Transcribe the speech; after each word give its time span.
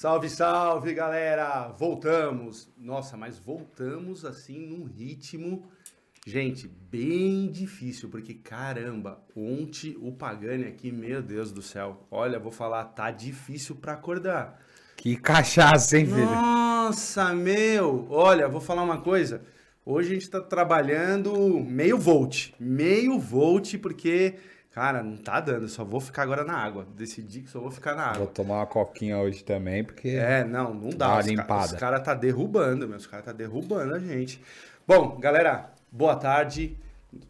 Salve, 0.00 0.30
salve, 0.30 0.94
galera! 0.94 1.68
Voltamos. 1.78 2.70
Nossa, 2.78 3.18
mas 3.18 3.38
voltamos 3.38 4.24
assim 4.24 4.58
num 4.58 4.84
ritmo, 4.84 5.68
gente, 6.26 6.66
bem 6.66 7.50
difícil, 7.50 8.08
porque 8.08 8.32
caramba, 8.32 9.22
ontem 9.36 9.98
o 10.00 10.10
Pagani 10.10 10.64
aqui, 10.64 10.90
meu 10.90 11.20
Deus 11.20 11.52
do 11.52 11.60
céu. 11.60 12.06
Olha, 12.10 12.38
vou 12.38 12.50
falar, 12.50 12.84
tá 12.84 13.10
difícil 13.10 13.76
pra 13.76 13.92
acordar. 13.92 14.58
Que 14.96 15.16
cachaça, 15.16 15.98
hein, 15.98 16.06
filho? 16.06 16.24
Nossa, 16.24 17.34
meu! 17.34 18.06
Olha, 18.08 18.48
vou 18.48 18.62
falar 18.62 18.84
uma 18.84 19.02
coisa. 19.02 19.42
Hoje 19.84 20.12
a 20.12 20.14
gente 20.14 20.30
tá 20.30 20.40
trabalhando 20.40 21.60
meio 21.60 21.98
volt. 21.98 22.54
Meio 22.58 23.18
volt, 23.18 23.76
porque, 23.76 24.36
cara, 24.70 25.02
não 25.02 25.16
tá 25.16 25.40
dando. 25.40 25.68
Só 25.68 25.84
vou 25.84 26.00
ficar 26.00 26.22
agora 26.22 26.44
na 26.44 26.54
água. 26.54 26.86
Decidi 26.96 27.42
que 27.42 27.50
só 27.50 27.60
vou 27.60 27.70
ficar 27.70 27.94
na 27.94 28.04
água. 28.06 28.18
Vou 28.18 28.26
tomar 28.26 28.56
uma 28.56 28.66
coquinha 28.66 29.18
hoje 29.18 29.44
também, 29.44 29.84
porque. 29.84 30.08
É, 30.10 30.44
não, 30.44 30.74
não 30.74 30.90
Dá 30.90 31.14
dá. 31.14 31.18
Os, 31.18 31.26
limpada. 31.26 31.74
os 31.74 31.80
caras 31.80 32.02
tá 32.02 32.14
derrubando, 32.14 32.88
meu. 32.88 32.96
Os 32.96 33.06
caras 33.06 33.26
tá 33.26 33.32
derrubando 33.32 33.94
a 33.94 33.98
gente. 33.98 34.40
Bom, 34.86 35.18
galera, 35.18 35.70
boa 35.90 36.16
tarde. 36.16 36.76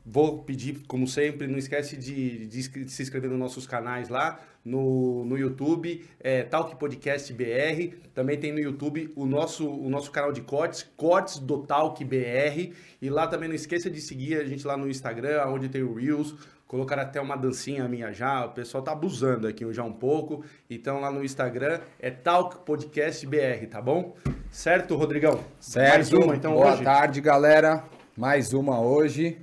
Vou 0.04 0.42
pedir, 0.42 0.82
como 0.86 1.06
sempre, 1.06 1.46
não 1.46 1.56
esquece 1.56 1.96
de, 1.96 2.46
de 2.46 2.68
de 2.68 2.90
se 2.90 3.02
inscrever 3.02 3.30
nos 3.30 3.38
nossos 3.38 3.66
canais 3.66 4.10
lá, 4.10 4.38
no, 4.62 5.24
no 5.24 5.38
YouTube, 5.38 6.04
é, 6.20 6.42
Talk 6.42 6.76
Podcast 6.76 7.32
BR. 7.32 7.96
Também 8.12 8.38
tem 8.38 8.52
no 8.52 8.58
YouTube 8.58 9.10
o 9.16 9.24
nosso, 9.24 9.66
o 9.66 9.88
nosso 9.88 10.10
canal 10.10 10.32
de 10.32 10.42
cortes, 10.42 10.82
Cortes 10.96 11.38
do 11.38 11.62
Talk 11.62 12.04
BR. 12.04 12.74
E 13.00 13.08
lá 13.08 13.26
também 13.26 13.48
não 13.48 13.56
esqueça 13.56 13.88
de 13.90 14.02
seguir 14.02 14.38
a 14.38 14.44
gente 14.44 14.66
lá 14.66 14.76
no 14.76 14.88
Instagram, 14.88 15.42
onde 15.46 15.70
tem 15.70 15.82
o 15.82 15.94
Reels. 15.94 16.34
Colocaram 16.70 17.02
até 17.02 17.20
uma 17.20 17.34
dancinha 17.34 17.88
minha 17.88 18.12
já, 18.12 18.46
o 18.46 18.50
pessoal 18.50 18.80
tá 18.80 18.92
abusando 18.92 19.48
aqui 19.48 19.66
já 19.72 19.82
um 19.82 19.92
pouco. 19.92 20.44
Então 20.70 21.00
lá 21.00 21.10
no 21.10 21.24
Instagram 21.24 21.80
é 21.98 22.12
Talk 22.12 22.64
Podcast 22.64 23.26
BR, 23.26 23.66
tá 23.68 23.82
bom? 23.82 24.14
Certo, 24.52 24.94
Rodrigão? 24.94 25.40
Certo. 25.58 25.94
Mais 25.94 26.12
uma 26.12 26.36
então 26.36 26.52
Boa 26.52 26.74
hoje. 26.74 26.84
tarde, 26.84 27.20
galera. 27.20 27.82
Mais 28.16 28.52
uma 28.52 28.80
hoje. 28.80 29.36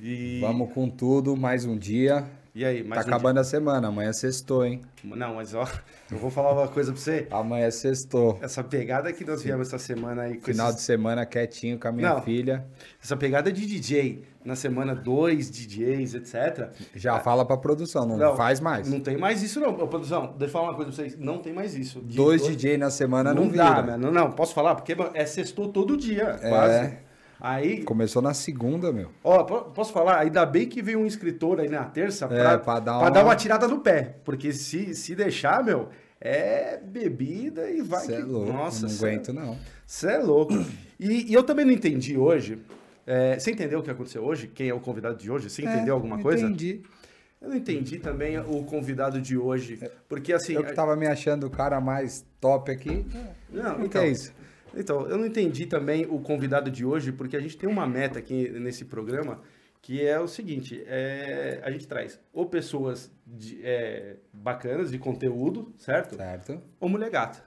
E... 0.00 0.38
Vamos 0.40 0.72
com 0.72 0.88
tudo, 0.88 1.36
mais 1.36 1.64
um 1.64 1.76
dia. 1.76 2.24
E 2.54 2.64
aí, 2.64 2.84
Tá 2.84 2.88
mais 2.88 3.04
um 3.04 3.08
acabando 3.08 3.40
a 3.40 3.44
semana, 3.44 3.88
amanhã 3.88 4.10
é 4.10 4.12
sextou, 4.12 4.64
hein? 4.64 4.80
dia? 5.02 5.16
Não, 5.16 5.34
mas 5.34 5.54
ó, 5.54 5.66
eu 6.08 6.16
vou 6.18 6.30
falar 6.30 6.52
uma 6.52 6.68
coisa 6.68 6.92
pra 6.92 7.00
você. 7.00 7.26
Amanhã 7.28 7.66
é 7.66 7.70
sextou. 7.72 8.38
Essa 8.40 8.62
pegada 8.62 9.12
que 9.12 9.24
nós 9.24 9.42
viemos 9.42 9.66
essa 9.66 9.76
semana 9.78 10.22
aí 10.22 10.36
com 10.36 10.44
Final 10.44 10.68
esses- 10.68 10.76
de 10.80 10.86
semana 10.86 11.26
quietinho 11.26 11.80
com 11.80 11.88
a 11.88 11.92
minha 11.92 12.14
Não. 12.14 12.22
filha. 12.22 12.64
Essa 13.02 13.16
pegada 13.16 13.50
de 13.52 13.66
DJ, 13.66 14.22
na 14.44 14.54
semana 14.54 14.94
dois 14.94 15.50
DJs, 15.50 16.14
etc. 16.14 16.70
Já 16.94 17.18
fala 17.18 17.44
pra 17.44 17.56
produção, 17.56 18.06
não, 18.06 18.14
Ah. 18.14 18.18
Não, 18.18 18.36
faz 18.36 18.60
mais. 18.60 18.88
Não 18.88 19.00
tem 19.00 19.16
mais 19.16 19.42
isso 19.42 19.58
não. 19.58 19.70
Ô, 19.70 19.88
produção, 19.88 20.26
deixa 20.38 20.44
eu 20.44 20.48
falar 20.50 20.68
uma 20.68 20.74
coisa 20.76 20.92
pra 20.92 20.96
vocês. 20.96 21.18
Não 21.18 21.38
tem 21.38 21.52
mais 21.52 21.74
isso. 21.74 22.00
De 22.02 22.14
Dois 22.14 22.46
DJ 22.46 22.78
na 22.78 22.88
semana 22.88 23.34
não, 23.34 23.46
não, 23.46 23.50
dá, 23.52 23.80
vira. 23.80 23.82
mano. 23.98 24.12
Não, 24.12 24.30
posso 24.30 24.54
falar? 24.54 24.76
Porque 24.76 24.94
é 25.14 25.26
sextou 25.26 25.72
todo 25.72 25.96
dia, 25.96 26.38
É. 26.40 26.48
quase. 26.48 26.96
Aí, 27.46 27.82
Começou 27.84 28.22
na 28.22 28.32
segunda, 28.32 28.90
meu. 28.90 29.10
ó, 29.22 29.42
po- 29.44 29.70
posso 29.72 29.92
falar? 29.92 30.18
Ainda 30.20 30.46
bem 30.46 30.66
que 30.66 30.80
veio 30.80 30.98
um 30.98 31.04
escritor 31.06 31.60
aí 31.60 31.68
na 31.68 31.84
terça 31.84 32.26
pra, 32.26 32.52
É, 32.52 32.56
pra 32.56 32.80
dar 32.80 32.92
pra 32.92 33.02
uma- 33.02 33.10
dar 33.10 33.22
uma 33.24 33.36
tirada 33.36 33.68
no 33.68 33.80
pé. 33.80 34.16
Porque 34.24 34.50
se, 34.50 34.94
se 34.94 35.14
deixar, 35.14 35.62
meu, 35.62 35.90
é 36.18 36.78
bebida 36.82 37.68
e 37.70 37.82
vai 37.82 38.06
Você 38.06 38.14
é 38.14 38.16
que... 38.16 38.22
louco, 38.22 38.50
Nossa, 38.50 38.82
não 38.82 38.88
cê- 38.88 39.06
aguento 39.06 39.32
não. 39.34 39.58
Você 39.86 40.06
é 40.12 40.18
louco. 40.18 40.54
E, 40.98 41.30
e 41.30 41.34
eu 41.34 41.42
também 41.42 41.66
não 41.66 41.72
entendi 41.72 42.16
hoje. 42.16 42.58
é, 43.06 43.38
você 43.38 43.50
entendeu 43.50 43.80
o 43.80 43.82
que 43.82 43.90
aconteceu 43.90 44.24
hoje? 44.24 44.46
Quem 44.48 44.70
é 44.70 44.74
o 44.74 44.80
convidado 44.80 45.18
de 45.18 45.30
hoje? 45.30 45.50
Você 45.50 45.60
entendeu 45.60 45.88
É, 45.88 45.90
alguma 45.90 46.18
coisa? 46.22 46.46
Entendi. 46.46 46.80
Eu 47.42 47.50
não 47.50 47.56
entendi 47.56 47.98
também 47.98 48.38
o 48.38 48.62
convidado 48.64 49.20
de 49.20 49.36
hoje. 49.36 49.78
Porque 50.08 50.32
assim. 50.32 50.54
Eu 50.54 50.64
que 50.64 50.72
tava 50.72 50.96
me 50.96 51.06
achando 51.06 51.46
o 51.46 51.50
cara 51.50 51.78
mais 51.78 52.24
top 52.40 52.70
aqui. 52.72 53.04
Não, 53.50 53.72
O 53.74 53.78
que 53.80 53.84
então, 53.84 54.00
é 54.02 54.08
isso? 54.08 54.32
Então, 54.76 55.06
eu 55.08 55.16
não 55.18 55.26
entendi 55.26 55.66
também 55.66 56.06
o 56.08 56.18
convidado 56.20 56.70
de 56.70 56.84
hoje, 56.84 57.12
porque 57.12 57.36
a 57.36 57.40
gente 57.40 57.56
tem 57.56 57.68
uma 57.68 57.86
meta 57.86 58.18
aqui 58.18 58.48
nesse 58.50 58.84
programa, 58.84 59.40
que 59.82 60.04
é 60.04 60.18
o 60.18 60.26
seguinte: 60.26 60.82
é, 60.86 61.60
a 61.62 61.70
gente 61.70 61.86
traz 61.86 62.18
ou 62.32 62.46
pessoas 62.46 63.10
de, 63.26 63.60
é, 63.62 64.16
bacanas 64.32 64.90
de 64.90 64.98
conteúdo, 64.98 65.72
certo? 65.76 66.16
Certo. 66.16 66.60
Ou 66.80 66.88
mulher 66.88 67.10
gata. 67.10 67.42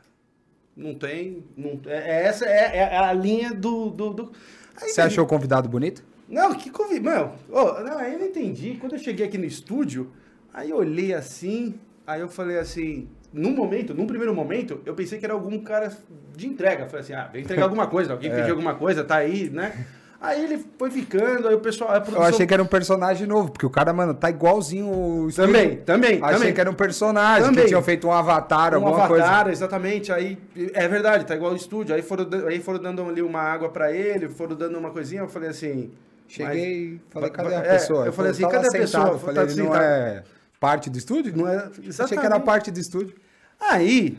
Não 0.75 0.93
tem. 0.93 1.43
Não, 1.55 1.79
é, 1.87 1.97
é 1.97 2.23
essa 2.25 2.45
é, 2.45 2.77
é 2.77 2.97
a 2.97 3.11
linha 3.13 3.53
do. 3.53 3.89
do, 3.89 4.13
do- 4.13 4.31
Aí 4.79 4.89
Você 4.89 5.01
achou 5.01 5.23
o 5.23 5.27
convidado 5.27 5.67
bonito? 5.67 6.03
Não, 6.29 6.53
que 6.53 6.69
convite. 6.69 7.01
Mano, 7.01 7.33
ô, 7.49 7.81
não, 7.81 7.97
aí 7.97 8.13
eu 8.13 8.19
não 8.19 8.27
entendi. 8.27 8.75
Quando 8.79 8.93
eu 8.93 8.99
cheguei 8.99 9.25
aqui 9.25 9.37
no 9.39 9.45
estúdio, 9.45 10.11
aí 10.53 10.69
eu 10.69 10.77
olhei 10.77 11.13
assim, 11.15 11.73
aí 12.05 12.21
eu 12.21 12.29
falei 12.29 12.59
assim. 12.59 13.07
Num 13.33 13.51
momento, 13.55 13.93
num 13.93 14.07
primeiro 14.07 14.33
momento, 14.33 14.79
eu 14.85 14.93
pensei 14.95 15.19
que 15.19 15.25
era 15.25 15.33
algum 15.33 15.59
cara 15.59 15.95
de 16.37 16.47
entrega. 16.47 16.85
Falei 16.85 17.01
assim, 17.01 17.13
ah, 17.13 17.29
vem 17.31 17.41
entregar 17.41 17.63
alguma 17.63 17.87
coisa, 17.87 18.13
alguém 18.13 18.29
É. 18.31 18.35
pediu 18.35 18.51
alguma 18.53 18.75
coisa, 18.75 19.03
tá 19.03 19.15
aí, 19.17 19.49
né? 19.49 19.85
Aí 20.19 20.43
ele 20.43 20.65
foi 20.79 20.89
ficando, 20.89 21.47
aí 21.47 21.53
o 21.53 21.59
pessoal. 21.59 21.91
A 21.91 21.95
Eu 21.97 22.01
produção- 22.01 22.23
achei 22.25 22.47
que 22.47 22.53
era 22.53 22.63
um 22.63 22.67
personagem 22.67 23.27
novo, 23.27 23.51
porque 23.51 23.65
o 23.65 23.69
cara, 23.69 23.93
mano, 23.93 24.15
tá 24.15 24.29
igualzinho 24.31 24.87
o 24.87 25.29
estúdio. 25.29 25.53
Também, 25.53 25.77
também, 25.77 26.19
Achei 26.23 26.37
também. 26.39 26.53
que 26.55 26.59
era 26.61 26.71
um 26.71 26.73
personagem, 26.73 27.43
Também. 27.45 27.61
que 27.63 27.67
tinham 27.67 27.83
feito 27.83 28.07
um 28.07 28.11
avatar, 28.11 28.73
um 28.73 28.77
alguma 28.77 28.95
avatar, 29.05 29.43
coisa. 29.43 29.51
exatamente. 29.51 30.11
Aí, 30.11 30.39
é 30.73 30.87
verdade, 30.87 31.23
tá 31.23 31.35
igual 31.35 31.51
o 31.51 31.55
estúdio. 31.55 31.93
Aí 31.93 32.01
foram, 32.01 32.27
aí 32.47 32.59
foram 32.59 32.79
dando 32.79 33.03
ali 33.07 33.21
uma 33.21 33.41
água 33.41 33.69
pra 33.69 33.91
ele, 33.91 34.27
foram 34.27 34.55
dando 34.55 34.75
uma 34.79 34.89
coisinha. 34.89 35.21
Eu 35.21 35.27
falei 35.27 35.49
assim. 35.49 35.91
Cheguei 36.27 36.65
e 36.95 37.01
falei, 37.11 37.29
Mas- 37.29 37.37
cadê 37.37 37.55
a 37.55 37.59
é, 37.59 37.73
pessoa? 37.73 38.05
eu 38.07 38.11
falei 38.11 38.31
assim, 38.31 38.41
cadê 38.41 38.57
a 38.57 38.61
sentado, 38.63 38.81
pessoa? 38.81 39.07
Eu 39.09 39.19
falei, 39.19 39.35
Tá 39.35 39.51
ele 39.51 39.63
não 39.63 39.75
é 39.75 40.23
parte 40.59 40.89
do 40.89 40.97
estúdio? 40.97 41.31
Não 41.37 41.47
é, 41.47 41.57
Achei 41.57 41.69
que 41.69 41.79
era 41.79 41.87
exatamente. 41.89 42.43
parte 42.43 42.71
do 42.71 42.79
estúdio. 42.79 43.13
Aí, 43.59 44.17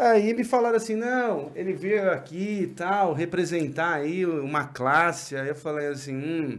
aí 0.00 0.34
me 0.34 0.44
falaram 0.44 0.76
assim, 0.76 0.94
não, 0.94 1.52
ele 1.54 1.72
veio 1.72 2.10
aqui 2.10 2.62
e 2.62 2.66
tal, 2.68 3.12
representar 3.12 3.94
aí 3.94 4.24
uma 4.24 4.64
classe. 4.64 5.36
Aí 5.36 5.48
eu 5.48 5.54
falei 5.54 5.88
assim, 5.88 6.14
hum, 6.14 6.58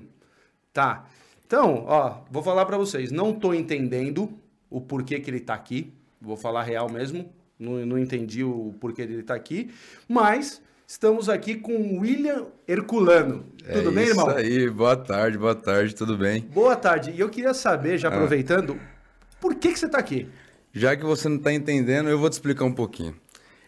tá. 0.72 1.06
Então, 1.46 1.84
ó, 1.88 2.22
vou 2.30 2.44
falar 2.44 2.66
pra 2.66 2.78
vocês, 2.78 3.12
não 3.12 3.34
tô 3.34 3.54
entendendo 3.54 4.32
o 4.70 4.80
porquê 4.80 5.20
que 5.20 5.30
ele 5.30 5.40
tá 5.40 5.54
aqui. 5.54 5.92
Vou 6.22 6.38
falar 6.38 6.64
real 6.64 6.90
mesmo, 6.90 7.34
não, 7.58 7.86
não 7.86 7.98
entendi 7.98 8.44
o 8.44 8.76
porquê 8.80 9.08
dele 9.08 9.24
tá 9.24 9.34
aqui, 9.34 9.72
mas 10.08 10.62
estamos 10.88 11.28
aqui 11.30 11.56
com 11.56 11.76
o 11.76 12.00
William 12.02 12.46
Herculano. 12.68 13.44
Tudo 13.58 13.90
é 13.90 13.92
bem, 13.92 14.08
irmão? 14.08 14.30
Isso 14.30 14.38
aí, 14.38 14.70
boa 14.70 14.96
tarde, 14.96 15.38
boa 15.38 15.56
tarde, 15.56 15.96
tudo 15.96 16.16
bem? 16.16 16.42
Boa 16.42 16.76
tarde. 16.76 17.12
E 17.12 17.20
eu 17.20 17.28
queria 17.28 17.56
saber, 17.56 17.98
já 17.98 18.10
aproveitando, 18.10 18.80
por 19.40 19.56
que 19.56 19.74
que 19.74 19.80
você 19.80 19.90
tá 19.90 19.98
aqui? 19.98 20.30
Já 20.72 20.96
que 20.96 21.04
você 21.04 21.28
não 21.28 21.40
tá 21.40 21.52
entendendo, 21.52 22.08
eu 22.08 22.20
vou 22.20 22.30
te 22.30 22.34
explicar 22.34 22.66
um 22.66 22.74
pouquinho. 22.74 23.16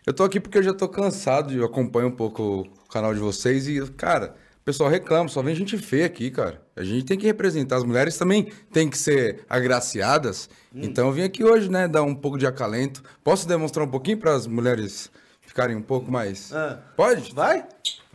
Eu 0.06 0.14
tô 0.14 0.24
aqui 0.24 0.40
porque 0.40 0.58
eu 0.58 0.64
já 0.64 0.74
tô 0.74 0.88
cansado, 0.90 1.54
eu 1.54 1.66
acompanho 1.66 2.08
um 2.08 2.16
pouco 2.16 2.62
o 2.62 2.90
canal 2.90 3.14
de 3.14 3.20
vocês 3.22 3.68
e, 3.68 3.82
cara, 3.92 4.36
o 4.60 4.64
pessoal 4.66 4.90
reclama, 4.90 5.30
só 5.30 5.42
vem 5.42 5.56
gente 5.56 5.78
feia 5.78 6.06
aqui, 6.06 6.30
cara. 6.30 6.62
A 6.76 6.84
gente 6.84 7.06
tem 7.06 7.18
que 7.18 7.26
representar, 7.26 7.78
as 7.78 7.84
mulheres 7.84 8.18
também 8.18 8.52
têm 8.72 8.90
que 8.90 8.98
ser 8.98 9.46
agraciadas. 9.50 10.50
Então 10.76 11.08
eu 11.08 11.14
vim 11.14 11.24
aqui 11.24 11.44
hoje, 11.44 11.70
né, 11.70 11.88
dar 11.88 12.04
um 12.04 12.14
pouco 12.14 12.38
de 12.38 12.46
acalento. 12.46 13.02
Posso 13.24 13.48
demonstrar 13.48 13.86
um 13.88 13.90
pouquinho 13.90 14.18
para 14.18 14.34
as 14.34 14.46
mulheres 14.46 15.10
ficarem 15.42 15.76
um 15.76 15.82
pouco 15.82 16.12
mais... 16.12 16.52
Ah. 16.54 16.80
Pode? 16.98 17.34
Vai? 17.34 17.66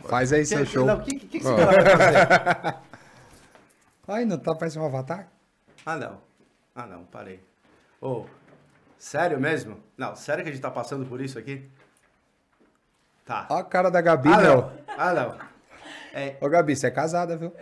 Faz 0.05 0.31
aí 0.31 0.45
seu 0.45 0.59
Que- 0.59 0.65
show. 0.65 0.87
O 0.87 1.01
que, 1.01 1.15
que, 1.19 1.39
que 1.39 1.43
você 1.43 1.65
vai 1.65 1.97
fazer? 1.97 2.75
Ai, 4.07 4.25
não 4.25 4.37
tá 4.37 4.53
parecendo 4.55 4.85
um 4.85 4.87
avatar? 4.87 5.27
Ah, 5.85 5.95
não. 5.95 6.21
Ah, 6.75 6.85
não, 6.85 7.03
parei. 7.03 7.39
Ô, 8.01 8.25
sério 8.97 9.39
mesmo? 9.39 9.77
Não, 9.97 10.15
sério 10.15 10.43
que 10.43 10.49
a 10.49 10.53
gente 10.53 10.61
tá 10.61 10.71
passando 10.71 11.05
por 11.05 11.21
isso 11.21 11.37
aqui? 11.37 11.69
Tá. 13.29 13.45
Ó 13.47 13.57
a 13.57 13.63
cara 13.63 13.91
da 13.91 14.01
Gabi, 14.01 14.27
ah, 14.27 14.41
não. 14.41 14.73
Ah, 14.97 15.13
não. 15.13 15.37
É, 16.15 16.35
Ô, 16.41 16.49
Gabi, 16.49 16.75
você 16.75 16.87
é 16.87 16.91
casada, 16.91 17.37
viu? 17.37 17.53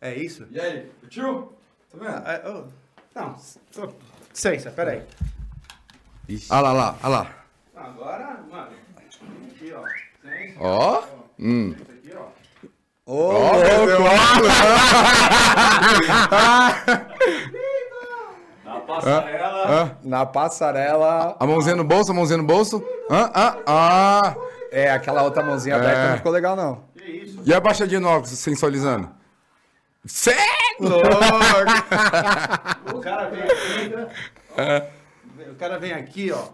é 0.00 0.14
isso? 0.14 0.46
E 0.52 0.60
aí, 0.60 0.88
tio? 1.10 1.52
Tá 1.90 1.98
vendo? 1.98 2.22
Ah, 2.24 2.32
é, 2.32 2.48
ô, 2.48 2.66
não, 3.12 3.36
só- 3.72 3.92
licença, 4.30 4.70
peraí. 4.70 5.02
Ah 6.48 6.60
lá, 6.60 6.72
lá, 6.72 6.96
ah 7.02 7.08
lá. 7.08 7.44
Agora, 7.74 8.38
mano, 8.48 8.70
aqui, 9.48 9.72
ó. 9.72 9.84
Ó, 10.60 11.04
hum. 11.36 11.74
aqui, 11.90 12.14
ó. 12.16 12.28
Ô, 13.04 13.30
Ó, 13.32 13.52
Na 16.86 17.06
passarela. 18.86 19.68
Hã? 19.68 19.90
Na 20.02 20.24
passarela. 20.26 21.36
A 21.38 21.46
mãozinha 21.46 21.76
no 21.76 21.84
bolso, 21.84 22.10
a 22.12 22.14
mãozinha 22.14 22.36
no 22.38 22.44
bolso. 22.44 22.82
Ah, 23.10 23.30
ah, 23.34 23.56
ah. 23.66 24.36
É, 24.70 24.90
aquela 24.90 25.22
outra 25.22 25.42
mãozinha 25.42 25.76
aberta 25.76 25.98
É. 25.98 26.08
não 26.10 26.16
ficou 26.18 26.32
legal, 26.32 26.54
não. 26.56 26.82
Que 26.94 27.02
isso? 27.10 27.40
E 27.44 27.52
a 27.54 27.60
baixadinha 27.60 28.00
no 28.00 28.08
óculos, 28.08 28.30
sensualizando? 28.30 29.08
Cê 30.04 30.30
é! 30.32 30.56
O 32.94 33.00
cara 33.00 33.28
vem 33.28 33.42
aqui, 33.42 33.88
né? 33.96 34.06
O 35.50 35.54
cara 35.56 35.78
vem 35.78 35.92
aqui, 35.92 36.32
ó. 36.32 36.44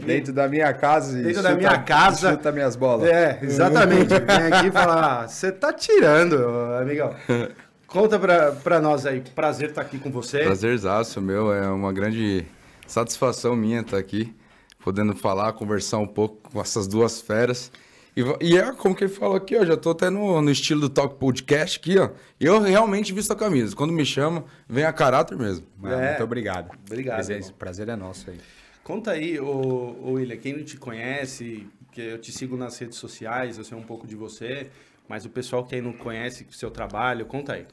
Dentro 0.00 0.32
da 0.32 0.48
minha 0.48 0.72
casa 0.72 1.18
e 1.18 1.22
Dentro 1.22 1.42
da 1.42 1.54
minha 1.54 1.78
casa. 1.78 2.32
chuta 2.32 2.50
minhas 2.50 2.74
bolas. 2.74 3.08
É, 3.08 3.38
exatamente. 3.42 4.08
Vem 4.08 4.52
aqui 4.52 4.66
e 4.66 4.70
fala, 4.72 5.26
você 5.28 5.52
tá 5.52 5.72
tirando, 5.72 6.36
amigão. 6.80 7.14
Conta 7.94 8.18
pra, 8.18 8.50
pra 8.50 8.80
nós 8.80 9.06
aí, 9.06 9.20
prazer 9.20 9.68
estar 9.68 9.82
aqui 9.82 10.00
com 10.00 10.10
você. 10.10 10.42
Prazerzaço, 10.42 11.20
meu. 11.20 11.52
É 11.52 11.68
uma 11.68 11.92
grande 11.92 12.44
Satisfação 12.88 13.54
minha 13.54 13.82
estar 13.82 13.96
aqui, 13.98 14.34
podendo 14.82 15.14
falar, 15.14 15.52
conversar 15.52 15.98
um 15.98 16.06
pouco 16.08 16.50
com 16.50 16.60
essas 16.60 16.88
duas 16.88 17.20
feras. 17.20 17.70
E, 18.16 18.22
e 18.40 18.58
é 18.58 18.72
como 18.72 18.96
que 18.96 19.04
ele 19.04 19.12
falou 19.12 19.36
aqui, 19.36 19.56
ó, 19.56 19.64
já 19.64 19.76
tô 19.76 19.90
até 19.90 20.10
no, 20.10 20.42
no 20.42 20.50
estilo 20.50 20.80
do 20.80 20.88
Talk 20.88 21.14
Podcast 21.20 21.78
aqui, 21.78 21.96
ó. 21.96 22.10
Eu 22.40 22.60
realmente 22.60 23.12
visto 23.12 23.30
a 23.32 23.36
camisa. 23.36 23.76
Quando 23.76 23.92
me 23.92 24.04
chama, 24.04 24.44
vem 24.68 24.84
a 24.84 24.92
caráter 24.92 25.38
mesmo. 25.38 25.64
Mano, 25.78 25.94
É. 25.94 26.08
Muito 26.10 26.24
obrigado. 26.24 26.76
Obrigado, 26.86 27.14
Prazer, 27.14 27.36
irmão. 27.36 27.52
prazer 27.56 27.88
é 27.88 27.94
nosso 27.94 28.28
aí. 28.28 28.40
Conta 28.82 29.12
aí, 29.12 29.38
ô, 29.38 29.96
ô 30.02 30.10
William, 30.14 30.36
quem 30.36 30.56
não 30.56 30.64
te 30.64 30.76
conhece, 30.76 31.64
que 31.92 32.00
eu 32.00 32.18
te 32.18 32.32
sigo 32.32 32.56
nas 32.56 32.76
redes 32.76 32.98
sociais, 32.98 33.56
eu 33.56 33.62
sei 33.62 33.78
um 33.78 33.82
pouco 33.84 34.04
de 34.04 34.16
você, 34.16 34.68
mas 35.08 35.24
o 35.24 35.30
pessoal 35.30 35.64
que 35.64 35.76
aí 35.76 35.80
não 35.80 35.92
conhece 35.92 36.44
o 36.50 36.52
seu 36.52 36.72
trabalho, 36.72 37.24
conta 37.24 37.52
aí. 37.54 37.66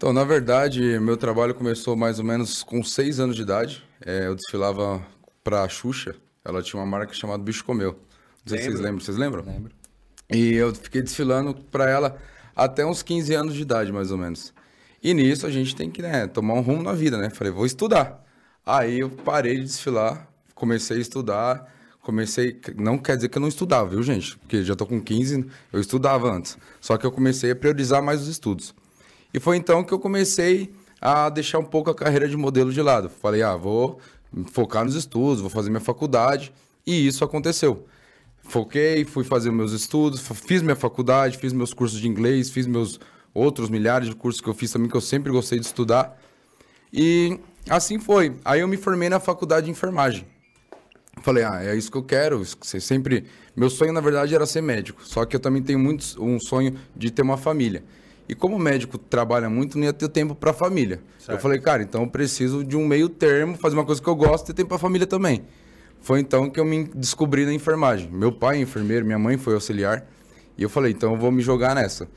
Então, 0.00 0.14
na 0.14 0.24
verdade, 0.24 0.98
meu 0.98 1.14
trabalho 1.14 1.54
começou 1.54 1.94
mais 1.94 2.18
ou 2.18 2.24
menos 2.24 2.62
com 2.62 2.82
seis 2.82 3.20
anos 3.20 3.36
de 3.36 3.42
idade. 3.42 3.84
É, 4.00 4.28
eu 4.28 4.34
desfilava 4.34 5.06
pra 5.44 5.68
Xuxa. 5.68 6.16
Ela 6.42 6.62
tinha 6.62 6.80
uma 6.80 6.86
marca 6.86 7.12
chamada 7.12 7.42
Bicho 7.42 7.62
Comeu. 7.62 7.92
Não 7.92 7.98
sei 8.46 8.60
se 8.60 8.64
vocês 8.64 8.80
lembram. 8.80 9.00
Vocês 9.00 9.18
lembram? 9.18 9.44
Lembro. 9.44 9.74
E 10.32 10.54
eu 10.54 10.74
fiquei 10.74 11.02
desfilando 11.02 11.54
pra 11.70 11.90
ela 11.90 12.16
até 12.56 12.82
uns 12.86 13.02
15 13.02 13.34
anos 13.34 13.54
de 13.54 13.60
idade, 13.60 13.92
mais 13.92 14.10
ou 14.10 14.16
menos. 14.16 14.54
E 15.02 15.12
nisso 15.12 15.46
a 15.46 15.50
gente 15.50 15.76
tem 15.76 15.90
que 15.90 16.00
né, 16.00 16.26
tomar 16.26 16.54
um 16.54 16.62
rumo 16.62 16.82
na 16.82 16.94
vida, 16.94 17.18
né? 17.18 17.28
Falei, 17.28 17.52
vou 17.52 17.66
estudar. 17.66 18.24
Aí 18.64 19.00
eu 19.00 19.10
parei 19.10 19.56
de 19.56 19.64
desfilar, 19.64 20.30
comecei 20.54 20.96
a 20.96 21.00
estudar, 21.00 21.70
comecei. 22.00 22.58
Não 22.74 22.96
quer 22.96 23.16
dizer 23.16 23.28
que 23.28 23.36
eu 23.36 23.42
não 23.42 23.48
estudava, 23.48 23.90
viu, 23.90 24.02
gente? 24.02 24.38
Porque 24.38 24.64
já 24.64 24.74
tô 24.74 24.86
com 24.86 24.98
15, 24.98 25.44
eu 25.70 25.78
estudava 25.78 26.32
antes. 26.32 26.56
Só 26.80 26.96
que 26.96 27.04
eu 27.04 27.12
comecei 27.12 27.50
a 27.50 27.56
priorizar 27.56 28.02
mais 28.02 28.22
os 28.22 28.28
estudos. 28.28 28.74
E 29.32 29.40
foi 29.40 29.56
então 29.56 29.84
que 29.84 29.92
eu 29.92 29.98
comecei 29.98 30.72
a 31.00 31.28
deixar 31.28 31.58
um 31.58 31.64
pouco 31.64 31.90
a 31.90 31.94
carreira 31.94 32.28
de 32.28 32.36
modelo 32.36 32.72
de 32.72 32.82
lado. 32.82 33.08
Falei, 33.08 33.42
ah, 33.42 33.56
vou 33.56 33.98
focar 34.52 34.84
nos 34.84 34.94
estudos, 34.94 35.40
vou 35.40 35.50
fazer 35.50 35.70
minha 35.70 35.80
faculdade. 35.80 36.52
E 36.86 37.06
isso 37.06 37.24
aconteceu. 37.24 37.86
Foquei, 38.42 39.04
fui 39.04 39.22
fazer 39.22 39.50
meus 39.50 39.72
estudos, 39.72 40.20
fiz 40.20 40.62
minha 40.62 40.76
faculdade, 40.76 41.38
fiz 41.38 41.52
meus 41.52 41.72
cursos 41.72 42.00
de 42.00 42.08
inglês, 42.08 42.50
fiz 42.50 42.66
meus 42.66 42.98
outros 43.32 43.70
milhares 43.70 44.08
de 44.08 44.14
cursos 44.14 44.40
que 44.40 44.48
eu 44.48 44.54
fiz 44.54 44.72
também, 44.72 44.88
que 44.88 44.96
eu 44.96 45.00
sempre 45.00 45.30
gostei 45.30 45.58
de 45.58 45.66
estudar. 45.66 46.20
E 46.92 47.38
assim 47.68 47.98
foi. 47.98 48.36
Aí 48.44 48.60
eu 48.60 48.68
me 48.68 48.76
formei 48.76 49.08
na 49.08 49.20
faculdade 49.20 49.66
de 49.66 49.70
enfermagem. 49.70 50.26
Falei, 51.22 51.44
ah, 51.44 51.62
é 51.62 51.76
isso 51.76 51.90
que 51.90 51.98
eu 51.98 52.02
quero. 52.02 52.44
Você 52.44 52.80
sempre. 52.80 53.26
Meu 53.54 53.68
sonho, 53.68 53.92
na 53.92 54.00
verdade, 54.00 54.34
era 54.34 54.46
ser 54.46 54.62
médico. 54.62 55.02
Só 55.04 55.24
que 55.24 55.36
eu 55.36 55.40
também 55.40 55.62
tenho 55.62 55.78
muito 55.78 56.22
um 56.22 56.40
sonho 56.40 56.76
de 56.96 57.10
ter 57.10 57.22
uma 57.22 57.36
família. 57.36 57.84
E 58.30 58.34
como 58.36 58.54
o 58.54 58.60
médico 58.60 58.96
trabalha 58.96 59.50
muito, 59.50 59.76
não 59.76 59.86
ia 59.86 59.92
ter 59.92 60.08
tempo 60.08 60.36
para 60.36 60.52
a 60.52 60.54
família. 60.54 61.00
Eu 61.26 61.36
falei, 61.40 61.58
cara, 61.58 61.82
então 61.82 62.02
eu 62.02 62.06
preciso 62.06 62.62
de 62.62 62.76
um 62.76 62.86
meio 62.86 63.08
termo, 63.08 63.56
fazer 63.56 63.74
uma 63.74 63.84
coisa 63.84 64.00
que 64.00 64.06
eu 64.06 64.14
gosto 64.14 64.44
e 64.44 64.46
ter 64.46 64.54
tempo 64.54 64.68
para 64.68 64.76
a 64.76 64.78
família 64.78 65.04
também. 65.04 65.42
Foi 66.00 66.20
então 66.20 66.48
que 66.48 66.60
eu 66.60 66.64
me 66.64 66.84
descobri 66.94 67.44
na 67.44 67.52
enfermagem. 67.52 68.08
Meu 68.08 68.30
pai 68.30 68.58
é 68.58 68.60
enfermeiro, 68.60 69.04
minha 69.04 69.18
mãe 69.18 69.36
foi 69.36 69.54
auxiliar. 69.54 70.06
E 70.56 70.62
eu 70.62 70.68
falei, 70.68 70.92
então 70.92 71.10
eu 71.10 71.18
vou 71.18 71.32
me 71.32 71.42
jogar 71.42 71.74
nessa. 71.74 72.08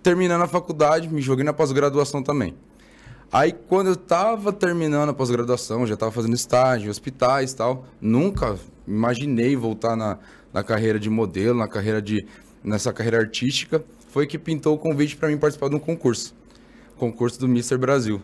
Terminando 0.00 0.42
a 0.42 0.46
faculdade, 0.46 1.12
me 1.12 1.20
joguei 1.20 1.44
na 1.44 1.52
pós-graduação 1.52 2.22
também. 2.22 2.54
Aí 3.32 3.52
quando 3.52 3.88
eu 3.88 3.96
tava 3.96 4.52
terminando 4.52 5.08
a 5.08 5.12
pós-graduação, 5.12 5.84
já 5.88 5.96
tava 5.96 6.12
fazendo 6.12 6.36
estágio 6.36 6.88
hospitais 6.88 7.50
e 7.50 7.56
tal, 7.56 7.84
nunca 8.00 8.56
imaginei 8.86 9.56
voltar 9.56 9.96
na, 9.96 10.18
na 10.52 10.62
carreira 10.62 11.00
de 11.00 11.10
modelo, 11.10 11.58
na 11.58 11.66
carreira 11.66 12.00
de 12.00 12.24
nessa 12.62 12.92
carreira 12.92 13.18
artística, 13.18 13.84
foi 14.08 14.26
que 14.26 14.38
pintou 14.38 14.74
o 14.74 14.78
convite 14.78 15.16
para 15.16 15.28
mim 15.28 15.38
participar 15.38 15.68
de 15.68 15.76
um 15.76 15.78
concurso. 15.78 16.34
Concurso 16.96 17.38
do 17.38 17.46
Mr. 17.46 17.76
Brasil. 17.76 18.20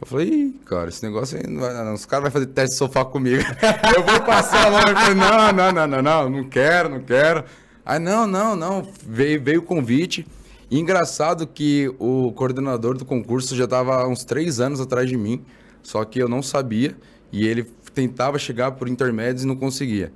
Eu 0.00 0.06
falei, 0.06 0.28
Ih, 0.28 0.60
cara, 0.64 0.88
esse 0.88 1.02
negócio 1.04 1.38
aí 1.38 1.46
não 1.46 1.60
vai 1.60 1.72
dar, 1.72 1.84
não. 1.84 1.94
Os 1.94 2.04
caras 2.04 2.24
vão 2.24 2.32
fazer 2.32 2.46
teste 2.46 2.70
de 2.70 2.78
sofá 2.78 3.04
comigo. 3.04 3.42
eu 3.96 4.02
vou 4.02 4.20
passar 4.22 4.68
lá. 4.68 4.80
Eu 4.80 4.96
falei, 4.96 5.14
não, 5.14 5.52
não, 5.52 5.72
não, 5.72 5.86
não, 5.86 6.02
não, 6.02 6.30
não 6.30 6.48
quero, 6.48 6.88
não 6.88 7.00
quero. 7.00 7.44
Aí, 7.84 7.98
não, 7.98 8.26
não, 8.26 8.56
não. 8.56 8.88
Veio, 9.06 9.40
veio 9.42 9.60
o 9.60 9.62
convite. 9.62 10.26
E 10.70 10.78
engraçado 10.78 11.46
que 11.46 11.94
o 11.98 12.32
coordenador 12.32 12.96
do 12.96 13.04
concurso 13.04 13.54
já 13.54 13.64
estava 13.64 14.06
uns 14.08 14.24
três 14.24 14.58
anos 14.58 14.80
atrás 14.80 15.08
de 15.08 15.16
mim, 15.16 15.44
só 15.82 16.04
que 16.04 16.18
eu 16.18 16.28
não 16.28 16.42
sabia. 16.42 16.96
E 17.30 17.46
ele 17.46 17.64
tentava 17.94 18.38
chegar 18.38 18.72
por 18.72 18.88
intermédios 18.88 19.44
e 19.44 19.46
não 19.46 19.54
conseguia. 19.54 20.12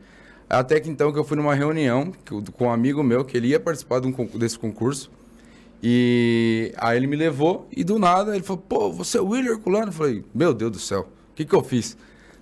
Até 0.48 0.78
que 0.78 0.88
então 0.88 1.12
que 1.12 1.18
eu 1.18 1.24
fui 1.24 1.36
numa 1.36 1.54
reunião 1.54 2.12
com 2.56 2.66
um 2.66 2.70
amigo 2.70 3.02
meu, 3.02 3.24
que 3.24 3.36
ele 3.36 3.48
ia 3.48 3.60
participar 3.60 4.00
de 4.00 4.06
um 4.06 4.12
desse 4.38 4.58
concurso. 4.58 5.10
E 5.82 6.72
aí 6.76 6.96
ele 6.96 7.06
me 7.06 7.16
levou 7.16 7.68
e 7.70 7.84
do 7.84 7.98
nada 7.98 8.34
ele 8.34 8.44
falou, 8.44 8.62
pô, 8.66 8.92
você 8.92 9.18
é 9.18 9.20
o 9.20 9.28
Willer 9.28 9.58
Culano? 9.58 9.88
Eu 9.88 9.92
falei, 9.92 10.24
meu 10.34 10.54
Deus 10.54 10.72
do 10.72 10.78
céu, 10.78 11.08
o 11.32 11.34
que 11.34 11.44
que 11.44 11.54
eu 11.54 11.62
fiz? 11.62 11.96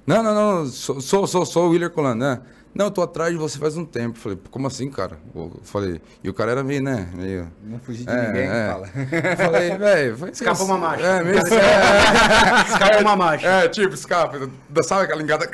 Não, 0.06 0.22
não, 0.22 0.34
não, 0.34 0.66
sou, 0.66 1.00
sou, 1.00 1.26
sou, 1.26 1.46
sou 1.46 1.66
o 1.66 1.70
Willer 1.70 1.90
Culano, 1.90 2.20
né? 2.20 2.40
Não, 2.74 2.86
eu 2.86 2.90
tô 2.90 3.02
atrás 3.02 3.30
de 3.32 3.38
você 3.38 3.56
faz 3.56 3.76
um 3.76 3.84
tempo. 3.84 4.18
Falei, 4.18 4.36
como 4.50 4.66
assim, 4.66 4.90
cara? 4.90 5.16
Eu 5.32 5.60
falei, 5.62 6.00
e 6.24 6.28
o 6.28 6.34
cara 6.34 6.50
era 6.50 6.64
meio, 6.64 6.82
né, 6.82 7.08
meio... 7.14 7.48
Não 7.62 7.78
fugir 7.78 8.04
de 8.04 8.10
É, 8.10 8.26
ninguém, 8.26 8.48
é. 8.48 8.68
fala. 8.68 8.90
Eu 9.30 9.36
falei, 9.36 9.78
velho... 9.78 10.28
Escapa 10.32 10.62
uma 10.64 10.78
marcha. 10.78 11.06
É, 11.06 11.22
meio... 11.22 11.36
É, 11.38 12.72
Escapa 12.72 13.00
uma 13.00 13.16
marcha. 13.16 13.46
é, 13.46 13.68
tipo, 13.68 13.94
escapa. 13.94 14.50
Sabe 14.82 15.04
aquela 15.04 15.20
ligada? 15.20 15.48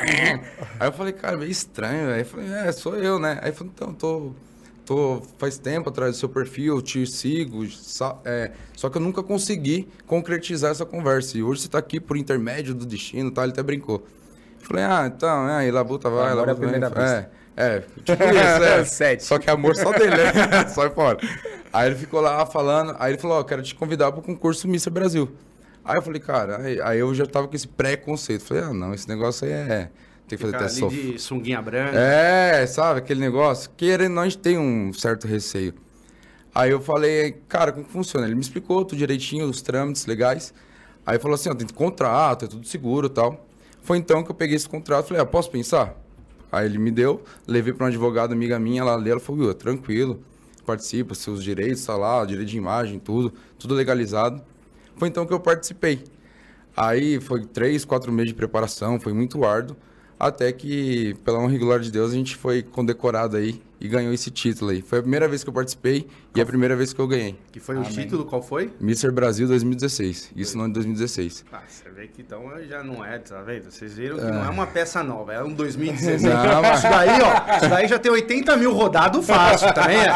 Aí 0.78 0.88
eu 0.88 0.92
falei, 0.92 1.12
cara, 1.12 1.36
meio 1.36 1.50
estranho, 1.50 2.06
velho. 2.06 2.20
Eu 2.20 2.24
falei, 2.24 2.52
é, 2.52 2.72
sou 2.72 2.96
eu, 2.96 3.18
né? 3.18 3.38
Aí 3.42 3.50
eu 3.50 3.54
falei, 3.54 3.70
então, 3.74 3.92
tô, 3.92 4.32
tô 4.86 5.22
faz 5.36 5.58
tempo 5.58 5.90
atrás 5.90 6.16
do 6.16 6.18
seu 6.18 6.28
perfil, 6.28 6.76
eu 6.76 6.82
te 6.82 7.06
sigo, 7.06 7.66
é, 8.24 8.50
só 8.74 8.88
que 8.88 8.96
eu 8.96 9.02
nunca 9.02 9.22
consegui 9.22 9.86
concretizar 10.06 10.70
essa 10.70 10.86
conversa. 10.86 11.36
E 11.36 11.42
hoje 11.42 11.60
você 11.62 11.68
tá 11.68 11.78
aqui 11.78 12.00
por 12.00 12.16
intermédio 12.16 12.74
do 12.74 12.86
destino, 12.86 13.30
tá? 13.30 13.42
Ele 13.42 13.52
até 13.52 13.62
brincou. 13.62 14.06
Falei, 14.60 14.84
ah, 14.84 15.04
então, 15.06 15.48
é, 15.48 15.66
e 15.66 15.70
Labuta 15.70 16.08
vai, 16.08 16.32
Amor 16.32 16.44
à 16.44 16.46
Labuta 16.46 16.54
primeira 16.54 16.88
vista. 16.88 17.30
É, 17.56 17.76
é, 17.76 17.80
tipo 18.04 18.22
isso, 18.22 18.64
é. 18.64 18.84
Sete. 18.86 19.24
Só 19.24 19.38
que 19.38 19.50
amor 19.50 19.76
só 19.76 19.92
dele, 19.92 20.16
né? 20.16 20.66
Sai 20.68 20.90
fora. 20.90 21.18
Aí 21.72 21.88
ele 21.88 21.96
ficou 21.96 22.20
lá 22.20 22.44
falando, 22.46 22.94
aí 22.98 23.12
ele 23.12 23.18
falou, 23.18 23.38
ó, 23.38 23.44
quero 23.44 23.62
te 23.62 23.74
convidar 23.74 24.12
pro 24.12 24.22
concurso 24.22 24.66
Mr. 24.66 24.90
Brasil. 24.90 25.30
Aí 25.84 25.96
eu 25.96 26.02
falei, 26.02 26.20
cara, 26.20 26.58
aí, 26.58 26.80
aí 26.80 26.98
eu 26.98 27.14
já 27.14 27.26
tava 27.26 27.48
com 27.48 27.56
esse 27.56 27.66
preconceito. 27.66 28.44
Falei, 28.44 28.62
ah, 28.64 28.72
não, 28.72 28.94
esse 28.94 29.08
negócio 29.08 29.46
aí 29.46 29.52
é. 29.52 29.90
Tem 30.28 30.38
que 30.38 30.44
fazer 30.44 30.52
Ficar 30.52 30.66
ali 30.66 30.74
sofá. 30.74 30.96
de 30.96 31.18
sunguinha 31.18 31.60
branca. 31.60 31.98
É, 31.98 32.64
sabe, 32.66 33.00
aquele 33.00 33.20
negócio. 33.20 33.68
Querendo, 33.76 34.12
nós 34.12 34.36
tem 34.36 34.56
um 34.56 34.92
certo 34.92 35.26
receio. 35.26 35.74
Aí 36.54 36.70
eu 36.70 36.80
falei, 36.80 37.42
cara, 37.48 37.72
como 37.72 37.84
que 37.84 37.92
funciona? 37.92 38.26
Ele 38.26 38.36
me 38.36 38.40
explicou 38.40 38.84
tudo 38.84 38.98
direitinho, 38.98 39.46
os 39.46 39.60
trâmites 39.60 40.06
legais. 40.06 40.54
Aí 41.04 41.18
falou 41.18 41.34
assim, 41.34 41.48
ó, 41.48 41.54
tem 41.54 41.66
contrato, 41.66 42.44
é 42.44 42.48
tudo 42.48 42.66
seguro 42.66 43.08
e 43.08 43.10
tal. 43.10 43.44
Foi 43.82 43.98
então 43.98 44.22
que 44.22 44.30
eu 44.30 44.34
peguei 44.34 44.56
esse 44.56 44.68
contrato 44.68 45.06
e 45.06 45.08
falei, 45.08 45.22
ah, 45.22 45.26
posso 45.26 45.50
pensar? 45.50 45.96
Aí 46.52 46.66
ele 46.66 46.78
me 46.78 46.90
deu, 46.90 47.22
levei 47.46 47.72
para 47.72 47.84
uma 47.84 47.88
advogada 47.88 48.32
amiga 48.32 48.58
minha, 48.58 48.80
ela 48.80 48.96
leu, 48.96 49.12
ela 49.12 49.20
falou, 49.20 49.42
"Will, 49.42 49.54
tranquilo, 49.54 50.20
participa, 50.66 51.14
seus 51.14 51.42
direitos, 51.42 51.84
tá 51.84 51.96
lá, 51.96 52.24
direito 52.24 52.48
de 52.48 52.56
imagem, 52.56 52.98
tudo, 52.98 53.32
tudo 53.58 53.74
legalizado. 53.74 54.42
Foi 54.96 55.08
então 55.08 55.24
que 55.26 55.32
eu 55.32 55.40
participei. 55.40 56.04
Aí 56.76 57.20
foi 57.20 57.44
três, 57.44 57.84
quatro 57.84 58.12
meses 58.12 58.28
de 58.28 58.34
preparação, 58.34 58.98
foi 59.00 59.12
muito 59.12 59.44
árduo, 59.44 59.76
até 60.18 60.52
que, 60.52 61.14
pela 61.24 61.38
honra 61.38 61.54
e 61.54 61.58
glória 61.58 61.84
de 61.84 61.90
Deus, 61.90 62.12
a 62.12 62.14
gente 62.14 62.36
foi 62.36 62.62
condecorado 62.62 63.36
aí 63.36 63.60
e 63.80 63.88
ganhou 63.88 64.12
esse 64.12 64.30
título 64.30 64.70
aí. 64.70 64.82
Foi 64.82 64.98
a 64.98 65.02
primeira 65.02 65.26
vez 65.26 65.42
que 65.42 65.48
eu 65.48 65.54
participei 65.54 66.06
e 66.34 66.40
a 66.40 66.46
primeira 66.46 66.76
vez 66.76 66.92
que 66.92 67.00
eu 67.00 67.08
ganhei. 67.08 67.36
Que 67.50 67.58
foi 67.58 67.76
o 67.76 67.82
título, 67.82 68.24
qual 68.24 68.40
foi? 68.42 68.70
Mr. 68.80 69.10
Brasil 69.10 69.48
2016, 69.48 70.30
isso 70.36 70.56
no 70.56 70.64
ano 70.64 70.72
de 70.72 70.74
2016. 70.80 71.44
Ah, 71.52 71.58
você 71.68 71.90
vê 71.90 72.06
que 72.06 72.22
então 72.22 72.42
já 72.68 72.82
não 72.84 73.04
é, 73.04 73.18
tá 73.18 73.40
vendo? 73.42 73.70
Vocês 73.70 73.94
viram 73.94 74.16
que 74.16 74.24
não 74.24 74.44
é 74.44 74.48
uma 74.48 74.66
peça 74.66 75.02
nova, 75.02 75.32
é 75.32 75.42
um 75.42 75.52
2016. 75.52 76.22
Não, 76.22 76.62
mas- 76.62 76.78
Isso 76.78 76.88
daí, 76.90 77.20
ó, 77.22 77.56
isso 77.56 77.68
daí 77.68 77.88
já 77.88 77.98
tem 77.98 78.12
80 78.12 78.56
mil 78.56 78.72
rodado 78.72 79.22
fácil, 79.22 79.72
também 79.74 79.96
é. 79.98 80.12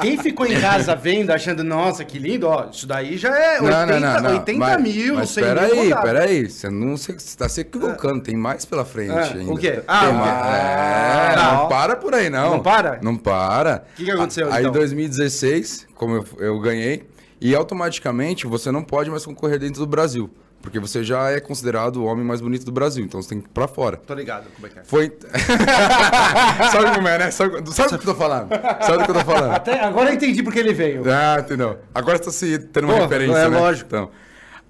Quem 0.00 0.18
ficou 0.18 0.46
em 0.46 0.60
casa 0.60 0.94
vendo, 0.96 1.30
achando, 1.30 1.62
nossa, 1.62 2.04
que 2.04 2.18
lindo, 2.18 2.48
ó, 2.48 2.68
isso 2.70 2.86
daí 2.86 3.16
já 3.16 3.36
é 3.36 3.60
80, 3.60 4.30
80 4.32 4.58
mas, 4.58 4.82
mil, 4.82 5.14
mas 5.14 5.30
100 5.30 5.44
pera 5.44 5.62
mil 5.62 5.72
aí, 5.72 5.88
rodado. 5.90 6.02
pera 6.06 6.24
aí, 6.24 6.50
você 6.50 6.68
não 6.70 6.96
você 6.96 7.14
tá 7.36 7.48
se 7.48 7.60
equivocando, 7.60 8.20
tem 8.22 8.36
mais 8.36 8.64
pela 8.64 8.84
frente 8.84 9.12
Ah, 9.12 9.32
ainda. 9.34 9.52
o 9.52 9.56
quê? 9.56 9.70
Tem 9.72 9.82
Ah, 9.86 10.12
mais- 10.12 10.42
quê? 10.42 10.48
é, 10.52 11.34
Ah, 11.42 11.52
não 11.62 11.68
para 11.68 11.96
por 11.96 12.14
aí 12.14 12.28
não. 12.28 12.50
Não 12.52 12.60
para? 12.62 12.98
Não 13.02 13.16
para. 13.16 13.84
O 13.92 13.96
que 13.96 14.04
que 14.04 14.10
aconteceu, 14.10 14.48
Aí 14.52 14.56
em 14.64 14.68
então? 14.68 14.72
2016, 14.72 15.51
como 15.94 16.16
eu, 16.16 16.26
eu 16.38 16.60
ganhei, 16.60 17.04
e 17.40 17.54
automaticamente 17.54 18.46
você 18.46 18.70
não 18.70 18.82
pode 18.82 19.10
mais 19.10 19.24
concorrer 19.26 19.58
dentro 19.58 19.80
do 19.80 19.86
Brasil, 19.86 20.30
porque 20.62 20.78
você 20.78 21.02
já 21.02 21.30
é 21.30 21.40
considerado 21.40 21.96
o 21.96 22.04
homem 22.04 22.24
mais 22.24 22.40
bonito 22.40 22.64
do 22.64 22.70
Brasil, 22.70 23.04
então 23.04 23.20
você 23.20 23.30
tem 23.30 23.40
que 23.40 23.46
ir 23.46 23.50
pra 23.50 23.66
fora. 23.66 23.96
Tô 23.96 24.14
ligado 24.14 24.46
como 24.54 24.66
é 24.66 24.70
que 24.70 24.78
é. 24.78 24.84
Foi. 24.84 25.12
sabe 26.70 26.94
como 26.94 27.08
é, 27.08 27.18
né? 27.18 27.30
Sabe, 27.32 27.68
sabe 27.72 27.90
do 27.90 27.98
que 27.98 28.08
eu 28.08 28.14
tô 28.14 28.18
falando? 28.18 28.48
Sabe 28.80 28.98
do 28.98 29.04
que 29.04 29.10
eu 29.10 29.14
tô 29.14 29.24
falando? 29.24 29.52
Até 29.54 29.80
agora 29.80 30.10
eu 30.10 30.14
entendi 30.14 30.42
porque 30.42 30.60
ele 30.60 30.72
veio. 30.72 31.02
Ah, 31.10 31.40
entendeu? 31.40 31.78
Agora 31.92 32.16
você 32.16 32.24
tá 32.24 32.30
se 32.30 32.58
tendo 32.58 32.84
uma 32.84 32.94
Pô, 32.94 33.02
referência, 33.02 33.36
é 33.36 33.48
né? 33.48 33.58
lógico. 33.58 33.88
Então, 33.88 34.10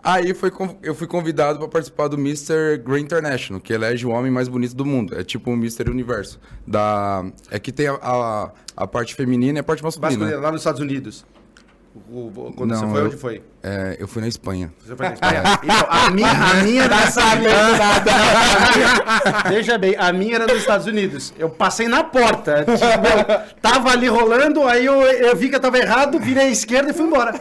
aí 0.02 0.34
foi, 0.34 0.50
eu 0.82 0.94
fui 0.94 1.06
convidado 1.06 1.58
para 1.58 1.68
participar 1.68 2.08
do 2.08 2.16
Mr. 2.16 2.78
Grey 2.84 3.02
International, 3.02 3.60
que 3.60 3.72
elege 3.72 4.06
o 4.06 4.10
homem 4.10 4.30
mais 4.30 4.48
bonito 4.48 4.74
do 4.74 4.84
mundo. 4.84 5.18
É 5.18 5.24
tipo 5.24 5.50
o 5.50 5.54
Mr. 5.54 5.90
Universo. 5.90 6.40
Da... 6.66 7.24
É 7.50 7.58
que 7.58 7.72
tem 7.72 7.88
a, 7.88 7.94
a, 7.94 8.50
a 8.76 8.86
parte 8.86 9.14
feminina 9.14 9.58
e 9.58 9.60
a 9.60 9.64
parte 9.64 9.82
masculina. 9.82 10.18
Masculino, 10.18 10.42
lá 10.42 10.50
nos 10.50 10.60
Estados 10.60 10.80
Unidos. 10.80 11.24
O- 11.94 12.52
quando 12.56 12.70
Não, 12.70 12.78
você 12.80 12.86
foi, 12.86 13.00
eu- 13.00 13.06
onde 13.06 13.16
foi? 13.18 13.42
É, 13.62 13.96
eu 13.98 14.08
fui 14.08 14.22
na 14.22 14.28
Espanha. 14.28 14.72
Você 14.82 14.96
foi 14.96 15.06
na 15.08 15.12
Espanha? 15.12 15.42
Então, 15.62 15.86
a 15.90 16.10
minha, 16.10 16.30
a 16.32 16.54
minha 16.62 16.82
era 16.84 17.04
Estados 17.04 17.34
Unidos. 17.34 17.78
Veja 19.48 19.78
bem, 19.78 19.94
a 19.98 20.12
minha 20.12 20.34
era 20.36 20.46
nos 20.46 20.56
Estados 20.58 20.86
Unidos. 20.86 21.34
Eu 21.38 21.50
passei 21.50 21.88
na 21.88 22.02
porta. 22.02 22.64
Tipo, 22.64 23.58
tava 23.60 23.90
ali 23.90 24.08
rolando, 24.08 24.62
aí 24.66 24.86
eu, 24.86 25.02
eu 25.02 25.36
vi 25.36 25.48
que 25.50 25.56
eu 25.56 25.60
tava 25.60 25.78
errado, 25.78 26.18
virei 26.18 26.46
à 26.46 26.50
esquerda 26.50 26.90
e 26.90 26.94
fui 26.94 27.04
embora. 27.06 27.32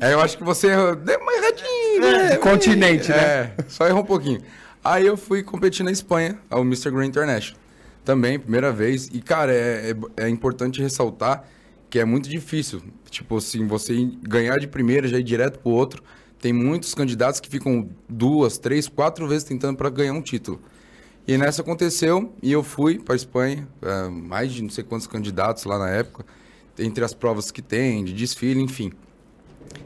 É, 0.00 0.12
eu 0.12 0.20
acho 0.20 0.36
que 0.36 0.44
você 0.44 0.68
deu 0.96 1.18
uma 1.20 1.32
erradinha, 1.32 2.28
né? 2.30 2.36
Continente, 2.36 3.10
né? 3.10 3.16
É, 3.16 3.50
só 3.68 3.86
errou 3.86 4.02
um 4.02 4.06
pouquinho. 4.06 4.40
Aí 4.84 5.06
eu 5.06 5.16
fui 5.16 5.42
competir 5.42 5.82
na 5.84 5.90
Espanha, 5.90 6.38
ao 6.50 6.60
Mr. 6.62 6.90
Green 6.90 7.06
International. 7.08 7.58
Também, 8.04 8.38
primeira 8.38 8.70
vez. 8.72 9.08
E, 9.12 9.20
cara, 9.20 9.52
é, 9.52 9.94
é, 10.18 10.24
é 10.24 10.28
importante 10.28 10.80
ressaltar 10.82 11.44
que 11.90 11.98
é 11.98 12.04
muito 12.04 12.28
difícil. 12.28 12.80
Tipo 13.10 13.36
assim, 13.36 13.66
você 13.66 14.08
ganhar 14.22 14.58
de 14.58 14.68
primeira, 14.68 15.08
já 15.08 15.18
ir 15.18 15.24
direto 15.24 15.58
pro 15.58 15.72
outro. 15.72 16.02
Tem 16.38 16.52
muitos 16.52 16.94
candidatos 16.94 17.40
que 17.40 17.50
ficam 17.50 17.90
duas, 18.08 18.56
três, 18.56 18.88
quatro 18.88 19.26
vezes 19.26 19.44
tentando 19.44 19.76
para 19.76 19.90
ganhar 19.90 20.14
um 20.14 20.22
título. 20.22 20.60
E 21.26 21.36
nessa 21.36 21.60
aconteceu, 21.60 22.32
e 22.42 22.50
eu 22.50 22.62
fui 22.62 22.98
para 22.98 23.14
Espanha, 23.14 23.68
é, 23.82 24.08
mais 24.08 24.52
de 24.52 24.62
não 24.62 24.70
sei 24.70 24.82
quantos 24.82 25.06
candidatos 25.06 25.64
lá 25.64 25.78
na 25.78 25.90
época, 25.90 26.24
entre 26.78 27.04
as 27.04 27.12
provas 27.12 27.50
que 27.50 27.60
tem, 27.60 28.04
de 28.04 28.14
desfile, 28.14 28.60
enfim. 28.60 28.92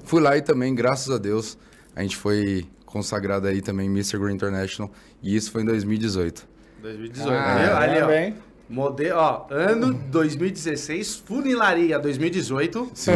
Fui 0.04 0.20
lá 0.20 0.36
e 0.36 0.42
também, 0.42 0.74
graças 0.74 1.10
a 1.10 1.18
Deus, 1.18 1.58
a 1.96 2.02
gente 2.02 2.16
foi 2.16 2.66
consagrado 2.86 3.48
aí 3.48 3.60
também 3.60 3.86
Mr. 3.86 4.18
Green 4.18 4.34
International, 4.34 4.92
e 5.22 5.34
isso 5.34 5.50
foi 5.50 5.62
em 5.62 5.64
2018. 5.64 6.46
2018. 6.80 7.32
Ah, 7.32 7.78
ali, 7.80 8.00
ó. 8.00 8.53
Modelo, 8.68 9.18
ó, 9.18 9.46
ano 9.50 9.92
2016, 9.92 11.22
funilaria 11.26 11.98
2018. 11.98 12.90
Sim. 12.94 13.12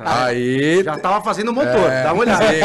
aí. 0.00 0.82
Já 0.84 0.98
tava 0.98 1.24
fazendo 1.24 1.52
motor, 1.52 1.90
é, 1.90 2.02
dá 2.02 2.12
uma 2.12 2.22
olhada. 2.22 2.46
sim. 2.46 2.60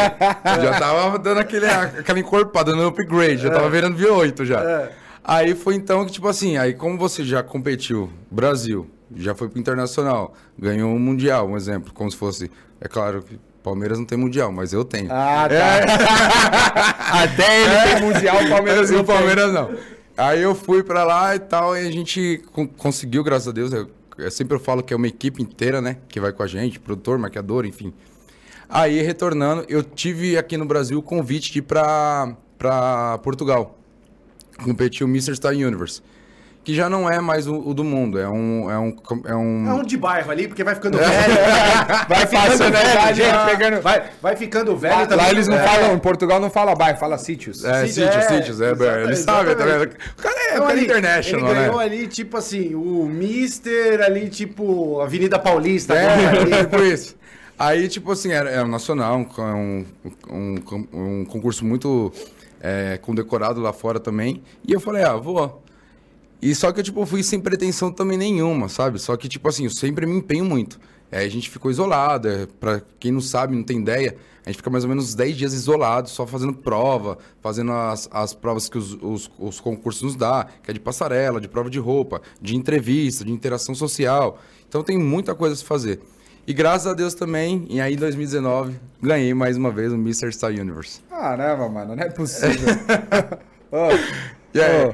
já 0.62 0.78
tava 0.78 1.18
dando 1.18 1.38
aquele, 1.38 1.66
aquela 1.66 2.18
encorpada, 2.18 2.72
dando 2.72 2.86
upgrade, 2.86 3.38
já 3.42 3.50
tava 3.50 3.70
virando 3.70 3.96
V8 3.96 4.44
já. 4.44 4.60
É. 4.60 4.92
Aí 5.24 5.54
foi 5.54 5.74
então 5.74 6.04
que, 6.04 6.12
tipo 6.12 6.28
assim, 6.28 6.56
aí 6.58 6.74
como 6.74 6.98
você 6.98 7.24
já 7.24 7.42
competiu, 7.42 8.10
Brasil, 8.30 8.90
já 9.16 9.34
foi 9.34 9.48
pro 9.48 9.58
internacional, 9.58 10.34
ganhou 10.58 10.90
um 10.90 10.98
mundial, 10.98 11.48
um 11.48 11.56
exemplo, 11.56 11.92
como 11.94 12.10
se 12.10 12.16
fosse, 12.16 12.50
é 12.80 12.88
claro 12.88 13.22
que 13.22 13.38
Palmeiras 13.62 13.98
não 13.98 14.04
tem 14.04 14.18
mundial, 14.18 14.50
mas 14.50 14.72
eu 14.72 14.84
tenho. 14.84 15.08
Ah, 15.10 15.48
tá. 15.48 17.22
Até 17.22 17.62
ele 17.62 17.94
tem 17.94 18.02
mundial, 18.02 18.44
o 18.44 18.48
Palmeiras 18.48 18.90
o 18.90 18.94
não 18.94 19.04
tem. 19.04 19.14
Palmeiras 19.14 19.52
não. 19.52 19.70
Aí 20.16 20.42
eu 20.42 20.54
fui 20.54 20.82
pra 20.82 21.04
lá 21.04 21.34
e 21.34 21.38
tal, 21.38 21.76
e 21.76 21.86
a 21.86 21.90
gente 21.90 22.42
con- 22.52 22.66
conseguiu, 22.68 23.24
graças 23.24 23.48
a 23.48 23.52
Deus. 23.52 23.72
Eu, 23.72 23.88
eu 24.18 24.30
sempre 24.30 24.58
falo 24.58 24.82
que 24.82 24.92
é 24.92 24.96
uma 24.96 25.06
equipe 25.08 25.42
inteira, 25.42 25.80
né? 25.80 25.96
Que 26.08 26.20
vai 26.20 26.32
com 26.32 26.42
a 26.42 26.46
gente, 26.46 26.78
produtor, 26.78 27.18
maquiador, 27.18 27.64
enfim. 27.64 27.92
Aí, 28.68 29.00
retornando, 29.02 29.64
eu 29.68 29.82
tive 29.82 30.36
aqui 30.38 30.56
no 30.56 30.64
Brasil 30.64 30.98
o 30.98 31.02
convite 31.02 31.52
de 31.52 31.58
ir 31.58 31.62
pra, 31.62 32.36
pra 32.58 33.18
Portugal. 33.22 33.78
Competir 34.62 35.04
o 35.04 35.08
Mr. 35.08 35.34
Star 35.34 35.52
Universe. 35.52 36.02
Que 36.64 36.74
já 36.76 36.88
não 36.88 37.10
é 37.10 37.20
mais 37.20 37.48
o, 37.48 37.56
o 37.56 37.74
do 37.74 37.82
mundo, 37.82 38.20
é 38.20 38.28
um. 38.28 38.70
É 38.70 38.78
um, 38.78 38.96
é 39.26 39.34
um, 39.34 39.68
É 39.68 39.74
um 39.74 39.82
de 39.82 39.96
bairro 39.96 40.30
ali, 40.30 40.46
porque 40.46 40.62
vai 40.62 40.76
ficando 40.76 40.96
velho. 40.96 41.10
Vai 42.08 42.26
passando 42.26 42.76
a 42.76 42.80
idade, 42.82 43.22
já. 43.22 43.46
pegando... 43.46 43.80
Vai, 43.82 44.04
vai 44.22 44.36
ficando 44.36 44.76
velho 44.76 44.94
Lá, 44.94 45.06
também. 45.06 45.28
eles 45.30 45.48
não 45.48 45.56
É. 45.56 45.66
falam, 45.66 45.94
em 45.94 45.98
Portugal 45.98 46.38
não 46.38 46.50
fala 46.50 46.74
bairro, 46.76 46.98
fala 46.98 47.18
sítios. 47.18 47.64
É, 47.64 47.86
sítios, 47.86 48.06
é, 48.14 48.20
sítios, 48.22 48.60
é, 48.60 48.70
exatamente, 48.70 49.04
ele 49.06 49.16
sabe 49.16 49.54
também. 49.56 49.74
exatamente. 49.74 49.96
O 50.18 50.22
cara 50.22 50.36
é, 50.38 50.54
Então, 50.54 50.68
é 50.68 50.72
ali, 50.72 50.84
international, 50.84 51.50
ele 51.50 51.58
ganhou 51.58 51.78
né? 51.78 51.84
ali, 51.84 52.06
tipo 52.06 52.36
assim, 52.36 52.74
o 52.76 53.06
Mister 53.06 54.00
ali, 54.02 54.28
tipo, 54.28 55.00
Avenida 55.00 55.38
Paulista. 55.40 55.94
É, 55.94 56.28
ali. 56.28 56.50
tipo 56.64 56.82
isso. 56.84 57.16
Aí, 57.58 57.88
tipo 57.88 58.12
assim, 58.12 58.30
era, 58.30 58.48
é 58.50 58.62
um 58.62 58.68
nacional, 58.68 59.16
um, 59.18 59.26
um, 59.42 59.84
um, 60.30 60.86
um 60.92 61.24
concurso 61.24 61.64
muito 61.64 62.12
é, 62.60 62.98
condecorado 63.02 63.60
lá 63.60 63.72
fora 63.72 63.98
também. 63.98 64.42
E 64.66 64.72
eu 64.72 64.80
falei, 64.80 65.02
ah, 65.02 65.14
vou. 65.16 65.60
E 66.42 66.54
só 66.56 66.72
que 66.72 66.80
eu, 66.80 66.84
tipo, 66.84 67.06
fui 67.06 67.22
sem 67.22 67.38
pretensão 67.38 67.92
também 67.92 68.18
nenhuma, 68.18 68.68
sabe? 68.68 68.98
Só 68.98 69.16
que, 69.16 69.28
tipo 69.28 69.48
assim, 69.48 69.64
eu 69.64 69.70
sempre 69.70 70.04
me 70.04 70.16
empenho 70.16 70.44
muito. 70.44 70.80
É, 71.10 71.20
a 71.20 71.28
gente 71.28 71.48
ficou 71.48 71.70
isolado, 71.70 72.28
é, 72.28 72.46
pra 72.58 72.82
quem 72.98 73.12
não 73.12 73.20
sabe, 73.20 73.54
não 73.54 73.62
tem 73.62 73.78
ideia, 73.78 74.16
a 74.44 74.48
gente 74.48 74.56
fica 74.56 74.70
mais 74.70 74.82
ou 74.82 74.88
menos 74.88 75.04
uns 75.10 75.14
10 75.14 75.36
dias 75.36 75.52
isolado, 75.52 76.08
só 76.08 76.26
fazendo 76.26 76.54
prova, 76.54 77.16
fazendo 77.40 77.70
as, 77.70 78.08
as 78.10 78.34
provas 78.34 78.68
que 78.68 78.76
os, 78.76 78.94
os, 78.94 79.30
os 79.38 79.60
concursos 79.60 80.02
nos 80.02 80.16
dá, 80.16 80.48
que 80.62 80.70
é 80.70 80.74
de 80.74 80.80
passarela, 80.80 81.40
de 81.40 81.46
prova 81.48 81.70
de 81.70 81.78
roupa, 81.78 82.20
de 82.40 82.56
entrevista, 82.56 83.24
de 83.24 83.30
interação 83.30 83.74
social. 83.74 84.40
Então 84.68 84.82
tem 84.82 84.98
muita 84.98 85.34
coisa 85.34 85.54
a 85.54 85.56
se 85.58 85.64
fazer. 85.64 86.00
E 86.44 86.52
graças 86.52 86.88
a 86.88 86.94
Deus 86.94 87.14
também, 87.14 87.66
e 87.68 87.80
aí 87.80 87.94
em 87.94 87.96
2019, 87.96 88.80
ganhei 89.00 89.32
mais 89.32 89.56
uma 89.56 89.70
vez 89.70 89.92
o 89.92 89.96
Mr. 89.96 90.32
Star 90.32 90.50
Universe. 90.50 91.02
Caramba, 91.08 91.68
mano, 91.68 91.94
não 91.94 92.02
é 92.02 92.10
possível. 92.10 92.68
Ô, 93.70 93.90
E 94.52 94.60
aí? 94.60 94.92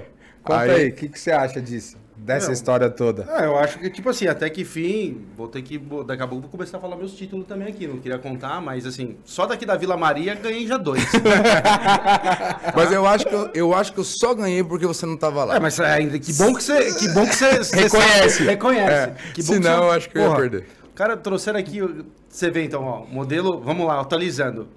Conta 0.49 0.63
Aí- 0.63 0.71
aí, 0.83 0.89
o 0.89 0.95
que, 0.95 1.09
que 1.09 1.19
você 1.21 1.31
acha 1.31 1.61
disso? 1.61 1.97
Dessa 2.17 2.47
Não. 2.49 2.53
história 2.53 2.91
toda. 2.91 3.25
Ah, 3.31 3.45
eu 3.45 3.57
acho 3.57 3.79
que, 3.79 3.89
tipo 3.89 4.11
assim, 4.11 4.27
até 4.27 4.51
que 4.51 4.65
fim, 4.65 5.25
vou 5.37 5.47
ter 5.47 5.63
que. 5.63 5.79
Daqui 6.05 6.21
a 6.23 6.27
pouco 6.27 6.43
vou 6.43 6.51
começar 6.51 6.77
a 6.77 6.81
falar 6.81 6.97
meus 6.97 7.13
títulos 7.13 7.47
também 7.47 7.69
aqui. 7.69 7.87
Não 7.87 7.99
queria 7.99 8.19
contar, 8.19 8.61
mas 8.61 8.85
assim, 8.85 9.17
só 9.25 9.47
daqui 9.47 9.65
da 9.65 9.77
Vila 9.77 9.97
Maria 9.97 10.35
ganhei 10.35 10.67
já 10.67 10.77
dois. 10.77 11.01
Mas 12.75 12.93
eu 12.93 13.07
acho, 13.07 13.25
que 13.27 13.35
eu, 13.35 13.51
eu 13.55 13.75
acho 13.75 13.93
que 13.93 14.01
eu 14.01 14.05
só 14.05 14.35
ganhei 14.35 14.63
porque 14.65 14.87
você 14.87 15.07
não 15.07 15.17
tava 15.17 15.45
lá. 15.45 15.57
é, 15.57 15.61
mas 15.61 15.79
ainda 15.81 16.19
que 16.19 16.33
bom 16.35 16.55
que 16.55 16.63
você. 16.63 16.93
Que 16.95 17.09
bom 17.09 17.27
que 17.27 17.35
você. 17.35 17.51
Reconhece. 17.77 18.31
sabe- 18.39 18.51
reconhece. 18.51 18.93
É, 18.93 19.07
Que 19.07 19.15
bom 19.15 19.33
que 19.35 19.43
senão 19.43 19.77
você- 19.79 19.85
eu 19.85 19.91
acho 19.93 20.11
que 20.11 20.19
eu 20.19 20.23
ia 20.23 20.29
Porra, 20.29 20.41
perder. 20.41 20.67
Cara, 20.95 21.17
trouxeram 21.17 21.59
aqui. 21.59 21.81
Você 22.29 22.51
vê 22.51 22.65
então, 22.65 22.83
ó, 22.85 23.05
modelo. 23.07 23.61
Vamos 23.61 23.87
lá, 23.87 24.01
atualizando. 24.01 24.69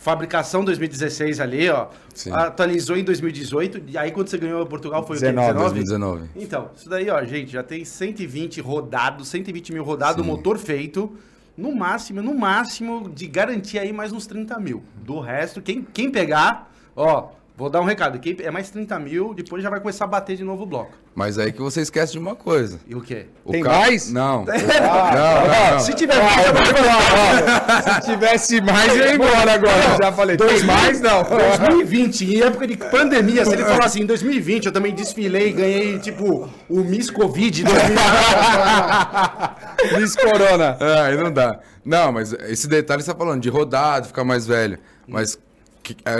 Fabricação 0.00 0.64
2016 0.64 1.40
ali, 1.40 1.68
ó. 1.68 1.88
Sim. 2.14 2.32
Atualizou 2.32 2.96
em 2.96 3.04
2018. 3.04 3.82
E 3.86 3.98
aí 3.98 4.10
quando 4.10 4.28
você 4.28 4.38
ganhou 4.38 4.64
Portugal 4.64 5.06
foi 5.06 5.18
o 5.18 5.20
quê? 5.20 5.26
19, 5.26 5.58
2019. 5.58 6.30
Então, 6.36 6.70
isso 6.74 6.88
daí, 6.88 7.10
ó, 7.10 7.22
gente, 7.22 7.52
já 7.52 7.62
tem 7.62 7.84
120 7.84 8.62
rodados, 8.62 9.28
120 9.28 9.74
mil 9.74 9.84
rodados, 9.84 10.24
motor 10.24 10.56
feito. 10.56 11.14
No 11.54 11.74
máximo, 11.74 12.22
no 12.22 12.34
máximo, 12.34 13.10
de 13.10 13.26
garantia 13.26 13.82
aí 13.82 13.92
mais 13.92 14.10
uns 14.10 14.26
30 14.26 14.58
mil. 14.58 14.82
Do 15.04 15.20
resto, 15.20 15.60
quem, 15.60 15.86
quem 15.92 16.10
pegar, 16.10 16.72
ó, 16.96 17.32
vou 17.60 17.68
dar 17.70 17.80
um 17.82 17.84
recado. 17.84 18.18
Quem 18.18 18.34
é 18.40 18.50
mais 18.50 18.70
30 18.70 18.98
mil, 18.98 19.34
depois 19.34 19.62
já 19.62 19.68
vai 19.68 19.78
começar 19.80 20.06
a 20.06 20.08
bater 20.08 20.34
de 20.36 20.42
novo 20.42 20.62
o 20.62 20.66
bloco. 20.66 20.92
Mas 21.14 21.38
aí 21.38 21.52
que 21.52 21.60
você 21.60 21.82
esquece 21.82 22.12
de 22.12 22.18
uma 22.18 22.34
coisa. 22.34 22.80
E 22.86 22.94
o 22.94 23.02
quê? 23.02 23.26
O 23.44 23.52
Tem 23.52 23.62
ca- 23.62 23.70
mais? 23.70 24.10
Não. 24.10 24.46
Ah, 24.82 25.12
não, 25.14 25.46
não, 25.46 25.70
não. 25.74 25.80
Se 25.80 25.92
tiver 25.94 26.16
mais, 26.22 26.46
eu 26.46 26.52
vou 26.54 26.62
te 26.62 26.72
falar. 26.74 28.00
Se 28.02 28.10
tivesse 28.10 28.60
mais, 28.62 28.96
eu 28.96 29.04
ia 29.06 29.14
embora 29.14 29.52
agora. 29.52 29.96
Já 30.02 30.10
falei, 30.12 30.36
tem 30.38 30.62
mais? 30.64 31.00
Não. 31.00 31.22
2020, 31.22 32.24
em 32.34 32.40
época 32.42 32.66
de 32.66 32.76
pandemia, 32.78 33.44
se 33.44 33.52
ele 33.52 33.64
falar 33.64 33.84
assim, 33.84 34.00
em 34.02 34.06
2020 34.06 34.66
eu 34.66 34.72
também 34.72 34.94
desfilei 34.94 35.50
e 35.50 35.52
ganhei, 35.52 35.98
tipo, 35.98 36.48
o 36.68 36.80
Miss 36.80 37.10
Covid 37.10 37.62
2020. 37.62 38.00
Miss 40.00 40.16
Corona. 40.16 40.76
Ah, 40.80 41.02
aí 41.04 41.16
não 41.16 41.32
dá. 41.32 41.58
Não, 41.84 42.12
mas 42.12 42.32
esse 42.32 42.66
detalhe 42.68 43.02
você 43.02 43.12
tá 43.12 43.18
falando 43.18 43.40
de 43.42 43.48
rodado, 43.48 44.06
ficar 44.06 44.24
mais 44.24 44.46
velho. 44.46 44.78
Mas 45.06 45.34
é, 45.34 45.38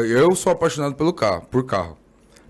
eu 0.09 0.35
sou 0.35 0.53
apaixonado 0.53 0.95
pelo 0.95 1.13
carro, 1.13 1.43
por 1.51 1.65
carro. 1.65 1.97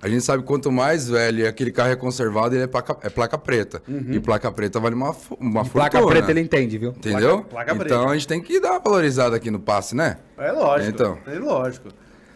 A 0.02 0.08
gente 0.08 0.24
sabe 0.24 0.42
quanto 0.42 0.72
mais 0.72 1.10
velho 1.10 1.46
aquele 1.46 1.70
carro 1.70 1.90
é 1.90 1.96
conservado, 1.96 2.54
ele 2.54 2.64
é 2.64 2.66
placa, 2.66 2.96
é 3.02 3.10
placa 3.10 3.36
preta. 3.36 3.82
E 4.08 4.18
placa 4.18 4.50
preta 4.50 4.80
vale 4.80 4.94
uma, 4.94 5.14
uma 5.38 5.62
Placa 5.64 5.98
fortuna. 5.98 6.16
preta 6.18 6.30
ele 6.30 6.40
entende, 6.40 6.78
viu? 6.78 6.90
Entendeu? 6.92 7.42
Placa- 7.42 7.74
placa 7.74 7.84
então 7.84 8.08
a 8.08 8.14
gente 8.14 8.26
tem 8.26 8.40
que 8.40 8.58
dar 8.60 8.70
uma 8.72 8.78
valorizada 8.80 9.36
aqui 9.36 9.50
no 9.50 9.60
passe, 9.60 9.94
né? 9.94 10.16
É 10.38 10.50
lógico. 10.52 10.90
Então. 10.90 11.18
É 11.26 11.38
lógico. 11.38 11.88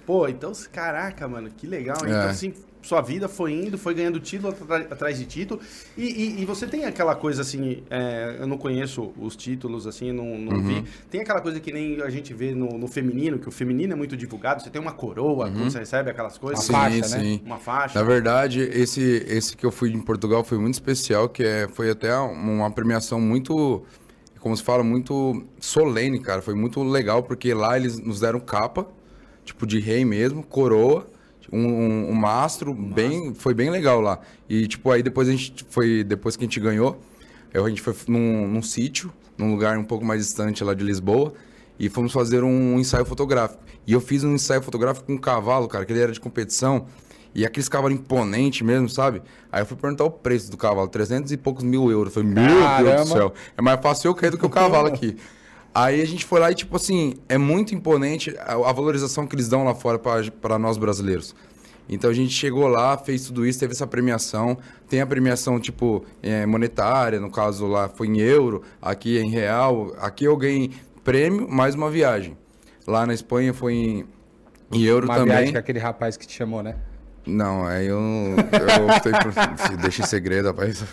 Pô, 0.04 0.28
então, 0.28 0.52
caraca, 0.71 1.26
mano, 1.26 1.49
que 1.57 1.66
legal. 1.66 1.97
Então, 2.02 2.12
É. 2.23 2.26
assim, 2.28 2.52
sua 2.85 3.00
vida 3.00 3.29
foi 3.29 3.53
indo, 3.53 3.79
foi 3.79 3.95
ganhando 3.95 4.21
título 4.21 4.55
atrás 4.91 5.19
de 5.19 5.25
título. 5.25 5.59
E, 5.97 6.03
e- 6.05 6.43
e 6.43 6.45
você 6.45 6.67
tem 6.67 6.85
aquela 6.85 7.14
coisa 7.17 7.41
assim, 7.43 7.83
é, 7.91 8.37
eu 8.41 8.47
não 8.47 8.59
conheço 8.59 9.12
os 9.19 9.35
títulos, 9.35 9.87
assim, 9.87 10.12
não, 10.12 10.38
não 10.38 10.59
Uhum. 10.59 10.62
vi. 10.62 10.85
Tem 11.11 11.23
aquela 11.23 11.41
coisa 11.41 11.59
que 11.61 11.73
nem 11.73 12.00
a 12.03 12.11
gente 12.11 12.35
vê 12.35 12.55
no, 12.55 12.76
no 12.79 12.87
feminino, 12.87 13.38
que 13.38 13.49
o 13.49 13.53
feminino 13.53 13.95
é 13.95 13.97
muito 13.97 14.17
divulgado. 14.17 14.62
Você 14.62 14.69
tem 14.69 14.81
uma 14.81 14.93
coroa, 14.93 15.50
quando 15.50 15.71
você 15.71 15.79
recebe 15.79 16.11
aquelas 16.11 16.37
coisas. 16.37 16.69
Uma 16.69 16.79
faixa, 16.81 17.00
né? 17.17 17.23
sim. 17.25 17.41
Uma 17.45 17.59
faixa. 17.59 17.99
Na 17.99 18.05
verdade, 18.05 18.61
esse, 18.61 19.00
esse 19.26 19.57
que 19.57 19.64
eu 19.64 19.73
fui 19.73 19.91
em 19.91 20.00
Portugal 20.00 20.45
foi 20.45 20.59
muito 20.59 20.75
especial, 20.75 21.29
que 21.29 21.43
é, 21.43 21.67
foi 21.69 21.91
até 21.91 22.14
uma 22.17 22.71
premiação 22.71 23.19
muito, 23.21 23.83
como 24.41 24.55
se 24.55 24.62
fala, 24.62 24.85
muito 24.85 25.43
solene, 25.59 26.21
cara. 26.21 26.43
Foi 26.43 26.55
muito 26.55 26.83
legal, 26.83 27.23
porque 27.23 27.55
lá 27.55 27.76
eles 27.79 27.99
nos 27.99 28.21
deram 28.21 28.41
capa, 28.41 28.87
tipo 29.43 29.67
de 29.67 29.81
rei 29.81 30.05
mesmo, 30.05 30.43
coroa, 30.43 31.07
um, 31.54 31.66
um, 31.66 32.11
um 32.11 32.14
mastro, 32.14 32.75
bem, 32.75 33.34
foi 33.34 33.54
bem 33.54 33.70
legal 33.70 34.00
lá. 34.00 34.20
E 34.49 34.66
tipo, 34.66 34.90
aí 34.90 35.02
depois 35.02 35.28
a 35.28 35.32
gente 35.32 35.64
foi, 35.68 36.02
depois 36.04 36.37
que 36.37 36.44
a 36.44 36.46
gente 36.46 36.58
ganhou, 36.61 37.00
eu- 37.52 37.64
a 37.64 37.68
gente 37.68 37.80
foi 37.80 37.94
num, 38.08 38.49
num 38.49 38.62
sítio, 38.62 39.12
num 39.38 39.50
lugar 39.50 39.78
um 39.78 39.84
pouco 39.84 40.04
mais 40.04 40.20
distante 40.25 40.62
lá 40.64 40.75
de 40.75 40.84
Lisboa, 40.84 41.32
e 41.78 41.88
fomos 41.88 42.12
fazer 42.12 42.42
um 42.44 42.78
ensaio 42.78 43.04
fotográfico. 43.04 43.62
E 43.87 43.92
eu 43.92 44.00
fiz 44.00 44.25
um 44.25 44.34
ensaio 44.34 44.62
fotográfico 44.62 45.06
com 45.06 45.14
um 45.14 45.18
cavalo, 45.18 45.66
cara, 45.68 45.84
que 45.84 45.92
ele 45.92 46.00
era 46.00 46.12
de 46.12 46.20
competição. 46.20 46.87
E 47.34 47.44
aqueles 47.44 47.68
cavalos 47.68 47.99
imponentes 47.99 48.62
mesmo, 48.62 48.88
sabe? 48.88 49.20
Aí 49.50 49.61
eu 49.61 49.66
fui 49.66 49.76
perguntar 49.76 50.04
o 50.04 50.11
preço 50.11 50.49
do 50.52 50.56
cavalo, 50.56 50.87
300 50.87 51.32
e 51.32 51.37
poucos 51.37 51.64
mil 51.64 51.90
euros. 51.90 52.14
Eu 52.14 52.23
falei, 52.23 52.28
meu 52.32 52.44
Deus 52.84 53.00
do 53.02 53.08
céu, 53.18 53.34
é 53.56 53.61
mais 53.61 53.80
fácil 53.82 54.08
eu 54.11 54.14
cair 54.14 54.30
do 54.30 54.38
que 54.38 54.46
o 54.46 54.49
cavalo 54.50 54.87
aqui. 54.94 55.16
Aí 55.75 56.00
a 56.00 56.07
gente 56.07 56.25
foi 56.25 56.38
lá 56.38 56.52
e, 56.52 56.54
tipo 56.54 56.76
assim, 56.76 57.14
é 57.28 57.37
muito 57.37 57.75
imponente 57.75 58.35
a, 58.38 58.52
a 58.52 58.73
valorização 58.73 59.26
que 59.26 59.35
eles 59.35 59.49
dão 59.49 59.64
lá 59.64 59.75
fora 59.75 59.99
para 59.99 60.59
nós 60.59 60.78
brasileiros. 60.78 61.35
Então 61.88 62.09
a 62.09 62.14
gente 62.14 62.33
chegou 62.33 62.66
lá, 62.69 62.97
fez 62.97 63.26
tudo 63.26 63.45
isso, 63.45 63.59
teve 63.59 63.73
essa 63.73 63.87
premiação. 63.87 64.57
Tem 64.88 65.00
a 65.00 65.07
premiação, 65.07 65.59
tipo, 65.61 66.04
é, 66.23 66.47
monetária, 66.47 67.21
no 67.21 67.31
caso 67.31 67.66
lá 67.66 67.88
foi 67.88 68.07
em 68.07 68.19
euro, 68.21 68.62
aqui 68.81 69.19
é 69.19 69.23
em 69.23 69.31
real. 69.31 69.95
Aqui 69.99 70.25
eu 70.25 70.37
ganhei 70.37 70.71
prêmio 71.02 71.49
mais 71.50 71.75
uma 71.75 71.90
viagem. 71.90 72.37
Lá 72.87 73.04
na 73.07 73.12
Espanha 73.12 73.52
foi 73.52 73.75
em, 73.75 74.04
em 74.73 74.83
euro 74.83 75.07
Uma 75.07 75.16
também. 75.16 75.35
viagem 75.37 75.52
com 75.52 75.59
aquele 75.59 75.78
rapaz 75.78 76.16
que 76.16 76.26
te 76.26 76.35
chamou, 76.35 76.62
né? 76.62 76.76
Não, 77.26 77.64
aí 77.64 77.87
eu, 77.87 77.99
eu 77.99 78.87
optei 78.87 79.12
por. 79.12 79.76
Deixa 79.81 80.02
em 80.02 80.07
segredo, 80.07 80.49
rapaz. 80.49 80.85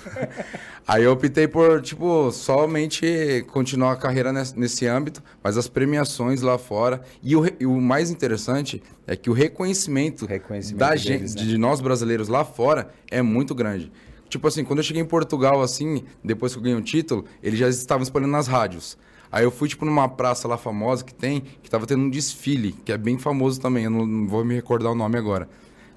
Aí 0.88 1.03
eu 1.03 1.11
optei 1.11 1.47
por, 1.47 1.81
tipo, 1.81 2.31
somente 2.31 3.45
continuar 3.51 3.93
a 3.93 3.95
carreira 3.95 4.33
nesse, 4.33 4.57
nesse 4.57 4.88
âmbito, 4.88 5.21
mas 5.43 5.57
as 5.57 5.67
premiações 5.67 6.41
lá 6.41 6.57
fora. 6.57 7.01
E 7.21 7.35
o, 7.35 7.45
e 7.59 7.65
o 7.65 7.79
mais 7.79 8.09
interessante 8.09 8.81
é 9.05 9.15
que 9.15 9.29
o 9.29 9.33
reconhecimento, 9.33 10.25
reconhecimento 10.25 10.79
da 10.79 10.89
deles, 10.89 11.03
gente, 11.03 11.35
né? 11.35 11.43
de 11.43 11.57
nós 11.57 11.81
brasileiros 11.81 12.27
lá 12.27 12.43
fora 12.43 12.89
é 13.09 13.21
muito 13.21 13.53
grande. 13.53 13.91
Tipo 14.27 14.47
assim, 14.47 14.63
quando 14.63 14.79
eu 14.79 14.83
cheguei 14.83 15.01
em 15.01 15.05
Portugal, 15.05 15.61
assim, 15.61 16.03
depois 16.23 16.53
que 16.53 16.59
eu 16.59 16.63
ganhei 16.63 16.77
o 16.77 16.81
título, 16.81 17.25
eles 17.43 17.59
já 17.59 17.67
estavam 17.67 18.03
espalhando 18.03 18.31
nas 18.31 18.47
rádios. 18.47 18.97
Aí 19.31 19.43
eu 19.43 19.51
fui, 19.51 19.69
tipo, 19.69 19.85
numa 19.85 20.09
praça 20.09 20.47
lá 20.47 20.57
famosa 20.57 21.05
que 21.05 21.13
tem, 21.13 21.41
que 21.61 21.69
tava 21.69 21.85
tendo 21.85 22.03
um 22.03 22.09
desfile, 22.09 22.73
que 22.85 22.91
é 22.91 22.97
bem 22.97 23.17
famoso 23.17 23.61
também, 23.61 23.85
eu 23.85 23.91
não, 23.91 24.05
não 24.05 24.27
vou 24.27 24.43
me 24.43 24.55
recordar 24.55 24.91
o 24.91 24.95
nome 24.95 25.17
agora. 25.17 25.47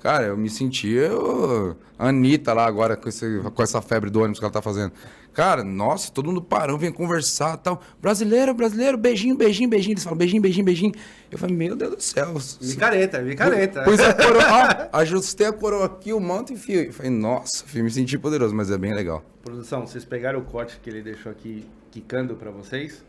Cara, 0.05 0.25
eu 0.27 0.37
me 0.37 0.51
senti 0.51 0.87
eu, 0.91 1.79
a 1.99 2.09
Anitta 2.11 2.53
lá 2.53 2.67
agora, 2.67 2.95
com, 2.95 3.09
esse- 3.09 3.41
com 3.55 3.63
essa 3.63 3.81
febre 3.81 4.11
do 4.11 4.19
ônibus 4.21 4.39
que 4.39 4.45
ela 4.45 4.53
tá 4.53 4.61
fazendo. 4.61 4.93
Cara, 5.33 5.65
nossa, 5.65 6.13
todo 6.13 6.27
mundo 6.27 6.43
parou, 6.43 6.77
vem 6.77 6.93
conversar 6.93 7.57
tal. 7.57 7.81
Brasileiro, 8.03 8.53
brasileiro, 8.53 8.99
beijinho, 8.99 9.35
beijinho, 9.35 9.67
beijinho. 9.71 9.95
Eles 9.95 10.05
falam 10.05 10.19
beijinho, 10.19 10.43
beijinho, 10.43 10.63
beijinho. 10.67 10.93
Eu 11.31 11.39
falei, 11.39 11.57
meu 11.57 11.75
Deus 11.75 11.97
do 11.97 12.03
céu. 12.03 12.35
Micareta, 12.61 13.23
micareta. 13.23 13.83
Pus 13.85 13.99
a 13.99 14.13
coroa, 14.13 14.89
ó, 14.93 14.99
ajustei 14.99 15.47
a 15.47 15.53
coroa 15.55 15.87
aqui, 15.87 16.13
o 16.13 16.21
manto 16.21 16.53
e 16.53 16.57
fio. 16.59 16.83
Eu 16.83 16.93
falei, 16.93 17.11
nossa, 17.11 17.65
filho, 17.65 17.85
me 17.85 17.91
senti 17.91 18.19
poderoso, 18.19 18.55
mas 18.55 18.71
é 18.71 18.77
bem 18.77 18.93
legal. 18.93 19.25
Produção, 19.43 19.87
vocês 19.87 20.05
pegaram 20.05 20.39
o 20.39 20.45
corte 20.45 20.79
que 20.83 20.91
ele 20.91 21.01
deixou 21.01 21.33
aqui 21.33 21.65
quicando 21.91 22.35
pra 22.37 22.51
vocês? 22.51 23.03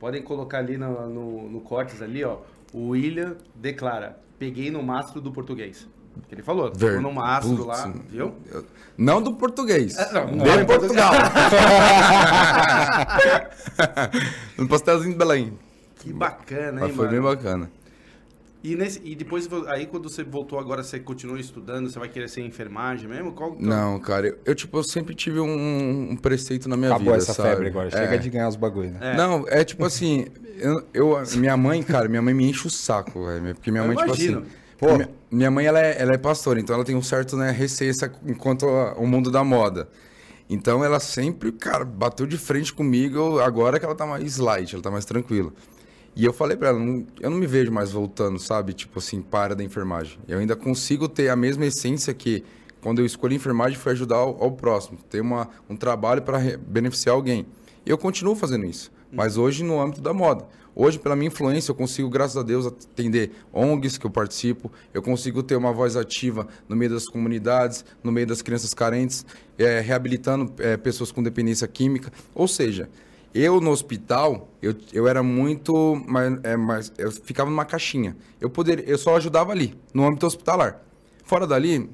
Podem 0.00 0.22
colocar 0.22 0.60
ali 0.60 0.78
no, 0.78 1.06
no, 1.10 1.48
no 1.50 1.60
cortes 1.60 2.00
ali, 2.00 2.24
ó. 2.24 2.38
O 2.72 2.88
William 2.88 3.36
declara: 3.54 4.18
peguei 4.38 4.70
no 4.70 4.82
mastro 4.82 5.20
do 5.20 5.30
português. 5.30 5.86
Que 6.28 6.34
ele 6.34 6.42
falou, 6.42 6.72
Ver- 6.74 7.00
no 7.00 7.12
mastro 7.12 7.56
Putz, 7.56 7.66
lá, 7.66 7.92
viu? 8.08 8.34
eu- 8.50 8.64
Não 8.96 9.22
do 9.22 9.34
português. 9.34 9.96
não, 10.12 10.26
de 10.26 10.36
não, 10.36 10.60
em 10.60 10.64
Portugal. 10.66 11.12
no 14.58 14.68
pastelzinho 14.68 15.12
de 15.12 15.18
Belém. 15.18 15.58
Que 15.96 16.12
bacana, 16.12 16.80
hein, 16.80 16.86
Mas 16.88 16.96
foi 16.96 17.06
mano? 17.06 17.10
bem 17.10 17.20
bacana. 17.20 17.70
E, 18.62 18.74
nesse, 18.74 19.00
e 19.04 19.14
depois, 19.14 19.48
aí 19.68 19.86
quando 19.86 20.08
você 20.10 20.24
voltou 20.24 20.58
agora, 20.58 20.82
você 20.82 20.98
continuou 20.98 21.38
estudando, 21.38 21.88
você 21.88 21.98
vai 21.98 22.08
querer 22.08 22.28
ser 22.28 22.42
enfermagem 22.42 23.08
mesmo? 23.08 23.32
Qual, 23.32 23.52
qual- 23.52 23.62
Não, 23.62 24.00
cara, 24.00 24.26
eu, 24.28 24.38
eu, 24.44 24.54
tipo, 24.54 24.76
eu 24.78 24.82
sempre 24.82 25.14
tive 25.14 25.38
um, 25.38 26.08
um 26.10 26.16
preceito 26.16 26.68
na 26.68 26.76
minha 26.76 26.90
Acabou 26.90 27.12
vida, 27.12 27.18
essa 27.22 27.34
sabe? 27.34 27.50
febre 27.50 27.68
agora. 27.68 27.90
Chega 27.90 28.14
É. 28.14 28.18
de 28.18 28.30
ganhar 28.30 28.48
os 28.48 28.56
bagulho, 28.56 28.90
né? 28.90 29.14
Não, 29.16 29.44
é 29.48 29.62
tipo 29.62 29.84
assim, 29.84 30.26
eu, 30.58 30.82
eu- 30.92 31.22
minha 31.36 31.56
mãe, 31.56 31.82
cara, 31.84 32.08
minha 32.08 32.20
mãe 32.20 32.34
me 32.34 32.50
enche 32.50 32.66
o 32.66 32.70
saco, 32.70 33.26
velho, 33.26 33.54
porque 33.54 33.70
minha 33.70 33.84
Eu 33.84 33.88
mãe, 33.88 33.96
tipo 33.96 34.08
imagino. 34.08 34.38
assim, 34.40 34.48
Pô. 34.78 34.94
minha, 34.94 35.10
minha 35.30 35.50
mãe, 35.50 35.66
ela 35.66 35.80
é, 35.80 36.00
ela 36.00 36.14
é 36.14 36.18
pastora, 36.18 36.60
então 36.60 36.74
ela 36.74 36.84
tem 36.84 36.94
um 36.94 37.02
certo, 37.02 37.36
né, 37.36 37.50
receio 37.50 37.92
enquanto 38.26 38.64
o 38.96 39.06
mundo 39.06 39.30
da 39.30 39.42
moda. 39.42 39.88
Então 40.48 40.82
ela 40.84 40.98
sempre, 41.00 41.52
cara, 41.52 41.84
bateu 41.84 42.26
de 42.26 42.38
frente 42.38 42.72
comigo, 42.72 43.38
agora 43.40 43.78
que 43.78 43.84
ela 43.84 43.94
tá 43.94 44.06
mais 44.06 44.38
light, 44.38 44.72
ela 44.74 44.82
tá 44.82 44.90
mais 44.90 45.04
tranquila. 45.04 45.52
E 46.16 46.24
eu 46.24 46.32
falei 46.32 46.56
pra 46.56 46.68
ela, 46.68 46.78
não- 46.78 47.06
eu 47.20 47.30
não 47.30 47.36
me 47.36 47.46
vejo 47.46 47.70
mais 47.70 47.92
voltando, 47.92 48.38
sabe? 48.38 48.72
Tipo 48.72 48.98
assim, 48.98 49.20
para 49.20 49.54
da 49.54 49.62
enfermagem. 49.62 50.18
Eu 50.26 50.38
ainda 50.38 50.56
consigo 50.56 51.06
ter 51.08 51.28
a 51.28 51.36
mesma 51.36 51.66
essência 51.66 52.14
que 52.14 52.42
quando 52.80 53.00
eu 53.00 53.06
escolhi 53.06 53.36
enfermagem 53.36 53.78
foi 53.78 53.92
ajudar 53.92 54.16
ao, 54.16 54.42
ao 54.42 54.52
próximo, 54.52 54.98
ter 55.10 55.20
uma, 55.20 55.48
um 55.68 55.76
trabalho 55.76 56.22
para 56.22 56.38
beneficiar 56.58 57.14
alguém. 57.14 57.46
Eu 57.84 57.98
continuo 57.98 58.34
fazendo 58.34 58.64
isso, 58.64 58.90
mas 59.12 59.36
hoje 59.36 59.62
no 59.64 59.80
âmbito 59.80 60.00
da 60.00 60.12
moda. 60.12 60.46
Hoje, 60.80 60.96
pela 60.96 61.16
minha 61.16 61.26
influência, 61.26 61.72
eu 61.72 61.74
consigo, 61.74 62.08
graças 62.08 62.36
a 62.36 62.42
Deus, 62.44 62.64
atender 62.64 63.32
ONGs 63.52 63.98
que 63.98 64.06
eu 64.06 64.10
participo, 64.10 64.70
eu 64.94 65.02
consigo 65.02 65.42
ter 65.42 65.56
uma 65.56 65.72
voz 65.72 65.96
ativa 65.96 66.46
no 66.68 66.76
meio 66.76 66.92
das 66.92 67.08
comunidades, 67.08 67.84
no 68.00 68.12
meio 68.12 68.28
das 68.28 68.42
crianças 68.42 68.72
carentes, 68.72 69.26
eh, 69.58 69.80
reabilitando 69.80 70.52
eh, 70.58 70.76
pessoas 70.76 71.10
com 71.10 71.20
dependência 71.20 71.66
química. 71.66 72.12
Ou 72.32 72.46
seja, 72.46 72.88
eu 73.34 73.60
no 73.60 73.72
hospital, 73.72 74.48
eu, 74.62 74.74
eu 74.92 75.08
era 75.08 75.20
muito. 75.20 76.00
É, 76.44 76.56
mas 76.56 76.92
eu 76.96 77.10
ficava 77.10 77.50
numa 77.50 77.64
caixinha. 77.64 78.16
Eu, 78.40 78.48
poderia, 78.48 78.84
eu 78.84 78.96
só 78.96 79.16
ajudava 79.16 79.50
ali, 79.50 79.74
no 79.92 80.06
âmbito 80.06 80.26
hospitalar. 80.26 80.80
Fora 81.24 81.46
dali, 81.46 81.90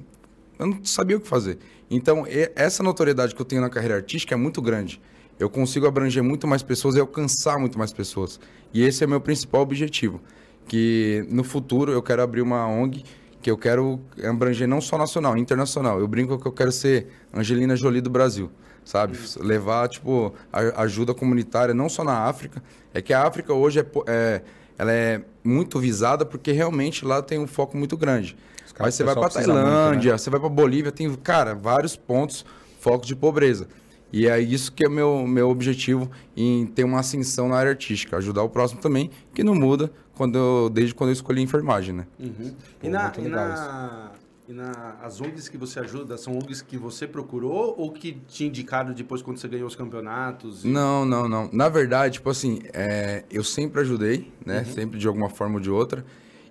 eu 0.58 0.66
não 0.66 0.84
sabia 0.84 1.16
o 1.16 1.20
que 1.20 1.26
fazer. 1.26 1.58
Então, 1.90 2.24
essa 2.54 2.82
notoriedade 2.82 3.34
que 3.34 3.40
eu 3.40 3.46
tenho 3.46 3.62
na 3.62 3.70
carreira 3.70 3.96
artística 3.96 4.34
é 4.34 4.36
muito 4.36 4.60
grande. 4.60 5.00
Eu 5.38 5.50
consigo 5.50 5.86
abranger 5.86 6.22
muito 6.22 6.46
mais 6.46 6.62
pessoas 6.62 6.94
e 6.96 7.00
alcançar 7.00 7.58
muito 7.58 7.78
mais 7.78 7.92
pessoas. 7.92 8.38
E 8.72 8.82
esse 8.82 9.02
é 9.02 9.06
o 9.06 9.10
meu 9.10 9.20
principal 9.20 9.62
objetivo. 9.62 10.20
Que 10.66 11.26
no 11.30 11.44
futuro 11.44 11.92
eu 11.92 12.02
quero 12.02 12.22
abrir 12.22 12.40
uma 12.40 12.66
ONG 12.66 13.04
que 13.42 13.50
eu 13.50 13.58
quero 13.58 14.00
abranger 14.26 14.66
não 14.66 14.80
só 14.80 14.96
nacional, 14.96 15.36
internacional. 15.36 16.00
Eu 16.00 16.08
brinco 16.08 16.38
que 16.38 16.46
eu 16.46 16.52
quero 16.52 16.72
ser 16.72 17.08
Angelina 17.34 17.76
Jolie 17.76 18.00
do 18.00 18.08
Brasil, 18.08 18.50
sabe? 18.84 19.18
Levar, 19.38 19.86
tipo, 19.88 20.32
ajuda 20.52 21.12
comunitária 21.12 21.74
não 21.74 21.88
só 21.90 22.02
na 22.02 22.20
África. 22.20 22.62
É 22.94 23.02
que 23.02 23.12
a 23.12 23.26
África 23.26 23.52
hoje 23.52 23.80
é, 23.80 23.86
é- 24.06 24.42
ela 24.78 24.90
é 24.92 25.20
muito 25.44 25.78
visada 25.78 26.24
porque 26.24 26.52
realmente 26.52 27.04
lá 27.04 27.20
tem 27.20 27.38
um 27.38 27.46
foco 27.46 27.76
muito 27.76 27.96
grande. 27.98 28.34
Mas 28.78 28.94
você 28.94 29.04
vai 29.04 29.14
para 29.14 29.24
precisa 29.24 29.52
muito, 29.52 29.66
né? 29.66 29.70
Tailândia, 29.76 30.18
você 30.18 30.30
vai 30.30 30.40
para 30.40 30.48
Bolívia, 30.48 30.90
tem, 30.90 31.14
cara, 31.16 31.54
vários 31.54 31.94
pontos, 31.96 32.46
focos 32.80 33.06
de 33.06 33.14
pobreza. 33.14 33.68
E 34.16 34.28
é 34.28 34.38
isso 34.38 34.70
que 34.70 34.86
é 34.86 34.88
meu 34.88 35.26
meu 35.26 35.48
objetivo 35.50 36.08
em 36.36 36.64
ter 36.66 36.84
uma 36.84 37.00
ascensão 37.00 37.48
na 37.48 37.56
área 37.56 37.70
artística, 37.72 38.16
ajudar 38.16 38.44
o 38.44 38.48
próximo 38.48 38.80
também, 38.80 39.10
que 39.34 39.42
não 39.42 39.56
muda 39.56 39.90
quando 40.14 40.38
eu- 40.38 40.70
desde 40.70 40.94
quando 40.94 41.10
eu 41.10 41.14
escolhi 41.14 41.42
enfermagem, 41.42 41.92
né? 41.96 42.06
Uhum. 42.20 42.54
E, 42.80 42.88
na, 42.88 43.12
e, 43.18 43.22
na, 43.28 44.12
e 44.48 44.52
na- 44.52 44.96
as 45.02 45.20
ONGs 45.20 45.48
que 45.48 45.58
você 45.58 45.80
ajuda, 45.80 46.16
são 46.16 46.34
ONGs 46.38 46.62
que 46.62 46.76
você 46.78 47.08
procurou 47.08 47.74
ou 47.76 47.90
que 47.90 48.12
te 48.28 48.44
indicaram 48.44 48.92
depois 48.94 49.20
quando 49.20 49.38
você 49.38 49.48
ganhou 49.48 49.66
os 49.66 49.74
campeonatos? 49.74 50.64
E- 50.64 50.68
Não, 50.68 51.04
não, 51.04 51.28
não. 51.28 51.50
Na 51.52 51.68
verdade, 51.68 52.14
tipo 52.14 52.30
assim, 52.30 52.60
é, 52.72 53.24
eu 53.32 53.42
sempre 53.42 53.80
ajudei, 53.80 54.30
né? 54.46 54.62
Sempre 54.62 54.96
de 54.96 55.08
alguma 55.08 55.28
forma 55.28 55.56
ou 55.56 55.60
de 55.60 55.70
outra. 55.70 56.04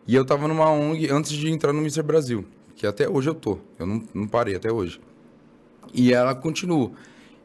E 0.05 0.13
eu 0.13 0.25
tava 0.25 0.49
numa 0.49 0.69
ONG 0.69 1.09
antes 1.09 1.31
de 1.31 1.49
entrar 1.49 1.71
no 1.71 1.79
Mr. 1.79 2.03
Brasil, 2.03 2.43
que 2.75 2.85
até 2.85 3.07
hoje 3.07 3.29
eu 3.29 3.33
tô. 3.33 3.57
Eu 3.79 3.85
não, 3.85 4.03
não 4.13 4.27
parei 4.27 4.53
até 4.57 4.69
hoje. 4.69 4.99
E 5.93 6.11
ela 6.13 6.35
continua. 6.35 6.91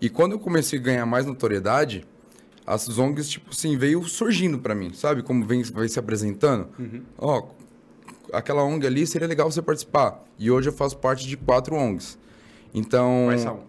E 0.01 0.09
quando 0.09 0.33
eu 0.33 0.39
comecei 0.39 0.79
a 0.79 0.83
ganhar 0.83 1.07
mais 1.07 1.27
notoriedade, 1.27 2.07
as 2.67 2.99
ONGs, 2.99 3.29
tipo 3.29 3.51
assim, 3.51 3.77
veio 3.77 4.05
surgindo 4.05 4.59
pra 4.59 4.75
mim, 4.75 4.93
sabe? 4.93 5.23
Como 5.23 5.45
vem, 5.45 5.63
vai 5.63 5.89
se 5.89 5.99
apresentando. 5.99 6.69
Ó, 7.17 7.49
aquela 8.33 8.63
ONG 8.63 8.87
ali 8.87 9.07
seria 9.07 9.27
legal 9.27 9.51
você 9.51 9.63
participar. 9.63 10.23
E 10.39 10.51
hoje 10.51 10.69
eu 10.69 10.73
faço 10.73 10.97
parte 10.99 11.27
de 11.27 11.37
quatro 11.37 11.75
ONGs. 11.75 12.19
Então, 12.75 13.25
Quais 13.27 13.41
são? 13.41 13.65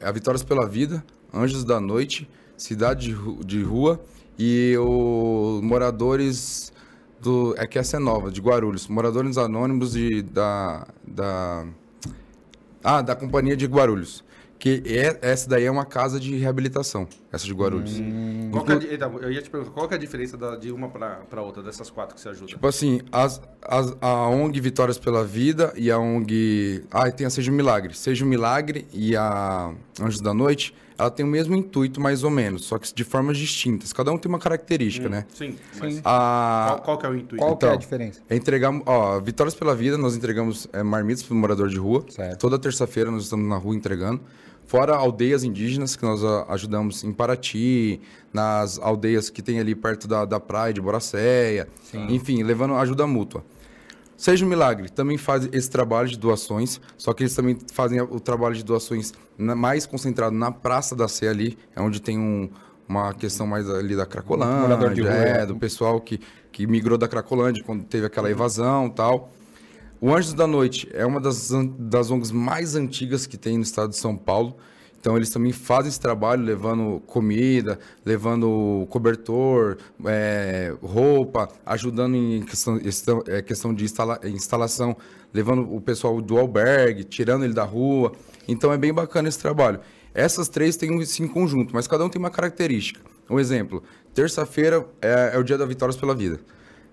a 0.00 0.10
Vitórias 0.12 0.42
pela 0.42 0.66
Vida, 0.66 1.04
Anjos 1.32 1.64
da 1.64 1.80
Noite, 1.80 2.28
Cidade 2.56 3.12
de 3.12 3.44
de 3.44 3.62
Rua 3.62 4.00
e 4.38 4.76
os 4.78 5.60
moradores 5.60 6.72
do. 7.20 7.54
É 7.58 7.66
que 7.66 7.78
essa 7.78 7.96
é 7.96 8.00
nova, 8.00 8.30
de 8.30 8.40
Guarulhos. 8.40 8.86
Moradores 8.86 9.36
Anônimos 9.36 9.92
de, 9.92 10.22
da, 10.22 10.86
da. 11.06 11.66
Ah, 12.82 13.02
da 13.02 13.16
Companhia 13.16 13.56
de 13.56 13.66
Guarulhos. 13.66 14.23
Que 14.64 14.82
é, 14.86 15.18
essa 15.20 15.46
daí 15.46 15.64
é 15.64 15.70
uma 15.70 15.84
casa 15.84 16.18
de 16.18 16.34
reabilitação, 16.38 17.06
essa 17.30 17.44
de 17.44 17.52
Guarulhos. 17.52 18.00
Qual 18.50 18.64
que 18.64 18.72
é 18.72 18.94
então, 18.94 19.18
eu 19.20 19.30
ia 19.30 19.42
te 19.42 19.50
perguntar, 19.50 19.72
qual 19.72 19.86
que 19.86 19.92
é 19.92 19.96
a 19.98 20.00
diferença 20.00 20.38
da- 20.38 20.56
de 20.56 20.72
uma 20.72 20.88
pra, 20.88 21.16
pra 21.28 21.42
outra, 21.42 21.62
dessas 21.62 21.90
quatro 21.90 22.14
que 22.14 22.20
você 22.22 22.30
ajuda? 22.30 22.46
Tipo 22.46 22.66
assim, 22.66 23.02
as, 23.12 23.42
as- 23.60 23.94
a 24.00 24.26
ONG 24.26 24.58
Vitórias 24.62 24.96
pela 24.96 25.22
Vida 25.22 25.70
e 25.76 25.90
a 25.90 25.98
ONG. 25.98 26.82
Ah, 26.90 27.06
e 27.08 27.12
tem 27.12 27.26
a 27.26 27.30
Seja 27.30 27.52
um 27.52 27.54
Milagre. 27.54 27.92
Seja 27.94 28.24
um 28.24 28.28
Milagre 28.28 28.86
e 28.90 29.14
a 29.14 29.70
Anjos 30.00 30.22
da 30.22 30.32
Noite, 30.32 30.74
ela 30.96 31.10
tem 31.10 31.26
o 31.26 31.28
mesmo 31.28 31.54
intuito, 31.54 32.00
mais 32.00 32.24
ou 32.24 32.30
menos, 32.30 32.64
só 32.64 32.78
que 32.78 32.90
de 32.94 33.04
formas 33.04 33.36
distintas. 33.36 33.92
Cada 33.92 34.10
um 34.12 34.16
tem 34.16 34.30
uma 34.30 34.38
característica, 34.38 35.10
né? 35.10 35.26
Sim, 35.34 35.56
mas 35.78 36.00
A, 36.06 36.68
qual, 36.68 36.80
qual 36.84 36.98
que 37.00 37.04
é 37.04 37.08
o 37.10 37.14
intuito? 37.16 37.36
Qual 37.44 37.54
que 37.58 37.66
é 37.66 37.68
a 37.68 37.72
Então, 37.72 37.78
diferença? 37.80 38.22
é 38.30 38.34
entregar, 38.34 38.72
ó, 38.86 39.20
Vitórias 39.20 39.54
pela 39.54 39.74
Vida, 39.76 39.98
nós 39.98 40.16
entregamos 40.16 40.66
é, 40.72 40.82
marmitas 40.82 41.22
para 41.22 41.34
o 41.34 41.36
morador 41.36 41.68
de 41.68 41.76
rua. 41.76 42.02
Certo. 42.08 42.38
Toda 42.38 42.58
terça-feira 42.58 43.10
nós 43.10 43.24
estamos 43.24 43.46
na 43.46 43.58
rua 43.58 43.74
entregando. 43.76 44.22
Fora 44.66 44.94
aldeias 44.96 45.44
indígenas, 45.44 45.94
que 45.94 46.02
nós 46.04 46.24
ah, 46.24 46.46
ajudamos 46.48 47.04
em 47.04 47.12
Paraty, 47.12 48.00
nas 48.32 48.78
aldeias 48.78 49.28
que 49.30 49.42
tem 49.42 49.60
ali 49.60 49.74
perto 49.74 50.08
da, 50.08 50.24
da 50.24 50.40
praia 50.40 50.72
de 50.72 50.80
Boracéia. 50.80 51.68
Enfim, 52.10 52.42
levando 52.42 52.74
ajuda 52.74 53.06
mútua. 53.06 53.44
Seja 54.16 54.44
um 54.44 54.48
Milagre 54.48 54.88
também 54.90 55.18
faz 55.18 55.48
esse 55.52 55.68
trabalho 55.68 56.08
de 56.08 56.16
doações, 56.16 56.80
só 56.96 57.12
que 57.12 57.24
eles 57.24 57.34
também 57.34 57.58
fazem 57.72 58.00
o 58.00 58.20
trabalho 58.20 58.54
de 58.54 58.64
doações 58.64 59.12
na- 59.36 59.56
mais 59.56 59.86
concentrado 59.86 60.34
na 60.34 60.50
Praça 60.52 60.94
da 60.94 61.08
Sé 61.08 61.28
ali, 61.28 61.58
é 61.74 61.80
onde 61.82 62.00
tem 62.00 62.16
um, 62.18 62.48
uma 62.88 63.12
questão 63.12 63.44
mais 63.46 63.68
ali 63.68 63.96
da 63.96 64.06
Cracolândia, 64.06 64.68
é, 65.42 65.46
do 65.46 65.56
pessoal 65.56 66.00
que, 66.00 66.20
que 66.52 66.64
migrou 66.66 66.96
da 66.96 67.08
Cracolândia 67.08 67.62
quando 67.64 67.82
teve 67.84 68.06
aquela 68.06 68.30
evasão 68.30 68.86
e 68.86 68.90
tal. 68.90 69.30
O 70.06 70.14
Anjos 70.14 70.34
da 70.34 70.46
Noite 70.46 70.86
é 70.92 71.06
uma 71.06 71.18
das, 71.18 71.50
das 71.78 72.10
ONGs 72.10 72.30
mais 72.30 72.74
antigas 72.74 73.26
que 73.26 73.38
tem 73.38 73.56
no 73.56 73.62
estado 73.62 73.88
de 73.88 73.96
São 73.96 74.14
Paulo. 74.14 74.54
Então, 75.00 75.16
eles 75.16 75.30
também 75.30 75.50
fazem 75.50 75.88
esse 75.88 75.98
trabalho, 75.98 76.44
levando 76.44 77.00
comida, 77.06 77.78
levando 78.04 78.86
cobertor, 78.90 79.78
é, 80.04 80.74
roupa, 80.82 81.48
ajudando 81.64 82.16
em 82.16 82.42
questão, 82.42 82.78
questão, 82.78 83.70
é, 83.70 83.74
de 83.74 83.84
instala- 83.84 84.20
instalação, 84.24 84.94
levando 85.32 85.74
o 85.74 85.80
pessoal 85.80 86.20
do 86.20 86.36
albergue, 86.36 87.02
tirando 87.04 87.46
ele 87.46 87.54
da 87.54 87.64
rua. 87.64 88.12
Então, 88.46 88.70
é 88.74 88.76
bem 88.76 88.92
bacana 88.92 89.26
esse 89.26 89.38
trabalho. 89.38 89.80
Essas 90.12 90.50
três 90.50 90.76
têm 90.76 91.00
esse 91.00 91.22
em 91.22 91.28
conjunto, 91.28 91.74
mas 91.74 91.88
cada 91.88 92.04
um 92.04 92.10
tem 92.10 92.18
uma 92.18 92.30
característica. 92.30 93.00
Um 93.30 93.40
exemplo, 93.40 93.82
terça-feira 94.12 94.86
é, 95.00 95.30
é 95.32 95.38
o 95.38 95.42
dia 95.42 95.56
da 95.56 95.64
Vitórias 95.64 95.96
pela 95.96 96.14
Vida. 96.14 96.40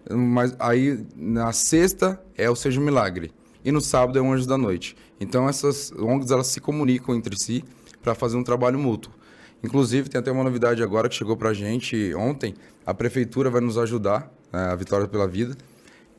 Mas 0.10 0.56
aí 0.60 1.06
na 1.16 1.52
sexta 1.52 2.22
é 2.38 2.50
o 2.50 2.56
Seja 2.56 2.80
um 2.80 2.84
Milagre 2.84 3.32
e 3.64 3.72
no 3.72 3.82
sábado 3.82 4.18
é 4.18 4.22
o 4.22 4.32
Anjos 4.32 4.48
da 4.48 4.58
Noite. 4.58 4.96
Então 5.20 5.48
essas 5.48 5.92
ONGs 5.92 6.32
elas 6.32 6.48
se 6.48 6.60
comunicam 6.60 7.16
entre 7.16 7.38
si 7.38 7.64
para 8.02 8.16
fazer 8.16 8.38
um 8.38 8.44
trabalho 8.44 8.80
mútuo. 8.80 9.14
Inclusive 9.64 10.10
tem 10.10 10.20
até 10.20 10.32
uma 10.32 10.44
novidade 10.44 10.82
agora 10.82 11.08
que 11.08 11.16
chegou 11.16 11.38
para 11.38 11.50
a 11.50 11.54
gente 11.54 12.14
ontem. 12.16 12.56
A 12.86 12.94
prefeitura 12.94 13.50
vai 13.50 13.62
nos 13.62 13.78
ajudar, 13.78 14.32
né, 14.52 14.70
a 14.72 14.76
Vitória 14.76 15.08
pela 15.08 15.28
Vida, 15.28 15.56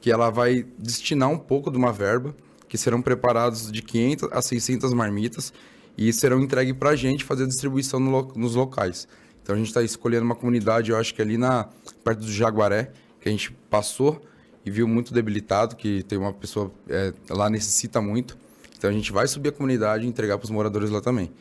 que 0.00 0.10
ela 0.10 0.30
vai 0.30 0.64
destinar 0.78 1.28
um 1.28 1.38
pouco 1.38 1.70
de 1.70 1.76
uma 1.76 1.92
verba 1.92 2.34
que 2.68 2.78
serão 2.78 3.02
preparados 3.02 3.70
de 3.70 3.82
500 3.82 4.28
a 4.32 4.40
600 4.40 4.94
marmitas 4.94 5.52
e 5.98 6.12
serão 6.12 6.40
entregues 6.40 6.74
para 6.74 6.90
a 6.90 6.96
gente 6.96 7.24
fazer 7.24 7.44
a 7.44 7.46
distribuição 7.46 7.98
no 7.98 8.32
nos 8.34 8.54
locais. 8.54 9.08
Então 9.42 9.56
a 9.56 9.58
gente 9.58 9.68
está 9.68 9.82
escolhendo 9.82 10.24
uma 10.24 10.36
comunidade, 10.36 10.92
eu 10.92 10.96
acho 10.96 11.12
que 11.14 11.20
ali 11.20 11.36
na 11.36 11.68
perto 12.04 12.20
do 12.20 12.32
Jaguaré, 12.32 12.92
que 13.22 13.28
a 13.28 13.32
gente 13.32 13.52
passou 13.70 14.20
e 14.66 14.70
viu 14.70 14.86
muito 14.86 15.14
debilitado, 15.14 15.76
que 15.76 16.02
tem 16.02 16.18
uma 16.18 16.32
pessoa 16.32 16.70
é, 16.88 17.14
lá 17.30 17.48
necessita 17.48 18.00
muito. 18.02 18.36
Então 18.76 18.90
a 18.90 18.92
gente 18.92 19.10
vai 19.12 19.26
subir 19.28 19.48
a 19.50 19.52
comunidade 19.52 20.04
e 20.04 20.08
entregar 20.08 20.36
para 20.38 20.44
os 20.44 20.50
moradores 20.50 20.90
lá 20.90 21.00
também. 21.00 21.32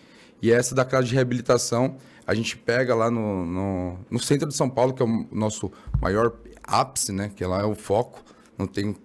E 0.42 0.52
essa 0.52 0.74
da 0.76 0.86
casa 0.86 1.08
de 1.08 1.14
reabilitação, 1.16 1.98
a 2.26 2.34
gente 2.34 2.58
pega 2.58 2.96
lá 2.96 3.12
no, 3.12 3.46
no, 3.46 4.00
no 4.10 4.20
centro 4.20 4.48
de 4.48 4.56
São 4.56 4.70
Paulo, 4.70 4.94
que 4.94 5.04
é 5.04 5.06
o 5.06 5.28
nosso 5.32 5.72
maior 6.02 6.36
ápice, 6.64 7.12
né? 7.12 7.32
Que 7.36 7.46
lá 7.46 7.62
é 7.62 7.66
o 7.66 7.76
foco, 7.76 8.24
não 8.58 8.68
tem 8.68 8.96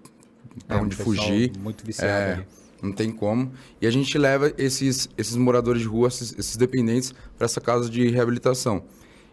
para 0.69 0.79
É, 0.79 0.81
um 0.81 0.85
onde 0.85 0.97
pessoal 0.97 1.31
fugir. 1.31 1.53
muito 1.59 1.85
viciado 1.85 2.31
É, 2.31 2.33
ali. 2.33 2.47
não 2.83 2.93
tem 2.93 3.11
como. 3.13 3.53
E 3.81 3.87
a 3.87 3.91
gente 3.91 4.17
leva 4.19 4.53
esses, 4.59 5.09
esses 5.19 5.37
moradores 5.37 5.83
de 5.83 5.89
rua, 5.89 6.09
esses, 6.09 6.35
esses 6.39 6.57
dependentes, 6.57 7.15
para 7.37 7.45
essa 7.47 7.61
casa 7.61 7.91
de 7.91 8.09
reabilitação. 8.11 8.85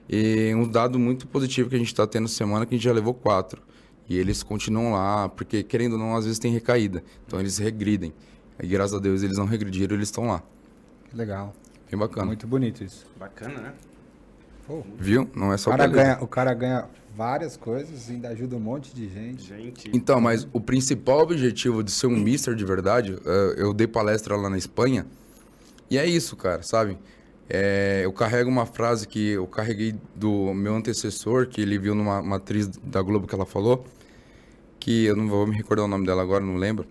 E 0.09 0.53
um 0.55 0.67
dado 0.67 0.99
muito 0.99 1.27
positivo 1.27 1.69
que 1.69 1.75
a 1.75 1.77
gente 1.79 1.87
está 1.87 2.05
tendo 2.05 2.27
semana 2.27 2.63
é 2.63 2.65
que 2.65 2.75
a 2.75 2.77
gente 2.77 2.83
já 2.83 2.93
levou 2.93 3.13
quatro. 3.13 3.61
E 4.07 4.17
eles 4.17 4.43
continuam 4.43 4.91
lá, 4.91 5.29
porque 5.29 5.63
querendo 5.63 5.93
ou 5.93 5.99
não, 5.99 6.15
às 6.15 6.25
vezes 6.25 6.39
tem 6.39 6.51
recaída. 6.51 7.03
Então 7.25 7.39
eles 7.39 7.57
regridem. 7.57 8.13
E 8.61 8.67
graças 8.67 8.93
a 8.93 8.99
Deus 8.99 9.23
eles 9.23 9.37
não 9.37 9.45
regrediram, 9.45 9.95
eles 9.95 10.09
estão 10.09 10.27
lá. 10.27 10.43
Que 11.09 11.15
legal. 11.15 11.53
Bem 11.89 11.99
bacana. 11.99 12.27
Muito 12.27 12.45
bonito 12.45 12.83
isso. 12.83 13.05
Bacana, 13.17 13.59
né? 13.59 13.73
Pô, 14.67 14.83
Viu? 14.97 15.29
Não 15.35 15.51
é 15.51 15.55
o, 15.55 15.57
só 15.57 15.71
cara 15.71 15.87
beleza. 15.87 16.03
ganha, 16.03 16.23
o 16.23 16.27
cara 16.27 16.53
ganha 16.53 16.85
várias 17.15 17.57
coisas 17.57 18.09
e 18.09 18.13
ainda 18.13 18.29
ajuda 18.29 18.55
um 18.55 18.59
monte 18.59 18.93
de 18.95 19.07
gente. 19.09 19.43
Gente. 19.43 19.91
Então, 19.93 20.19
mas 20.19 20.47
o 20.53 20.59
principal 20.59 21.19
objetivo 21.19 21.83
de 21.83 21.91
ser 21.91 22.07
um 22.07 22.17
mister 22.17 22.55
de 22.55 22.65
verdade, 22.65 23.17
eh, 23.25 23.55
eu 23.57 23.73
dei 23.73 23.87
palestra 23.87 24.35
lá 24.35 24.49
na 24.49 24.57
Espanha, 24.57 25.05
e 25.89 25.97
é 25.97 26.05
isso, 26.05 26.35
cara, 26.35 26.63
sabe? 26.63 26.97
É, 27.55 28.01
eu 28.03 28.11
carrego 28.11 28.49
uma 28.49 28.65
frase 28.65 29.07
que 29.07 29.29
eu 29.33 29.45
carreguei 29.45 29.93
do 30.15 30.51
meu 30.55 30.75
antecessor, 30.75 31.45
que 31.47 31.61
ele 31.61 31.77
viu 31.77 31.93
numa 31.93 32.19
uma 32.19 32.37
atriz 32.37 32.67
da 32.67 32.99
Globo 32.99 33.27
que 33.27 33.35
ela 33.35 33.45
falou, 33.45 33.85
que 34.79 35.05
eu 35.05 35.15
não 35.15 35.27
vou 35.27 35.45
me 35.45 35.55
recordar 35.55 35.85
o 35.85 35.87
nome 35.87 36.03
dela 36.03 36.23
agora, 36.23 36.43
não 36.43 36.55
lembro, 36.55 36.87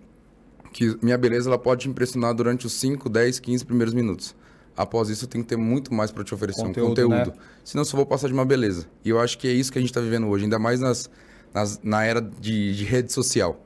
que 0.71 0.97
minha 1.01 1.17
beleza 1.17 1.49
ela 1.49 1.59
pode 1.59 1.81
te 1.81 1.89
impressionar 1.89 2.33
durante 2.33 2.65
os 2.65 2.71
5, 2.73 3.09
10, 3.09 3.39
15 3.39 3.65
primeiros 3.65 3.93
minutos. 3.93 4.33
Após 4.75 5.09
isso, 5.09 5.25
eu 5.25 5.29
tenho 5.29 5.43
que 5.43 5.49
ter 5.49 5.57
muito 5.57 5.93
mais 5.93 6.11
para 6.11 6.23
te 6.23 6.33
oferecer 6.33 6.61
Conteúdo, 6.63 6.85
um 6.85 6.89
conteúdo. 7.09 7.31
né? 7.31 7.37
Senão, 7.63 7.81
eu 7.81 7.85
só 7.85 7.97
vou 7.97 8.05
passar 8.05 8.27
de 8.27 8.33
uma 8.33 8.45
beleza. 8.45 8.87
E 9.03 9.09
eu 9.09 9.19
acho 9.19 9.37
que 9.37 9.47
é 9.47 9.51
isso 9.51 9.69
que 9.71 9.77
a 9.77 9.81
gente 9.81 9.91
está 9.91 9.99
vivendo 10.01 10.27
hoje, 10.27 10.45
ainda 10.45 10.57
mais 10.57 10.79
nas, 10.79 11.09
nas- 11.53 11.79
na 11.83 12.03
era 12.05 12.19
de, 12.21 12.73
de 12.75 12.83
rede 12.85 13.11
social. 13.13 13.61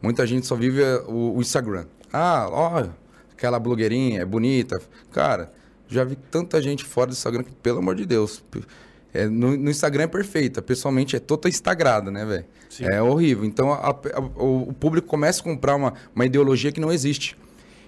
Muita 0.00 0.24
gente 0.26 0.46
só 0.46 0.54
vive 0.54 0.80
eh, 0.82 1.02
o, 1.08 1.36
o 1.36 1.40
Instagram. 1.40 1.84
Ah, 2.12 2.46
ó, 2.50 2.86
aquela 3.32 3.58
blogueirinha 3.58 4.22
é 4.22 4.24
bonita. 4.24 4.80
Cara, 5.12 5.52
já 5.88 6.04
vi 6.04 6.16
tanta 6.16 6.60
gente 6.62 6.84
fora 6.84 7.08
do 7.08 7.12
Instagram 7.12 7.42
que, 7.42 7.52
pelo 7.52 7.78
amor 7.78 7.94
de 7.94 8.04
Deus. 8.06 8.42
é, 9.12 9.26
no, 9.26 9.56
no 9.56 9.70
Instagram 9.70 10.04
é 10.04 10.06
perfeita, 10.06 10.60
pessoalmente 10.62 11.16
é 11.16 11.18
toda 11.18 11.48
instagrada, 11.48 12.10
né, 12.10 12.24
velho? 12.24 12.44
É 12.92 13.00
horrível. 13.02 13.44
Então 13.44 13.72
a- 13.72 13.88
a- 13.90 14.20
o, 14.42 14.72
público 14.74 15.08
começa 15.08 15.40
a 15.40 15.44
comprar 15.44 15.74
uma, 15.74 15.94
uma 16.14 16.26
ideologia 16.26 16.70
que 16.70 16.80
não 16.80 16.92
existe. 16.92 17.36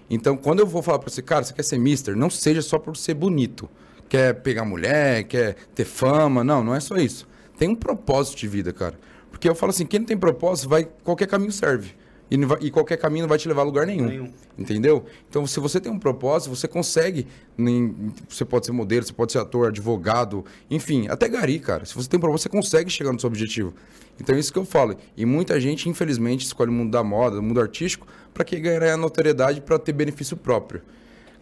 Então, 0.08 0.36
quando 0.36 0.58
eu 0.60 0.66
vou 0.66 0.82
falar 0.82 0.98
pra 0.98 1.08
você, 1.10 1.22
cara, 1.22 1.44
você 1.44 1.52
quer 1.52 1.62
ser 1.62 1.78
mister? 1.78 2.16
Não 2.16 2.28
seja 2.30 2.62
só 2.62 2.78
por 2.78 2.96
ser 2.96 3.14
bonito. 3.14 3.68
Quer 4.08 4.34
pegar 4.42 4.64
mulher, 4.64 5.22
quer 5.24 5.54
ter 5.72 5.84
fama. 5.84 6.42
Não, 6.42 6.64
não 6.64 6.74
é 6.74 6.80
só 6.80 6.96
isso. 6.96 7.28
Tem 7.56 7.68
um 7.68 7.76
propósito 7.76 8.38
de 8.38 8.48
vida, 8.48 8.72
cara. 8.72 8.98
Porque 9.30 9.48
eu 9.48 9.54
falo 9.54 9.70
assim, 9.70 9.86
quem 9.86 10.00
não 10.00 10.06
tem 10.06 10.16
propósito, 10.18 10.68
vai 10.68 10.88
qualquer 11.04 11.28
caminho 11.28 11.52
serve. 11.52 11.94
E, 12.30 12.36
vai- 12.44 12.58
e 12.60 12.70
qualquer 12.70 12.96
caminho 12.96 13.22
não 13.24 13.28
vai 13.28 13.38
te 13.38 13.48
levar 13.48 13.62
a 13.62 13.64
lugar 13.64 13.86
nenhum. 13.86 14.06
Nenhum. 14.06 14.32
Entendeu? 14.56 15.04
Então, 15.28 15.46
se 15.46 15.58
você 15.58 15.80
tem 15.80 15.90
um 15.90 15.98
propósito, 15.98 16.54
você 16.54 16.68
consegue. 16.68 17.26
em- 17.58 18.12
Você 18.28 18.44
pode 18.44 18.66
ser 18.66 18.72
modelo, 18.72 19.04
você 19.04 19.12
pode 19.12 19.32
ser 19.32 19.38
ator, 19.38 19.68
advogado, 19.68 20.44
enfim, 20.70 21.08
até 21.08 21.28
gari, 21.28 21.58
cara. 21.58 21.84
Se 21.84 21.94
você 21.94 22.08
tem 22.08 22.18
um 22.18 22.20
propósito, 22.20 22.44
você 22.44 22.48
consegue 22.56 22.88
chegar 22.90 23.12
no 23.12 23.18
seu 23.18 23.26
objetivo. 23.26 23.74
Então, 24.20 24.34
é 24.34 24.38
isso 24.38 24.52
que 24.52 24.58
eu 24.58 24.64
falo. 24.64 24.96
E 25.16 25.26
muita 25.26 25.58
gente, 25.60 25.88
infelizmente, 25.88 26.44
escolhe 26.44 26.70
o 26.70 26.72
mundo 26.72 26.90
da 26.92 27.02
moda, 27.02 27.38
o 27.40 27.42
mundo 27.42 27.60
artístico, 27.60 28.06
para 28.32 28.44
que 28.44 28.58
ganhar 28.60 28.96
notoriedade 28.96 29.60
para 29.60 29.78
ter 29.78 29.92
benefício 29.92 30.36
próprio. 30.36 30.82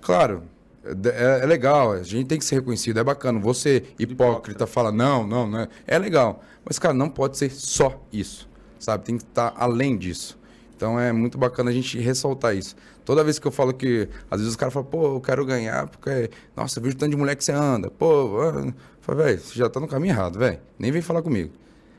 Claro, 0.00 0.44
é, 0.84 1.40
é 1.42 1.46
legal, 1.46 1.92
a 1.92 2.02
gente 2.02 2.26
tem 2.28 2.38
que 2.38 2.44
ser 2.44 2.54
reconhecido, 2.56 2.98
é 2.98 3.04
bacana. 3.04 3.38
Você, 3.40 3.82
hipócrita, 3.98 4.66
fala, 4.66 4.90
não, 4.92 5.26
não, 5.26 5.46
não 5.46 5.60
é. 5.60 5.68
É 5.86 5.98
legal. 5.98 6.42
Mas, 6.64 6.78
cara, 6.78 6.94
não 6.94 7.10
pode 7.10 7.36
ser 7.36 7.50
só 7.50 8.00
isso, 8.12 8.48
sabe? 8.78 9.04
Tem 9.04 9.16
que 9.18 9.24
estar 9.24 9.52
além 9.56 9.96
disso. 9.98 10.37
Então 10.78 10.98
é 10.98 11.12
muito 11.12 11.36
bacana 11.36 11.70
a 11.70 11.74
gente 11.74 11.98
ressaltar 11.98 12.54
isso. 12.56 12.76
Toda 13.04 13.24
vez 13.24 13.36
que 13.40 13.46
eu 13.48 13.50
falo 13.50 13.74
que. 13.74 14.08
Às 14.30 14.38
vezes 14.38 14.50
os 14.52 14.56
caras 14.56 14.72
falam, 14.72 14.88
pô, 14.88 15.16
eu 15.16 15.20
quero 15.20 15.44
ganhar, 15.44 15.88
porque. 15.88 16.30
Nossa, 16.56 16.78
eu 16.78 16.82
vejo 16.84 16.94
o 16.94 16.98
tanto 16.98 17.10
de 17.10 17.16
mulher 17.16 17.34
que 17.34 17.42
você 17.42 17.50
anda. 17.50 17.90
Pô, 17.90 18.40
ah", 18.40 18.64
eu 18.64 18.74
falo, 19.00 19.18
velho, 19.18 19.40
você 19.40 19.58
já 19.58 19.68
tá 19.68 19.80
no 19.80 19.88
caminho 19.88 20.12
errado, 20.12 20.38
velho. 20.38 20.60
Nem 20.78 20.92
vem 20.92 21.02
falar 21.02 21.20
comigo. 21.20 21.50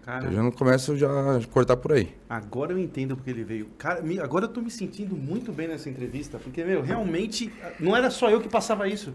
Cara, 0.06 0.28
Eu 0.28 0.32
já 0.32 0.42
não 0.42 0.50
começo 0.50 0.96
já 0.96 1.10
a 1.10 1.42
cortar 1.52 1.76
por 1.76 1.92
aí. 1.92 2.15
agora 2.30 2.72
eu 2.72 2.80
entendo 2.80 3.18
porque 3.18 3.30
ele 3.30 3.44
veio. 3.44 3.68
Cara, 3.78 4.02
agora 4.24 4.46
eu 4.46 4.50
tô 4.50 4.62
me 4.62 4.72
sentindo 4.72 5.13
muito 5.13 5.52
bem 5.52 5.68
nessa 5.68 5.89
entrevista, 5.89 6.39
porque, 6.39 6.63
meu, 6.63 6.82
realmente 6.82 7.52
não 7.82 7.96
era 7.96 8.10
só 8.10 8.30
eu 8.30 8.39
que 8.39 8.48
passava 8.48 8.88
isso. 8.88 9.13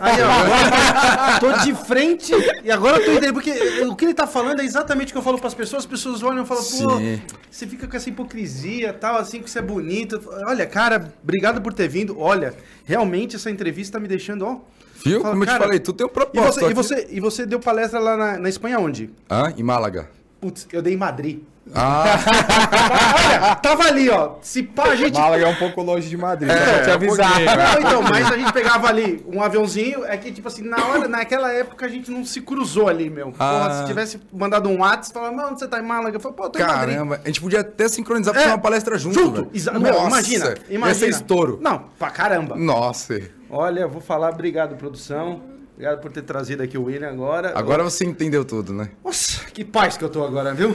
Aí, 0.00 0.22
ó, 0.22 0.30
agora 0.30 1.40
tô 1.40 1.64
de 1.64 1.74
frente 1.74 2.32
e 2.64 2.70
agora 2.70 2.96
eu 2.98 3.04
tô 3.04 3.10
entendendo, 3.12 3.34
porque 3.34 3.50
o 3.84 3.94
que 3.94 4.04
ele 4.04 4.14
tá 4.14 4.26
falando 4.26 4.60
é 4.60 4.64
exatamente 4.64 5.10
o 5.10 5.12
que 5.12 5.18
eu 5.18 5.22
falo 5.22 5.38
pras 5.38 5.54
pessoas, 5.54 5.82
as 5.84 5.86
pessoas 5.86 6.22
olham 6.22 6.42
e 6.44 6.46
falam, 6.46 6.62
pô, 6.62 6.98
Sim. 6.98 7.22
você 7.50 7.66
fica 7.66 7.86
com 7.86 7.96
essa 7.96 8.08
hipocrisia 8.08 8.92
tal, 8.92 9.16
assim, 9.16 9.40
que 9.40 9.50
você 9.50 9.58
é 9.58 9.62
bonito. 9.62 10.20
Olha, 10.48 10.66
cara, 10.66 11.12
obrigado 11.22 11.60
por 11.60 11.72
ter 11.72 11.88
vindo. 11.88 12.18
Olha, 12.18 12.54
realmente 12.84 13.36
essa 13.36 13.50
entrevista 13.50 13.98
tá 13.98 14.00
me 14.00 14.08
deixando, 14.08 14.44
ó. 14.44 14.58
Viu? 15.04 15.20
Fala, 15.20 15.32
Como 15.34 15.42
eu 15.44 15.46
te 15.46 15.52
cara, 15.52 15.64
falei, 15.64 15.78
tu 15.78 15.92
tem 15.92 16.06
um 16.06 16.10
E 16.10 16.12
propósito. 16.12 16.54
você, 16.64 16.70
e 16.70 16.74
você, 16.74 17.06
e 17.12 17.20
você 17.20 17.46
deu 17.46 17.60
palestra 17.60 18.00
lá 18.00 18.16
na, 18.16 18.38
na 18.38 18.48
Espanha 18.48 18.78
onde? 18.80 19.10
Hã? 19.30 19.52
Em 19.56 19.62
Málaga. 19.62 20.08
Putz, 20.40 20.66
eu 20.72 20.82
dei 20.82 20.94
em 20.94 20.96
Madrid. 20.96 21.40
Ah, 21.74 22.04
Olha, 23.26 23.54
tava 23.56 23.84
ali, 23.84 24.08
ó. 24.08 24.34
Se 24.40 24.62
pá, 24.62 24.84
a 24.90 24.96
gente. 24.96 25.18
Málaga 25.18 25.46
é 25.46 25.48
um 25.48 25.56
pouco 25.56 25.82
longe 25.82 26.08
de 26.08 26.16
Madrid, 26.16 26.50
É, 26.50 26.56
só 26.56 26.64
pra 26.72 26.82
te 26.84 26.90
avisar. 26.90 27.28
pouquinho. 27.28 27.56
Não, 27.56 27.80
então, 27.80 28.02
mas 28.02 28.30
a 28.32 28.36
gente 28.36 28.52
pegava 28.52 28.88
ali 28.88 29.24
um 29.26 29.42
aviãozinho, 29.42 30.04
é 30.04 30.16
que, 30.16 30.30
tipo 30.32 30.46
assim, 30.48 30.62
na 30.62 30.76
hora, 30.86 31.08
naquela 31.08 31.52
época 31.52 31.84
a 31.86 31.88
gente 31.88 32.10
não 32.10 32.24
se 32.24 32.40
cruzou 32.40 32.88
ali, 32.88 33.10
meu. 33.10 33.32
Porra, 33.32 33.66
Ah. 33.66 33.80
se 33.80 33.86
tivesse 33.86 34.20
mandado 34.32 34.68
um 34.68 34.80
WhatsApp, 34.80 35.12
falava, 35.14 35.34
mano, 35.34 35.48
onde 35.50 35.58
você 35.60 35.68
tá 35.68 35.78
em 35.78 35.82
Málaga? 35.82 36.16
Eu 36.16 36.20
falei, 36.20 36.36
pô, 36.36 36.48
tô 36.48 36.58
em 36.58 36.62
Madrid. 36.62 36.94
caramba. 36.94 37.20
A 37.22 37.26
gente 37.26 37.40
podia 37.40 37.60
até 37.60 37.88
sincronizar 37.88 38.32
pra 38.32 38.40
É, 38.42 38.44
fazer 38.44 38.54
uma 38.56 38.62
palestra 38.62 38.96
junto. 38.98 39.14
Junto, 39.14 39.32
velho. 39.42 39.50
exa- 39.52 39.72
meu, 39.72 39.92
Nossa, 39.92 40.06
imagina, 40.06 40.54
imagina. 40.70 40.88
Ia 40.88 40.94
ser 40.94 41.08
estouro. 41.08 41.58
Não, 41.60 41.84
pra 41.98 42.10
caramba. 42.10 42.54
Nossa. 42.56 43.20
Olha, 43.50 43.80
eu 43.80 43.88
vou 43.88 44.00
falar, 44.00 44.30
obrigado, 44.32 44.76
produção. 44.76 45.40
Obrigado 45.76 46.00
por 46.00 46.10
ter 46.10 46.22
trazido 46.22 46.62
aqui 46.62 46.78
o 46.78 46.84
William 46.84 47.10
agora. 47.10 47.52
Agora 47.54 47.84
você 47.84 48.02
entendeu 48.02 48.46
tudo, 48.46 48.72
né? 48.72 48.88
Nossa, 49.04 49.44
que 49.44 49.62
paz 49.62 49.98
que 49.98 50.02
eu 50.02 50.08
tô 50.08 50.24
agora, 50.24 50.54
viu? 50.54 50.74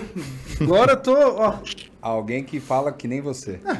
Agora 0.62 0.92
eu 0.92 0.98
tô, 0.98 1.16
ó. 1.16 1.58
Alguém 2.00 2.44
que 2.44 2.60
fala 2.60 2.92
que 2.92 3.08
nem 3.08 3.20
você. 3.20 3.60
Ah, 3.66 3.80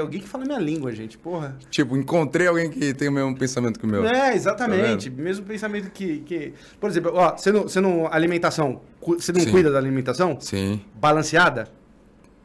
Alguém 0.00 0.20
que 0.20 0.28
fala 0.28 0.44
minha 0.44 0.60
língua, 0.60 0.92
gente, 0.92 1.18
porra. 1.18 1.56
Tipo, 1.70 1.96
encontrei 1.96 2.46
alguém 2.46 2.70
que 2.70 2.94
tem 2.94 3.08
o 3.08 3.12
mesmo 3.12 3.36
pensamento 3.36 3.80
que 3.80 3.84
o 3.84 3.88
meu. 3.88 4.04
É, 4.06 4.32
exatamente. 4.32 5.10
Mesmo 5.10 5.44
pensamento 5.44 5.90
que, 5.90 6.20
que. 6.20 6.54
Por 6.78 6.88
exemplo, 6.88 7.12
ó, 7.14 7.36
você 7.36 7.50
não, 7.50 7.62
você 7.62 7.80
não. 7.80 8.06
Alimentação. 8.12 8.80
Você 9.00 9.32
não 9.32 9.40
Sim. 9.40 9.50
cuida 9.50 9.72
da 9.72 9.78
alimentação? 9.78 10.38
Sim. 10.40 10.80
Balanceada? 10.94 11.66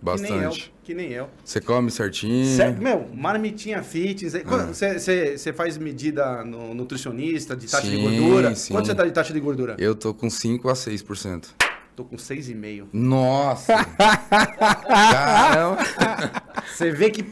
Bastante. 0.02 0.74
Que 0.86 0.94
nem 0.94 1.12
eu. 1.12 1.28
Você 1.44 1.60
come 1.60 1.90
certinho. 1.90 2.46
Cê- 2.56 2.70
meu, 2.70 3.10
marmitinha 3.12 3.82
fitness. 3.82 4.34
Você 4.72 5.52
faz 5.52 5.80
medida 5.80 6.46
no 6.46 6.76
nutricionista 6.76 7.56
de 7.56 7.68
taxa 7.68 7.88
de 7.90 7.96
Sim, 7.98 8.04
gordura? 8.04 8.56
sim. 8.56 8.72
Quanto 8.72 8.86
você 8.86 8.94
tá 8.94 9.04
de 9.04 9.12
taxa 9.12 9.34
de 9.34 9.40
gordura? 9.40 9.76
Eu 9.80 9.96
tô 9.96 10.14
com 10.14 10.30
5 10.30 10.70
a 10.70 10.74
6%. 10.74 11.46
Tô 11.96 12.04
com 12.06 12.18
6,5. 12.18 12.86
Nossa! 12.94 13.74
Caramba! 14.88 15.78
Você 16.72 16.92
vê 16.92 17.10
que 17.10 17.26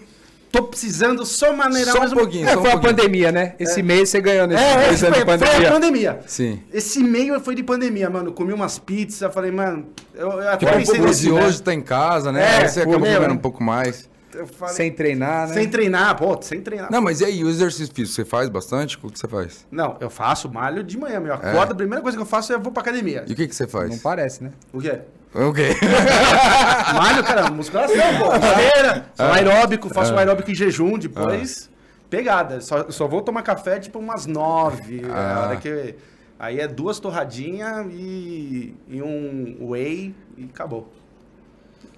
tô 0.54 0.62
precisando 0.64 1.26
só 1.26 1.52
maneirar 1.52 1.92
Só 1.94 1.98
um 1.98 2.02
mais 2.02 2.14
pouquinho, 2.14 2.48
É, 2.48 2.54
só 2.54 2.60
um 2.60 2.62
foi 2.62 2.70
a 2.70 2.74
pouquinho. 2.78 2.96
pandemia, 2.96 3.32
né? 3.32 3.56
Esse 3.60 3.82
mês 3.82 4.10
você 4.10 4.22
ganhou 4.22 4.46
nesse 4.48 4.64
É, 4.64 4.78
mês 4.88 5.00
foi, 5.00 5.10
de 5.10 5.14
foi 5.16 5.24
a 5.24 5.26
pandemia. 5.26 5.72
pandemia. 5.72 6.20
Sim. 6.28 6.62
Esse 6.72 7.04
meio 7.04 7.40
foi 7.40 7.56
de 7.56 7.64
pandemia, 7.64 8.08
mano. 8.10 8.32
Comi 8.32 8.54
umas 8.54 8.78
pizzas, 8.78 9.34
falei, 9.34 9.50
mano, 9.52 9.88
eu, 10.14 10.30
eu 10.32 10.50
até 10.50 10.58
Tipo, 10.68 10.78
pensei 10.78 11.02
um 11.02 11.06
nisso, 11.06 11.28
E 11.28 11.32
né? 11.32 11.44
hoje 11.46 11.62
tá 11.62 11.74
em 11.74 11.82
casa, 11.82 12.32
né? 12.32 12.44
É, 12.44 12.58
Aí 12.62 12.70
você 12.70 12.82
acaba 12.82 13.00
meu, 13.00 13.14
comendo 13.16 13.34
é. 13.34 13.36
um 13.36 13.38
pouco 13.40 13.64
mais. 13.64 14.08
Eu 14.36 14.48
falei, 14.48 14.74
Sem 14.76 14.92
treinar, 14.92 15.48
né? 15.48 15.54
sem 15.54 15.70
treinar, 15.70 16.16
pô, 16.18 16.38
sem 16.42 16.62
treinar. 16.62 16.92
Não, 16.92 17.02
mas 17.02 17.22
e 17.22 17.26
aí, 17.26 17.44
o 17.44 17.50
exercício 17.50 17.94
físico, 17.94 18.16
você 18.16 18.26
faz 18.26 18.50
bastante? 18.50 18.98
O 19.02 19.10
que 19.10 19.20
você 19.20 19.28
faz? 19.28 19.66
Não, 19.72 19.98
eu 20.00 20.10
faço 20.10 20.52
malho 20.52 20.84
de 20.84 20.98
manhã, 20.98 21.20
meu. 21.20 21.34
Acordo, 21.34 21.74
a 21.74 21.76
primeira 21.76 22.02
coisa 22.02 22.18
que 22.18 22.22
eu 22.22 22.28
faço 22.28 22.52
é 22.52 22.56
eu 22.56 22.60
vou 22.60 22.72
pra 22.72 22.82
academia. 22.82 23.24
E 23.28 23.34
o 23.34 23.36
que, 23.36 23.48
que 23.48 23.56
você 23.56 23.64
Não 23.64 23.70
faz? 23.70 24.02
parece, 24.02 24.44
né? 24.44 24.52
O 24.72 24.80
quê? 24.80 25.00
O 25.34 25.52
quê? 25.54 25.70
Malho, 26.94 27.24
cara, 27.24 27.50
musculação, 27.50 27.96
pô. 28.20 28.34
Esteira, 28.36 29.06
sou 29.16 29.26
aeróbico, 29.26 29.90
faço 29.90 30.14
um 30.14 30.18
aeróbico 30.18 30.52
em 30.52 30.56
jejum, 30.56 30.98
depois 30.98 31.70
pegada. 32.14 32.62
Só, 32.62 32.92
só 32.92 33.08
vou 33.08 33.24
tomar 33.24 33.42
café 33.42 33.80
tipo 33.80 33.98
umas 33.98 34.28
nove. 34.28 35.02
Ah. 35.12 35.46
hora 35.48 35.56
que, 35.58 35.96
aí 36.38 36.60
é 36.60 36.68
duas 36.68 37.00
torradinhas 37.00 37.88
e, 37.92 38.76
e 38.88 39.02
um 39.02 39.58
whey 39.72 40.14
e 40.38 40.44
acabou. 40.46 40.94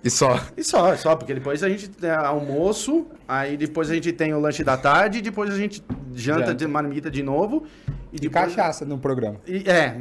E 0.06 0.10
só. 0.12 0.40
E 0.56 0.64
só, 0.64 0.96
só, 0.96 1.16
porque 1.16 1.34
depois 1.34 1.64
a 1.64 1.68
gente 1.70 1.90
tem 1.90 2.12
almoço, 2.12 3.08
aí 3.28 3.58
depois 3.58 3.90
a 3.90 3.96
gente 3.96 4.12
tem 4.14 4.34
o 4.36 4.40
lanche 4.40 4.64
da 4.64 4.78
tarde, 4.78 5.20
depois 5.20 5.50
a 5.52 5.58
gente 5.58 5.84
janta, 6.14 6.40
Janta. 6.42 6.54
de 6.56 6.68
marmita 6.68 7.10
de 7.10 7.24
novo. 7.24 7.66
E 8.14 8.18
E 8.18 8.20
depois... 8.20 8.46
cachaça 8.56 8.86
no 8.86 8.98
programa. 9.00 9.38
E, 9.48 9.64
é, 9.70 9.98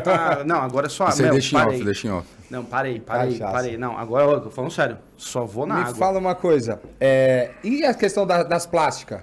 tá- 0.00 0.44
não, 0.44 0.60
agora 0.60 0.88
só. 0.88 1.06
Você 1.10 1.22
meu, 1.22 1.32
deixa 1.32 1.56
em 1.58 1.66
off, 1.66 1.84
deixa 1.84 2.06
em 2.06 2.10
off. 2.10 2.28
Não, 2.50 2.64
parei, 2.64 3.00
parei, 3.00 3.32
Cachaça. 3.32 3.52
parei. 3.52 3.76
Não, 3.76 3.98
agora 3.98 4.26
eu 4.32 4.40
tô 4.40 4.50
falando 4.50 4.70
sério. 4.70 4.98
Só 5.16 5.44
vou 5.44 5.66
na 5.66 5.74
Me 5.76 5.80
água. 5.80 5.94
fala 5.94 6.18
uma 6.18 6.34
coisa. 6.34 6.80
é, 7.00 7.50
e 7.64 7.84
a 7.84 7.92
questão 7.94 8.24
da- 8.26 8.42
das 8.44 8.66
plásticas? 8.66 9.22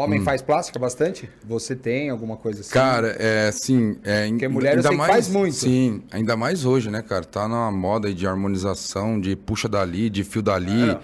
Homem 0.00 0.22
faz 0.22 0.40
plástica 0.40 0.78
bastante? 0.78 1.28
Você 1.46 1.76
tem 1.76 2.10
alguma 2.10 2.36
coisa 2.36 2.60
assim? 2.60 2.70
Hum. 2.70 2.72
Cara, 2.72 3.08
é 3.18 3.48
assim. 3.48 3.98
É, 4.02 4.28
Porque 4.28 4.48
mulher 4.48 4.76
ainda 4.76 4.88
que 4.88 4.96
faz 4.96 5.28
muito. 5.28 5.54
Sim, 5.54 6.02
ainda 6.10 6.36
mais 6.36 6.64
hoje, 6.64 6.90
né, 6.90 7.02
cara? 7.02 7.24
Tá 7.24 7.46
na 7.46 7.70
moda 7.70 8.12
de 8.12 8.26
harmonização, 8.26 9.20
de 9.20 9.36
puxa 9.36 9.68
dali, 9.68 10.08
de 10.08 10.24
fio 10.24 10.42
dali. 10.42 10.90
É. 10.90 10.98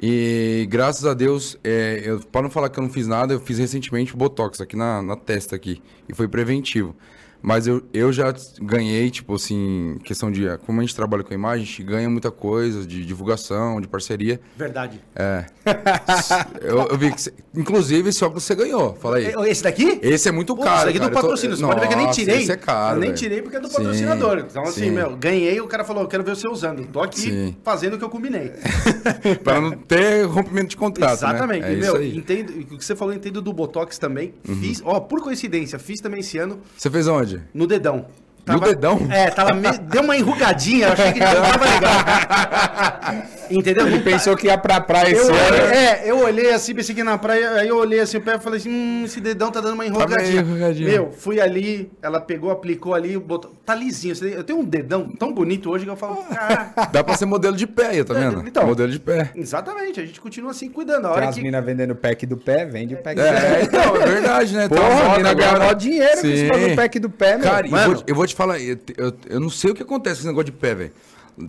E 0.00 0.66
graças 0.70 1.04
a 1.04 1.14
Deus, 1.14 1.58
é, 1.64 2.02
eu, 2.04 2.20
para 2.20 2.42
não 2.42 2.50
falar 2.50 2.68
que 2.68 2.78
eu 2.78 2.82
não 2.82 2.90
fiz 2.90 3.06
nada, 3.06 3.34
eu 3.34 3.40
fiz 3.40 3.58
recentemente 3.58 4.16
Botox 4.16 4.60
aqui 4.60 4.76
na, 4.76 5.02
na 5.02 5.16
testa 5.16 5.56
aqui. 5.56 5.82
E 6.08 6.14
foi 6.14 6.28
preventivo. 6.28 6.94
Mas 7.40 7.66
eu, 7.66 7.82
eu 7.92 8.12
já 8.12 8.34
ganhei, 8.60 9.10
tipo 9.10 9.34
assim, 9.34 9.96
questão 10.04 10.30
de. 10.30 10.46
Como 10.66 10.80
a 10.80 10.82
gente 10.84 10.94
trabalha 10.94 11.22
com 11.22 11.32
imagem, 11.32 11.62
a 11.62 11.66
gente 11.66 11.82
ganha 11.82 12.10
muita 12.10 12.30
coisa 12.30 12.84
de 12.86 13.04
divulgação, 13.04 13.80
de 13.80 13.86
parceria. 13.88 14.40
Verdade. 14.56 15.00
É. 15.14 15.44
eu, 16.60 16.88
eu 16.88 16.98
vi 16.98 17.12
que. 17.12 17.20
Você, 17.20 17.32
inclusive, 17.54 18.08
esse 18.08 18.24
óculos 18.24 18.42
você 18.44 18.54
ganhou. 18.54 18.94
Fala 18.96 19.16
aí. 19.18 19.32
Esse 19.48 19.62
daqui? 19.62 19.98
Esse 20.02 20.28
é 20.28 20.32
muito 20.32 20.54
Pô, 20.56 20.62
caro. 20.62 20.80
Esse 20.80 20.88
aqui 20.90 20.98
do 20.98 21.02
cara. 21.02 21.14
Tô- 21.14 21.20
patrocínio. 21.20 21.56
Você 21.56 21.64
pode 21.64 21.80
ver 21.80 21.86
que 21.88 21.92
eu 21.92 21.96
nem 21.98 22.06
Nossa, 22.06 22.18
tirei. 22.20 22.42
Esse 22.42 22.52
é 22.52 22.56
caro. 22.56 22.96
eu 22.96 23.00
nem 23.00 23.12
tirei 23.14 23.42
porque 23.42 23.56
é 23.56 23.60
do 23.60 23.68
Sim, 23.68 23.74
patrocinador. 23.74 24.38
Então, 24.38 24.62
assim, 24.64 24.84
sim. 24.84 24.90
meu, 24.90 25.16
ganhei, 25.16 25.60
o 25.60 25.66
cara 25.66 25.84
falou, 25.84 26.02
eu 26.02 26.08
quero 26.08 26.24
ver 26.24 26.34
você 26.36 26.48
usando. 26.48 26.86
Tô 26.86 27.00
aqui 27.00 27.20
Sim. 27.20 27.56
fazendo 27.62 27.94
o 27.94 27.98
que 27.98 28.04
eu 28.04 28.10
combinei. 28.10 28.52
Pra 29.44 29.60
não 29.60 29.72
ter 29.72 30.24
rompimento 30.24 30.68
de 30.68 30.76
contrato. 30.76 31.14
Exatamente. 31.14 31.62
Né? 31.62 31.72
É 31.72 31.74
E, 31.74 31.80
isso 31.80 31.92
meu. 31.92 32.00
Uhum. 32.02 32.16
entendo, 32.16 32.50
o 32.72 32.78
que 32.78 32.84
você 32.84 32.96
falou, 32.96 33.14
entendo 33.14 33.40
do 33.42 33.52
Botox 33.52 33.98
também. 33.98 34.34
Fiz, 34.60 34.82
ó, 34.84 34.98
por 35.00 35.20
coincidência, 35.22 35.78
fiz 35.78 36.00
também 36.00 36.20
esse 36.20 36.38
ano 36.38 36.60
Você 36.76 36.90
fez 36.90 37.06
onde? 37.06 37.27
No 37.54 37.66
dedão. 37.66 38.06
No 38.48 38.60
dedão? 38.60 39.06
É, 39.10 39.30
tava 39.30 39.52
me- 39.54 39.78
deu 39.78 40.02
uma 40.02 40.16
enrugadinha, 40.16 40.86
eu 40.88 40.92
achei 40.92 41.12
que 41.12 41.20
não 41.20 41.26
tava 41.42 41.64
legal. 41.64 43.28
Entendeu? 43.50 43.86
Ele 43.86 44.00
pensou 44.00 44.36
que 44.36 44.46
ia 44.46 44.58
pra 44.58 44.78
praia 44.80 45.10
Eu 45.14 45.22
esse 45.22 45.30
ano. 45.32 45.56
é, 45.74 46.02
eu 46.04 46.18
olhei 46.18 46.52
assim, 46.52 46.74
pensei 46.74 46.94
que 46.94 47.02
na 47.02 47.16
praia, 47.16 47.52
aí 47.52 47.68
eu 47.68 47.78
olhei 47.78 47.98
assim 48.00 48.18
o 48.18 48.20
pé 48.20 48.34
e 48.34 48.38
falei 48.38 48.58
assim, 48.60 48.68
hum, 48.70 49.02
esse 49.06 49.20
dedão 49.22 49.50
tá 49.50 49.60
dando 49.60 49.72
uma 49.74 49.86
enrugadinha. 49.86 50.42
meio 50.42 50.54
enrugadinho. 50.56 50.88
Meu, 50.90 51.12
fui 51.12 51.40
ali, 51.40 51.90
ela 52.02 52.20
pegou, 52.20 52.50
aplicou 52.50 52.94
ali, 52.94 53.16
botou, 53.18 53.54
tá 53.64 53.74
lisinho. 53.74 54.14
Eu 54.34 54.44
tenho 54.44 54.58
um 54.58 54.64
dedão 54.64 55.08
tão 55.08 55.32
bonito 55.32 55.70
hoje 55.70 55.84
que 55.84 55.90
eu 55.90 55.96
falo, 55.96 56.16
caraca. 56.24 56.88
Dá 56.92 57.02
pra 57.02 57.16
ser 57.16 57.24
modelo 57.24 57.56
de 57.56 57.66
pé 57.66 57.86
aí, 57.86 58.04
tá 58.04 58.14
É, 58.14 58.18
vendo? 58.20 58.46
então. 58.46 58.66
modelo 58.66 58.90
de 58.92 59.00
pé. 59.00 59.30
Exatamente, 59.34 59.98
a 60.00 60.04
gente 60.04 60.20
continua 60.20 60.50
assim 60.50 60.68
cuidando. 60.68 61.06
A 61.06 61.08
Tem 61.08 61.16
hora 61.16 61.28
as 61.30 61.34
que... 61.34 61.42
minas 61.42 61.64
vendendo 61.64 61.94
pack 61.94 62.26
do 62.26 62.36
pé, 62.36 62.66
vende 62.66 62.94
o 62.94 62.98
pack 62.98 63.16
do 63.16 63.22
É, 63.26 63.32
pé. 63.32 63.62
então, 63.62 63.96
é 63.96 64.06
verdade, 64.06 64.54
né? 64.54 64.68
Tá 64.68 64.76
Porra, 64.76 64.88
uma 64.90 65.14
a 65.14 65.16
mina 65.16 65.32
ganha 65.34 65.58
mó 65.58 65.72
dinheiro 65.72 66.20
com 66.20 66.26
esse 66.26 66.36
Sim. 66.36 66.48
bagulho 66.48 66.68
do 66.70 66.76
pack 66.76 66.98
do 66.98 67.10
pé, 67.10 67.36
meu. 67.38 67.48
Cara, 67.50 67.66
Mano. 67.68 68.02
eu 68.06 68.14
vou 68.14 68.26
te 68.26 68.34
falar, 68.38 68.58
eu, 68.60 68.78
eu, 68.96 69.12
eu 69.28 69.40
não 69.40 69.50
sei 69.50 69.70
o 69.70 69.74
que 69.74 69.82
acontece 69.82 70.16
com 70.16 70.20
esse 70.20 70.26
negócio 70.28 70.46
de 70.46 70.52
pé, 70.52 70.74
velho. 70.74 70.92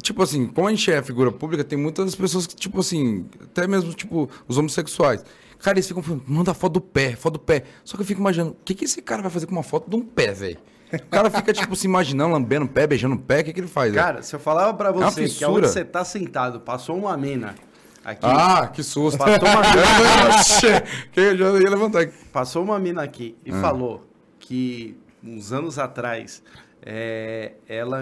Tipo 0.04 0.22
assim, 0.22 0.46
como 0.48 0.68
a 0.68 0.72
gente 0.72 0.92
é 0.92 1.02
figura 1.02 1.32
pública, 1.32 1.64
tem 1.64 1.78
muitas 1.78 2.14
pessoas 2.16 2.46
que, 2.46 2.56
tipo 2.56 2.80
assim, 2.80 3.26
até 3.42 3.66
mesmo, 3.66 3.94
tipo, 3.94 4.30
os 4.48 4.58
homossexuais. 4.58 5.24
Cara, 5.60 5.76
eles 5.78 5.88
ficam 5.88 6.04
falando, 6.04 6.24
manda 6.28 6.54
foto 6.54 6.74
do 6.74 6.82
pé, 6.82 7.16
foto 7.16 7.34
do 7.34 7.40
pé. 7.40 7.64
Só 7.84 7.96
que 7.98 8.02
eu 8.04 8.06
fico 8.06 8.20
imaginando, 8.22 8.52
o 8.52 8.58
que, 8.64 8.74
que 8.76 8.86
esse 8.86 9.02
cara 9.02 9.22
vai 9.22 9.32
fazer 9.32 9.46
com 9.46 9.52
uma 9.54 9.64
foto 9.64 9.90
de 9.90 9.96
um 9.96 10.02
pé, 10.02 10.32
velho? 10.32 10.58
O 10.94 11.06
cara 11.10 11.30
fica, 11.30 11.52
tipo, 11.54 11.76
se 11.76 11.86
imaginando, 11.86 12.34
lambendo 12.34 12.66
o 12.66 12.70
pé, 12.70 12.86
beijando 12.88 13.16
o 13.16 13.20
pé, 13.20 13.42
o 13.42 13.44
que, 13.44 13.54
que 13.54 13.60
ele 13.60 13.68
faz? 13.68 13.94
Cara, 13.94 14.22
se 14.24 14.36
eu 14.36 14.40
falava 14.40 14.74
pra 14.76 14.92
uma 14.92 15.10
você 15.12 15.24
que 15.24 15.30
fissura. 15.30 15.52
aonde 15.52 15.68
você 15.68 15.84
tá 15.86 16.04
sentado, 16.06 16.60
passou 16.60 16.98
uma 16.98 17.16
mina 17.18 17.56
aqui, 18.04 18.22
Ah, 18.26 18.68
que 18.68 18.82
susto. 18.84 19.18
Passou 19.18 19.48
uma 19.48 19.62
que 21.12 21.20
eu 21.20 21.38
já 21.38 21.46
ia 21.60 21.70
levantar 21.70 22.02
aqui. 22.02 22.14
passou 22.32 22.64
uma 22.64 22.80
mina 22.80 23.04
aqui 23.04 23.36
Ah. 23.40 23.42
e 23.46 23.52
falou 23.62 24.06
que 24.40 24.98
uns 25.24 25.52
anos 25.52 25.78
atrás, 25.78 26.42
é, 26.86 27.54
ela, 27.68 28.00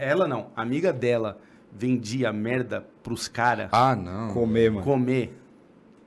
ela 0.00 0.28
não, 0.28 0.50
a 0.54 0.62
amiga 0.62 0.92
dela 0.92 1.38
vendia 1.72 2.32
merda 2.32 2.86
pros 3.02 3.26
caras 3.28 3.68
Ah, 3.72 3.96
não. 3.96 4.32
Comer, 4.32 4.70
mano. 4.70 4.84
comer. 4.84 5.36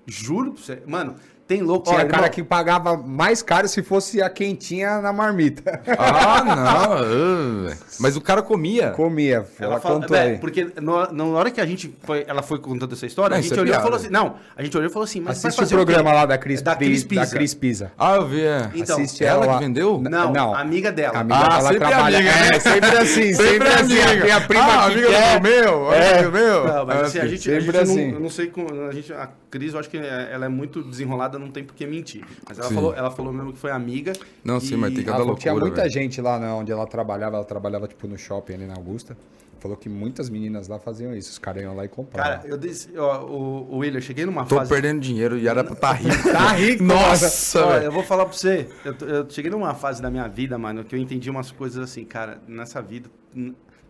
Juro 0.05 0.53
pra 0.53 0.61
você. 0.63 0.81
Mano, 0.87 1.15
tem 1.47 1.61
louco. 1.61 1.85
Tinha 1.89 1.97
Ó, 1.97 2.05
cara 2.05 2.17
irmão, 2.17 2.29
que 2.29 2.43
pagava 2.43 2.97
mais 2.97 3.41
caro 3.41 3.67
se 3.67 3.81
fosse 3.81 4.21
a 4.21 4.29
quentinha 4.29 4.99
na 5.01 5.11
marmita. 5.13 5.81
Ah, 5.97 6.43
não. 6.43 7.75
Mas 7.99 8.15
o 8.15 8.21
cara 8.21 8.41
comia. 8.41 8.91
Comia. 8.91 9.45
Ela, 9.59 9.73
Ela 9.73 9.79
fala, 9.79 9.99
contou 10.01 10.15
é, 10.17 10.21
aí. 10.21 10.37
porque 10.37 10.67
no- 10.81 11.11
na 11.11 11.23
hora 11.25 11.51
que 11.51 11.59
a 11.61 11.65
gente 11.65 11.93
foi, 12.03 12.23
ela 12.27 12.41
foi 12.41 12.59
contando 12.59 12.93
essa 12.93 13.05
história, 13.05 13.31
Não, 13.33 13.39
a 13.39 13.41
gente 13.41 13.51
é 13.51 13.61
olhou 13.61 13.65
e 13.67 13.69
piada. 13.69 13.83
falou 13.83 13.97
assim, 13.97 14.09
não, 14.09 14.35
a 14.55 14.63
gente 14.63 14.77
olhou 14.77 14.89
e 14.89 14.93
falou 14.93 15.03
assim, 15.05 15.19
mas 15.21 15.41
vai 15.41 15.49
Assiste 15.49 15.73
o 15.73 15.77
programa 15.77 16.09
quê? 16.11 16.15
lá 16.15 16.25
da 16.25 16.37
Cris, 16.37 16.61
da 16.61 16.75
Cris 16.75 17.03
Pi- 17.03 17.15
Pizza. 17.15 17.25
da 17.31 17.37
Cris 17.37 17.53
Pizza. 17.53 17.91
Ah, 17.97 18.15
eu 18.15 18.27
vi. 18.27 18.41
É. 18.41 18.69
Então, 18.75 18.97
Assiste 18.97 19.23
ela 19.23 19.45
ela 19.45 19.53
que 19.57 19.63
vendeu? 19.63 19.99
Não, 20.01 20.31
Não. 20.31 20.55
amiga 20.55 20.91
dela. 20.91 21.17
A 21.17 21.21
amiga 21.21 21.35
Ah, 21.37 21.47
dela 21.57 21.61
sempre 21.69 21.87
trabalha. 21.87 22.17
amiga, 22.17 22.31
é, 22.31 22.51
né? 22.51 22.59
sempre 22.59 22.97
assim, 22.97 23.33
sempre, 23.33 23.67
assim. 23.69 24.01
A 24.01 24.15
minha 24.23 24.41
prima 24.41 24.63
ah, 24.63 24.85
amiga 24.85 25.07
quer. 25.07 25.39
do 25.39 25.43
meu, 25.43 25.93
É. 25.93 26.19
amigo 26.19 26.31
meu. 26.31 26.67
Não, 26.67 26.85
mas 26.85 27.01
assim, 27.01 27.19
a 27.19 27.21
sim. 27.23 27.27
gente, 27.29 27.39
a 27.51 27.53
sempre 27.59 27.65
gente 27.65 27.77
assim. 27.77 28.07
não, 28.07 28.13
eu 28.15 28.19
não 28.21 28.29
sei 28.29 28.47
como, 28.47 28.81
a 28.87 28.91
gente, 28.91 29.13
a 29.13 29.29
Cris, 29.49 29.73
eu 29.73 29.79
acho 29.79 29.89
que 29.89 29.97
é- 29.97 30.29
ela 30.31 30.45
é 30.45 30.49
muito 30.49 30.83
desenrolada, 30.83 31.36
não 31.39 31.49
tem 31.51 31.63
por 31.63 31.75
que 31.75 31.85
mentir. 31.85 32.23
Mas 32.47 32.57
ela 32.59 32.67
Sim. 32.69 32.75
falou, 32.75 32.93
ela 32.93 33.11
falou 33.11 33.33
mesmo 33.33 33.53
que 33.53 33.59
foi 33.59 33.71
amiga. 33.71 34.13
Não, 34.43 34.59
sim, 34.59 34.75
mas 34.75 34.93
tem 34.93 35.03
que 35.03 35.09
Ela 35.09 35.17
dar 35.17 35.23
falou 35.23 35.35
que 35.35 35.41
tinha 35.41 35.53
loucura, 35.53 35.71
muita 35.71 35.81
velho. 35.83 35.93
gente 35.93 36.21
lá 36.21 36.39
né, 36.39 36.51
onde 36.51 36.71
ela 36.71 36.85
trabalhava. 36.87 37.35
Ela 37.37 37.45
trabalhava, 37.45 37.87
tipo, 37.87 38.07
no 38.07 38.17
shopping 38.17 38.53
ali 38.53 38.65
na 38.67 38.75
Augusta. 38.75 39.17
Falou 39.59 39.75
que 39.75 39.89
muitas 39.89 40.29
meninas 40.29 40.67
lá 40.67 40.77
faziam 40.77 41.15
isso. 41.15 41.31
Os 41.31 41.39
caras 41.39 41.63
iam 41.63 41.75
lá 41.75 41.83
e 41.83 41.87
compravam. 41.87 42.37
Cara, 42.37 42.47
eu 42.47 42.57
disse, 42.59 42.95
ó, 42.95 43.25
o, 43.25 43.73
o 43.73 43.77
William, 43.79 43.97
eu 43.97 44.01
cheguei 44.03 44.23
numa 44.23 44.45
Tô 44.45 44.55
fase. 44.57 44.69
perdendo 44.69 44.99
dinheiro 44.99 45.35
e 45.37 45.47
era 45.47 45.63
pra 45.63 45.75
tá 45.75 45.91
rico. 45.93 46.15
Tá 46.31 46.51
rico, 46.53 46.83
Nossa, 46.83 47.65
Ó, 47.65 47.73
eu 47.77 47.91
vou 47.91 48.03
falar 48.03 48.25
pra 48.25 48.33
você, 48.37 48.67
eu, 48.85 48.93
tô- 48.93 49.05
eu 49.05 49.27
cheguei 49.29 49.49
numa 49.49 49.73
fase 49.73 49.99
da 49.99 50.11
minha 50.11 50.27
vida, 50.27 50.57
mano, 50.59 50.83
que 50.83 50.93
eu 50.95 50.99
entendi 50.99 51.27
umas 51.29 51.51
coisas 51.51 51.83
assim, 51.83 52.05
cara, 52.05 52.39
nessa 52.47 52.81
vida, 52.83 53.09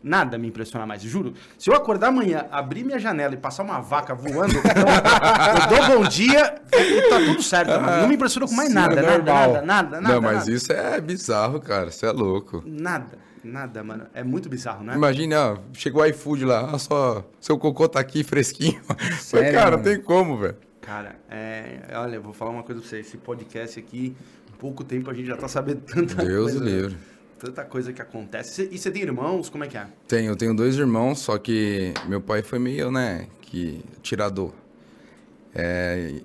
nada 0.04 0.38
me 0.38 0.48
impressiona 0.48 0.86
mais, 0.86 1.02
juro. 1.02 1.34
Se 1.58 1.70
eu 1.70 1.76
acordar 1.76 2.08
amanhã, 2.08 2.46
abrir 2.52 2.84
minha 2.84 3.00
janela 3.00 3.34
e 3.34 3.38
passar 3.38 3.64
uma 3.64 3.80
vaca 3.80 4.14
voando, 4.16 4.56
eu, 4.56 4.62
eu 4.62 5.88
dou 5.88 5.98
bom 6.00 6.08
dia 6.08 6.56
e 6.74 7.10
tá 7.10 7.18
tudo 7.18 7.42
certo, 7.42 7.70
mano. 7.70 8.02
Não 8.02 8.08
me 8.08 8.16
impressiona 8.16 8.48
com 8.48 8.54
mais 8.54 8.74
nada, 8.74 9.00
é 9.00 9.02
nada, 9.02 9.24
nada, 9.24 9.62
nada, 9.62 10.02
nada. 10.02 10.14
Não, 10.14 10.22
mas 10.22 10.40
nada. 10.40 10.52
isso 10.52 10.72
é 10.72 11.02
bizarro, 11.02 11.60
cara. 11.60 11.90
Isso 11.90 12.06
é 12.06 12.12
louco. 12.12 12.64
Nada, 12.66 13.18
nada, 13.44 13.84
mano. 13.84 14.06
É 14.14 14.24
muito 14.24 14.50
bizarro, 14.50 14.84
né? 14.84 14.96
Imagina, 14.96 15.54
ó, 15.54 15.58
chegou 15.74 16.02
o 16.02 16.06
iFood 16.06 16.46
lá, 16.46 16.70
ah, 16.74 16.80
só 16.80 17.24
seu 17.40 17.58
cocô 17.58 17.88
tá 17.88 18.00
aqui 18.00 18.24
fresquinho. 18.24 18.82
Sério, 19.20 19.54
cara, 19.54 19.72
mano? 19.72 19.84
tem 19.84 20.02
como, 20.02 20.38
velho. 20.38 20.56
Cara, 20.82 21.16
é, 21.30 21.82
olha, 21.96 22.16
eu 22.16 22.22
vou 22.22 22.32
falar 22.34 22.52
uma 22.52 22.64
coisa 22.64 22.80
pra 22.80 22.90
você. 22.90 23.00
Esse 23.00 23.18
podcast 23.18 23.78
aqui, 23.78 24.16
em 24.50 24.58
pouco 24.58 24.86
tempo 24.86 25.10
a 25.10 25.14
gente 25.14 25.28
já 25.28 25.36
tá 25.36 25.48
sabendo 25.48 25.82
tanta 25.82 26.24
Deus 26.24 26.52
coisa. 26.52 26.64
livre. 26.64 26.98
Tanta 27.40 27.64
coisa 27.64 27.94
que 27.94 28.02
acontece. 28.02 28.68
E 28.72 28.78
você 28.78 28.90
tem 28.90 29.04
irmãos? 29.04 29.48
Como 29.50 29.64
é 29.64 29.68
que 29.68 29.78
é? 29.78 29.86
Tenho, 30.08 30.32
eu 30.32 30.36
tenho 30.36 30.56
dois 30.56 30.76
irmãos, 30.76 31.20
só 31.20 31.38
que 31.38 31.94
meu 32.08 32.20
pai 32.22 32.42
foi 32.42 32.58
meio, 32.60 32.90
né, 32.92 33.28
que 33.42 33.84
tirador. 34.02 34.52
É, 35.56 36.16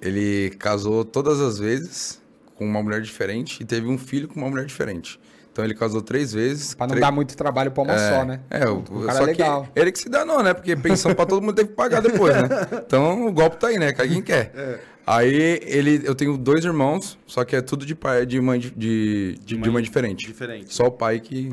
ele 0.00 0.50
casou 0.58 1.04
todas 1.04 1.40
as 1.40 1.58
vezes 1.58 2.20
com 2.54 2.64
uma 2.64 2.82
mulher 2.82 3.00
diferente 3.00 3.62
e 3.62 3.64
teve 3.64 3.86
um 3.88 3.98
filho 3.98 4.28
com 4.28 4.40
uma 4.40 4.48
mulher 4.50 4.66
diferente. 4.66 5.18
Então 5.52 5.64
ele 5.64 5.74
casou 5.74 6.00
três 6.00 6.32
vezes. 6.32 6.74
Pra 6.74 6.86
não 6.86 6.90
três- 6.92 7.00
dar 7.00 7.10
muito 7.12 7.36
trabalho 7.36 7.70
pra 7.72 7.82
uma 7.82 7.92
é, 7.92 8.10
só, 8.10 8.24
né? 8.24 8.40
É, 8.48 8.68
o, 8.68 8.78
O 8.78 9.00
cara 9.06 9.18
só 9.18 9.22
é 9.24 9.26
legal. 9.26 9.64
que 9.72 9.80
ele 9.80 9.90
que 9.92 9.98
se 9.98 10.08
danou, 10.08 10.42
né? 10.42 10.54
Porque 10.54 10.76
pensão 10.76 11.12
pra 11.14 11.26
todo 11.26 11.42
mundo 11.42 11.54
teve 11.54 11.70
que 11.70 11.74
pagar 11.74 12.00
depois, 12.00 12.34
né? 12.36 12.48
Então 12.86 13.26
o 13.26 13.32
golpe 13.32 13.56
tá 13.58 13.66
aí, 13.68 13.78
né? 13.78 13.92
Que 13.92 14.00
alguém 14.00 14.22
quer. 14.22 14.52
É. 14.54 14.80
Aí 15.06 15.60
ele, 15.64 16.00
eu 16.04 16.14
tenho 16.14 16.36
dois 16.38 16.64
irmãos, 16.64 17.18
só 17.26 17.44
que 17.44 17.56
é 17.56 17.60
tudo 17.60 17.84
de 17.84 17.94
pai, 17.94 18.24
de 18.26 18.40
mãe, 18.40 18.58
de, 18.60 18.70
de, 18.70 19.38
de 19.44 19.56
mãe 19.56 19.70
mãe 19.70 19.82
diferente. 19.82 20.26
diferente. 20.26 20.72
Só 20.74 20.86
o 20.86 20.90
pai 20.90 21.20
que. 21.20 21.52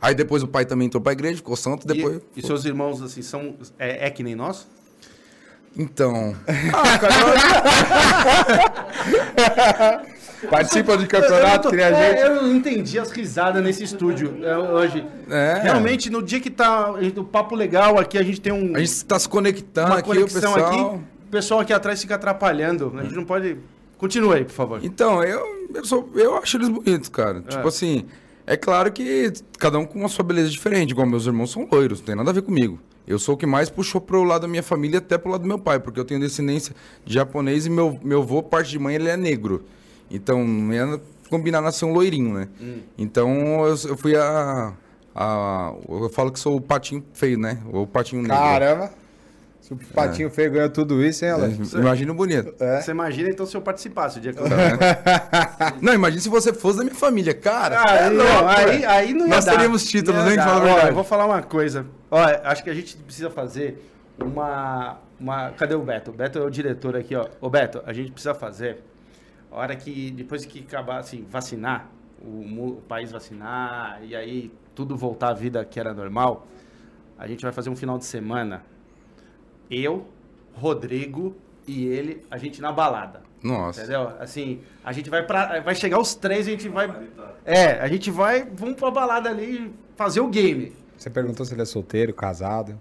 Aí 0.00 0.14
depois 0.14 0.42
o 0.42 0.48
pai 0.48 0.64
também 0.64 0.86
entrou 0.86 1.00
pra 1.02 1.12
igreja, 1.12 1.36
ficou 1.36 1.56
santo, 1.56 1.86
depois. 1.86 2.20
E, 2.36 2.40
e 2.40 2.46
seus 2.46 2.64
irmãos, 2.64 3.02
assim, 3.02 3.22
são. 3.22 3.54
É, 3.78 4.06
é 4.06 4.10
que 4.10 4.22
nem 4.22 4.34
nós? 4.34 4.66
Então. 5.76 6.34
Participa 10.50 10.96
de 10.96 11.06
campeonato, 11.06 11.70
que 11.70 11.76
nem 11.76 11.84
a 11.84 11.88
É, 11.90 12.10
gente. 12.10 12.20
eu 12.22 12.42
não 12.42 12.56
entendi 12.56 12.98
as 12.98 13.10
risadas 13.12 13.62
nesse 13.62 13.84
estúdio 13.84 14.40
é, 14.44 14.56
hoje. 14.58 15.04
É. 15.30 15.60
Realmente, 15.62 16.10
no 16.10 16.20
dia 16.22 16.40
que 16.40 16.50
tá 16.50 16.90
o 17.16 17.24
papo 17.24 17.54
legal 17.54 17.96
aqui, 17.98 18.18
a 18.18 18.22
gente 18.24 18.40
tem 18.40 18.52
um, 18.52 18.74
A 18.74 18.80
gente 18.80 19.04
tá 19.04 19.16
se 19.18 19.28
conectando 19.28 19.88
uma 19.92 19.98
aqui, 19.98 20.10
o 20.10 20.14
conexão 20.14 20.54
pessoal. 20.54 20.94
aqui. 20.94 21.00
Pessoal 21.32 21.60
aqui 21.60 21.72
atrás 21.72 21.98
fica 22.02 22.16
atrapalhando. 22.16 22.92
A 22.94 23.04
gente 23.04 23.14
não 23.14 23.24
pode. 23.24 23.56
Continua 23.96 24.34
aí, 24.34 24.44
por 24.44 24.52
favor. 24.52 24.80
Então, 24.84 25.24
eu, 25.24 25.66
eu, 25.74 25.82
sou, 25.82 26.10
eu 26.14 26.36
acho 26.36 26.58
eles 26.58 26.68
bonitos, 26.68 27.08
cara. 27.08 27.40
Tipo 27.40 27.66
assim, 27.66 28.04
é 28.46 28.54
claro 28.54 28.92
que 28.92 29.32
cada 29.58 29.78
um 29.78 29.86
com 29.86 30.04
a 30.04 30.10
sua 30.10 30.22
beleza 30.22 30.50
diferente. 30.50 30.90
Igual 30.90 31.06
meus 31.06 31.24
irmãos 31.24 31.50
são 31.50 31.66
loiros, 31.72 32.00
não 32.00 32.06
tem 32.06 32.14
nada 32.14 32.28
a 32.28 32.34
ver 32.34 32.42
comigo. 32.42 32.78
Eu 33.08 33.18
sou 33.18 33.34
o 33.34 33.38
que 33.38 33.46
mais 33.46 33.70
puxou 33.70 33.98
pro 33.98 34.22
lado 34.24 34.42
da 34.42 34.48
minha 34.48 34.62
família, 34.62 34.98
até 34.98 35.16
pro 35.16 35.30
lado 35.30 35.40
do 35.40 35.48
meu 35.48 35.58
pai, 35.58 35.80
porque 35.80 35.98
eu 35.98 36.04
tenho 36.04 36.20
descendência 36.20 36.76
de 37.02 37.14
japonês 37.14 37.64
e 37.64 37.70
meu, 37.70 37.98
meu 38.04 38.20
avô, 38.20 38.42
parte 38.42 38.70
de 38.70 38.78
mãe, 38.78 38.94
ele 38.94 39.08
é 39.08 39.16
negro. 39.16 39.64
Então, 40.10 40.44
não 40.44 40.74
ia 40.74 41.00
combinar 41.30 41.62
nascer 41.62 41.86
um 41.86 41.94
loirinho, 41.94 42.34
né? 42.34 42.48
Então, 42.98 43.64
eu, 43.64 43.74
eu 43.88 43.96
fui 43.96 44.14
a, 44.14 44.74
a. 45.14 45.72
Eu 45.88 46.10
falo 46.10 46.30
que 46.30 46.38
sou 46.38 46.56
o 46.56 46.60
patinho 46.60 47.02
feio, 47.14 47.38
né? 47.38 47.58
O 47.72 47.86
patinho 47.86 48.20
negro. 48.20 48.36
Caramba. 48.36 49.01
O 49.74 49.94
patinho 49.94 50.30
feio 50.30 50.50
ganhou 50.52 50.70
tudo 50.70 51.02
isso, 51.04 51.24
hein, 51.24 51.30
É, 51.30 51.34
Alex? 51.34 51.72
imagina 51.72 52.12
o 52.12 52.14
bonito. 52.14 52.54
Você 52.80 52.90
imagina 52.90 53.28
então 53.30 53.46
se 53.46 53.56
eu 53.56 53.60
participasse 53.62 54.18
o 54.18 54.20
dia 54.20 54.32
que 54.32 54.38
eu. 54.40 54.44
Não, 55.80 55.94
imagina 55.94 56.20
se 56.22 56.28
você 56.28 56.52
fosse 56.52 56.78
da 56.78 56.84
minha 56.84 56.94
família, 56.94 57.34
cara. 57.34 57.82
Aí, 57.88 57.98
é 58.06 58.10
não, 58.10 58.48
aí, 58.48 58.84
aí 58.84 59.14
não 59.14 59.26
ia 59.26 59.34
Nós 59.34 59.44
dar. 59.44 59.52
teríamos 59.52 59.84
títulos, 59.84 60.20
Não 60.20 60.26
ia 60.28 60.32
hein, 60.34 60.38
que 60.38 60.44
dar. 60.44 60.50
fala 60.50 60.58
a 60.60 60.62
Ó, 60.62 60.66
verdade. 60.66 60.88
eu 60.88 60.94
vou 60.94 61.04
falar 61.04 61.26
uma 61.26 61.42
coisa. 61.42 61.86
Ó, 62.10 62.18
acho 62.44 62.62
que 62.64 62.70
a 62.70 62.74
gente 62.74 62.96
precisa 62.96 63.30
fazer 63.30 63.90
uma, 64.18 64.98
uma... 65.18 65.50
Cadê 65.52 65.74
o 65.74 65.82
Beto? 65.82 66.10
O 66.10 66.14
Beto 66.14 66.38
é 66.38 66.42
o 66.42 66.50
diretor 66.50 66.96
aqui, 66.96 67.14
ó. 67.16 67.26
Ô, 67.40 67.48
Beto, 67.50 67.82
a 67.86 67.92
gente 67.92 68.12
precisa 68.12 68.34
fazer... 68.34 68.78
A 69.50 69.56
hora 69.56 69.76
que, 69.76 70.10
depois 70.12 70.44
que 70.46 70.60
acabar, 70.60 70.98
assim, 70.98 71.26
vacinar, 71.30 71.88
o, 72.22 72.26
o 72.78 72.82
país 72.88 73.12
vacinar, 73.12 74.00
e 74.02 74.16
aí 74.16 74.50
tudo 74.74 74.96
voltar 74.96 75.28
à 75.28 75.34
vida 75.34 75.62
que 75.64 75.78
era 75.78 75.92
normal, 75.92 76.46
a 77.18 77.26
gente 77.26 77.42
vai 77.42 77.52
fazer 77.52 77.68
um 77.68 77.76
final 77.76 77.98
de 77.98 78.06
semana. 78.06 78.62
Eu, 79.72 80.06
Rodrigo 80.54 81.34
e 81.66 81.86
ele, 81.86 82.24
a 82.30 82.36
gente 82.36 82.60
na 82.60 82.70
balada. 82.70 83.22
Nossa. 83.42 83.80
Entendeu? 83.80 84.12
Assim, 84.20 84.60
a 84.84 84.92
gente 84.92 85.08
vai 85.08 85.24
pra. 85.26 85.60
Vai 85.60 85.74
chegar 85.74 85.98
os 85.98 86.14
três, 86.14 86.46
a 86.46 86.50
gente 86.50 86.68
vai. 86.68 87.08
É, 87.44 87.80
a 87.80 87.88
gente 87.88 88.10
vai. 88.10 88.44
Vamos 88.44 88.76
pra 88.76 88.90
balada 88.90 89.30
ali 89.30 89.72
fazer 89.96 90.20
o 90.20 90.28
game. 90.28 90.72
Você 90.96 91.10
perguntou 91.10 91.44
se 91.44 91.54
ele 91.54 91.62
é 91.62 91.64
solteiro, 91.64 92.12
casado. 92.14 92.78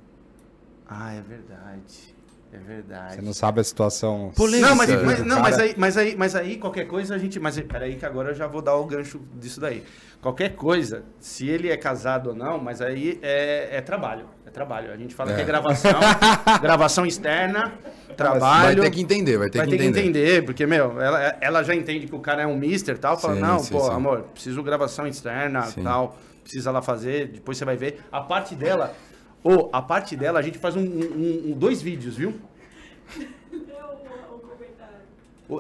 Ah, 0.88 1.14
é 1.14 1.22
verdade. 1.22 2.12
É 2.54 2.58
verdade. 2.58 3.16
Você 3.16 3.22
não 3.22 3.34
sabe 3.34 3.62
a 3.62 3.64
situação. 3.64 4.32
Polêmica. 4.36 4.70
Não, 4.70 4.76
mas, 4.76 4.90
mas- 5.04 5.20
não 5.20 5.38
Cara. 5.38 5.42
mas, 5.42 5.60
aí, 5.60 5.74
mas, 5.78 5.98
aí, 5.98 6.16
mas 6.18 6.36
aí 6.36 6.58
qualquer 6.58 6.86
coisa 6.86 7.16
a 7.16 7.18
gente. 7.18 7.40
Mas 7.40 7.58
aí, 7.58 7.64
peraí, 7.64 7.96
que 7.96 8.06
agora 8.06 8.32
eu 8.32 8.36
já 8.36 8.46
vou 8.46 8.62
dar 8.62 8.76
o 8.76 8.86
gancho 8.86 9.22
disso 9.40 9.62
daí. 9.62 9.84
Qualquer 10.22 10.54
coisa, 10.56 11.04
se 11.20 11.48
ele 11.48 11.70
é 11.70 11.78
casado 11.78 12.32
ou 12.32 12.36
não, 12.36 12.60
mas 12.60 12.82
aí 12.82 13.18
é, 13.22 13.78
é 13.78 13.82
trabalho. 13.82 14.28
É 14.52 14.54
trabalho. 14.54 14.92
A 14.92 14.98
gente 14.98 15.16
fala 15.16 15.32
É. 15.32 15.36
que 15.36 15.42
é 15.42 15.46
gravação, 15.46 15.92
gravação 16.62 17.06
externa, 17.06 17.72
Vai 18.08 18.16
trabalho. 18.18 18.84
ter 18.84 18.92
que 18.92 19.02
entender, 19.02 19.38
vai 19.38 19.50
ter 19.50 19.60
vai 19.60 19.68
que 19.68 19.78
ter 19.78 19.84
entender. 19.86 20.02
que 20.02 20.08
entender, 20.10 20.42
porque, 20.46 20.66
meu, 20.68 21.02
ela, 21.02 21.38
ela 21.40 21.64
já 21.64 21.74
entende 21.74 22.06
que 22.08 22.14
o 22.16 22.20
cara 22.20 22.42
é 22.42 22.48
um 22.48 22.58
mister 22.58 22.96
e 22.96 23.00
tal. 23.00 23.18
Fala, 23.18 23.36
Sim, 23.36 23.40
não, 23.42 23.60
sim, 23.60 23.72
pô, 23.74 23.80
sim. 23.86 23.92
amor, 23.92 24.24
preciso 24.34 24.62
gravação 24.62 25.08
externa 25.08 25.66
tal. 25.84 26.18
Precisa 26.44 26.70
lá 26.72 26.82
fazer, 26.82 27.28
depois 27.28 27.58
você 27.58 27.64
vai 27.64 27.78
ver. 27.78 28.02
A 28.12 28.20
parte 28.20 28.54
dela, 28.56 28.94
ou 29.44 29.70
a 29.72 29.82
parte 29.82 30.16
dela, 30.18 30.40
a 30.40 30.42
gente 30.42 30.58
faz 30.58 30.76
um, 30.76 30.82
um- 30.82 31.44
um- 31.52 31.54
dois 31.58 31.82
vídeos, 31.82 32.18
viu? 32.18 32.34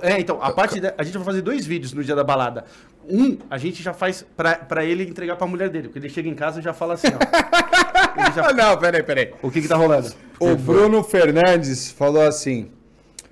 É, 0.01 0.19
então, 0.19 0.41
a 0.41 0.51
parte 0.53 0.79
da, 0.79 0.93
a 0.97 1.03
gente 1.03 1.17
vai 1.17 1.25
fazer 1.25 1.41
dois 1.41 1.65
vídeos 1.65 1.91
no 1.93 2.01
dia 2.03 2.15
da 2.15 2.23
balada. 2.23 2.63
Um, 3.09 3.37
a 3.49 3.57
gente 3.57 3.83
já 3.83 3.93
faz 3.93 4.25
pra, 4.37 4.55
pra 4.55 4.85
ele 4.85 5.03
entregar 5.03 5.35
pra 5.35 5.45
mulher 5.45 5.69
dele, 5.69 5.87
porque 5.89 5.99
ele 5.99 6.07
chega 6.09 6.29
em 6.29 6.33
casa 6.35 6.59
e 6.61 6.63
já 6.63 6.71
fala 6.71 6.93
assim, 6.93 7.07
ó. 7.07 7.19
Ele 8.17 8.31
já- 8.35 8.45
Ah, 8.49 8.53
não, 8.53 8.77
peraí, 8.77 9.03
peraí. 9.03 9.33
o 9.41 9.51
que 9.51 9.61
que 9.61 9.67
tá 9.67 9.75
rolando? 9.75 10.11
O 10.39 10.55
Bruno 10.55 11.03
Fernandes 11.03 11.91
falou 11.91 12.25
assim: 12.25 12.71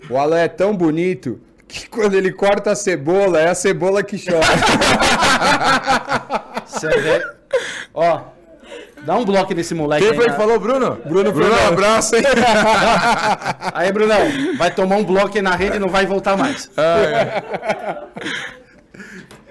o 0.09 0.17
Alan 0.17 0.39
é 0.39 0.47
tão 0.47 0.75
bonito 0.75 1.39
que 1.67 1.87
quando 1.87 2.15
ele 2.15 2.31
corta 2.31 2.71
a 2.71 2.75
cebola, 2.75 3.39
é 3.39 3.49
a 3.49 3.55
cebola 3.55 4.03
que 4.03 4.17
chora. 4.23 4.39
Ó, 7.93 8.21
dá 9.03 9.15
um 9.17 9.25
bloco 9.25 9.53
nesse 9.53 9.73
moleque 9.73 10.03
Quem 10.03 10.11
aí, 10.11 10.15
foi 10.17 10.27
né? 10.27 10.31
que 10.33 10.37
falou, 10.39 10.59
Bruno? 10.59 10.99
Bruno 11.05 11.31
Bruno, 11.31 11.49
Fernandes. 11.55 11.67
abraço, 11.67 12.15
hein? 12.15 12.23
Aí, 13.73 13.91
Brunão, 13.91 14.19
vai 14.57 14.71
tomar 14.71 14.97
um 14.97 15.03
bloco 15.03 15.35
aí 15.35 15.41
na 15.41 15.55
rede 15.55 15.77
e 15.77 15.79
não 15.79 15.89
vai 15.89 16.05
voltar 16.05 16.37
mais. 16.37 16.69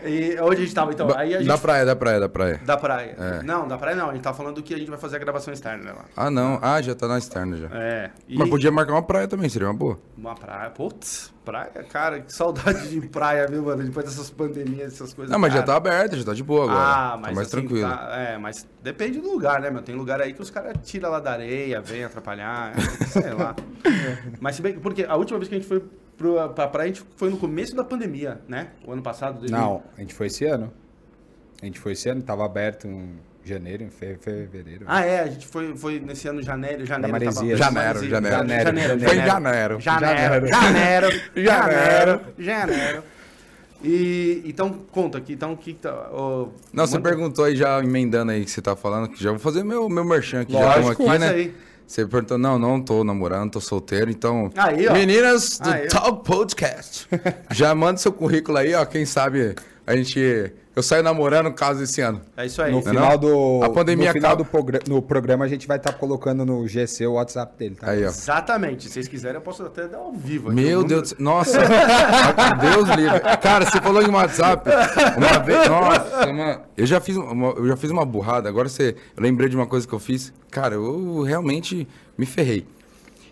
E 0.08 0.40
onde 0.40 0.56
a 0.56 0.60
gente 0.64 0.74
tava, 0.74 0.92
então? 0.92 1.08
Aí 1.16 1.34
a 1.34 1.38
gente... 1.38 1.46
Da 1.48 1.58
praia, 1.58 1.84
da 1.84 1.94
praia, 1.96 2.20
da 2.20 2.28
praia. 2.28 2.60
Da 2.64 2.76
praia. 2.76 3.16
É. 3.18 3.42
Não, 3.42 3.68
da 3.68 3.76
praia 3.78 3.96
não. 3.96 4.10
A 4.10 4.14
gente 4.14 4.22
tava 4.22 4.36
falando 4.36 4.62
que 4.62 4.74
a 4.74 4.78
gente 4.78 4.88
vai 4.90 4.98
fazer 4.98 5.16
a 5.16 5.18
gravação 5.18 5.52
externa 5.52 5.92
lá. 5.92 6.04
Ah, 6.16 6.30
não. 6.30 6.58
Ah, 6.62 6.80
já 6.80 6.94
tá 6.94 7.06
na 7.06 7.18
externa 7.18 7.56
já. 7.56 7.68
É. 7.72 8.10
E 8.28 8.36
Mas 8.38 8.48
podia 8.48 8.70
marcar 8.70 8.92
uma 8.92 9.02
praia 9.02 9.28
também, 9.28 9.48
seria 9.48 9.68
uma 9.68 9.74
boa. 9.74 9.98
uma 10.16 10.34
praia. 10.34 10.70
Putz, 10.70 11.32
praia, 11.44 11.70
cara, 11.90 12.20
que 12.20 12.32
saudade 12.32 12.88
de 12.88 13.00
praia, 13.08 13.46
viu, 13.46 13.62
mano? 13.62 13.82
Depois 13.84 14.04
dessas 14.06 14.30
pandemias, 14.30 14.94
essas 14.94 15.12
coisas. 15.14 15.30
Não, 15.32 15.38
mas 15.38 15.52
já 15.52 15.60
cara. 15.62 15.66
tá 15.72 15.76
aberta, 15.76 16.16
já 16.16 16.24
tá 16.24 16.34
de 16.34 16.42
boa 16.42 16.64
agora. 16.64 16.78
Ah, 16.80 17.16
mas 17.16 17.28
tá 17.30 17.34
mais 17.34 17.38
assim, 17.38 17.50
tranquilo. 17.50 17.88
tá- 17.90 18.10
é, 18.16 18.38
mas 18.38 18.66
depende 18.82 19.20
do 19.20 19.30
lugar, 19.30 19.60
né, 19.60 19.70
meu? 19.70 19.82
Tem 19.82 19.94
lugar 19.94 20.20
aí 20.20 20.32
que 20.32 20.42
os 20.42 20.50
caras 20.50 20.74
tiram 20.82 21.10
lá 21.10 21.20
da 21.20 21.32
areia, 21.32 21.80
vem 21.80 22.04
atrapalhar, 22.04 22.72
é, 22.76 22.80
sei 23.06 23.32
lá. 23.34 23.54
Mas 24.40 24.56
se 24.56 24.62
bem 24.62 24.74
que- 24.74 24.80
porque 24.80 25.04
a 25.08 25.16
última 25.16 25.38
vez 25.38 25.48
que 25.48 25.54
a 25.54 25.58
gente 25.58 25.68
foi 25.68 25.82
pro, 26.18 26.48
pra 26.50 26.68
praia, 26.68 26.90
a 26.90 26.92
gente 26.94 27.06
foi 27.16 27.30
no 27.30 27.38
começo 27.38 27.74
da 27.74 27.82
pandemia, 27.84 28.40
né? 28.46 28.68
O 28.86 28.92
ano 28.92 29.00
passado. 29.02 29.38
2000. 29.38 29.56
Não, 29.58 29.82
a 29.96 30.00
gente 30.00 30.12
foi 30.12 30.26
esse 30.26 30.44
ano. 30.44 30.70
A 31.62 31.64
gente 31.64 31.78
foi 31.80 31.92
esse 31.92 32.08
ano, 32.08 32.20
tava 32.22 32.44
aberto 32.44 32.86
em 32.86 33.14
janeiro, 33.44 33.82
em 33.82 33.88
fe- 33.90 34.16
fevereiro. 34.20 34.84
Ah, 34.86 35.04
é, 35.04 35.20
a 35.20 35.26
gente 35.26 35.46
foi, 35.46 35.74
foi 35.76 35.98
nesse 35.98 36.28
ano, 36.28 36.42
janeiro, 36.42 36.84
janeiro. 36.84 37.18
Tava- 37.18 37.34
Janeiro, 37.34 37.58
janeiro. 37.58 37.98
janeiro, 37.98 38.64
janeiro, 38.64 39.00
Foi 39.00 39.16
em 39.16 39.24
janeiro. 39.24 39.80
Janeiro, 39.80 40.46
janeiro, 40.48 41.20
janeiro, 41.34 42.20
janeiro. 42.38 43.02
E 43.82 44.42
então, 44.44 44.72
conta 44.90 45.18
aqui, 45.18 45.34
então, 45.34 45.52
o 45.52 45.56
que 45.56 45.72
tá... 45.72 46.10
Não, 46.72 46.84
você 46.86 46.98
perguntou 46.98 47.44
aí, 47.44 47.54
já 47.56 47.80
emendando 47.82 48.32
aí 48.32 48.44
que 48.44 48.50
você 48.50 48.60
tá 48.60 48.74
falando, 48.74 49.08
que 49.08 49.22
já 49.22 49.30
vou 49.30 49.38
fazer 49.38 49.62
meu, 49.62 49.88
meu 49.88 50.04
merchan 50.04 50.40
aqui, 50.40 50.52
já 50.52 50.58
Lógico, 50.58 50.90
estamos 51.02 51.10
aqui, 51.12 51.18
né? 51.20 51.28
aí. 51.30 51.54
Você 51.88 52.04
perguntou, 52.04 52.36
não, 52.36 52.58
não 52.58 52.82
tô 52.82 53.02
namorando, 53.02 53.52
tô 53.52 53.62
solteiro, 53.62 54.10
então... 54.10 54.50
Aí, 54.54 54.86
ó. 54.86 54.92
Meninas 54.92 55.58
do 55.58 55.70
Aí. 55.70 55.88
Talk 55.88 56.22
Podcast, 56.22 57.08
já 57.50 57.74
manda 57.74 57.96
seu 57.96 58.12
currículo 58.12 58.58
aí, 58.58 58.74
ó, 58.74 58.84
quem 58.84 59.06
sabe 59.06 59.56
a 59.86 59.96
gente... 59.96 60.52
Eu 60.78 60.82
saio 60.84 61.02
namorando 61.02 61.52
caso 61.52 61.82
esse 61.82 62.00
ano. 62.00 62.20
É 62.36 62.46
isso 62.46 62.62
aí. 62.62 62.70
No 62.70 62.78
é 62.78 62.82
final 62.82 63.10
não? 63.10 63.18
do 63.18 63.64
A 63.64 63.70
pandemia 63.70 64.06
no 64.06 64.12
final 64.12 64.30
acaba. 64.30 64.44
do 64.44 64.48
progra- 64.48 64.80
no 64.86 65.02
programa 65.02 65.44
a 65.44 65.48
gente 65.48 65.66
vai 65.66 65.76
estar 65.76 65.92
colocando 65.94 66.46
no 66.46 66.68
GC 66.68 67.04
o 67.08 67.14
WhatsApp 67.14 67.52
dele, 67.58 67.74
tá? 67.74 67.90
Aí, 67.90 68.04
ó. 68.04 68.08
Exatamente. 68.08 68.84
Se 68.84 68.90
vocês 68.92 69.08
quiserem, 69.08 69.34
eu 69.38 69.40
posso 69.40 69.64
até 69.64 69.88
dar 69.88 69.98
ao 69.98 70.12
vivo. 70.12 70.50
aqui 70.50 70.54
Meu. 70.60 70.84
Deus, 70.84 71.02
do 71.02 71.08
céu. 71.08 71.16
nossa, 71.18 71.58
Deus 72.62 72.88
livre. 72.90 73.18
Cara, 73.42 73.64
você 73.64 73.80
falou 73.80 74.00
em 74.02 74.08
WhatsApp, 74.08 74.70
uma 75.16 75.38
vez, 75.40 75.68
nossa, 75.68 76.32
mano, 76.32 76.60
eu 76.76 76.86
já 76.86 77.00
fiz 77.00 77.16
uma, 77.16 77.48
eu 77.54 77.66
já 77.66 77.76
fiz 77.76 77.90
uma 77.90 78.04
burrada, 78.04 78.48
agora 78.48 78.68
você, 78.68 78.94
eu 79.16 79.22
lembrei 79.22 79.48
de 79.48 79.56
uma 79.56 79.66
coisa 79.66 79.84
que 79.84 79.92
eu 79.92 79.98
fiz, 79.98 80.32
cara, 80.48 80.76
eu 80.76 81.22
realmente 81.22 81.88
me 82.16 82.24
ferrei. 82.24 82.64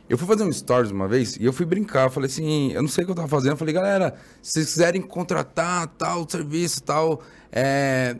Eu 0.08 0.16
fui 0.16 0.26
fazer 0.26 0.44
um 0.44 0.52
stories 0.52 0.92
uma 0.92 1.08
vez 1.08 1.36
e 1.36 1.44
eu 1.44 1.52
fui 1.52 1.66
brincar, 1.66 2.04
eu 2.04 2.10
falei 2.10 2.28
assim, 2.28 2.72
eu 2.72 2.80
não 2.80 2.88
sei 2.88 3.02
o 3.02 3.06
que 3.06 3.10
eu 3.10 3.16
tava 3.16 3.26
fazendo, 3.26 3.52
eu 3.52 3.56
falei, 3.56 3.74
galera, 3.74 4.14
se 4.40 4.52
vocês 4.52 4.66
quiserem 4.66 5.02
contratar 5.02 5.88
tal 5.98 6.24
serviço, 6.30 6.80
tal, 6.82 7.20
é, 7.52 8.16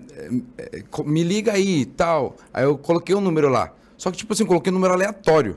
é, 0.59 0.83
me 1.05 1.23
liga 1.23 1.53
aí, 1.53 1.85
tal. 1.85 2.37
Aí 2.53 2.65
eu 2.65 2.77
coloquei 2.79 3.15
um 3.15 3.21
número 3.21 3.49
lá, 3.49 3.73
só 3.97 4.11
que 4.11 4.17
tipo 4.17 4.33
assim, 4.33 4.45
coloquei 4.47 4.71
um 4.71 4.75
número 4.75 4.95
aleatório. 4.95 5.57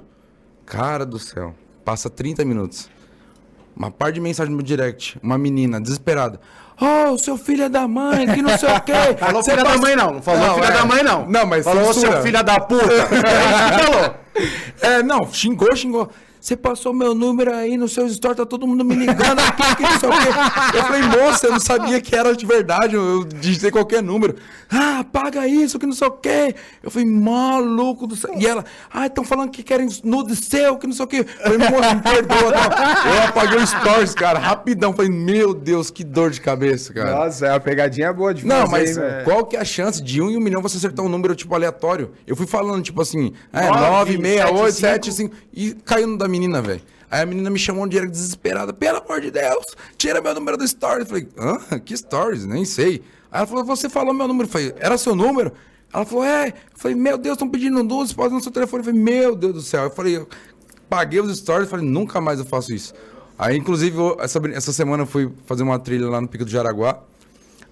Cara 0.66 1.06
do 1.06 1.18
céu, 1.18 1.54
passa 1.84 2.10
30 2.10 2.46
minutos. 2.46 2.90
Uma 3.76 3.90
par 3.90 4.12
de 4.12 4.20
mensagem 4.20 4.54
no 4.54 4.62
direct. 4.62 5.18
Uma 5.24 5.38
menina 5.38 5.80
desesperada. 5.80 6.40
Oh, 6.82 7.12
o 7.14 7.18
seu 7.18 7.38
filho 7.38 7.64
é 7.64 7.70
da 7.70 7.88
mãe, 7.88 8.26
que 8.28 8.42
não 8.42 8.58
sei 8.58 8.70
o 8.70 8.82
quê. 8.82 8.94
Falou 9.18 9.42
Você 9.42 9.52
filha 9.52 9.64
da 9.64 9.70
passa- 9.72 9.82
mãe, 9.82 9.96
não. 9.96 10.14
Não 10.14 10.22
falou 10.22 10.56
filha 10.56 10.66
é. 10.68 10.72
da 10.72 10.86
mãe, 10.86 11.04
não. 11.04 11.26
Não, 11.28 11.46
mas 11.46 11.64
Falou 11.66 11.94
censura. 11.94 12.12
seu 12.14 12.22
filho 12.24 12.44
da 12.44 12.60
puta. 12.60 12.86
É 12.86 12.98
isso 12.98 13.08
que 13.08 13.92
falou. 13.92 14.16
É, 14.82 15.04
não, 15.04 15.32
xingou, 15.32 15.76
xingou. 15.76 16.10
Você 16.40 16.56
passou 16.56 16.94
meu 16.94 17.14
número 17.14 17.54
aí 17.54 17.76
no 17.76 17.88
seu 17.88 18.08
store, 18.08 18.36
tá 18.36 18.46
todo 18.46 18.66
mundo 18.66 18.86
me 18.86 18.96
ligando 18.96 19.40
aqui, 19.40 19.76
que 19.76 19.84
não 19.84 20.00
sei 20.00 20.10
o 20.10 20.12
quê. 20.12 20.78
Eu 20.78 20.84
falei, 20.84 21.02
moça, 21.02 21.48
eu 21.48 21.52
não 21.52 21.60
sabia 21.60 22.00
que 22.00 22.16
era 22.16 22.36
de 22.36 22.46
verdade, 22.46 22.96
eu 22.96 23.26
digitei 23.26 23.70
qualquer 23.70 24.02
número. 24.02 24.36
Ah, 24.72 25.04
paga 25.12 25.46
isso, 25.48 25.78
que 25.78 25.86
não 25.86 25.94
sei 25.94 26.08
o 26.08 26.12
quê. 26.12 26.56
Eu 26.82 26.90
falei, 26.90 27.08
maluco 27.08 28.08
do 28.08 28.16
céu. 28.16 28.32
E 28.38 28.48
ela, 28.48 28.64
ah, 28.90 29.08
estão 29.08 29.26
falando 29.26 29.50
que 29.50 29.64
querem 29.64 29.90
nude 30.04 30.36
seu, 30.36 30.78
que 30.78 30.88
não 30.88 30.94
sei 30.94 31.06
o 31.06 31.08
quê. 31.08 31.26
Eu 31.44 31.52
falei, 31.52 31.58
moça, 31.58 31.96
me 31.96 32.02
perdoa. 32.02 32.52
Não. 32.52 33.14
Eu 33.14 33.24
apaguei 33.28 33.58
o 33.58 33.68
stories, 33.68 34.14
cara, 34.14 34.40
rapidão. 34.40 34.94
Falei, 34.94 35.12
meu 35.12 35.54
Deus, 35.54 35.92
que 35.92 36.06
dor 36.06 36.32
de 36.32 36.40
cabeça, 36.40 36.94
cara. 36.94 37.12
Nossa, 37.12 37.48
é 37.48 37.52
uma 37.52 37.60
pegadinha 37.60 38.14
boa 38.14 38.34
de 38.34 38.46
Não, 38.46 38.68
fazer, 38.68 38.72
mas 38.72 38.90
hein, 38.90 39.04
velho? 39.04 39.26
qual 39.26 39.46
que 39.46 39.58
é 39.58 39.60
a 39.60 39.66
chance 39.66 40.02
de 40.02 40.22
um 40.22 40.30
em 40.30 40.38
um 40.38 40.42
milhão 40.42 40.62
você 40.62 40.78
acertar 40.78 41.06
um 41.06 41.10
número, 41.10 41.36
tipo, 41.36 41.54
aleatório? 41.54 42.12
Eu 42.26 42.36
fui 42.36 42.48
falando, 42.48 42.82
tipo 42.82 43.02
assim, 43.02 43.34
é, 43.52 43.68
Nove, 43.68 44.18
9, 44.18 44.22
6, 44.22 44.46
8, 44.52 44.72
sete, 44.72 45.06
7, 45.06 45.14
5, 45.14 45.36
e 45.54 45.74
caiu 45.84 46.08
no 46.08 46.18
da 46.18 46.29
menina, 46.30 46.62
velho. 46.62 46.82
Aí 47.12 47.24
a 47.24 47.26
menina 47.26 47.50
me 47.50 47.58
chamou 47.58 47.86
um 47.86 47.88
dia 47.88 48.06
desesperada, 48.06 48.72
pelo 48.72 49.00
amor 49.00 49.20
de 49.20 49.32
Deus, 49.32 49.66
tira 49.98 50.22
meu 50.22 50.34
número 50.34 50.58
do 50.58 50.68
Stories. 50.68 51.02
Eu 51.02 51.06
falei, 51.08 51.28
hã? 51.38 51.80
Que 51.80 51.98
Stories? 51.98 52.46
Nem 52.46 52.64
sei. 52.64 53.02
Aí 53.32 53.40
ela 53.40 53.48
falou, 53.48 53.66
você 53.66 53.90
falou 53.90 54.14
meu 54.14 54.28
número. 54.28 54.48
Eu 54.48 54.52
falei, 54.52 54.74
era 54.78 54.98
seu 54.98 55.16
número? 55.16 55.52
Ela 55.92 56.06
falou, 56.06 56.24
é. 56.24 56.50
Eu 56.50 56.54
falei, 56.76 56.96
meu 56.96 57.18
Deus, 57.18 57.34
estão 57.34 57.50
pedindo 57.50 57.84
nudes, 57.84 58.14
pode 58.14 58.34
no 58.34 58.42
seu 58.42 58.52
telefone. 58.52 58.82
Eu 58.82 58.86
falei, 58.86 59.00
meu 59.02 59.36
Deus 59.36 59.54
do 59.54 59.62
céu. 59.62 59.84
Eu 59.84 59.92
falei, 59.92 60.18
eu 60.18 60.28
paguei 60.88 61.20
os 61.20 61.36
stories, 61.38 61.70
falei, 61.70 61.86
nunca 61.86 62.22
mais 62.22 62.40
eu 62.40 62.46
faço 62.46 62.74
isso. 62.74 62.94
Aí, 63.38 63.58
inclusive, 63.58 63.98
essa, 64.20 64.40
essa 64.54 64.74
semana 64.74 65.04
eu 65.04 65.08
fui 65.08 65.32
fazer 65.46 65.64
uma 65.64 65.80
trilha 65.80 66.10
lá 66.10 66.22
no 66.22 66.28
Pico 66.28 66.46
do 66.46 66.52
Jaraguá. 66.52 67.00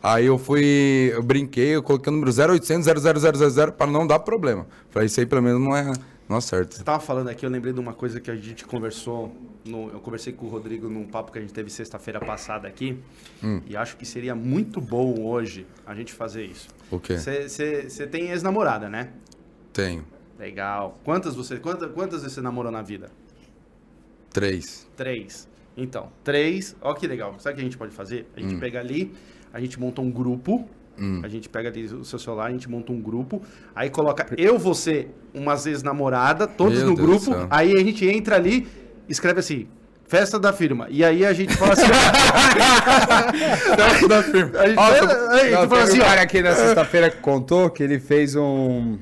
Aí 0.01 0.25
eu 0.25 0.37
fui, 0.37 1.11
eu 1.13 1.21
brinquei, 1.21 1.75
eu 1.75 1.83
coloquei 1.83 2.11
o 2.11 2.15
número 2.15 2.31
0800 2.31 2.85
00000 2.85 3.71
para 3.73 3.91
não 3.91 4.07
dar 4.07 4.19
problema. 4.19 4.65
Falei, 4.91 5.07
isso 5.07 5.19
aí 5.19 5.25
pelo 5.25 5.41
menos 5.41 5.59
não 5.61 5.75
é, 5.75 5.91
não 6.29 6.37
acerta. 6.37 6.75
Você 6.75 6.83
tava 6.83 6.99
falando 6.99 7.29
aqui, 7.29 7.45
eu 7.45 7.49
lembrei 7.49 7.71
de 7.73 7.79
uma 7.79 7.93
coisa 7.93 8.19
que 8.19 8.29
a 8.31 8.35
gente 8.35 8.65
conversou. 8.65 9.35
no- 9.65 9.89
eu 9.91 9.99
conversei 9.99 10.31
com 10.31 10.45
o 10.45 10.49
Rodrigo 10.49 10.87
num 10.89 11.05
papo 11.05 11.29
que 11.29 11.37
a 11.37 11.41
gente 11.41 11.53
teve 11.53 11.69
sexta-feira 11.69 12.21
passada 12.21 12.69
aqui. 12.69 12.97
Hum. 13.43 13.61
E 13.67 13.75
acho 13.75 13.97
que 13.97 14.05
seria 14.05 14.33
muito 14.33 14.79
bom 14.79 15.19
hoje 15.25 15.65
a 15.85 15.93
gente 15.93 16.13
fazer 16.13 16.45
isso. 16.45 16.69
O 16.89 16.97
quê? 17.01 17.17
Você 17.17 18.07
tem 18.09 18.29
ex-namorada, 18.29 18.87
né? 18.87 19.11
Tenho. 19.73 20.05
Legal. 20.39 20.97
Quantas 21.03 21.35
você. 21.35 21.57
Quantas, 21.59 21.91
quantas 21.91 22.23
você 22.23 22.39
namorou 22.39 22.71
na 22.71 22.81
vida? 22.81 23.11
Três. 24.31 24.87
Três. 24.95 25.49
Então, 25.75 26.11
três. 26.23 26.75
Ó 26.81 26.93
que 26.93 27.05
legal. 27.07 27.35
Sabe 27.39 27.53
o 27.53 27.55
que 27.55 27.61
a 27.61 27.65
gente 27.65 27.77
pode 27.77 27.93
fazer? 27.93 28.25
A 28.35 28.39
gente 28.39 28.55
Hum. 28.55 28.59
pega 28.59 28.79
ali, 28.79 29.13
a 29.51 29.59
gente 29.59 29.79
monta 29.79 30.01
um 30.01 30.09
grupo. 30.09 30.65
A 31.23 31.27
gente 31.27 31.47
pega 31.47 31.69
ali 31.69 31.85
o 31.85 32.03
seu 32.03 32.17
celular, 32.19 32.45
a 32.47 32.51
gente 32.51 32.69
monta 32.69 32.91
um 32.91 32.99
grupo. 33.01 33.41
Aí 33.75 33.89
coloca 33.89 34.25
eu, 34.37 34.57
você, 34.57 35.07
umas 35.33 35.65
vezes 35.65 35.83
namorada, 35.83 36.47
todos 36.47 36.79
Meu 36.79 36.89
no 36.89 36.95
Deus 36.95 37.25
grupo. 37.25 37.47
Aí 37.49 37.71
a 37.73 37.79
gente 37.83 38.05
entra 38.07 38.35
ali, 38.35 38.67
escreve 39.07 39.39
assim. 39.39 39.67
Festa 40.05 40.39
da 40.39 40.53
firma. 40.53 40.87
E 40.89 41.03
aí 41.03 41.25
a 41.25 41.33
gente 41.33 41.53
fala 41.57 41.73
assim. 41.73 41.81
Festa 43.75 44.07
da 44.07 44.23
firma. 44.23 44.59
a 44.59 44.67
gente, 44.67 44.75
tô- 44.77 44.81
a 45.31 45.37
gente 45.39 45.51
Não, 45.51 45.69
fala 45.69 45.83
assim, 45.83 45.97
um 45.97 46.01
cara 46.01 46.21
aqui 46.21 46.41
na 46.41 46.53
sexta-feira 46.55 47.09
que 47.09 47.17
contou 47.17 47.69
que 47.69 47.83
ele 47.83 47.99
fez 47.99 48.35
um, 48.35 48.97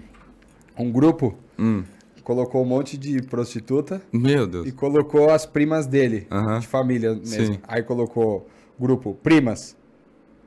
um 0.77 0.91
grupo, 0.91 1.37
Hum. 1.57 1.83
colocou 2.23 2.61
um 2.63 2.65
monte 2.65 2.97
de 2.97 3.21
prostituta 3.21 4.01
Meu 4.11 4.45
Deus. 4.47 4.67
e 4.67 4.71
colocou 4.71 5.29
as 5.29 5.45
primas 5.45 5.85
dele, 5.87 6.27
Aham. 6.31 6.59
de 6.59 6.67
família 6.67 7.13
mesmo. 7.13 7.53
Sim. 7.53 7.59
Aí 7.67 7.81
colocou 7.83 8.49
grupo 8.79 9.13
primas, 9.23 9.75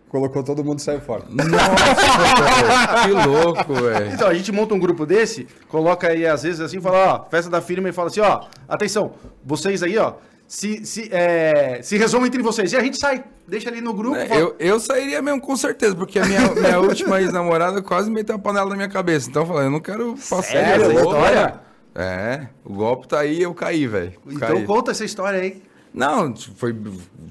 colocou 0.08 0.42
todo 0.42 0.64
mundo 0.64 0.78
e 0.78 0.82
saiu 0.82 1.00
fora. 1.00 1.24
Nossa, 1.30 3.04
que 3.04 3.28
louco, 3.28 3.74
velho. 3.74 4.12
Então, 4.12 4.28
a 4.28 4.34
gente 4.34 4.50
monta 4.52 4.74
um 4.74 4.78
grupo 4.78 5.04
desse, 5.06 5.46
coloca 5.68 6.08
aí 6.08 6.26
às 6.26 6.42
vezes 6.42 6.60
assim, 6.60 6.80
fala, 6.80 7.14
ó, 7.26 7.30
festa 7.30 7.50
da 7.50 7.60
firma 7.60 7.88
e 7.88 7.92
fala 7.92 8.08
assim, 8.08 8.20
ó, 8.20 8.46
atenção, 8.68 9.12
vocês 9.44 9.82
aí, 9.82 9.98
ó, 9.98 10.14
se, 10.46 10.84
se, 10.86 11.08
é, 11.12 11.80
se 11.82 11.98
resolvam 11.98 12.26
entre 12.26 12.42
vocês. 12.42 12.72
E 12.72 12.76
a 12.76 12.80
gente 12.80 12.98
sai, 12.98 13.22
deixa 13.46 13.68
ali 13.68 13.80
no 13.82 13.92
grupo. 13.92 14.16
É, 14.16 14.40
Eu, 14.40 14.56
eu 14.58 14.80
sairia 14.80 15.20
mesmo, 15.20 15.40
com 15.40 15.54
certeza, 15.56 15.94
porque 15.94 16.18
a 16.18 16.24
minha, 16.24 16.40
minha 16.54 16.80
última 16.80 17.20
ex-namorada 17.20 17.82
quase 17.82 18.10
meteu 18.10 18.36
a 18.36 18.38
panela 18.38 18.70
na 18.70 18.76
minha 18.76 18.88
cabeça. 18.88 19.28
Então 19.28 19.42
eu 19.42 19.46
falei, 19.48 19.66
eu 19.66 19.70
não 19.70 19.80
quero 19.80 20.14
passar 20.14 20.56
essa 20.56 20.92
história. 20.92 21.60
É, 21.94 22.46
o 22.64 22.74
golpe 22.74 23.08
tá 23.08 23.20
aí, 23.20 23.42
eu 23.42 23.52
caí, 23.52 23.86
velho. 23.86 24.12
Então 24.26 24.54
Caí. 24.54 24.64
conta 24.64 24.92
essa 24.92 25.04
história 25.04 25.40
aí. 25.40 25.62
Não, 25.92 26.34
foi 26.36 26.76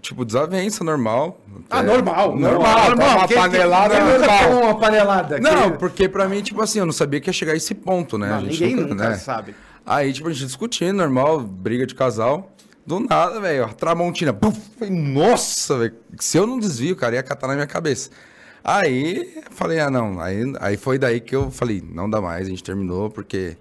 tipo 0.01 0.25
desavença 0.25 0.83
normal. 0.83 1.39
Ah, 1.69 1.79
É, 1.79 1.83
normal, 1.83 2.35
normal, 2.35 2.97
tá 2.97 3.15
uma 3.15 3.27
panelada 3.27 3.95
quem 3.95 4.03
normal. 4.05 4.63
uma 4.63 4.75
panelada? 4.79 5.39
Não, 5.39 5.71
porque 5.71 6.09
pra 6.09 6.27
mim, 6.27 6.41
tipo 6.41 6.61
assim, 6.61 6.79
eu 6.79 6.85
não 6.85 6.93
sabia 6.93 7.19
que 7.19 7.29
ia 7.29 7.33
chegar 7.33 7.53
a 7.53 7.55
esse 7.55 7.73
ponto, 7.73 8.17
né? 8.17 8.29
Não, 8.29 8.41
ninguém 8.41 8.75
nunca 8.75 9.09
né? 9.09 9.15
sabe. 9.15 9.55
Aí, 9.85 10.11
tipo, 10.11 10.27
a 10.27 10.33
gente 10.33 10.45
discutindo, 10.45 10.97
normal, 10.97 11.39
briga 11.39 11.85
de 11.85 11.95
casal. 11.95 12.51
Do 12.85 12.99
nada, 13.01 13.39
velho, 13.41 13.65
a 13.65 13.69
Tramontina. 13.69 14.33
Puf, 14.33 14.57
falei, 14.77 14.93
nossa, 14.93 15.77
velho. 15.77 15.93
Se 16.19 16.37
eu 16.37 16.47
não 16.47 16.57
desvio, 16.57 16.95
cara, 16.95 17.15
ia 17.15 17.23
catar 17.23 17.47
na 17.47 17.53
minha 17.53 17.67
cabeça. 17.67 18.09
Aí, 18.63 19.41
falei, 19.51 19.79
ah, 19.79 19.89
não. 19.89 20.19
Aí, 20.19 20.43
aí 20.59 20.77
foi 20.77 20.97
daí 20.97 21.19
que 21.19 21.35
eu 21.35 21.51
falei, 21.51 21.83
não 21.89 22.09
dá 22.09 22.19
mais, 22.21 22.47
a 22.47 22.49
gente 22.49 22.63
terminou, 22.63 23.09
porque 23.09 23.57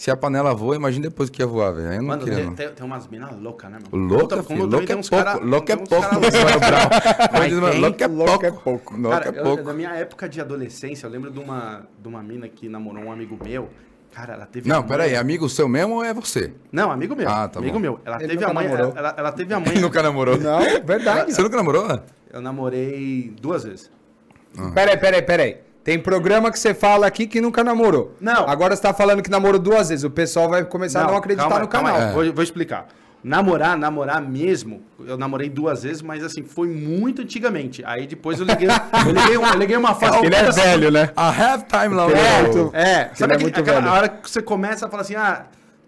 se 0.00 0.10
a 0.10 0.16
panela 0.16 0.54
voa, 0.54 0.74
imagina 0.76 1.08
depois 1.10 1.28
que 1.28 1.42
ia 1.42 1.46
voar, 1.46 1.72
velho. 1.72 1.90
Aí 1.90 1.98
não 1.98 2.04
Mano, 2.06 2.20
queria, 2.24 2.36
tem, 2.38 2.46
não. 2.46 2.54
tem, 2.54 2.68
tem 2.70 2.86
umas 2.86 3.06
minas 3.08 3.38
loucas, 3.38 3.70
né, 3.70 3.78
mano? 3.92 4.06
Louca, 4.06 4.42
Como 4.42 4.60
filho, 4.62 4.70
tem 4.70 4.82
é 4.82 4.86
pouco, 4.96 5.10
cara- 5.10 5.34
louco 5.44 5.72
é 5.72 5.76
pouco, 5.76 6.00
cara 6.00 6.08
como 6.14 6.30
diz 6.30 6.40
o 6.40 6.44
Mano 6.44 6.60
Brown. 6.60 7.28
Como 7.30 7.44
diz 7.44 7.52
o 7.52 7.60
Mano, 7.60 7.94
quem? 7.94 8.06
Louco 8.08 8.44
é 8.44 8.48
é 8.48 8.50
pouco. 8.50 8.94
pouco. 8.94 9.10
Cara, 9.10 9.24
é 9.26 9.38
eu- 9.38 9.42
pouco. 9.44 9.62
da 9.64 9.72
minha 9.74 9.90
época 9.90 10.26
de 10.26 10.40
adolescência, 10.40 11.06
eu 11.06 11.10
lembro 11.10 11.30
de 11.30 11.38
uma, 11.38 11.86
de 12.00 12.08
uma 12.08 12.22
mina 12.22 12.48
que 12.48 12.66
namorou 12.66 13.04
um 13.04 13.12
amigo 13.12 13.38
meu. 13.44 13.68
Cara, 14.10 14.32
ela 14.32 14.46
teve 14.46 14.66
Não, 14.66 14.82
peraí, 14.82 15.14
amigo 15.14 15.48
seu 15.50 15.68
mesmo 15.68 15.96
ou 15.96 16.02
é 16.04 16.14
você? 16.14 16.52
Não, 16.72 16.90
amigo 16.90 17.14
meu. 17.14 17.28
Ah, 17.28 17.46
tá 17.46 17.58
amigo 17.60 17.74
bom. 17.74 17.80
meu. 17.80 18.00
Ela 18.04 18.16
Ele 18.20 18.28
teve 18.28 18.44
a 18.44 18.54
mãe. 18.54 18.66
namorou. 18.68 18.92
Ela, 18.96 19.14
ela 19.18 19.32
teve 19.32 19.52
a 19.54 19.60
mãe. 19.60 19.68
Ele 19.70 19.80
nunca 19.80 20.02
namorou? 20.02 20.38
Não, 20.38 20.58
verdade. 20.84 21.32
Você 21.34 21.42
nunca 21.42 21.56
namorou? 21.58 22.00
Eu 22.32 22.40
namorei 22.40 23.32
duas 23.40 23.64
vezes. 23.64 23.90
Peraí, 24.74 24.96
peraí, 24.96 25.22
peraí. 25.22 25.58
Tem 25.90 25.98
programa 25.98 26.52
que 26.52 26.58
você 26.60 26.72
fala 26.72 27.04
aqui 27.04 27.26
que 27.26 27.40
nunca 27.40 27.64
namorou. 27.64 28.14
Não. 28.20 28.48
Agora 28.48 28.76
você 28.76 28.82
tá 28.82 28.94
falando 28.94 29.24
que 29.24 29.28
namorou 29.28 29.58
duas 29.58 29.88
vezes. 29.88 30.04
O 30.04 30.10
pessoal 30.10 30.48
vai 30.48 30.64
começar 30.64 31.02
a 31.02 31.06
não 31.08 31.16
acreditar 31.16 31.48
calma, 31.48 31.58
no 31.62 31.66
calma 31.68 31.90
canal. 31.90 32.08
aí, 32.10 32.14
Vou, 32.14 32.32
vou 32.32 32.44
explicar. 32.44 32.86
Namorar, 33.24 33.76
namorar 33.76 34.22
mesmo, 34.22 34.82
eu 35.04 35.18
namorei 35.18 35.48
duas 35.50 35.82
vezes, 35.82 36.00
mas 36.00 36.22
assim, 36.22 36.44
foi 36.44 36.68
muito 36.68 37.22
antigamente. 37.22 37.82
Aí 37.84 38.06
depois 38.06 38.38
eu 38.38 38.46
liguei, 38.46 38.68
eu 39.04 39.12
liguei, 39.12 39.36
uma, 39.36 39.48
eu 39.48 39.58
liguei 39.58 39.76
uma 39.76 39.94
fase. 39.96 40.24
Ele 40.24 40.32
é 40.34 40.50
velho, 40.52 40.90
né? 40.92 41.10
A 41.16 41.26
halftime 41.26 41.92
lá. 41.92 42.06
Ele 42.08 42.18
é 42.20 42.42
muito- 42.42 42.70
É, 42.72 43.10
sabe 43.12 43.32
é 43.32 43.34
aquele- 43.34 43.42
muito 43.42 43.60
aquela 43.60 43.80
velho. 43.80 43.92
hora 43.92 44.08
que 44.08 44.30
você 44.30 44.40
começa 44.40 44.86
a 44.86 44.88
falar 44.88 45.02
assim, 45.02 45.16
ah, 45.16 45.42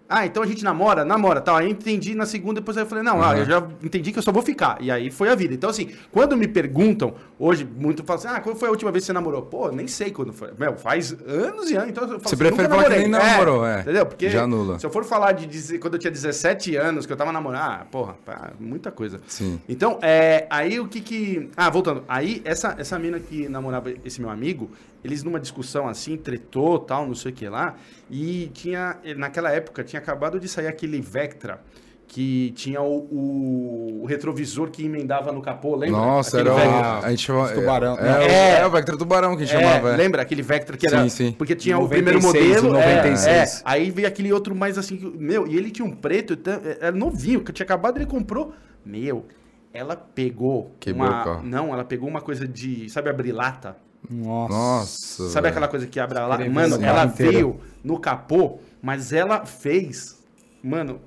ah, 0.09 0.25
então 0.25 0.43
a 0.43 0.45
gente 0.45 0.63
namora? 0.63 1.03
Namora, 1.03 1.41
tal. 1.41 1.55
Aí 1.55 1.65
eu 1.65 1.71
entendi 1.71 2.13
na 2.13 2.25
segunda, 2.25 2.59
depois 2.61 2.77
eu 2.77 2.85
falei, 2.85 3.03
não, 3.03 3.23
ah, 3.23 3.37
eu 3.37 3.45
já 3.45 3.67
entendi 3.81 4.11
que 4.11 4.19
eu 4.19 4.23
só 4.23 4.31
vou 4.31 4.43
ficar. 4.43 4.77
E 4.81 4.91
aí 4.91 5.09
foi 5.09 5.29
a 5.29 5.35
vida. 5.35 5.53
Então, 5.53 5.69
assim, 5.69 5.89
quando 6.11 6.37
me 6.37 6.47
perguntam, 6.47 7.15
hoje, 7.39 7.65
muito 7.65 8.03
falam 8.03 8.19
assim, 8.23 8.27
ah, 8.27 8.39
quando 8.41 8.57
foi 8.57 8.67
a 8.67 8.71
última 8.71 8.91
vez 8.91 9.03
que 9.03 9.07
você 9.07 9.13
namorou? 9.13 9.41
Pô, 9.43 9.71
nem 9.71 9.87
sei 9.87 10.11
quando 10.11 10.31
foi. 10.31 10.51
Meu, 10.59 10.75
faz 10.75 11.15
anos 11.25 11.71
e 11.71 11.75
anos. 11.75 11.89
Então 11.89 12.03
eu 12.03 12.09
falo 12.09 12.21
Você 12.21 12.27
assim, 12.27 12.37
prefere 12.37 12.67
falar 12.67 12.83
que 12.83 12.89
namorei. 12.89 12.99
nem 12.99 13.09
namorou, 13.09 13.65
é. 13.65 13.81
Entendeu? 13.81 14.05
Porque 14.05 14.29
Já 14.29 14.43
anula. 14.43 14.77
se 14.77 14.85
eu 14.85 14.91
for 14.91 15.03
falar 15.03 15.31
de 15.31 15.47
dizer- 15.47 15.79
quando 15.79 15.95
eu 15.95 15.99
tinha 15.99 16.11
17 16.11 16.75
anos, 16.75 17.05
que 17.05 17.13
eu 17.13 17.17
tava 17.17 17.31
namorando, 17.31 17.61
ah, 17.61 17.85
porra, 17.89 18.15
pá, 18.25 18.51
muita 18.59 18.91
coisa. 18.91 19.19
Sim. 19.27 19.59
Então, 19.67 19.97
é, 20.01 20.45
aí 20.49 20.79
o 20.79 20.87
que 20.87 21.01
que... 21.01 21.49
Ah, 21.57 21.69
voltando. 21.69 22.03
Aí, 22.07 22.41
essa, 22.45 22.75
essa 22.77 22.99
mina 22.99 23.19
que 23.19 23.47
namorava 23.49 23.91
esse 24.05 24.21
meu 24.21 24.29
amigo, 24.29 24.69
eles 25.03 25.23
numa 25.23 25.39
discussão 25.39 25.87
assim, 25.87 26.15
tretou, 26.17 26.79
tal, 26.79 27.05
não 27.07 27.15
sei 27.15 27.31
o 27.31 27.35
que 27.35 27.47
lá, 27.49 27.75
e 28.09 28.49
tinha, 28.53 28.97
naquela 29.17 29.51
época, 29.51 29.83
tinha 29.83 29.99
acabado 30.01 30.39
de 30.39 30.47
sair 30.47 30.67
aquele 30.67 31.01
Vectra, 31.01 31.59
que 32.07 32.51
tinha 32.55 32.79
o, 32.81 32.97
o- 33.11 33.99
o 34.03 34.05
retrovisor 34.05 34.69
que 34.69 34.85
emendava 34.85 35.31
no 35.31 35.41
capô, 35.41 35.75
lembra? 35.75 35.97
Nossa, 35.97 36.37
Aquele 36.39 36.49
era 36.55 36.59
Vectra. 36.59 36.79
o. 37.01 37.05
A 37.05 37.09
gente 37.09 37.23
chamava. 37.25 37.53
Tubarão. 37.53 37.97
É, 37.97 38.25
é, 38.25 38.27
É. 38.27 38.59
é, 38.59 38.65
o 38.67 38.69
Vectra 38.69 38.97
Tubarão 38.97 39.35
que 39.35 39.43
a 39.43 39.45
gente 39.47 39.55
É, 39.55 39.59
chamava. 39.61 39.93
é. 39.93 39.95
lembra 39.97 40.21
aquele 40.21 40.41
Vectra 40.43 40.77
que 40.77 40.85
era. 40.85 41.01
Sim, 41.03 41.09
sim. 41.09 41.31
Porque 41.31 41.55
tinha 41.55 41.75
o 41.77 41.83
96, 41.83 42.03
primeiro 42.21 42.21
modelo. 42.61 42.77
é, 42.77 42.95
96. 42.95 43.59
É, 43.59 43.61
aí 43.65 43.89
veio 43.89 44.07
aquele 44.07 44.31
outro 44.31 44.53
mais 44.53 44.77
assim. 44.77 45.13
Meu, 45.17 45.47
e 45.47 45.55
ele 45.57 45.71
tinha 45.71 45.85
um 45.87 45.91
preto, 45.95 46.37
era 46.79 46.91
novinho, 46.91 47.41
que 47.43 47.51
tinha 47.51 47.63
acabado, 47.63 47.97
ele 47.97 48.05
comprou. 48.05 48.53
Meu, 48.85 49.25
ela 49.73 49.95
pegou. 49.95 50.71
Quebrou 50.79 51.07
uma, 51.07 51.21
o 51.21 51.23
carro. 51.23 51.41
Não, 51.43 51.73
ela 51.73 51.83
pegou 51.85 52.07
uma 52.07 52.21
coisa 52.21 52.47
de. 52.47 52.87
Sabe 52.91 53.09
abrir 53.09 53.31
lata? 53.31 53.75
Nossa. 54.09 54.53
Nossa. 54.53 55.29
Sabe 55.29 55.47
aquela 55.47 55.67
coisa 55.67 55.87
que 55.87 55.99
abre 55.99 56.19
ver 56.37 56.49
Mano, 56.49 56.75
ela 56.75 56.95
carro 56.95 57.09
inteiro. 57.11 57.31
veio 57.31 57.59
no 57.83 57.99
capô, 57.99 58.59
mas 58.81 59.13
ela 59.13 59.45
fez. 59.45 60.21
Mano, 60.63 61.01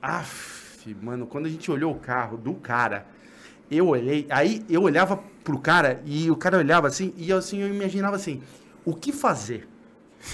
af, 0.00 0.94
mano, 1.02 1.26
quando 1.26 1.46
a 1.46 1.48
gente 1.48 1.70
olhou 1.70 1.92
o 1.92 1.98
carro 1.98 2.36
do 2.36 2.54
cara, 2.54 3.06
eu 3.70 3.88
olhei, 3.88 4.26
aí 4.30 4.64
eu 4.68 4.82
olhava 4.82 5.18
pro 5.42 5.58
cara 5.58 6.02
e 6.04 6.30
o 6.30 6.36
cara 6.36 6.58
olhava 6.58 6.88
assim, 6.88 7.12
e 7.16 7.28
eu, 7.30 7.38
assim, 7.38 7.60
eu 7.60 7.68
imaginava 7.68 8.16
assim, 8.16 8.42
o 8.84 8.94
que 8.94 9.12
fazer 9.12 9.68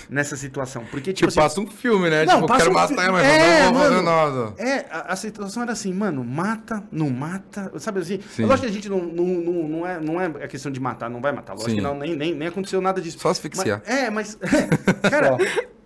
nessa 0.08 0.36
situação? 0.36 0.84
Porque, 0.90 1.12
tipo, 1.12 1.28
assim, 1.28 1.40
passa 1.40 1.60
um 1.60 1.66
filme, 1.66 2.08
né? 2.10 2.24
Não, 2.24 2.36
tipo, 2.36 2.46
passa 2.48 2.60
quero 2.60 2.70
um 2.70 2.74
matar 2.74 2.88
fi- 2.88 3.10
mas 3.10 3.24
É, 3.26 3.64
não 3.64 3.72
vou 3.74 3.82
fazer 3.82 4.02
nada. 4.02 4.54
É, 4.58 4.86
a, 4.90 5.12
a 5.12 5.16
situação 5.16 5.62
era 5.62 5.72
assim, 5.72 5.92
mano, 5.92 6.24
mata, 6.24 6.82
não 6.90 7.10
mata, 7.10 7.72
sabe 7.78 8.00
assim? 8.00 8.20
Sim. 8.30 8.44
Eu 8.44 8.52
acho 8.52 8.62
que 8.62 8.68
a 8.68 8.72
gente 8.72 8.88
não, 8.88 8.98
não, 9.02 9.24
não, 9.24 9.68
não, 9.68 9.86
é, 9.86 10.00
não 10.00 10.20
é 10.20 10.26
a 10.26 10.48
questão 10.48 10.70
de 10.72 10.80
matar, 10.80 11.08
não 11.10 11.20
vai 11.20 11.32
matar. 11.32 11.52
Lógico 11.54 11.70
Sim. 11.70 11.76
que 11.76 11.82
não, 11.82 11.96
nem, 11.98 12.16
nem, 12.16 12.34
nem 12.34 12.48
aconteceu 12.48 12.80
nada 12.80 13.00
disso. 13.00 13.18
Só 13.18 13.30
asfixiar. 13.30 13.82
Mas- 13.86 13.96
é, 13.98 14.10
mas, 14.10 14.38
cara, 15.10 15.36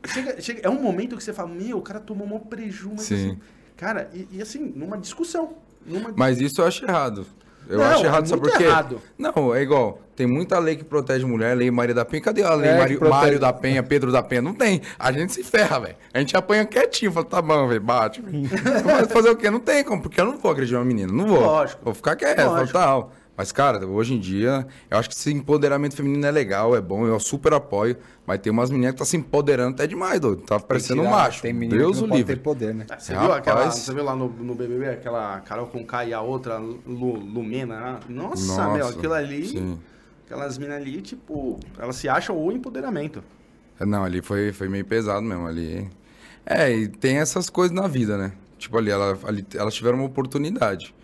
chega, 0.06 0.40
chega- 0.40 0.60
é 0.62 0.70
um 0.70 0.80
momento 0.80 1.16
que 1.16 1.22
você 1.24 1.32
fala, 1.32 1.48
meu, 1.48 1.78
o 1.78 1.82
cara 1.82 2.00
tomou 2.00 2.26
um 2.26 2.38
prejuízo. 2.38 2.94
mas 2.96 3.02
Sim. 3.06 3.14
assim, 3.30 3.38
Cara, 3.76 4.08
e, 4.14 4.28
e 4.32 4.40
assim, 4.42 4.72
numa 4.76 4.96
discussão. 4.96 5.54
Numa... 5.84 6.12
Mas 6.16 6.40
isso 6.40 6.60
eu 6.60 6.66
acho 6.66 6.84
errado. 6.84 7.26
Eu 7.68 7.78
Não, 7.78 7.84
acho 7.86 8.04
errado, 8.04 8.24
é 8.24 8.26
sabe 8.26 8.42
por 8.42 8.56
quê? 8.56 8.64
errado. 8.64 9.00
Não, 9.18 9.54
é 9.54 9.62
igual. 9.62 9.98
Tem 10.14 10.26
muita 10.26 10.58
lei 10.58 10.76
que 10.76 10.84
protege 10.84 11.24
mulher, 11.24 11.56
lei 11.56 11.70
Maria 11.70 11.94
da 11.94 12.04
Penha. 12.04 12.22
Cadê 12.22 12.42
a 12.42 12.54
lei 12.54 12.70
É, 12.70 12.78
Mário. 12.78 13.00
Mário 13.08 13.40
da 13.40 13.52
Penha, 13.52 13.82
Pedro 13.82 14.12
da 14.12 14.22
Penha? 14.22 14.42
Não 14.42 14.54
tem. 14.54 14.80
A 14.98 15.10
gente 15.10 15.32
se 15.32 15.42
ferra, 15.42 15.80
velho. 15.80 15.96
A 16.12 16.18
gente 16.20 16.36
apanha 16.36 16.64
quietinho. 16.64 17.10
Fala, 17.10 17.26
tá 17.26 17.42
bom, 17.42 17.66
velho, 17.66 17.80
bate. 17.80 18.22
Mas 18.84 19.10
fazer 19.12 19.30
o 19.30 19.36
quê? 19.36 19.50
Não 19.50 19.58
tem 19.60 19.82
como, 19.82 20.02
porque 20.02 20.20
eu 20.20 20.24
não 20.26 20.36
vou 20.38 20.50
agredir 20.52 20.76
uma 20.78 20.84
menina. 20.84 21.12
Não 21.12 21.26
vou. 21.26 21.40
Lógico. 21.40 21.80
Vou 21.84 21.94
ficar 21.94 22.14
quieto, 22.16 22.44
Lógico. 22.46 22.72
tal. 22.78 23.12
Mas, 23.36 23.50
cara, 23.50 23.84
hoje 23.86 24.14
em 24.14 24.20
dia, 24.20 24.64
eu 24.88 24.96
acho 24.96 25.08
que 25.08 25.14
esse 25.16 25.32
empoderamento 25.32 25.96
feminino 25.96 26.24
é 26.24 26.30
legal, 26.30 26.76
é 26.76 26.80
bom, 26.80 27.04
eu 27.06 27.18
super 27.18 27.52
apoio. 27.52 27.96
Mas 28.24 28.38
tem 28.38 28.52
umas 28.52 28.70
meninas 28.70 28.92
que 28.92 28.98
tá 28.98 29.04
se 29.04 29.16
empoderando 29.16 29.74
até 29.74 29.86
demais, 29.88 30.20
doido. 30.20 30.42
Tá 30.42 30.60
parecendo 30.60 31.00
um 31.02 31.06
Tirar- 31.06 31.16
macho. 31.16 31.42
Tem 31.42 31.52
menino 31.52 31.76
Deus 31.78 31.96
que 31.96 32.00
não 32.02 32.06
o 32.06 32.08
pode 32.10 32.18
livre. 32.20 32.36
ter 32.36 32.42
poder, 32.42 32.74
né? 32.74 32.86
Você 32.96 33.12
Rapaz. 33.12 33.28
viu 33.28 33.36
aquela. 33.38 33.70
Você 33.70 33.92
viu 33.92 34.04
lá 34.04 34.14
no, 34.14 34.28
no 34.28 34.54
BBB, 34.54 34.88
aquela 34.88 35.40
Carol 35.40 35.66
com 35.66 35.84
K 35.84 36.04
e 36.06 36.14
a 36.14 36.20
outra 36.20 36.58
Lu- 36.58 37.16
Lumena? 37.18 37.98
Nossa, 38.08 38.46
Nossa, 38.56 38.72
meu, 38.72 38.86
aquilo 38.86 39.12
ali. 39.14 39.46
sim. 39.48 39.78
Aquelas 40.26 40.56
minas 40.56 40.76
ali, 40.76 41.02
tipo, 41.02 41.58
elas 41.78 41.96
se 41.96 42.08
acham 42.08 42.38
o 42.38 42.50
empoderamento. 42.52 43.22
Não, 43.80 44.04
ali 44.04 44.22
foi, 44.22 44.52
foi 44.52 44.68
meio 44.68 44.84
pesado 44.84 45.20
mesmo. 45.22 45.46
Ali. 45.46 45.86
É, 46.46 46.72
e 46.74 46.88
tem 46.88 47.18
essas 47.18 47.50
coisas 47.50 47.74
na 47.76 47.86
vida, 47.88 48.16
né? 48.16 48.32
Tipo, 48.58 48.78
ali, 48.78 48.90
ela, 48.90 49.18
ali 49.24 49.44
elas 49.54 49.74
tiveram 49.74 49.98
uma 49.98 50.06
oportunidade. 50.06 50.94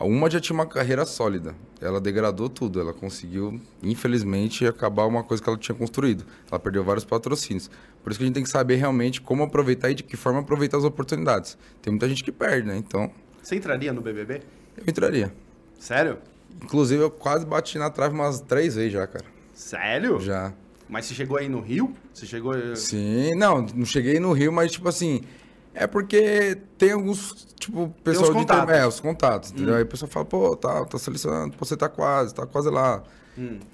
Uma 0.00 0.30
já 0.30 0.40
tinha 0.40 0.54
uma 0.54 0.66
carreira 0.66 1.04
sólida. 1.06 1.54
Ela 1.80 2.00
degradou 2.00 2.48
tudo. 2.48 2.80
Ela 2.80 2.92
conseguiu, 2.92 3.60
infelizmente, 3.82 4.66
acabar 4.66 5.04
uma 5.06 5.22
coisa 5.22 5.42
que 5.42 5.48
ela 5.48 5.58
tinha 5.58 5.74
construído. 5.74 6.24
Ela 6.50 6.58
perdeu 6.58 6.82
vários 6.84 7.04
patrocínios. 7.04 7.70
Por 8.02 8.10
isso 8.10 8.18
que 8.18 8.24
a 8.24 8.26
gente 8.26 8.34
tem 8.34 8.42
que 8.44 8.50
saber 8.50 8.76
realmente 8.76 9.20
como 9.20 9.42
aproveitar 9.42 9.90
e 9.90 9.94
de 9.94 10.02
que 10.02 10.16
forma 10.16 10.40
aproveitar 10.40 10.76
as 10.78 10.84
oportunidades. 10.84 11.56
Tem 11.80 11.90
muita 11.90 12.08
gente 12.08 12.22
que 12.24 12.32
perde, 12.32 12.66
né? 12.68 12.76
Então, 12.76 13.10
Você 13.42 13.56
entraria 13.56 13.92
no 13.92 14.00
BBB? 14.00 14.42
eu 14.76 14.84
entraria. 14.86 15.32
Sério? 15.78 16.18
Inclusive, 16.62 17.02
eu 17.02 17.10
quase 17.10 17.44
bati 17.46 17.78
na 17.78 17.90
trave 17.90 18.14
umas 18.14 18.40
três 18.40 18.74
vezes 18.76 18.92
já, 18.92 19.06
cara. 19.06 19.24
Sério? 19.52 20.20
Já. 20.20 20.52
Mas 20.88 21.06
você 21.06 21.14
chegou 21.14 21.36
aí 21.38 21.48
no 21.48 21.60
Rio? 21.60 21.94
Você 22.12 22.26
chegou. 22.26 22.54
Sim, 22.76 23.34
não, 23.34 23.62
não 23.74 23.84
cheguei 23.86 24.20
no 24.20 24.32
Rio, 24.32 24.52
mas 24.52 24.70
tipo 24.72 24.88
assim, 24.88 25.22
é 25.74 25.86
porque 25.86 26.58
tem 26.78 26.92
alguns, 26.92 27.46
tipo, 27.58 27.92
pessoal 28.02 28.32
de 28.32 28.38
contatos. 28.38 28.74
É, 28.74 28.86
os 28.86 29.00
contatos, 29.00 29.50
entendeu? 29.52 29.74
Aí 29.74 29.82
a 29.82 29.86
pessoa 29.86 30.08
fala, 30.08 30.24
pô, 30.24 30.56
tá, 30.56 30.84
tá 30.84 30.98
selecionando, 30.98 31.54
você 31.58 31.76
tá 31.76 31.88
quase, 31.88 32.34
tá 32.34 32.46
quase 32.46 32.70
lá. 32.70 33.02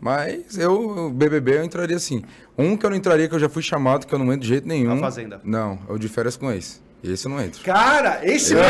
Mas 0.01 0.57
eu, 0.57 1.07
o 1.07 1.11
BBB, 1.11 1.59
eu 1.59 1.65
entraria 1.65 1.97
assim. 1.97 2.25
Um 2.57 2.77
que 2.77 2.85
eu 2.87 2.91
não 2.91 2.97
entraria, 2.97 3.29
que 3.29 3.35
eu 3.35 3.39
já 3.39 3.49
fui 3.49 3.63
chamado, 3.63 4.07
que 4.07 4.15
eu 4.15 4.19
não 4.19 4.27
entro 4.27 4.41
de 4.41 4.49
jeito 4.49 4.67
nenhum. 4.67 4.93
A 4.93 4.99
Fazenda. 4.99 5.41
Não, 5.45 5.79
o 5.89 5.99
de 5.99 6.09
férias 6.09 6.37
com 6.37 6.51
ex. 6.51 6.83
Esse 7.03 7.27
eu 7.27 7.31
não 7.31 7.41
entro. 7.41 7.63
Cara, 7.65 8.21
esse. 8.23 8.55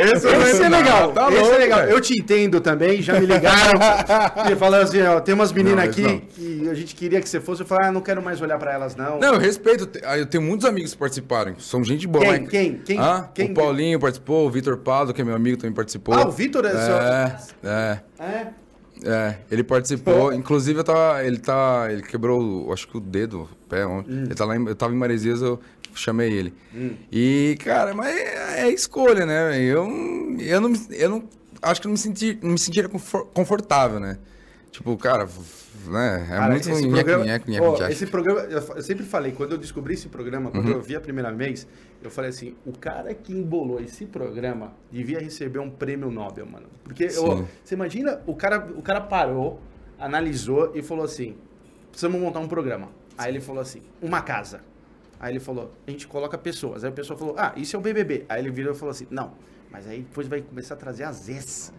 Esse 0.00 0.26
esse, 0.28 0.58
não 0.60 0.66
é 0.66 0.68
legal. 0.82 1.12
Tá 1.12 1.28
esse 1.30 1.40
louco, 1.40 1.54
é 1.54 1.58
legal. 1.58 1.80
Eu 1.80 2.00
te 2.00 2.18
entendo 2.18 2.60
também, 2.60 3.00
já 3.02 3.18
me 3.18 3.26
ligaram 3.26 3.78
e 4.52 4.56
falaram 4.56 4.84
assim: 4.84 5.00
ó, 5.02 5.20
tem 5.20 5.34
umas 5.34 5.52
meninas 5.52 5.76
Não, 5.84 5.90
esse 5.90 6.00
aqui 6.04 6.12
não. 6.12 6.20
que 6.20 6.68
a 6.68 6.74
gente 6.74 6.94
queria 6.94 7.20
que 7.20 7.28
você 7.28 7.40
fosse. 7.40 7.62
Eu 7.62 7.66
falei, 7.66 7.88
ah, 7.88 7.92
não 7.92 8.00
quero 8.00 8.22
mais 8.22 8.40
olhar 8.40 8.58
pra 8.58 8.72
elas, 8.72 8.94
não. 8.96 9.18
Não, 9.18 9.34
eu 9.34 9.40
respeito. 9.40 9.88
ah, 10.04 10.18
Eu 10.18 10.26
tenho 10.26 10.42
muitos 10.42 10.66
amigos 10.66 10.92
que 10.92 10.98
participaram. 10.98 11.58
São 11.58 11.82
gente 11.82 12.06
boa. 12.06 12.24
Quem? 12.24 12.40
mas- 12.40 12.50
Quem? 12.50 12.74
Quem? 12.84 12.98
Hã? 12.98 13.28
Quem? 13.34 13.50
O 13.50 13.54
Paulinho 13.54 13.98
participou, 13.98 14.46
o 14.46 14.50
Vitor 14.50 14.76
Pado, 14.78 15.12
que 15.14 15.20
é 15.20 15.24
meu 15.24 15.34
amigo, 15.34 15.56
também 15.56 15.74
participou. 15.74 16.14
Ah, 16.14 16.26
o 16.26 16.30
Vitor 16.30 16.64
é 16.66 16.70
seu- 16.70 16.96
É, 16.96 18.02
é. 18.20 18.46
É? 19.04 19.36
Ele 19.50 19.64
participou. 19.64 20.32
Inclusive, 20.32 20.78
eu 20.80 20.84
tava, 20.84 21.24
ele 21.24 21.38
tá. 21.38 21.88
Ele 21.90 22.02
quebrou, 22.02 22.66
o- 22.68 22.72
acho 22.72 22.86
que 22.88 22.96
o 22.96 23.00
dedo, 23.00 23.42
o 23.42 23.66
pé 23.68 23.86
ontem. 23.86 24.12
Hum. 24.12 24.24
Ele 24.24 24.34
tá 24.34 24.44
lá 24.44 24.56
em, 24.56 24.66
eu 24.66 24.74
tava 24.76 24.92
em 24.92 24.96
Maresias, 24.96 25.40
eu 25.40 25.58
chamei 25.94 26.30
ele. 26.32 26.54
E, 27.10 27.56
cara, 27.64 27.94
mas 27.94 28.14
é, 28.14 28.60
é 28.66 28.70
escolha, 28.70 29.24
né? 29.24 29.58
Eu, 29.60 29.88
eu, 30.38 30.60
não, 30.60 30.72
eu 30.90 31.08
não. 31.10 31.24
Acho 31.62 31.80
que 31.80 31.86
eu 31.86 31.88
não 31.90 31.94
me, 31.94 31.98
senti, 31.98 32.38
não 32.42 32.50
me 32.52 32.58
sentiria 32.58 32.88
confor- 32.88 33.26
confortável, 33.32 33.98
né? 34.00 34.18
Tipo, 34.70 34.96
cara, 34.96 35.26
né? 35.90 36.22
É 36.24 36.26
Cara, 36.28 36.50
muito 36.52 36.70
esse 36.70 36.82
nheque, 36.86 36.92
programa, 36.94 37.24
nheque, 37.24 37.50
nheque, 37.50 37.92
esse 37.92 38.06
programa, 38.06 38.40
eu, 38.42 38.82
sempre 38.82 39.04
falei, 39.04 39.32
quando 39.32 39.52
eu 39.52 39.58
descobri 39.58 39.94
esse 39.94 40.08
programa, 40.08 40.50
quando 40.50 40.66
Uhum. 40.66 40.72
eu 40.74 40.80
vi 40.80 40.96
a 40.96 41.00
primeira 41.00 41.32
vez, 41.32 41.66
eu 42.02 42.10
falei 42.10 42.30
assim, 42.30 42.54
o 42.64 42.72
cara 42.72 43.12
que 43.14 43.32
embolou 43.32 43.80
esse 43.80 44.06
programa 44.06 44.72
devia 44.90 45.18
receber 45.20 45.58
um 45.58 45.70
prêmio 45.70 46.10
Nobel, 46.10 46.46
mano. 46.46 46.66
Porque 46.84 47.04
eu- 47.04 47.10
Sim. 47.10 47.46
você 47.64 47.74
imagina, 47.74 48.20
o 48.26 48.34
cara, 48.34 48.66
o 48.76 48.82
cara 48.82 49.00
parou, 49.00 49.60
analisou 49.98 50.72
e 50.74 50.82
falou 50.82 51.04
assim, 51.04 51.36
precisamos 51.90 52.20
montar 52.20 52.40
um 52.40 52.48
programa. 52.48 52.88
Aí 53.18 53.30
ele 53.30 53.40
falou 53.40 53.60
assim, 53.60 53.82
uma 54.00 54.22
casa. 54.22 54.62
Aí 55.18 55.32
ele 55.32 55.40
falou, 55.40 55.74
a 55.86 55.90
gente 55.90 56.06
coloca 56.08 56.38
pessoas. 56.38 56.82
Aí 56.84 56.88
a 56.88 56.92
pessoa 56.92 57.18
falou, 57.18 57.34
ah, 57.36 57.52
isso 57.56 57.76
é 57.76 57.78
o 57.78 57.82
BBB. 57.82 58.24
Aí 58.28 58.40
ele 58.40 58.50
virou 58.50 58.72
e 58.72 58.76
falou 58.76 58.90
assim, 58.90 59.06
não, 59.10 59.32
mas 59.70 59.86
aí 59.86 60.00
depois 60.00 60.26
vai 60.26 60.40
começar 60.40 60.74
a 60.74 60.76
trazer 60.78 61.04
as 61.04 61.28
ex. 61.28 61.72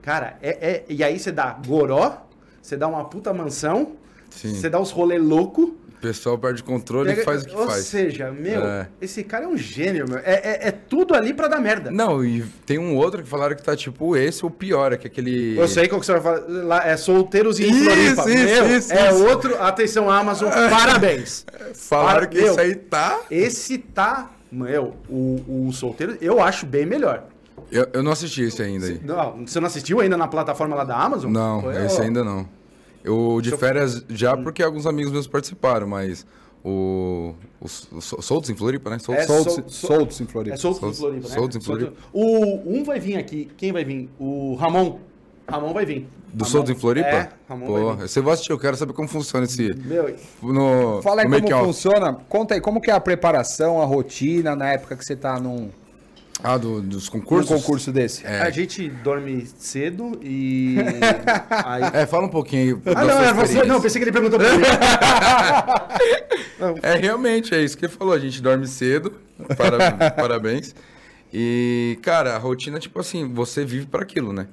Cara, 0.00 0.38
é, 0.40 0.50
é, 0.70 0.84
e 0.88 1.02
aí 1.02 1.18
você 1.18 1.32
dá 1.32 1.58
goró, 1.66 2.24
você 2.66 2.76
dá 2.78 2.88
uma 2.88 3.04
puta 3.04 3.32
mansão, 3.34 3.92
Sim. 4.30 4.54
você 4.54 4.70
dá 4.70 4.80
os 4.80 4.90
rolê 4.90 5.18
louco. 5.18 5.76
O 5.88 6.06
pessoal 6.06 6.36
perde 6.38 6.60
o 6.60 6.64
controle 6.64 7.10
e 7.10 7.14
pega- 7.14 7.24
faz 7.24 7.42
o 7.42 7.46
que 7.46 7.54
ou 7.56 7.66
faz. 7.66 7.84
seja, 7.86 8.30
meu, 8.30 8.62
É. 8.62 8.88
esse 9.00 9.22
cara 9.24 9.44
é 9.44 9.48
um 9.48 9.56
gênio, 9.56 10.06
meu. 10.08 10.18
É, 10.18 10.34
é, 10.34 10.68
é 10.68 10.70
tudo 10.70 11.14
ali 11.14 11.32
pra 11.32 11.48
dar 11.48 11.58
merda. 11.60 11.90
Não, 11.90 12.22
e 12.24 12.42
tem 12.66 12.78
um 12.78 12.94
outro 12.96 13.22
que 13.22 13.28
falaram 13.28 13.54
que 13.56 13.62
tá 13.62 13.74
tipo 13.74 14.14
esse 14.16 14.44
ou 14.44 14.50
pior, 14.50 14.92
é 14.92 14.96
que 14.98 15.06
aquele. 15.06 15.56
Eu 15.58 15.66
sei 15.68 15.88
qual 15.88 15.98
que 16.00 16.06
você 16.06 16.12
vai 16.12 16.20
falar. 16.20 16.44
Lá, 16.48 16.86
é 16.86 16.96
solteiros 16.96 17.58
em 17.60 17.70
Isso, 17.70 17.84
Floripa. 17.84 18.30
isso, 18.30 18.44
Meu, 18.44 18.76
isso, 18.78 18.92
é 18.92 19.10
isso. 19.12 19.24
outro. 19.26 19.62
Atenção, 19.62 20.10
Amazon, 20.10 20.50
parabéns. 20.70 21.44
Falaram 21.74 22.18
Para- 22.20 22.26
que 22.28 22.36
meu, 22.40 22.50
esse 22.52 22.60
aí 22.60 22.74
tá. 22.74 23.20
Esse 23.30 23.78
tá. 23.78 24.30
Meu, 24.52 24.94
o, 25.08 25.66
o 25.68 25.72
solteiro, 25.72 26.16
eu 26.20 26.40
acho 26.40 26.64
bem 26.66 26.84
melhor. 26.86 27.24
Eu, 27.70 27.86
eu 27.92 28.02
não 28.02 28.12
assisti 28.12 28.42
esse 28.42 28.62
ainda 28.62 28.86
aí. 28.86 29.00
Não, 29.02 29.46
você 29.46 29.58
não 29.60 29.66
assistiu 29.66 30.00
ainda 30.00 30.16
na 30.16 30.28
plataforma 30.28 30.74
lá 30.76 30.84
da 30.84 30.96
Amazon? 30.96 31.30
Não, 31.32 31.62
Pô, 31.62 31.70
esse 31.72 32.00
ó, 32.00 32.04
ainda 32.04 32.22
não. 32.24 32.48
Eu 33.02 33.40
de 33.42 33.56
férias 33.56 34.04
já 34.08 34.36
porque 34.36 34.62
alguns 34.62 34.86
amigos 34.86 35.12
meus 35.12 35.26
participaram, 35.26 35.86
mas 35.86 36.26
o, 36.64 37.34
o, 37.60 37.64
o 37.64 38.00
Sol- 38.00 38.22
Soltos 38.22 38.50
em 38.50 38.54
Floripa, 38.54 38.90
né? 38.90 38.98
Soltos. 38.98 39.24
É, 39.24 39.26
Soltos, 39.26 39.52
sol- 39.54 39.64
sol- 39.68 39.90
soltos 39.98 40.20
em 40.20 40.26
Floripa. 40.26 40.54
É 40.54 40.58
solto 40.58 40.76
em 40.76 40.80
Soltos- 40.80 40.98
Floripa, 41.00 41.28
né? 41.28 41.34
soltos 41.34 41.56
em 41.56 41.60
Floripa. 41.60 41.92
O 42.12 42.62
um 42.78 42.82
vai 42.84 42.98
vir 42.98 43.16
aqui. 43.16 43.50
Quem 43.56 43.72
vai 43.72 43.84
vir? 43.84 44.08
O 44.18 44.54
Ramon. 44.54 44.98
Ramon 45.46 45.72
vai 45.74 45.84
vir. 45.84 46.08
Do 46.32 46.44
Soltos 46.44 46.70
em 46.70 46.74
Floripa? 46.74 47.06
É, 47.08 47.28
Ramon 47.48 47.66
Pô, 47.66 47.72
vai 47.86 47.96
vir. 47.96 48.08
você 48.08 48.20
vai 48.20 48.32
assistir, 48.34 48.52
eu 48.52 48.58
quero 48.58 48.76
saber 48.76 48.92
como 48.94 49.06
funciona 49.06 49.44
esse. 49.44 49.74
Meu, 49.74 50.14
No, 50.42 51.00
Fala 51.02 51.22
aí 51.22 51.28
no 51.28 51.34
como 51.34 51.42
make-off. 51.42 51.64
funciona. 51.66 52.14
Conta 52.28 52.54
aí, 52.54 52.60
como 52.60 52.80
que 52.80 52.90
é 52.90 52.94
a 52.94 53.00
preparação, 53.00 53.80
a 53.80 53.84
rotina 53.84 54.56
na 54.56 54.72
época 54.72 54.96
que 54.96 55.04
você 55.04 55.14
tá 55.14 55.38
num, 55.38 55.68
Ah, 56.42 56.58
do- 56.58 56.82
dos 56.82 57.08
concursos? 57.08 57.48
concurso 57.48 57.90
desse? 57.92 58.26
É. 58.26 58.40
a 58.42 58.50
gente 58.50 58.88
dorme 58.88 59.46
cedo 59.56 60.18
e. 60.22 60.76
aí... 61.48 61.82
É, 62.02 62.06
fala 62.06 62.26
um 62.26 62.30
pouquinho 62.30 62.82
aí. 62.84 62.92
Ah, 62.94 63.04
não, 63.04 63.14
sua 63.16 63.26
é 63.26 63.32
você. 63.32 63.64
Não, 63.64 63.80
pensei 63.80 63.98
que 64.00 64.04
ele 64.04 64.12
perguntou 64.12 64.38
pra 64.38 64.56
mim. 64.56 64.64
É, 66.82 66.94
realmente, 66.96 67.54
é 67.54 67.62
isso 67.62 67.76
que 67.76 67.84
ele 67.84 67.92
falou. 67.92 68.14
A 68.14 68.18
gente 68.18 68.40
dorme 68.40 68.66
cedo. 68.66 69.12
Para- 69.56 70.10
parabéns. 70.12 70.74
E, 71.32 71.98
cara, 72.00 72.34
a 72.34 72.38
rotina, 72.38 72.78
tipo 72.78 72.98
assim, 73.00 73.32
você 73.32 73.64
vive 73.64 73.86
para 73.86 74.02
aquilo, 74.02 74.32
né? 74.32 74.46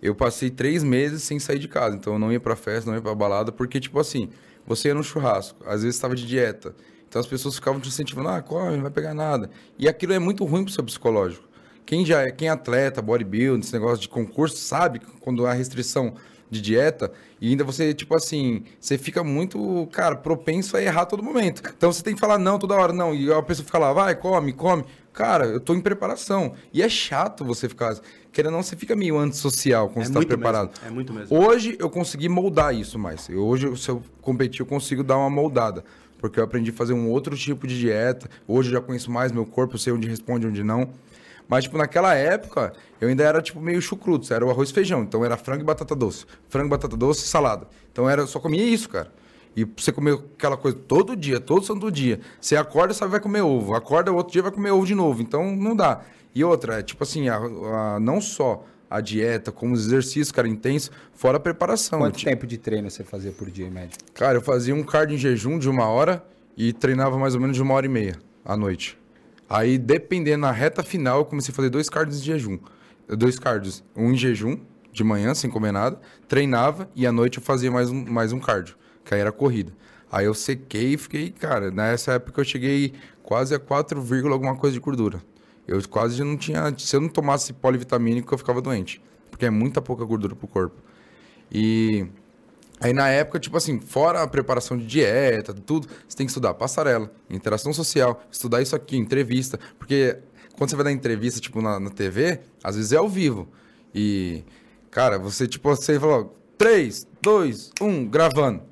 Eu 0.00 0.14
passei 0.14 0.50
três 0.50 0.82
meses 0.82 1.22
sem 1.22 1.38
sair 1.38 1.58
de 1.58 1.68
casa. 1.68 1.94
Então 1.94 2.14
eu 2.14 2.18
não 2.18 2.32
ia 2.32 2.40
pra 2.40 2.56
festa, 2.56 2.88
não 2.90 2.96
ia 2.96 3.02
pra 3.02 3.14
balada, 3.14 3.52
porque, 3.52 3.78
tipo 3.78 4.00
assim, 4.00 4.30
você 4.66 4.88
ia 4.88 4.94
no 4.94 5.04
churrasco, 5.04 5.62
às 5.64 5.82
vezes 5.82 5.94
estava 5.96 6.14
de 6.16 6.26
dieta. 6.26 6.74
Então 7.12 7.20
as 7.20 7.26
pessoas 7.26 7.56
ficavam 7.56 7.78
te 7.78 7.88
incentivando, 7.90 8.30
ah, 8.30 8.40
come, 8.40 8.74
não 8.74 8.80
vai 8.80 8.90
pegar 8.90 9.12
nada. 9.12 9.50
E 9.78 9.86
aquilo 9.86 10.14
é 10.14 10.18
muito 10.18 10.46
ruim 10.46 10.64
pro 10.64 10.72
seu 10.72 10.82
psicológico. 10.82 11.46
Quem 11.84 12.06
já 12.06 12.22
é, 12.22 12.30
quem 12.30 12.48
é 12.48 12.50
atleta, 12.50 13.02
bodybuilding, 13.02 13.60
esse 13.60 13.74
negócio 13.74 13.98
de 14.00 14.08
concurso, 14.08 14.56
sabe 14.56 14.98
quando 15.20 15.44
há 15.46 15.52
restrição 15.52 16.14
de 16.48 16.62
dieta 16.62 17.12
e 17.38 17.50
ainda 17.50 17.64
você, 17.64 17.92
tipo 17.92 18.14
assim, 18.16 18.64
você 18.80 18.96
fica 18.96 19.22
muito, 19.22 19.86
cara, 19.92 20.16
propenso 20.16 20.74
a 20.74 20.82
errar 20.82 21.04
todo 21.04 21.22
momento. 21.22 21.62
Então 21.76 21.92
você 21.92 22.02
tem 22.02 22.14
que 22.14 22.20
falar 22.20 22.38
não 22.38 22.58
toda 22.58 22.74
hora, 22.76 22.94
não. 22.94 23.14
E 23.14 23.30
a 23.30 23.42
pessoa 23.42 23.66
fica 23.66 23.78
lá, 23.78 23.92
vai, 23.92 24.14
come, 24.14 24.50
come. 24.54 24.82
Cara, 25.12 25.44
eu 25.44 25.60
tô 25.60 25.74
em 25.74 25.80
preparação. 25.82 26.54
E 26.72 26.80
é 26.82 26.88
chato 26.88 27.44
você 27.44 27.68
ficar. 27.68 27.94
Querendo 28.32 28.52
ou 28.52 28.56
não, 28.56 28.62
você 28.62 28.74
fica 28.74 28.96
meio 28.96 29.18
antissocial 29.18 29.88
quando 29.90 30.04
É 30.04 30.08
você 30.08 30.12
tá 30.14 30.20
preparado. 30.24 30.70
mesmo, 30.70 30.86
é 30.86 30.90
muito 30.90 31.12
mesmo. 31.12 31.36
Hoje 31.38 31.76
eu 31.78 31.90
consegui 31.90 32.30
moldar 32.30 32.74
isso 32.74 32.98
mais. 32.98 33.28
Eu- 33.28 33.44
Hoje, 33.46 33.76
se 33.76 33.90
eu 33.90 34.02
competir, 34.22 34.60
eu 34.60 34.66
consigo 34.66 35.02
dar 35.04 35.18
uma 35.18 35.28
moldada. 35.28 35.84
Porque 36.22 36.38
eu 36.38 36.44
aprendi 36.44 36.70
a 36.70 36.72
fazer 36.72 36.92
um 36.92 37.10
outro 37.10 37.36
tipo 37.36 37.66
de 37.66 37.78
dieta. 37.78 38.30
Hoje 38.46 38.68
eu 38.70 38.74
já 38.74 38.80
conheço 38.80 39.10
mais 39.10 39.32
meu 39.32 39.44
corpo, 39.44 39.74
eu 39.74 39.78
sei 39.78 39.92
onde 39.92 40.08
responde 40.08 40.46
onde 40.46 40.62
não. 40.62 40.90
Mas, 41.48 41.64
tipo, 41.64 41.76
naquela 41.76 42.14
época, 42.14 42.72
eu 43.00 43.08
ainda 43.08 43.24
era, 43.24 43.42
tipo, 43.42 43.60
meio 43.60 43.82
chucruto. 43.82 44.32
Era 44.32 44.46
o 44.46 44.50
arroz 44.50 44.70
e 44.70 44.72
feijão. 44.72 45.02
Então, 45.02 45.24
era 45.24 45.36
frango 45.36 45.62
e 45.62 45.64
batata 45.64 45.94
doce. 45.96 46.24
Frango, 46.48 46.68
batata 46.68 46.96
doce 46.96 47.24
e 47.24 47.28
salada. 47.28 47.66
Então, 47.90 48.08
era, 48.08 48.22
eu 48.22 48.26
só 48.28 48.38
comia 48.38 48.64
isso, 48.64 48.88
cara. 48.88 49.12
E 49.54 49.64
você 49.64 49.90
comer 49.92 50.14
aquela 50.38 50.56
coisa 50.56 50.78
todo 50.78 51.14
dia, 51.16 51.40
todo 51.40 51.66
santo 51.66 51.90
dia. 51.90 52.20
Você 52.40 52.56
acorda, 52.56 52.94
sabe, 52.94 53.10
vai 53.10 53.20
comer 53.20 53.42
ovo. 53.42 53.74
Acorda, 53.74 54.12
outro 54.12 54.32
dia 54.32 54.42
vai 54.42 54.52
comer 54.52 54.70
ovo 54.70 54.86
de 54.86 54.94
novo. 54.94 55.20
Então, 55.20 55.54
não 55.56 55.74
dá. 55.76 56.02
E 56.34 56.42
outra, 56.44 56.78
é, 56.78 56.82
tipo 56.82 57.02
assim, 57.02 57.28
a- 57.28 57.36
a- 57.36 58.00
não 58.00 58.20
só 58.20 58.64
a 58.92 59.00
dieta, 59.00 59.50
como 59.50 59.72
os 59.72 59.86
exercícios, 59.86 60.30
cara, 60.30 60.46
intenso, 60.46 60.90
fora 61.14 61.38
a 61.38 61.40
preparação. 61.40 61.98
Quanto 62.00 62.22
tempo 62.22 62.46
de 62.46 62.58
treino 62.58 62.90
você 62.90 63.02
fazia 63.02 63.32
por 63.32 63.50
dia, 63.50 63.66
em 63.66 63.70
média? 63.70 63.96
Cara, 64.12 64.36
eu 64.36 64.42
fazia 64.42 64.74
um 64.74 64.82
cardio 64.82 65.14
em 65.14 65.18
jejum 65.18 65.58
de 65.58 65.68
uma 65.68 65.86
hora 65.86 66.22
e 66.56 66.74
treinava 66.74 67.18
mais 67.18 67.34
ou 67.34 67.40
menos 67.40 67.56
de 67.56 67.62
uma 67.62 67.72
hora 67.72 67.86
e 67.86 67.88
meia 67.88 68.18
à 68.44 68.54
noite. 68.54 68.98
Aí, 69.48 69.78
dependendo 69.78 70.42
na 70.42 70.52
reta 70.52 70.82
final, 70.82 71.20
eu 71.20 71.24
comecei 71.24 71.52
a 71.52 71.54
fazer 71.54 71.70
dois 71.70 71.88
cards 71.88 72.20
de 72.20 72.26
jejum. 72.26 72.58
Dois 73.08 73.38
cards. 73.38 73.82
Um 73.96 74.12
em 74.12 74.16
jejum, 74.16 74.58
de 74.92 75.02
manhã, 75.02 75.34
sem 75.34 75.50
comer 75.50 75.72
nada. 75.72 75.98
Treinava 76.28 76.88
e 76.94 77.06
à 77.06 77.12
noite 77.12 77.38
eu 77.38 77.42
fazia 77.42 77.70
mais 77.70 77.90
um, 77.90 78.04
mais 78.04 78.32
um 78.32 78.38
cardio, 78.38 78.76
que 79.04 79.14
aí 79.14 79.20
era 79.20 79.32
corrida. 79.32 79.72
Aí 80.10 80.26
eu 80.26 80.34
sequei 80.34 80.92
e 80.92 80.98
fiquei, 80.98 81.30
cara, 81.30 81.70
nessa 81.70 82.12
época 82.12 82.42
eu 82.42 82.44
cheguei 82.44 82.92
quase 83.22 83.54
a 83.54 83.58
4, 83.58 83.98
alguma 84.30 84.54
coisa 84.54 84.74
de 84.74 84.80
gordura. 84.80 85.22
Eu 85.66 85.80
quase 85.88 86.22
não 86.22 86.36
tinha. 86.36 86.74
Se 86.76 86.96
eu 86.96 87.00
não 87.00 87.08
tomasse 87.08 87.52
polivitamínico, 87.52 88.32
eu 88.32 88.38
ficava 88.38 88.60
doente. 88.60 89.00
Porque 89.30 89.46
é 89.46 89.50
muita 89.50 89.80
pouca 89.80 90.04
gordura 90.04 90.34
pro 90.34 90.48
corpo. 90.48 90.76
E 91.50 92.06
aí 92.80 92.92
na 92.92 93.08
época, 93.08 93.38
tipo 93.38 93.56
assim, 93.56 93.80
fora 93.80 94.22
a 94.22 94.26
preparação 94.26 94.76
de 94.76 94.86
dieta, 94.86 95.54
tudo, 95.54 95.88
você 96.08 96.16
tem 96.16 96.26
que 96.26 96.30
estudar 96.30 96.54
passarela, 96.54 97.12
interação 97.30 97.72
social, 97.72 98.22
estudar 98.30 98.60
isso 98.62 98.74
aqui, 98.74 98.96
entrevista. 98.96 99.58
Porque 99.78 100.18
quando 100.56 100.70
você 100.70 100.76
vai 100.76 100.84
dar 100.84 100.92
entrevista, 100.92 101.40
tipo, 101.40 101.60
na, 101.60 101.78
na 101.78 101.90
TV, 101.90 102.40
às 102.62 102.76
vezes 102.76 102.92
é 102.92 102.96
ao 102.96 103.08
vivo. 103.08 103.48
E, 103.94 104.44
cara, 104.90 105.18
você, 105.18 105.46
tipo, 105.46 105.68
você 105.68 105.98
falou, 105.98 106.36
3, 106.58 107.06
2, 107.20 107.72
1, 107.80 108.06
gravando. 108.08 108.62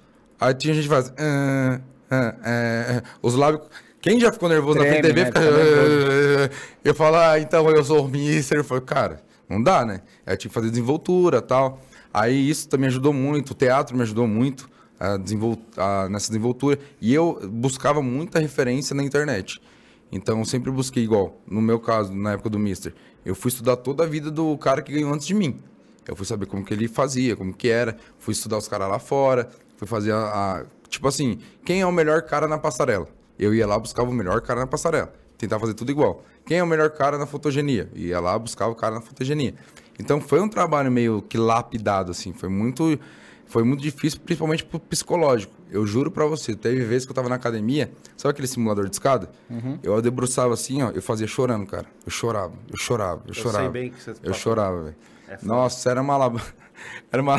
Aí 0.41 0.55
tinha 0.55 0.73
gente 0.73 0.85
que 0.85 0.89
faz. 0.89 1.09
Uh, 1.09 1.81
uh, 2.11 3.01
uh, 3.01 3.03
os 3.23 3.35
lábios. 3.35 3.67
Quem 4.01 4.19
já 4.19 4.33
ficou 4.33 4.49
nervoso 4.49 4.79
Treme, 4.79 4.97
na 4.97 5.03
frente 5.03 5.15
da 5.15 5.31
TV, 5.31 5.41
né? 5.41 6.49
fica. 6.49 6.57
Eu 6.83 6.95
falo, 6.95 7.17
ah, 7.17 7.39
então 7.39 7.69
eu 7.71 7.85
sou 7.85 8.07
o 8.07 8.09
mister. 8.09 8.59
Eu 8.59 8.65
falo, 8.65 8.81
cara, 8.81 9.23
não 9.49 9.63
dá, 9.63 9.85
né? 9.85 10.01
Eu 10.27 10.37
tive 10.37 10.49
que 10.49 10.55
fazer 10.55 10.71
desenvoltura 10.71 11.43
tal. 11.43 11.81
Aí 12.13 12.49
isso 12.49 12.69
também 12.69 12.89
ajudou 12.89 13.13
muito, 13.13 13.51
o 13.51 13.55
teatro 13.55 13.97
me 13.97 14.03
ajudou 14.03 14.27
muito 14.27 14.69
a 14.99 15.17
desenvol... 15.17 15.59
a... 15.77 16.09
nessa 16.09 16.29
desenvoltura. 16.29 16.79
E 17.01 17.13
eu 17.13 17.41
buscava 17.51 18.01
muita 18.01 18.39
referência 18.39 18.95
na 18.95 19.03
internet. 19.03 19.61
Então 20.11 20.39
eu 20.39 20.45
sempre 20.45 20.71
busquei 20.71 21.05
igual, 21.05 21.41
no 21.47 21.61
meu 21.61 21.79
caso, 21.79 22.13
na 22.13 22.33
época 22.33 22.49
do 22.49 22.59
Mister. 22.59 22.95
Eu 23.25 23.35
fui 23.35 23.51
estudar 23.51 23.77
toda 23.77 24.05
a 24.05 24.07
vida 24.07 24.31
do 24.31 24.57
cara 24.57 24.83
que 24.83 24.93
ganhou 24.93 25.13
antes 25.13 25.27
de 25.27 25.35
mim. 25.35 25.61
Eu 26.09 26.17
fui 26.17 26.25
saber 26.25 26.47
como 26.47 26.65
que 26.65 26.73
ele 26.73 26.89
fazia, 26.89 27.37
como 27.37 27.53
que 27.53 27.69
era. 27.69 27.97
Fui 28.19 28.33
estudar 28.33 28.57
os 28.57 28.67
caras 28.67 28.89
lá 28.89 28.99
fora. 28.99 29.49
Fui 29.77 29.87
fazer 29.87 30.13
a, 30.13 30.19
a, 30.19 30.65
Tipo 30.89 31.07
assim, 31.07 31.39
quem 31.65 31.81
é 31.81 31.87
o 31.87 31.93
melhor 31.93 32.23
cara 32.23 32.49
na 32.49 32.59
passarela? 32.59 33.07
Eu 33.41 33.55
ia 33.55 33.67
lá, 33.67 33.79
buscava 33.79 34.11
o 34.11 34.13
melhor 34.13 34.43
cara 34.43 34.61
na 34.61 34.67
passarela. 34.67 35.11
Tentava 35.39 35.63
fazer 35.63 35.73
tudo 35.73 35.91
igual. 35.91 36.23
Quem 36.45 36.59
é 36.59 36.63
o 36.63 36.67
melhor 36.67 36.91
cara 36.91 37.17
na 37.17 37.25
fotogenia? 37.25 37.91
Ia 37.95 38.21
lá, 38.21 38.39
buscava 38.39 38.71
o 38.71 38.75
cara 38.75 38.97
na 38.97 39.01
fotogenia. 39.01 39.55
Então 39.99 40.21
foi 40.21 40.41
um 40.41 40.49
trabalho 40.49 40.93
meio 40.93 41.23
que 41.23 41.39
lapidado, 41.39 42.11
assim. 42.11 42.35
Foi 42.35 42.51
muito, 42.51 43.01
foi 43.47 43.65
muito 43.65 43.81
difícil, 43.81 44.21
principalmente 44.21 44.63
pro 44.63 44.79
psicológico. 44.79 45.55
Eu 45.71 45.87
juro 45.87 46.11
para 46.11 46.27
você, 46.27 46.55
teve 46.55 46.85
vezes 46.85 47.07
que 47.07 47.13
eu 47.13 47.15
tava 47.15 47.31
na 47.31 47.37
academia, 47.37 47.91
sabe 48.15 48.33
aquele 48.33 48.47
simulador 48.47 48.85
de 48.85 48.95
escada? 48.95 49.31
Uhum. 49.49 49.79
Eu 49.83 50.03
debruçava 50.03 50.53
assim, 50.53 50.83
ó, 50.83 50.91
eu 50.91 51.01
fazia 51.01 51.27
chorando, 51.27 51.67
cara. 51.67 51.87
Eu 52.05 52.11
chorava, 52.11 52.53
eu 52.71 52.77
chorava, 52.77 53.23
eu, 53.25 53.29
eu 53.29 53.35
chorava. 53.35 53.65
Sei 53.65 53.71
bem 53.71 53.91
que 53.91 54.03
você 54.03 54.15
Eu 54.23 54.35
chorava, 54.35 54.83
velho. 54.83 54.97
É 55.29 55.39
Nossa, 55.43 55.91
era 55.91 56.03
uma 56.03 56.17
Era 57.11 57.23
uma. 57.23 57.37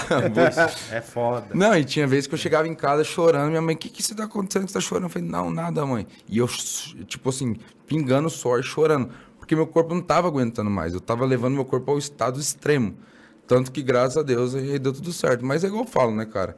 é 0.92 1.02
foda. 1.02 1.48
Não, 1.54 1.76
e 1.76 1.84
tinha 1.84 2.06
vezes 2.08 2.28
que 2.28 2.34
eu 2.34 2.38
chegava 2.38 2.68
em 2.68 2.76
casa 2.76 3.04
chorando. 3.04 3.50
Minha 3.50 3.62
mãe, 3.62 3.76
o 3.76 3.78
que, 3.78 3.90
que 3.90 4.04
você 4.04 4.14
tá 4.14 4.26
acontecendo 4.26 4.66
que 4.66 4.72
você 4.72 4.80
tá 4.80 4.82
chorando? 4.82 5.06
Eu 5.06 5.10
falei, 5.10 5.28
não, 5.28 5.50
nada, 5.50 5.86
mãe. 5.86 6.08
E 6.28 6.38
eu, 6.38 6.48
tipo 7.06 7.30
assim, 7.30 7.56
pingando 7.88 8.30
suor, 8.30 8.62
chorando. 8.64 9.10
Porque 9.38 9.56
meu 9.56 9.68
corpo 9.68 9.94
não 9.94 10.02
tava 10.02 10.28
aguentando 10.28 10.70
mais. 10.70 10.94
Eu 10.94 11.02
tava 11.02 11.26
levando 11.26 11.56
meu 11.56 11.66
corpo 11.66 11.92
ao 11.92 11.98
estado 11.98 12.40
extremo. 12.40 12.96
Tanto 13.48 13.72
que, 13.72 13.82
graças 13.82 14.18
a 14.18 14.24
Deus, 14.24 14.54
deu 14.54 14.94
tudo 14.94 15.12
certo. 15.12 15.46
Mas 15.46 15.64
é 15.64 15.68
igual 15.68 15.84
eu 15.84 15.90
falo, 15.90 16.12
né, 16.16 16.26
cara? 16.26 16.56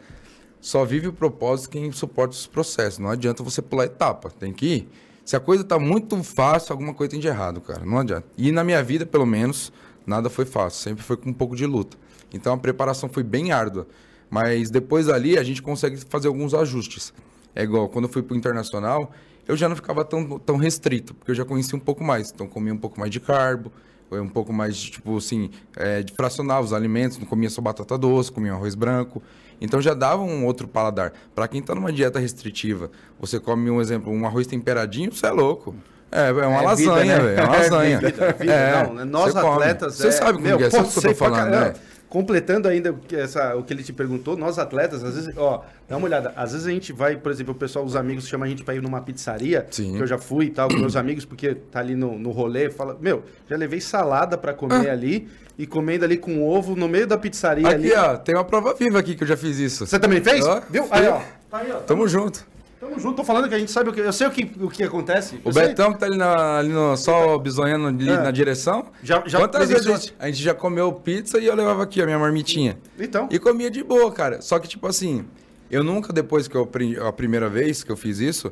Só 0.61 0.86
vive 0.86 1.07
o 1.07 1.13
propósito 1.13 1.71
quem 1.71 1.91
suporta 1.91 2.34
os 2.36 2.47
processos. 2.47 2.99
Não 2.99 3.09
adianta 3.09 3.43
você 3.43 3.61
pular 3.61 3.86
etapa. 3.86 4.29
Tem 4.29 4.53
que 4.53 4.65
ir. 4.65 4.89
Se 5.25 5.36
a 5.36 5.39
coisa 5.39 5.63
tá 5.63 5.79
muito 5.79 6.21
fácil, 6.23 6.73
alguma 6.73 6.93
coisa 6.93 7.11
tem 7.11 7.19
de 7.19 7.27
errado, 7.27 7.61
cara. 7.61 7.86
Não 7.86 7.97
adianta. 7.97 8.27
E 8.38 8.51
na 8.51 8.63
minha 8.63 8.84
vida, 8.84 9.05
pelo 9.05 9.25
menos, 9.25 9.71
nada 10.05 10.29
foi 10.29 10.45
fácil. 10.45 10.81
Sempre 10.81 11.03
foi 11.03 11.17
com 11.17 11.29
um 11.29 11.34
pouco 11.34 11.55
de 11.55 11.65
luta. 11.65 11.97
Então 12.34 12.53
a 12.53 12.57
preparação 12.57 13.07
foi 13.07 13.23
bem 13.23 13.51
árdua. 13.51 13.88
Mas 14.29 14.69
depois 14.69 15.09
ali 15.09 15.38
a 15.38 15.43
gente 15.43 15.61
consegue 15.61 15.97
fazer 16.09 16.27
alguns 16.27 16.53
ajustes. 16.53 17.13
É 17.55 17.63
igual, 17.63 17.88
quando 17.88 18.05
eu 18.05 18.11
fui 18.11 18.23
para 18.23 18.34
o 18.34 18.38
internacional, 18.38 19.11
eu 19.47 19.55
já 19.55 19.69
não 19.69 19.75
ficava 19.75 20.03
tão, 20.03 20.39
tão 20.39 20.57
restrito, 20.57 21.13
porque 21.13 21.31
eu 21.31 21.36
já 21.36 21.45
conhecia 21.45 21.77
um 21.77 21.79
pouco 21.79 22.03
mais. 22.03 22.31
Então 22.34 22.47
comia 22.47 22.73
um 22.73 22.77
pouco 22.77 22.99
mais 22.99 23.11
de 23.11 23.19
carbo, 23.19 23.71
um 24.11 24.27
pouco 24.27 24.51
mais, 24.51 24.75
de, 24.75 24.91
tipo 24.91 25.17
assim, 25.17 25.49
é, 25.75 26.01
de 26.01 26.13
fracionar 26.13 26.61
os 26.61 26.73
alimentos, 26.73 27.17
não 27.17 27.25
comia 27.25 27.49
só 27.49 27.61
batata 27.61 27.97
doce, 27.97 28.31
comia 28.31 28.53
arroz 28.53 28.75
branco. 28.75 29.21
Então 29.61 29.81
já 29.81 29.93
dava 29.93 30.21
um 30.21 30.45
outro 30.45 30.67
paladar. 30.67 31.13
Para 31.34 31.47
quem 31.47 31.61
está 31.61 31.73
numa 31.73 31.91
dieta 31.91 32.19
restritiva, 32.19 32.91
você 33.19 33.39
come, 33.39 33.69
um 33.69 33.79
exemplo, 33.79 34.11
um 34.11 34.25
arroz 34.25 34.47
temperadinho, 34.47 35.11
você 35.11 35.27
é 35.27 35.31
louco. 35.31 35.75
É, 36.11 36.29
é 36.29 36.31
uma 36.31 36.59
é 36.59 36.61
lasanha, 36.65 37.15
vida, 37.15 37.23
né? 37.23 37.36
É 37.36 37.43
uma 37.43 37.57
lasanha. 37.57 37.97
É 37.97 37.99
vida, 37.99 38.34
vida. 38.34 38.53
É, 38.53 38.84
não, 38.84 38.93
né? 38.93 39.05
nós 39.05 39.36
atletas. 39.36 39.95
Você 39.95 40.11
sabe 40.11 40.34
como 40.34 40.43
meu, 40.43 40.59
é, 40.59 40.69
sabe 40.69 40.88
o 40.88 40.91
que 40.91 40.97
eu 40.99 41.03
tô 41.03 41.15
falando, 41.15 41.49
né? 41.49 41.73
Completando 42.14 42.68
ainda 42.68 42.95
essa, 43.11 43.55
o 43.55 43.64
que 43.64 43.74
ele 43.74 43.82
te 43.82 43.91
perguntou, 43.91 44.38
nós 44.38 44.59
atletas, 44.59 45.03
às 45.03 45.16
vezes, 45.16 45.36
ó, 45.36 45.64
dá 45.89 45.97
uma 45.97 46.05
olhada, 46.05 46.32
às 46.36 46.51
vezes 46.51 46.68
a 46.68 46.70
gente 46.70 46.93
vai, 46.93 47.18
por 47.18 47.32
exemplo, 47.32 47.53
o 47.53 47.57
pessoal, 47.57 47.84
os 47.84 47.95
amigos 47.95 48.28
chamam 48.28 48.45
a 48.45 48.49
gente 48.49 48.64
para 48.64 48.76
ir 48.76 48.84
numa 48.84 49.01
pizzaria, 49.01 49.66
Sim. 49.72 49.95
que 49.95 49.99
eu 49.99 50.05
já 50.05 50.20
fui 50.20 50.45
e 50.45 50.49
tal, 50.51 50.70
com 50.70 50.76
meus 50.76 50.95
amigos, 50.95 51.26
porque 51.26 51.55
tá 51.55 51.80
ali 51.80 51.95
no, 51.95 52.20
no 52.20 52.30
rolê, 52.30 52.70
fala, 52.70 52.95
meu, 53.01 53.24
já 53.49 53.57
levei 53.57 53.82
salada 53.82 54.38
para 54.38 54.53
comer 54.53 54.91
ah. 54.91 54.93
ali 54.93 55.28
e 55.57 55.66
comendo 55.66 56.05
ali 56.05 56.16
com 56.16 56.47
ovo 56.47 56.76
no 56.76 56.88
meio 56.88 57.07
da 57.07 57.18
pizzaria 57.18 57.66
aqui, 57.66 57.76
ali. 57.76 57.95
Aqui, 57.95 57.99
ó, 57.99 58.18
tem 58.18 58.36
uma 58.36 58.45
prova 58.45 58.76
viva 58.76 58.99
aqui 58.99 59.16
que 59.16 59.24
eu 59.24 59.28
já 59.28 59.36
fiz 59.36 59.57
isso. 59.57 59.88
Você 59.88 59.97
também 59.97 60.22
fez? 60.22 60.45
Viu? 60.70 60.86
Aí, 60.91 61.07
ó. 61.07 61.20
Tá 61.49 61.57
aí, 61.57 61.72
ó. 61.72 61.78
Tamo 61.78 62.07
junto. 62.07 62.45
Tamo 62.84 62.99
junto, 62.99 63.15
tô 63.15 63.23
falando 63.23 63.47
que 63.47 63.55
a 63.55 63.59
gente 63.59 63.71
sabe 63.71 63.89
o 63.89 63.93
que. 63.93 64.01
Eu 64.01 64.11
sei 64.11 64.27
o 64.27 64.31
que, 64.31 64.51
o 64.59 64.69
que 64.69 64.84
acontece. 64.84 65.39
O 65.45 65.53
Betão 65.53 65.93
que 65.93 65.99
tá 65.99 66.05
ali, 66.05 66.17
na, 66.17 66.57
ali 66.57 66.67
no, 66.67 66.97
só 66.97 67.38
bizonhando 67.38 67.88
ali 67.88 68.09
é. 68.09 68.17
na 68.17 68.29
direção. 68.29 68.88
Já, 69.01 69.23
já 69.25 69.39
Quantas 69.39 69.69
vezes 69.69 69.88
a 69.88 69.95
gente, 69.95 70.15
a 70.19 70.25
gente, 70.27 70.43
já 70.43 70.53
comeu 70.53 70.91
pizza 70.91 71.39
e 71.39 71.45
eu 71.45 71.55
levava 71.55 71.84
aqui 71.84 72.01
a 72.01 72.05
minha 72.05 72.19
marmitinha. 72.19 72.77
Então. 72.99 73.29
E 73.31 73.39
comia 73.39 73.71
de 73.71 73.81
boa, 73.81 74.11
cara. 74.11 74.41
Só 74.41 74.59
que, 74.59 74.67
tipo 74.67 74.86
assim, 74.86 75.23
eu 75.71 75.81
nunca, 75.81 76.11
depois 76.11 76.45
que 76.49 76.57
eu 76.57 76.63
aprendi, 76.63 76.99
a 76.99 77.13
primeira 77.13 77.47
vez 77.47 77.86
que 77.86 77.91
eu 77.91 77.95
fiz 77.95 78.19
isso, 78.19 78.51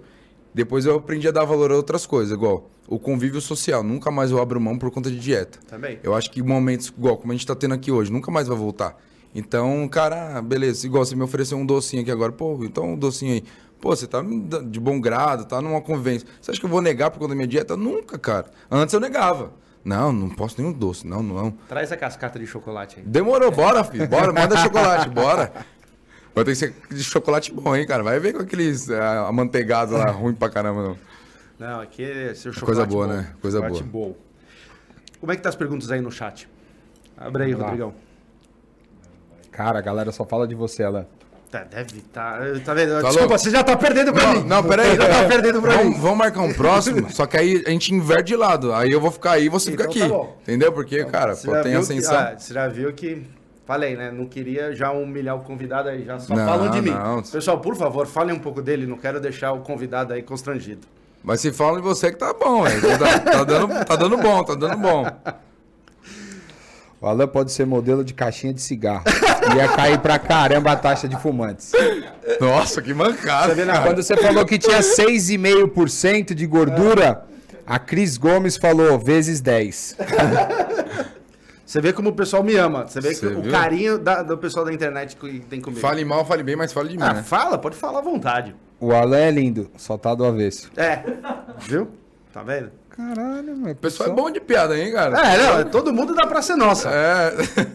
depois 0.53 0.85
eu 0.85 0.95
aprendi 0.95 1.27
a 1.27 1.31
dar 1.31 1.43
valor 1.43 1.69
a 1.69 1.75
outras 1.75 2.05
coisas, 2.05 2.31
igual 2.31 2.71
o 2.87 2.97
convívio 2.97 3.41
social. 3.41 3.83
Nunca 3.83 4.09
mais 4.09 4.31
eu 4.31 4.41
abro 4.41 4.61
mão 4.61 4.77
por 4.77 4.89
conta 4.91 5.11
de 5.11 5.19
dieta. 5.19 5.59
Também. 5.67 5.99
Eu 6.01 6.15
acho 6.15 6.31
que 6.31 6.41
momentos, 6.41 6.87
igual 6.87 7.17
como 7.17 7.33
a 7.33 7.35
gente 7.35 7.45
tá 7.45 7.53
tendo 7.53 7.73
aqui 7.73 7.91
hoje, 7.91 8.09
nunca 8.09 8.31
mais 8.31 8.47
vai 8.47 8.55
voltar. 8.55 8.95
Então, 9.33 9.87
cara, 9.87 10.41
beleza, 10.41 10.85
igual 10.85 11.05
você 11.05 11.15
me 11.15 11.23
ofereceu 11.23 11.57
um 11.57 11.65
docinho 11.65 12.01
aqui 12.01 12.11
agora, 12.11 12.31
pô, 12.31 12.59
então 12.63 12.93
um 12.93 12.97
docinho 12.97 13.33
aí. 13.33 13.43
Pô, 13.81 13.95
você 13.95 14.05
tá 14.05 14.21
de 14.63 14.79
bom 14.79 15.01
grado, 15.01 15.45
tá 15.45 15.59
numa 15.59 15.81
convivência. 15.81 16.27
Você 16.39 16.51
acha 16.51 16.59
que 16.59 16.65
eu 16.65 16.69
vou 16.69 16.81
negar 16.81 17.09
por 17.09 17.17
conta 17.17 17.29
da 17.29 17.35
minha 17.35 17.47
dieta? 17.47 17.75
Nunca, 17.75 18.17
cara. 18.19 18.45
Antes 18.69 18.93
eu 18.93 18.99
negava. 18.99 19.51
Não, 19.83 20.13
não 20.13 20.29
posso 20.29 20.61
nenhum 20.61 20.71
doce. 20.71 21.07
Não, 21.07 21.23
não. 21.23 21.49
Traz 21.67 21.91
a 21.91 21.97
cascata 21.97 22.37
de 22.37 22.45
chocolate 22.45 22.99
aí. 22.99 23.05
Demorou, 23.05 23.51
bora, 23.51 23.83
filho. 23.83 24.07
Bora, 24.07 24.31
manda 24.31 24.55
chocolate, 24.57 25.09
bora. 25.09 25.51
Vai 26.35 26.45
ter 26.45 26.51
que 26.51 26.55
ser 26.55 26.75
de 26.91 27.03
chocolate 27.03 27.51
bom, 27.51 27.75
hein, 27.75 27.85
cara. 27.87 28.03
Vai 28.03 28.19
ver 28.19 28.33
com 28.33 28.41
aqueles 28.43 28.87
uh, 28.87 29.25
amanteigados 29.27 29.95
lá, 29.95 30.11
ruim 30.11 30.35
pra 30.35 30.49
caramba, 30.49 30.83
não. 30.83 30.97
Não, 31.59 31.81
aqui 31.81 32.03
é 32.03 32.33
ser 32.35 32.53
chocolate 32.53 32.65
Coisa 32.65 32.85
boa, 32.85 33.07
bom. 33.07 33.13
né? 33.13 33.33
Coisa 33.41 33.57
chocolate 33.57 33.83
boa. 33.83 34.09
Bom. 34.09 34.15
Como 35.19 35.31
é 35.31 35.35
que 35.35 35.41
tá 35.41 35.49
as 35.49 35.55
perguntas 35.55 35.89
aí 35.91 35.99
no 35.99 36.11
chat? 36.11 36.47
Abre 37.17 37.43
aí, 37.43 37.51
Rodrigão. 37.51 37.93
Cara, 39.51 39.79
a 39.79 39.81
galera 39.81 40.11
só 40.11 40.23
fala 40.23 40.47
de 40.47 40.55
você, 40.55 40.83
Alan. 40.83 41.05
Tá, 41.51 41.65
deve 41.65 41.97
estar. 41.97 42.39
Tá, 42.39 42.59
tá 42.63 42.73
vendo? 42.73 42.91
Tá 42.91 43.01
Desculpa, 43.01 43.19
louco? 43.19 43.37
você 43.37 43.49
já 43.49 43.61
tá 43.61 43.75
perdendo 43.75 44.13
pra 44.13 44.27
não, 44.27 44.33
mim. 44.35 44.47
Não, 44.47 44.63
peraí. 44.63 44.95
Já 44.95 45.09
tá 45.09 45.27
perdendo 45.27 45.61
pra 45.61 45.71
vamos, 45.75 45.93
mim. 45.93 46.01
Vamos 46.01 46.17
marcar 46.17 46.41
um 46.43 46.53
próximo, 46.53 47.11
só 47.11 47.25
que 47.25 47.35
aí 47.35 47.61
a 47.67 47.69
gente 47.71 47.93
inverte 47.93 48.27
de 48.27 48.37
lado. 48.37 48.73
Aí 48.73 48.89
eu 48.89 49.01
vou 49.01 49.11
ficar 49.11 49.31
aí 49.31 49.47
e 49.47 49.49
você 49.49 49.69
então, 49.69 49.91
fica 49.91 50.05
aqui. 50.05 50.09
Tá 50.09 50.29
entendeu? 50.43 50.71
Porque, 50.71 50.99
então, 50.99 51.11
cara, 51.11 51.35
pô, 51.35 51.51
tem 51.61 51.75
ascensão. 51.75 52.15
Que, 52.15 52.23
ah, 52.23 52.35
você 52.39 52.53
já 52.53 52.67
viu 52.69 52.93
que. 52.93 53.21
Falei, 53.65 53.97
né? 53.97 54.11
Não 54.11 54.25
queria 54.25 54.73
já 54.73 54.91
humilhar 54.91 55.35
o 55.35 55.41
convidado 55.41 55.89
aí, 55.89 56.05
já 56.05 56.19
só 56.19 56.33
não, 56.33 56.45
falam 56.45 56.69
de 56.69 56.81
mim. 56.81 56.91
Não. 56.91 57.21
Pessoal, 57.21 57.59
por 57.59 57.75
favor, 57.75 58.07
falem 58.07 58.33
um 58.33 58.39
pouco 58.39 58.61
dele, 58.61 58.87
não 58.87 58.97
quero 58.97 59.19
deixar 59.19 59.51
o 59.51 59.59
convidado 59.59 60.13
aí 60.13 60.23
constrangido. 60.23 60.87
Mas 61.21 61.41
se 61.41 61.51
falam 61.51 61.75
de 61.75 61.81
você 61.81 62.11
que 62.11 62.17
tá 62.17 62.33
bom, 62.33 62.63
tá, 62.63 63.19
tá, 63.19 63.43
dando, 63.43 63.85
tá 63.85 63.95
dando 63.97 64.17
bom, 64.17 64.43
tá 64.43 64.55
dando 64.55 64.77
bom. 64.77 65.05
O 67.01 67.07
Alan 67.07 67.27
pode 67.27 67.51
ser 67.51 67.65
modelo 67.65 68.03
de 68.03 68.13
caixinha 68.13 68.53
de 68.53 68.61
cigarro. 68.61 69.03
Ia 69.57 69.67
cair 69.69 69.97
pra 69.99 70.19
caramba 70.19 70.73
a 70.73 70.75
taxa 70.75 71.07
de 71.07 71.19
fumantes. 71.19 71.71
Nossa, 72.39 72.79
que 72.79 72.93
mancada. 72.93 73.55
Você 73.55 73.65
Quando 73.65 74.03
você 74.03 74.17
falou 74.17 74.45
que 74.45 74.59
tinha 74.59 74.79
6,5% 74.79 76.35
de 76.35 76.45
gordura, 76.45 77.25
a 77.65 77.79
Cris 77.79 78.17
Gomes 78.17 78.55
falou 78.55 78.99
vezes 78.99 79.41
10. 79.41 79.97
Você 81.65 81.79
vê 81.79 81.93
como 81.93 82.09
o 82.09 82.13
pessoal 82.13 82.43
me 82.43 82.53
ama. 82.57 82.85
Você 82.85 82.99
vê 82.99 83.15
Você 83.15 83.27
o 83.27 83.41
viu? 83.43 83.49
carinho 83.49 83.97
da, 83.97 84.21
do 84.21 84.37
pessoal 84.37 84.65
da 84.65 84.73
internet 84.73 85.15
que 85.15 85.39
tem 85.39 85.61
comigo. 85.61 85.79
Fale 85.79 86.03
mal, 86.03 86.25
fale 86.25 86.43
bem, 86.43 86.53
mas 86.53 86.73
fale 86.73 86.89
de 86.89 86.97
mim. 86.97 87.03
Ah, 87.03 87.13
né? 87.13 87.23
fala, 87.23 87.57
pode 87.57 87.77
falar 87.77 87.99
à 87.99 88.01
vontade. 88.01 88.53
O 88.77 88.91
Alan 88.91 89.17
é 89.17 89.31
lindo, 89.31 89.71
só 89.77 89.97
tá 89.97 90.13
do 90.13 90.25
avesso. 90.25 90.69
É. 90.75 91.01
Viu? 91.59 91.87
Tá 92.33 92.43
vendo? 92.43 92.71
Caralho, 92.95 93.55
mano. 93.55 93.71
O 93.71 93.75
pessoal 93.75 94.09
é 94.09 94.13
bom 94.13 94.29
de 94.29 94.39
piada, 94.39 94.77
hein, 94.77 94.91
cara? 94.91 95.17
É, 95.19 95.63
não, 95.63 95.71
todo 95.71 95.93
mundo 95.93 96.13
dá 96.13 96.27
pra 96.27 96.41
ser 96.41 96.55
nossa. 96.55 96.89
É. 96.89 97.31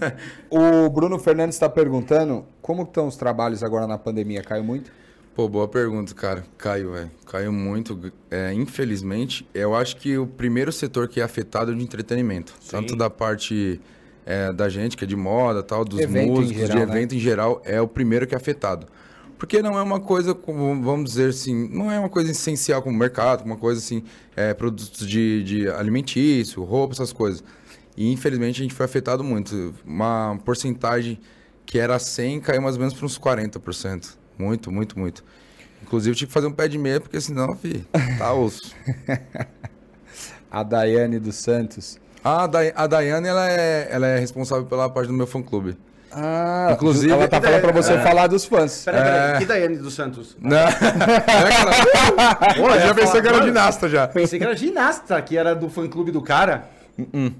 o 0.50 0.88
Bruno 0.90 1.18
Fernandes 1.18 1.56
está 1.56 1.68
perguntando 1.68 2.44
como 2.60 2.82
estão 2.82 3.06
os 3.06 3.16
trabalhos 3.16 3.62
agora 3.62 3.86
na 3.86 3.96
pandemia? 3.96 4.42
Caiu 4.42 4.62
muito? 4.62 4.90
Pô, 5.34 5.48
boa 5.48 5.68
pergunta, 5.68 6.14
cara. 6.14 6.44
Caiu, 6.56 6.92
velho. 6.92 7.10
Caiu 7.30 7.52
muito. 7.52 8.12
É, 8.30 8.52
infelizmente, 8.52 9.46
eu 9.54 9.74
acho 9.74 9.96
que 9.96 10.16
o 10.16 10.26
primeiro 10.26 10.72
setor 10.72 11.08
que 11.08 11.20
é 11.20 11.24
afetado 11.24 11.70
é 11.70 11.74
o 11.74 11.76
de 11.76 11.84
entretenimento. 11.84 12.54
Sim. 12.60 12.70
Tanto 12.70 12.96
da 12.96 13.10
parte 13.10 13.80
é, 14.24 14.52
da 14.52 14.68
gente, 14.68 14.96
que 14.96 15.04
é 15.04 15.06
de 15.06 15.14
moda, 15.14 15.62
tal, 15.62 15.84
dos 15.84 16.00
Evento 16.00 16.32
músicos, 16.32 16.56
geral, 16.56 16.78
de 16.78 16.86
né? 16.86 16.92
evento 16.92 17.14
em 17.14 17.18
geral, 17.18 17.62
é 17.64 17.80
o 17.80 17.86
primeiro 17.86 18.26
que 18.26 18.34
é 18.34 18.36
afetado. 18.36 18.86
Porque 19.38 19.60
não 19.60 19.78
é 19.78 19.82
uma 19.82 20.00
coisa, 20.00 20.34
como, 20.34 20.82
vamos 20.82 21.10
dizer 21.10 21.30
assim, 21.30 21.68
não 21.68 21.90
é 21.90 21.98
uma 21.98 22.08
coisa 22.08 22.30
essencial 22.30 22.82
como 22.82 22.98
mercado, 22.98 23.44
uma 23.44 23.56
coisa 23.56 23.80
assim, 23.80 24.02
é, 24.34 24.54
produtos 24.54 25.06
de, 25.06 25.44
de 25.44 25.68
alimentício, 25.68 26.62
roupa, 26.64 26.94
essas 26.94 27.12
coisas. 27.12 27.44
E 27.96 28.10
infelizmente 28.10 28.60
a 28.60 28.62
gente 28.62 28.74
foi 28.74 28.86
afetado 28.86 29.22
muito. 29.22 29.74
Uma 29.84 30.38
porcentagem 30.44 31.20
que 31.64 31.78
era 31.78 31.98
100 31.98 32.40
caiu 32.40 32.62
mais 32.62 32.76
ou 32.76 32.80
menos 32.80 32.94
para 32.94 33.04
uns 33.04 33.18
40%. 33.18 34.16
Muito, 34.38 34.70
muito, 34.70 34.98
muito. 34.98 35.24
Inclusive 35.82 36.16
tive 36.16 36.28
que 36.28 36.32
fazer 36.32 36.46
um 36.46 36.52
pé 36.52 36.68
de 36.68 36.78
meia, 36.78 37.00
porque 37.00 37.20
senão, 37.20 37.54
fi, 37.56 37.86
tá 38.18 38.32
osso. 38.32 38.74
A 40.50 40.62
Daiane 40.62 41.18
dos 41.18 41.36
Santos. 41.36 41.98
Ah, 42.24 42.44
a, 42.44 42.46
Day 42.46 42.72
a 42.74 42.86
Daiane, 42.86 43.28
ela 43.28 43.48
é, 43.48 43.88
ela 43.90 44.06
é 44.06 44.18
responsável 44.18 44.66
pela 44.66 44.88
parte 44.88 45.06
do 45.06 45.12
meu 45.12 45.26
fã-clube. 45.26 45.76
Ah, 46.18 46.70
Inclusive- 46.72 47.12
ela 47.12 47.28
tá 47.28 47.40
falando 47.42 47.60
pra 47.60 47.72
você 47.72 47.98
falar 47.98 48.26
dos 48.26 48.46
fãs. 48.46 48.84
Peraí, 48.84 49.02
peraí. 49.02 49.34
É. 49.34 49.38
Que 49.38 49.44
Daiane 49.44 49.76
dos 49.76 49.92
Santos? 49.92 50.34
Não. 50.40 50.56
é, 50.56 50.70
cara? 50.70 52.54
Pô, 52.54 52.70
já 52.70 52.94
falar- 52.94 53.12
que 53.20 53.28
era 53.28 53.32
Mano, 53.36 53.46
ginasta 53.46 53.88
já. 53.88 54.08
Pensei 54.08 54.38
que 54.38 54.44
era 54.44 54.56
ginasta, 54.56 55.20
que 55.20 55.36
era 55.36 55.54
do 55.54 55.68
fã-clube 55.68 56.10
do 56.10 56.22
cara. 56.22 56.70
Ela 56.98 57.32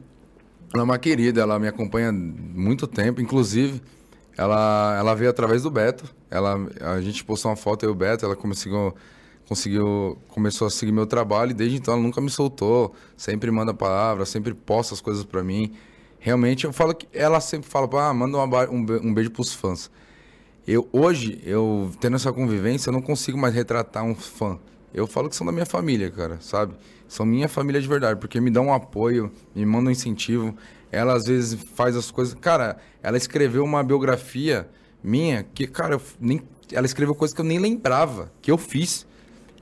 é 0.74 0.83
uma 0.83 0.99
querida, 0.99 1.41
ela 1.41 1.59
me 1.59 1.66
acompanha 1.68 2.12
muito 2.12 2.87
tempo. 2.87 3.20
Inclusive, 3.20 3.81
ela, 4.37 4.95
ela 4.99 5.14
veio 5.14 5.31
através 5.31 5.62
do 5.62 5.70
Beto. 5.70 6.05
Ela, 6.31 6.59
a 6.83 7.01
gente 7.01 7.24
postou 7.24 7.51
uma 7.51 7.57
foto, 7.57 7.85
eu 7.85 7.91
e 7.91 7.93
o 7.93 7.95
Beto, 7.95 8.27
ela 8.27 8.37
conseguiu, 8.37 8.95
conseguiu, 9.49 10.18
começou 10.29 10.66
a 10.66 10.70
seguir 10.70 10.93
meu 10.93 11.07
trabalho 11.07 11.53
e 11.53 11.55
desde 11.55 11.77
então 11.79 11.95
ela 11.95 12.03
nunca 12.03 12.20
me 12.20 12.29
soltou. 12.29 12.95
Sempre 13.16 13.51
manda 13.51 13.72
palavra, 13.72 14.27
sempre 14.27 14.53
posta 14.53 14.93
as 14.93 15.01
coisas 15.01 15.24
pra 15.24 15.43
mim. 15.43 15.72
Realmente, 16.19 16.64
eu 16.64 16.73
falo 16.73 16.95
que 16.95 17.07
ela 17.12 17.41
sempre 17.41 17.69
fala, 17.69 17.89
ah, 18.09 18.14
manda 18.14 18.37
uma 18.37 18.71
um, 18.71 18.87
um 19.03 19.14
beijo 19.14 19.31
pros 19.31 19.53
fãs. 19.53 19.91
Eu, 20.67 20.89
hoje, 20.93 21.41
eu 21.45 21.93
tendo 22.01 22.17
essa 22.17 22.33
convivência, 22.33 22.89
eu 22.89 22.93
não 22.93 23.01
consigo 23.01 23.39
mais 23.39 23.55
retratar 23.55 24.03
um 24.03 24.14
fã. 24.14 24.59
Eu 24.93 25.07
falo 25.07 25.29
que 25.29 25.37
são 25.37 25.47
da 25.47 25.53
minha 25.53 25.67
família, 25.67 26.11
cara, 26.11 26.39
sabe? 26.41 26.75
São 27.07 27.25
minha 27.25 27.49
família 27.49 27.81
de 27.81 27.87
verdade, 27.87 28.19
porque 28.19 28.41
me 28.41 28.51
dão 28.51 28.67
um 28.67 28.73
apoio, 28.73 29.31
me 29.55 29.64
mandam 29.64 29.89
um 29.89 29.91
incentivo. 29.93 30.57
Ela, 30.91 31.14
às 31.14 31.27
vezes, 31.27 31.61
faz 31.75 31.95
as 31.95 32.11
coisas... 32.11 32.35
Cara, 32.35 32.79
ela 33.03 33.17
escreveu 33.17 33.62
uma 33.62 33.85
biografia 33.85 34.69
minha 35.05 35.45
que, 35.45 35.67
cara, 35.67 35.95
eu 35.95 36.03
nem... 36.19 36.43
ela 36.73 36.87
escreveu 36.87 37.14
coisas 37.14 37.35
que 37.35 37.41
eu 37.41 37.45
nem 37.45 37.59
lembrava, 37.59 38.33
que 38.43 38.51
eu 38.51 38.59
fiz. 38.59 39.07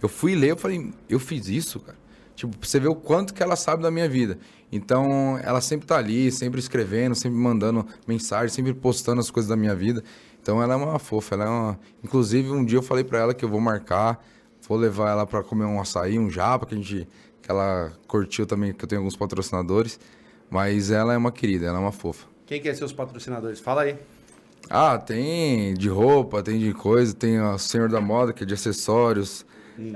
Eu 0.01 0.09
fui 0.09 0.35
ler, 0.35 0.53
eu 0.53 0.57
falei, 0.57 0.91
eu 1.09 1.19
fiz 1.19 1.49
isso, 1.49 1.81
cara. 1.81 1.99
Tipo, 2.35 2.57
pra 2.57 2.69
você 2.69 2.81
ver 2.81 2.89
o 2.89 2.95
quanto 2.95 3.33
que 3.33 3.43
ela 3.43 3.57
sabe 3.57 3.83
da 3.83 3.91
minha 3.91 4.09
vida. 4.09 4.39
Então, 4.73 5.39
ela 5.43 5.61
sempre 5.61 5.87
tá 5.87 5.97
ali, 5.97 6.33
sempre 6.33 6.59
escrevendo, 6.59 7.15
sempre 7.15 7.39
mandando 7.39 7.87
mensagem, 8.07 8.49
sempre 8.49 8.75
postando 8.75 9.21
as 9.21 9.31
coisas 9.31 9.49
da 9.49 9.57
minha 9.57 9.75
vida. 9.75 10.03
Então, 10.43 10.63
ela 10.63 10.75
é 10.75 10.77
uma 10.77 10.99
fofa, 10.99 11.37
ela 11.37 11.45
é 11.45 11.49
uma... 11.49 11.79
Inclusive, 12.03 12.51
um 12.51 12.65
dia 12.65 12.79
eu 12.79 12.83
falei 12.83 13.05
pra 13.05 13.19
ela 13.21 13.35
que 13.35 13.45
eu 13.45 13.49
vou 13.49 13.61
marcar, 13.61 14.23
vou 14.69 14.77
levar 14.77 15.11
ela 15.11 15.27
pra 15.27 15.43
comer 15.43 15.65
um 15.65 15.81
açaí, 15.81 16.19
um 16.19 16.31
japa, 16.31 16.67
que 16.67 16.75
a 16.75 16.79
gente... 16.79 17.09
Que 17.41 17.51
ela 17.51 17.93
curtiu 18.09 18.47
também, 18.47 18.73
que 18.73 18.85
eu 18.85 18.89
tenho 18.89 19.01
alguns 19.01 19.17
patrocinadores. 19.17 20.01
Mas 20.51 20.91
ela 20.91 21.13
é 21.13 21.17
uma 21.17 21.31
querida, 21.31 21.67
ela 21.67 21.79
é 21.79 21.81
uma 21.81 21.93
fofa. 21.93 22.27
Quem 22.47 22.61
que 22.61 22.69
é 22.69 22.75
seus 22.75 22.93
patrocinadores? 22.93 23.61
Fala 23.61 23.83
aí. 23.83 23.97
Ah, 24.69 24.99
tem 24.99 25.75
de 25.75 25.89
roupa, 25.89 26.43
tem 26.43 26.59
de 26.59 26.73
coisa, 26.73 27.15
tem 27.15 27.41
o 27.41 27.59
Senhor 27.59 27.89
da 27.91 28.01
Moda, 28.01 28.33
que 28.33 28.45
é 28.45 28.47
de 28.47 28.55
acessórios, 28.55 29.45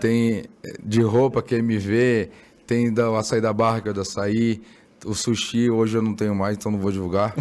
tem 0.01 0.45
eh, 0.65 0.73
de 0.85 1.01
roupa, 1.03 1.43
que 1.43 1.55
é 1.55 1.59
MV, 1.59 2.31
tem 2.67 2.93
da 2.93 3.17
açaí 3.19 3.41
da 3.41 3.53
barra, 3.53 3.81
que 3.81 3.89
é 3.89 3.93
do 3.93 4.01
açaí, 4.01 4.61
o 5.05 5.15
sushi 5.15 5.71
hoje 5.71 5.97
eu 5.97 6.03
não 6.03 6.15
tenho 6.15 6.35
mais, 6.35 6.57
então 6.57 6.73
não 6.73 6.79
vou 6.81 6.91
divulgar. 6.91 7.33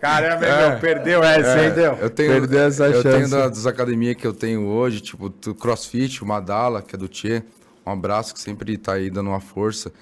Caramba, 0.00 0.44
É. 0.46 0.70
meu, 0.70 0.80
perdeu 0.80 1.22
essa, 1.22 1.64
hein? 1.64 1.72
eu 2.00 2.10
tenho, 2.10 2.32
Perdeu 2.32 2.60
essa 2.60 2.86
eu 2.86 3.02
chance. 3.02 3.16
tenho 3.16 3.30
da, 3.30 3.48
das 3.48 3.66
academias 3.66 4.16
que 4.16 4.26
eu 4.26 4.32
tenho 4.32 4.66
hoje, 4.66 5.00
tipo 5.00 5.28
do 5.28 5.54
CrossFit, 5.54 6.22
o 6.22 6.26
Madala, 6.26 6.82
que 6.82 6.94
é 6.94 6.98
do 6.98 7.08
Tchê, 7.08 7.42
um 7.86 7.90
abraço 7.92 8.34
que 8.34 8.40
sempre 8.40 8.76
tá 8.76 8.94
aí 8.94 9.10
dando 9.10 9.28
uma 9.30 9.40
força. 9.40 9.92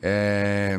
É, 0.00 0.78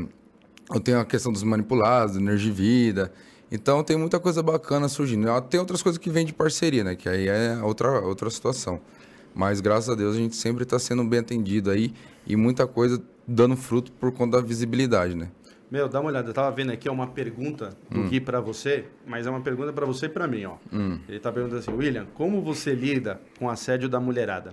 eu 0.73 0.79
tenho 0.79 0.99
a 0.99 1.05
questão 1.05 1.31
dos 1.31 1.43
manipulados, 1.43 2.15
energia 2.17 2.51
vida. 2.51 3.11
Então 3.53 3.83
tem 3.83 3.95
muita 3.95 4.19
coisa 4.19 4.41
bacana 4.41 4.89
surgindo. 4.89 5.29
Ah, 5.29 5.39
Tem 5.39 5.59
outras 5.59 5.83
coisas 5.83 5.99
que 5.99 6.09
vêm 6.09 6.25
de 6.25 6.33
parceria, 6.33 6.83
né? 6.83 6.95
Que 6.95 7.07
aí 7.07 7.27
é 7.27 7.59
outra, 7.61 7.99
outra 7.99 8.27
situação. 8.31 8.81
Mas 9.35 9.61
graças 9.61 9.91
a 9.91 9.95
Deus 9.95 10.15
a 10.15 10.17
gente 10.17 10.35
sempre 10.35 10.63
está 10.63 10.79
sendo 10.79 11.03
bem 11.03 11.19
atendido 11.19 11.69
aí 11.69 11.93
e 12.25 12.35
muita 12.35 12.65
coisa 12.65 12.99
dando 13.27 13.55
fruto 13.55 13.91
por 13.91 14.11
conta 14.11 14.41
da 14.41 14.43
visibilidade, 14.45 15.13
né? 15.15 15.29
Meu, 15.69 15.87
dá 15.87 15.99
uma 15.99 16.09
olhada. 16.09 16.29
Eu 16.29 16.33
tava 16.33 16.49
vendo 16.49 16.71
aqui 16.71 16.89
ó, 16.89 16.93
uma 16.93 17.05
pergunta 17.05 17.77
do 17.91 18.03
Gui 18.03 18.19
pra 18.19 18.39
você, 18.39 18.85
mas 19.05 19.27
é 19.27 19.29
uma 19.29 19.41
pergunta 19.41 19.71
pra 19.71 19.85
você 19.85 20.07
e 20.07 20.09
pra 20.09 20.27
mim, 20.27 20.45
ó. 20.45 20.55
Ele 21.07 21.19
tá 21.19 21.31
perguntando 21.31 21.59
assim, 21.59 21.71
William, 21.71 22.07
como 22.15 22.41
você 22.41 22.73
lida 22.73 23.21
com 23.37 23.45
o 23.45 23.49
assédio 23.51 23.87
da 23.87 23.99
mulherada? 23.99 24.51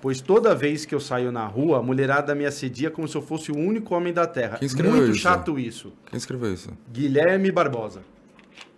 Pois 0.00 0.20
toda 0.20 0.56
vez 0.56 0.84
que 0.84 0.94
eu 0.94 1.00
saio 1.00 1.30
na 1.30 1.46
rua, 1.46 1.78
a 1.78 1.82
mulherada 1.82 2.34
me 2.34 2.44
assedia 2.46 2.90
como 2.90 3.06
se 3.06 3.16
eu 3.16 3.22
fosse 3.22 3.52
o 3.52 3.56
único 3.56 3.94
homem 3.94 4.12
da 4.12 4.26
Terra. 4.26 4.58
Muito 4.60 5.10
isso? 5.10 5.14
chato 5.14 5.56
isso. 5.56 5.92
Quem 6.06 6.16
escreveu 6.16 6.52
isso? 6.52 6.70
Guilherme 6.92 7.50
Barbosa. 7.52 8.00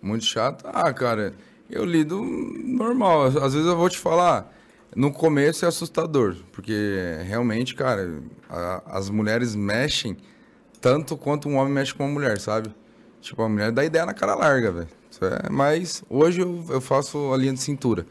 Muito 0.03 0.25
chato? 0.25 0.65
Ah, 0.67 0.91
cara, 0.93 1.33
eu 1.69 1.85
lido 1.85 2.21
normal. 2.21 3.25
Às 3.27 3.53
vezes 3.53 3.65
eu 3.65 3.75
vou 3.77 3.89
te 3.89 3.97
falar, 3.97 4.53
no 4.95 5.11
começo 5.11 5.63
é 5.65 5.67
assustador, 5.67 6.35
porque 6.51 6.73
realmente, 7.25 7.73
cara, 7.73 8.19
a- 8.49 8.83
as 8.87 9.09
mulheres 9.09 9.55
mexem 9.55 10.17
tanto 10.81 11.15
quanto 11.15 11.47
um 11.47 11.55
homem 11.55 11.73
mexe 11.73 11.93
com 11.93 12.03
uma 12.05 12.11
mulher, 12.13 12.37
sabe? 12.39 12.69
Tipo, 13.21 13.43
a 13.43 13.49
mulher 13.49 13.71
dá 13.71 13.85
ideia 13.85 14.05
na 14.05 14.13
cara 14.13 14.35
larga, 14.35 14.71
velho. 14.71 14.87
É- 15.21 15.49
Mas 15.49 16.03
hoje 16.09 16.41
eu, 16.41 16.65
eu 16.69 16.81
faço 16.81 17.31
a 17.33 17.37
linha 17.37 17.53
de 17.53 17.61
cintura. 17.61 18.05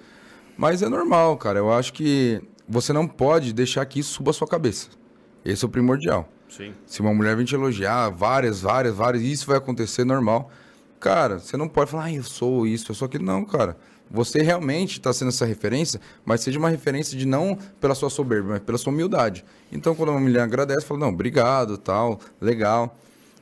Mas 0.57 0.80
é 0.80 0.88
normal, 0.88 1.36
cara. 1.36 1.59
Eu 1.59 1.70
acho 1.70 1.93
que 1.93 2.40
você 2.66 2.93
não 2.93 3.07
pode 3.07 3.53
deixar 3.53 3.84
que 3.84 4.01
isso 4.01 4.14
suba 4.14 4.30
a 4.30 4.34
sua 4.34 4.47
cabeça. 4.49 4.88
Esse 5.45 5.62
é 5.64 5.68
o 5.68 5.70
primordial. 5.70 6.26
Sim. 6.49 6.72
Se 6.86 7.01
uma 7.03 7.12
mulher 7.12 7.36
vem 7.36 7.45
te 7.45 7.55
elogiar, 7.55 8.09
várias, 8.11 8.62
várias, 8.62 8.95
várias, 8.95 9.22
isso 9.22 9.47
vai 9.47 9.59
acontecer 9.59 10.05
normal. 10.05 10.51
Cara, 11.03 11.40
você 11.40 11.57
não 11.57 11.68
pode 11.68 11.90
falar, 11.90 12.05
ah, 12.05 12.12
eu 12.12 12.22
sou 12.22 12.64
isso, 12.64 12.92
eu 12.92 12.94
sou 12.94 13.07
aquilo. 13.07 13.24
Não, 13.24 13.44
cara. 13.44 13.76
Você 14.09 14.40
realmente 14.40 14.98
está 14.98 15.12
sendo 15.12 15.30
essa 15.30 15.44
referência, 15.44 16.00
mas 16.24 16.42
seja 16.42 16.61
uma 16.61 16.68
referência 16.68 17.18
de 17.18 17.26
não 17.26 17.59
pela 17.80 17.92
sua 17.92 18.09
soberba, 18.09 18.50
mas 18.50 18.61
pela 18.61 18.78
sua 18.78 18.92
humildade. 18.92 19.44
Então, 19.72 19.96
quando 19.96 20.11
uma 20.11 20.20
mulher 20.20 20.42
agradece, 20.42 20.86
fala, 20.86 21.00
não, 21.00 21.09
obrigado, 21.09 21.76
tal, 21.76 22.20
legal. 22.40 22.96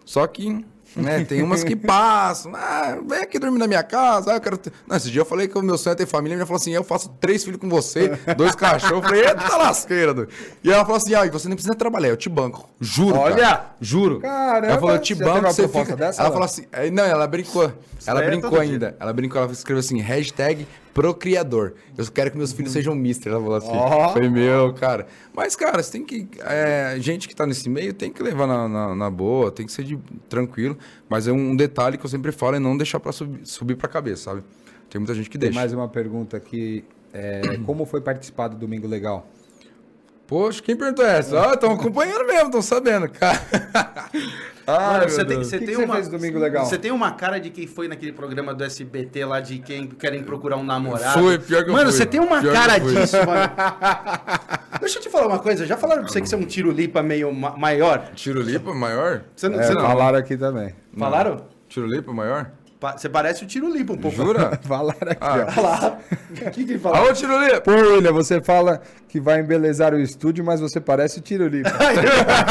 Só 0.06 0.26
que, 0.26 0.64
né, 0.97 1.24
tem 1.24 1.43
umas 1.43 1.62
que 1.62 1.76
passam, 1.76 2.53
ah, 2.55 2.99
vem 3.07 3.20
aqui 3.20 3.38
dormir 3.38 3.59
na 3.59 3.66
minha 3.66 3.82
casa, 3.82 4.32
ah, 4.32 4.36
eu 4.36 4.41
quero 4.41 4.57
ter... 4.57 4.72
Não, 4.86 4.97
esse 4.97 5.11
dia 5.11 5.20
eu 5.20 5.24
falei 5.24 5.49
que 5.49 5.57
o 5.57 5.62
meu 5.62 5.78
sonho 5.78 5.93
é 5.93 5.97
ter 5.97 6.07
família, 6.07 6.36
ela 6.36 6.47
falou 6.47 6.61
assim, 6.61 6.72
eu 6.72 6.84
faço 6.84 7.09
três 7.20 7.45
filhos 7.45 7.61
com 7.61 7.68
você, 7.68 8.09
dois 8.36 8.55
cachorros, 8.55 9.03
eu 9.05 9.09
falei, 9.09 9.26
eita 9.26 9.57
lasqueira, 9.57 10.14
doido. 10.14 10.30
E 10.62 10.70
ela 10.70 10.84
falou 10.84 10.97
assim, 10.97 11.14
ah, 11.14 11.28
você 11.30 11.49
nem 11.49 11.57
precisa 11.57 11.74
trabalhar, 11.74 12.09
eu 12.09 12.16
te 12.16 12.28
banco, 12.28 12.68
juro, 12.80 13.16
Olha! 13.18 13.36
cara. 13.36 13.70
Juro. 13.80 14.20
Caramba, 14.20 14.66
Ela 14.66 14.80
falou, 14.80 14.95
eu 14.95 15.01
te 15.01 15.14
banco, 15.14 15.47
você 15.47 15.68
fica... 15.68 15.97
dessa, 15.97 16.20
ela 16.20 16.28
não? 16.28 16.34
falou 16.34 16.45
assim, 16.45 16.64
aí, 16.72 16.91
não, 16.91 17.05
ela 17.05 17.26
brincou. 17.26 17.72
Ela 18.07 18.22
é 18.22 18.26
brincou 18.26 18.51
dia. 18.51 18.61
ainda. 18.61 18.97
Ela 18.99 19.12
brincou, 19.12 19.41
ela 19.43 19.53
escreveu 19.53 19.80
assim, 19.80 20.01
hashtag 20.01 20.66
procriador. 20.93 21.74
Eu 21.97 22.07
quero 22.12 22.30
que 22.30 22.36
meus 22.36 22.53
filhos 22.53 22.72
sejam 22.72 22.95
mister. 22.95 23.32
Ela 23.32 23.41
falou 23.41 23.57
assim. 23.57 23.70
Ó. 23.70 24.12
Foi 24.12 24.28
meu, 24.28 24.72
cara. 24.74 25.07
Mas, 25.34 25.57
cara, 25.57 25.82
você 25.82 25.93
tem 25.93 26.05
que. 26.05 26.28
é, 26.41 26.97
gente 26.99 27.28
que 27.28 27.34
tá 27.34 27.47
nesse 27.47 27.68
meio 27.68 27.93
tem 27.93 28.12
que 28.12 28.22
levar 28.22 28.47
na, 28.47 28.68
na, 28.68 28.95
na 28.95 29.11
boa, 29.11 29.51
tem 29.51 29.66
que 29.66 29.72
ser 29.72 29.84
de, 29.84 29.99
tranquilo. 30.28 30.76
Mas 31.09 31.26
é 31.26 31.32
um 31.32 31.55
detalhe 31.55 31.97
que 31.99 32.05
eu 32.05 32.11
sempre 32.11 32.32
falo 32.32 32.57
é 32.57 32.59
não 32.59 32.76
deixar 32.76 33.01
pra 33.01 33.12
subir, 33.12 33.47
subir 33.47 33.76
pra 33.76 33.88
cabeça, 33.88 34.24
sabe? 34.30 34.43
Tem 34.88 34.99
muita 34.99 35.14
gente 35.14 35.30
que 35.30 35.38
Tem 35.38 35.49
deixa. 35.49 35.61
mais 35.61 35.72
uma 35.72 35.88
pergunta 35.88 36.36
aqui. 36.36 36.84
é, 37.12 37.59
como 37.64 37.84
foi 37.86 38.01
participar 38.01 38.49
do 38.49 38.57
Domingo 38.57 38.86
Legal? 38.86 39.26
Poxa, 40.26 40.62
quem 40.62 40.76
perguntou 40.76 41.05
essa? 41.05 41.51
Ah, 41.51 41.55
estão 41.55 41.72
acompanhando 41.72 42.24
mesmo, 42.24 42.47
estão 42.47 42.62
sabendo, 42.62 43.09
cara. 43.09 43.41
Meu 45.01 45.09
você 45.09 45.25
tem, 45.25 45.37
você 45.39 45.59
que 45.59 45.64
tem 45.66 45.75
que 45.75 45.81
você 45.81 45.85
uma, 45.85 45.95
fez 45.95 46.09
domingo 46.09 46.39
legal? 46.39 46.64
Você 46.66 46.79
tem 46.79 46.91
uma 46.91 47.11
cara 47.12 47.39
de 47.39 47.51
quem 47.51 47.66
foi 47.66 47.89
naquele 47.89 48.12
programa 48.12 48.55
do 48.55 48.62
SBT 48.64 49.25
lá 49.25 49.41
de 49.41 49.59
quem 49.59 49.87
querem 49.87 50.23
procurar 50.23 50.57
um 50.57 50.64
namorado. 50.64 51.18
Fui, 51.21 51.39
pior 51.39 51.64
que 51.64 51.71
eu 51.71 51.75
Mano, 51.75 51.91
fui. 51.91 51.97
você 51.99 52.07
tem 52.07 52.21
uma 52.21 52.41
Pior 52.41 52.53
cara 52.53 52.79
disso, 52.79 53.16
mano. 53.27 53.53
Deixa 54.81 54.99
eu 54.99 55.03
te 55.03 55.11
falar 55.11 55.27
uma 55.27 55.39
coisa. 55.39 55.66
Já 55.66 55.77
falaram 55.77 56.03
pra 56.03 56.11
você 56.11 56.21
que 56.21 56.29
você 56.29 56.35
é 56.35 56.39
um 56.39 56.45
tiro-lipa 56.47 57.03
meio 57.03 57.33
ma- 57.35 57.57
maior? 57.57 58.11
Tirulipa 58.14 58.73
maior? 58.75 59.23
Você 59.37 59.49
não, 59.49 59.61
É, 59.61 59.64
você 59.64 59.75
não- 59.75 59.83
falaram 59.83 60.18
aqui 60.18 60.37
também. 60.37 60.75
Falaram? 60.99 61.45
Tirulipa 61.68 62.12
maior? 62.12 62.51
Você 62.97 63.11
parece 63.11 63.45
o 63.45 63.47
Tiro 63.47 63.68
Lipa 63.70 63.93
um 63.93 63.99
pouco. 63.99 64.16
Jura? 64.16 64.59
Falaram 64.62 64.97
aqui, 65.03 65.18
Ah. 65.20 65.47
ó. 65.59 66.47
O 66.47 66.51
que, 66.51 66.64
que 66.64 66.72
ele 66.72 66.78
falou? 66.78 66.97
Alô, 66.99 67.12
Tiro! 67.12 67.33
Pô, 67.62 67.72
William, 67.72 68.12
você 68.12 68.41
fala 68.41 68.81
que 69.07 69.20
vai 69.20 69.41
embelezar 69.41 69.93
o 69.93 70.01
estúdio, 70.01 70.43
mas 70.45 70.61
você 70.61 70.81
parece 70.81 71.18
o 71.18 71.20
Tiro 71.20 71.47
Lipa. 71.49 71.70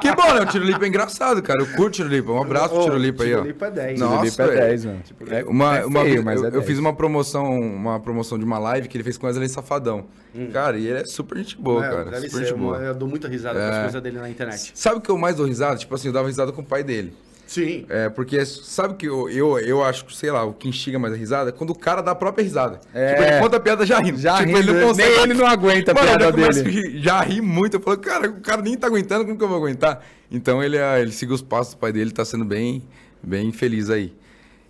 Que 0.00 0.14
bom, 0.14 0.34
né? 0.34 0.40
O 0.42 0.46
Tiro 0.46 0.64
Lipa 0.64 0.84
é 0.84 0.88
engraçado, 0.88 1.42
cara. 1.42 1.60
Eu 1.60 1.66
curto 1.66 1.86
o 1.86 1.90
Tiro 1.90 2.08
Lipa. 2.08 2.32
Um 2.32 2.42
abraço 2.42 2.74
pro 2.74 2.84
Tiro 2.84 2.96
Lipa 2.98 3.22
aí, 3.24 3.34
ó. 3.34 3.38
Tiro 3.38 3.46
Lipa 3.48 3.66
é 3.66 3.70
10. 3.70 4.00
Nossa, 4.00 4.16
Tiro 4.16 4.24
Lipa 4.30 4.42
é 4.42 4.46
velho. 4.46 4.60
10, 4.68 4.84
mano. 4.84 5.02
É, 5.30 5.44
Uma, 5.44 5.76
é 5.78 5.84
uma 5.84 6.00
feio, 6.02 6.22
eu, 6.22 6.30
é 6.30 6.34
eu 6.46 6.50
10. 6.52 6.64
fiz 6.66 6.78
uma 6.78 6.92
promoção, 6.94 7.60
uma 7.60 8.00
promoção 8.00 8.38
de 8.38 8.44
uma 8.44 8.58
live 8.58 8.88
que 8.88 8.96
ele 8.96 9.04
fez 9.04 9.18
com 9.18 9.26
Wesley 9.26 9.48
Safadão. 9.48 10.06
Cara, 10.52 10.78
e 10.78 10.86
ele 10.86 11.00
é 11.00 11.04
super 11.04 11.38
gente 11.38 11.60
boa, 11.60 11.84
É, 11.84 11.90
cara. 11.90 12.04
deve 12.04 12.28
super 12.28 12.44
ser. 12.44 12.50
gente 12.50 12.58
boa. 12.58 12.76
Eu 12.78 12.94
dou 12.94 13.08
muita 13.08 13.28
risada 13.28 13.58
com 13.58 13.66
as 13.66 13.82
coisas 13.82 14.02
dele 14.02 14.18
na 14.18 14.30
internet. 14.30 14.72
Sabe 14.74 14.98
o 14.98 15.00
que 15.00 15.10
eu 15.10 15.18
mais 15.18 15.36
dou 15.36 15.46
risada? 15.46 15.76
Tipo 15.76 15.94
assim, 15.94 16.08
eu 16.08 16.14
dava 16.14 16.28
risada 16.28 16.52
com 16.52 16.62
o 16.62 16.64
pai 16.64 16.82
dele. 16.84 17.12
Sim. 17.50 17.84
É, 17.88 18.08
porque 18.08 18.46
sabe 18.46 18.94
que 18.94 19.06
eu, 19.06 19.28
eu, 19.28 19.58
eu 19.58 19.82
acho 19.82 20.04
que, 20.04 20.16
sei 20.16 20.30
lá, 20.30 20.44
o 20.44 20.52
que 20.52 20.68
instiga 20.68 21.00
mais 21.00 21.12
a 21.12 21.16
risada 21.16 21.50
é 21.50 21.52
quando 21.52 21.70
o 21.70 21.74
cara 21.74 22.00
dá 22.00 22.12
a 22.12 22.14
própria 22.14 22.44
risada. 22.44 22.78
É. 22.94 23.08
Tipo, 23.14 23.22
ele 23.24 23.40
conta 23.40 23.56
a 23.56 23.60
piada 23.60 23.84
já 23.84 23.98
rindo. 23.98 24.18
Já 24.20 24.34
tipo, 24.36 24.46
rindo, 24.46 24.58
ele 24.60 24.72
não 24.80 24.86
consegue. 24.86 25.10
nem 25.10 25.22
ele 25.24 25.34
não 25.34 25.46
aguenta 25.48 25.90
a 25.90 25.94
Mano, 25.94 26.06
piada 26.06 26.30
dele. 26.30 26.70
rir- 26.70 27.02
já 27.02 27.20
ri 27.22 27.40
muito. 27.40 27.78
Eu 27.78 27.80
falo, 27.80 27.98
cara, 27.98 28.28
o 28.30 28.40
cara 28.40 28.62
nem 28.62 28.76
tá 28.76 28.86
aguentando, 28.86 29.24
como 29.24 29.36
que 29.36 29.42
eu 29.42 29.48
vou 29.48 29.56
aguentar? 29.56 30.00
Então 30.30 30.62
ele, 30.62 30.78
ah, 30.78 31.00
ele 31.00 31.10
seguiu 31.10 31.34
os 31.34 31.42
passos 31.42 31.74
do 31.74 31.78
pai 31.78 31.92
dele, 31.92 32.12
tá 32.12 32.24
sendo 32.24 32.44
bem, 32.44 32.84
bem 33.20 33.50
feliz 33.50 33.90
aí. 33.90 34.12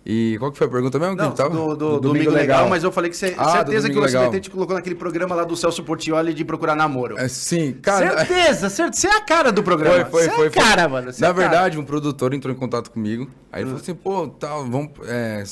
E 0.05 0.35
qual 0.39 0.51
que 0.51 0.57
foi 0.57 0.65
a 0.65 0.69
pergunta 0.69 0.97
mesmo? 0.97 1.15
que 1.15 1.21
Não, 1.21 1.29
ele 1.29 1.37
tava? 1.37 1.49
do, 1.55 1.67
do, 1.75 1.75
Do 1.75 1.99
Domingo, 1.99 2.31
Legal, 2.31 2.57
Legal. 2.57 2.69
mas 2.69 2.83
eu 2.83 2.91
falei 2.91 3.11
que 3.11 3.15
você, 3.17 3.35
Ah, 3.37 3.51
certeza 3.51 3.87
que 3.89 3.97
o. 3.99 4.03
SBT 4.03 4.39
te 4.39 4.49
colocou 4.49 4.75
naquele 4.75 4.95
programa 4.95 5.35
lá 5.35 5.43
do 5.43 5.55
Celso 5.55 5.83
Portioli 5.83 6.33
de 6.33 6.43
procurar 6.43 6.75
namoro. 6.75 7.19
É, 7.19 7.27
sim, 7.27 7.73
cara. 7.81 8.17
certeza, 8.25 8.69
certeza. 8.69 8.93
Você 8.99 9.07
é 9.07 9.17
a 9.17 9.21
cara 9.21 9.51
do 9.51 9.61
programa. 9.61 10.03
Foi, 10.05 10.05
foi, 10.05 10.23
Você 10.23 10.29
foi. 10.31 10.45
É 10.45 10.47
a 10.47 10.51
foi. 10.51 10.61
cara, 10.63 10.89
mano. 10.89 11.13
você 11.13 11.23
é 11.23 11.27
Na 11.27 11.31
a 11.31 11.35
cara. 11.35 11.47
verdade, 11.49 11.77
um 11.77 11.83
produtor 11.85 12.33
entrou 12.33 12.51
em 12.53 12.57
contato 12.57 12.89
comigo. 12.89 13.29
Aí 13.51 13.61
ele 13.61 13.69
Hum. 13.69 13.73
falou 13.73 13.81
assim, 13.81 13.93
pô, 13.93 14.27
tal, 14.27 14.65
vamos. 14.65 14.89
é, 15.07 15.43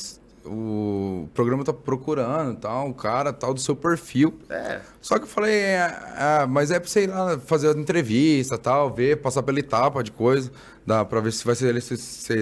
o 0.44 1.28
programa 1.34 1.62
tá 1.62 1.72
procurando, 1.72 2.56
tal, 2.56 2.88
o 2.88 2.94
cara, 2.94 3.32
tal, 3.32 3.54
do 3.54 3.60
seu 3.60 3.76
perfil. 3.76 4.36
É. 4.48 4.80
Só 5.00 5.18
que 5.18 5.24
eu 5.24 5.28
falei, 5.28 5.54
é, 5.54 5.96
ah, 6.16 6.46
mas 6.48 6.70
é 6.70 6.80
pra 6.80 6.88
você 6.88 7.04
ir 7.04 7.06
lá 7.08 7.38
fazer 7.38 7.68
a 7.68 7.78
entrevista, 7.78 8.56
tal, 8.58 8.90
ver, 8.92 9.18
passar 9.18 9.42
pela 9.42 9.60
etapa 9.60 10.02
de 10.02 10.10
coisa, 10.10 10.50
dá 10.84 11.04
pra 11.04 11.20
ver 11.20 11.32
se 11.32 11.44
vai 11.44 11.54
ser 11.54 11.80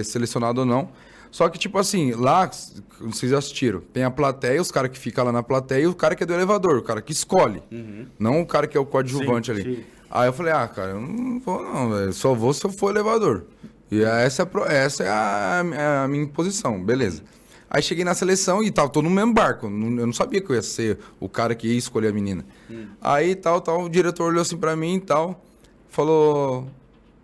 selecionado 0.03 0.61
ou 0.61 0.65
não. 0.65 0.89
Só 1.31 1.47
que, 1.47 1.59
tipo 1.59 1.77
assim, 1.77 2.11
lá, 2.13 2.49
vocês 2.99 3.31
já 3.31 3.37
assistiram, 3.37 3.81
tem 3.93 4.03
a 4.03 4.11
plateia, 4.11 4.61
os 4.61 4.71
caras 4.71 4.89
que 4.91 4.97
ficam 4.97 5.23
lá 5.25 5.31
na 5.31 5.43
plateia 5.43 5.83
e 5.83 5.87
o 5.87 5.93
cara 5.93 6.15
que 6.15 6.23
é 6.23 6.25
do 6.25 6.33
elevador, 6.33 6.77
o 6.77 6.81
cara 6.81 7.01
que 7.01 7.11
escolhe. 7.11 7.61
Não 8.17 8.41
o 8.41 8.45
cara 8.45 8.67
que 8.67 8.75
é 8.75 8.79
o 8.79 8.85
coadjuvante 8.85 9.51
Uhum. 9.51 9.57
Sim, 9.57 9.63
ali. 9.63 9.75
sim. 9.75 9.83
Aí 10.11 10.27
eu 10.27 10.33
falei, 10.33 10.51
ah, 10.51 10.67
cara, 10.67 10.91
eu 10.91 11.01
não 11.01 11.39
vou 11.39 11.63
não, 11.63 11.91
velho. 11.91 12.13
Só 12.13 12.33
vou 12.33 12.51
se 12.51 12.65
eu 12.65 12.71
for 12.71 12.89
elevador. 12.89 13.43
E 13.91 14.03
essa 14.03 14.43
é, 14.67 14.75
essa 14.77 15.03
é 15.03 15.09
a, 15.09 15.63
é 15.73 16.03
a 16.03 16.07
minha 16.07 16.27
posição, 16.27 16.83
beleza. 16.83 17.23
Aí 17.69 17.83
cheguei 17.83 18.03
na 18.03 18.15
seleção 18.15 18.63
e 18.63 18.71
tava 18.71 18.89
todo 18.89 19.03
no 19.03 19.11
mesmo 19.11 19.31
barco. 19.33 19.67
Eu 19.67 19.69
não 19.69 20.13
sabia 20.13 20.41
que 20.41 20.49
eu 20.49 20.55
ia 20.55 20.61
ser 20.63 20.97
o 21.19 21.29
cara 21.29 21.53
que 21.53 21.67
ia 21.67 21.77
escolher 21.77 22.07
a 22.07 22.11
menina. 22.11 22.43
Hum. 22.69 22.87
Aí 22.99 23.35
tal, 23.35 23.61
tal, 23.61 23.83
o 23.83 23.89
diretor 23.89 24.25
olhou 24.25 24.41
assim 24.41 24.57
pra 24.57 24.75
mim 24.75 24.95
e 24.95 24.99
tal. 24.99 25.43
Falou. 25.89 26.67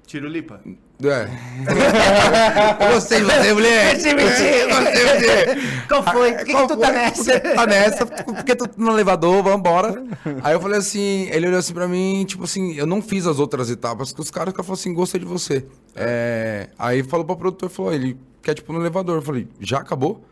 Tiro 0.06 0.28
Lipa. 0.28 0.62
É. 1.04 1.28
gostei 2.94 3.20
de 3.20 3.26
você, 3.26 3.54
mulher. 3.54 3.94
Gostei 3.94 4.16
de 4.16 4.24
você. 4.24 5.88
Qual 5.88 6.04
foi? 6.04 6.34
Por 6.34 6.46
que, 6.46 6.54
que 6.54 6.68
tu 6.68 6.78
tá 6.78 6.92
nessa? 6.92 7.40
Por 7.40 7.42
que 7.42 7.50
tu 7.50 7.56
tá 7.56 7.66
nessa? 7.68 8.06
Por 8.06 8.44
que 8.44 8.56
tu 8.56 8.68
tá 8.68 8.74
no 8.78 8.92
elevador? 8.92 9.44
Vambora. 9.44 10.04
Aí 10.42 10.54
eu 10.54 10.62
falei 10.62 10.80
assim, 10.80 11.28
ele 11.32 11.48
olhou 11.48 11.60
assim 11.60 11.74
pra 11.74 11.88
mim, 11.88 12.24
tipo 12.26 12.46
assim, 12.46 12.74
eu 12.76 12.86
não 12.86 13.02
fiz 13.02 13.28
as 13.28 13.40
outras 13.40 13.70
etapas, 13.70 14.14
que 14.14 14.22
os 14.22 14.32
caras 14.32 14.54
falaram 14.54 14.74
assim, 14.74 14.94
gostei 14.94 15.20
de 15.20 15.26
você. 15.26 15.66
É, 15.96 16.70
aí 16.80 17.04
falou 17.04 17.26
pro 17.26 17.36
produtor, 17.36 17.70
falou, 17.70 17.94
ele 17.94 18.18
quer 18.42 18.54
tipo 18.54 18.72
no 18.72 18.80
elevador. 18.80 19.18
Eu 19.18 19.22
falei, 19.22 19.48
já 19.60 19.80
acabou? 19.80 20.24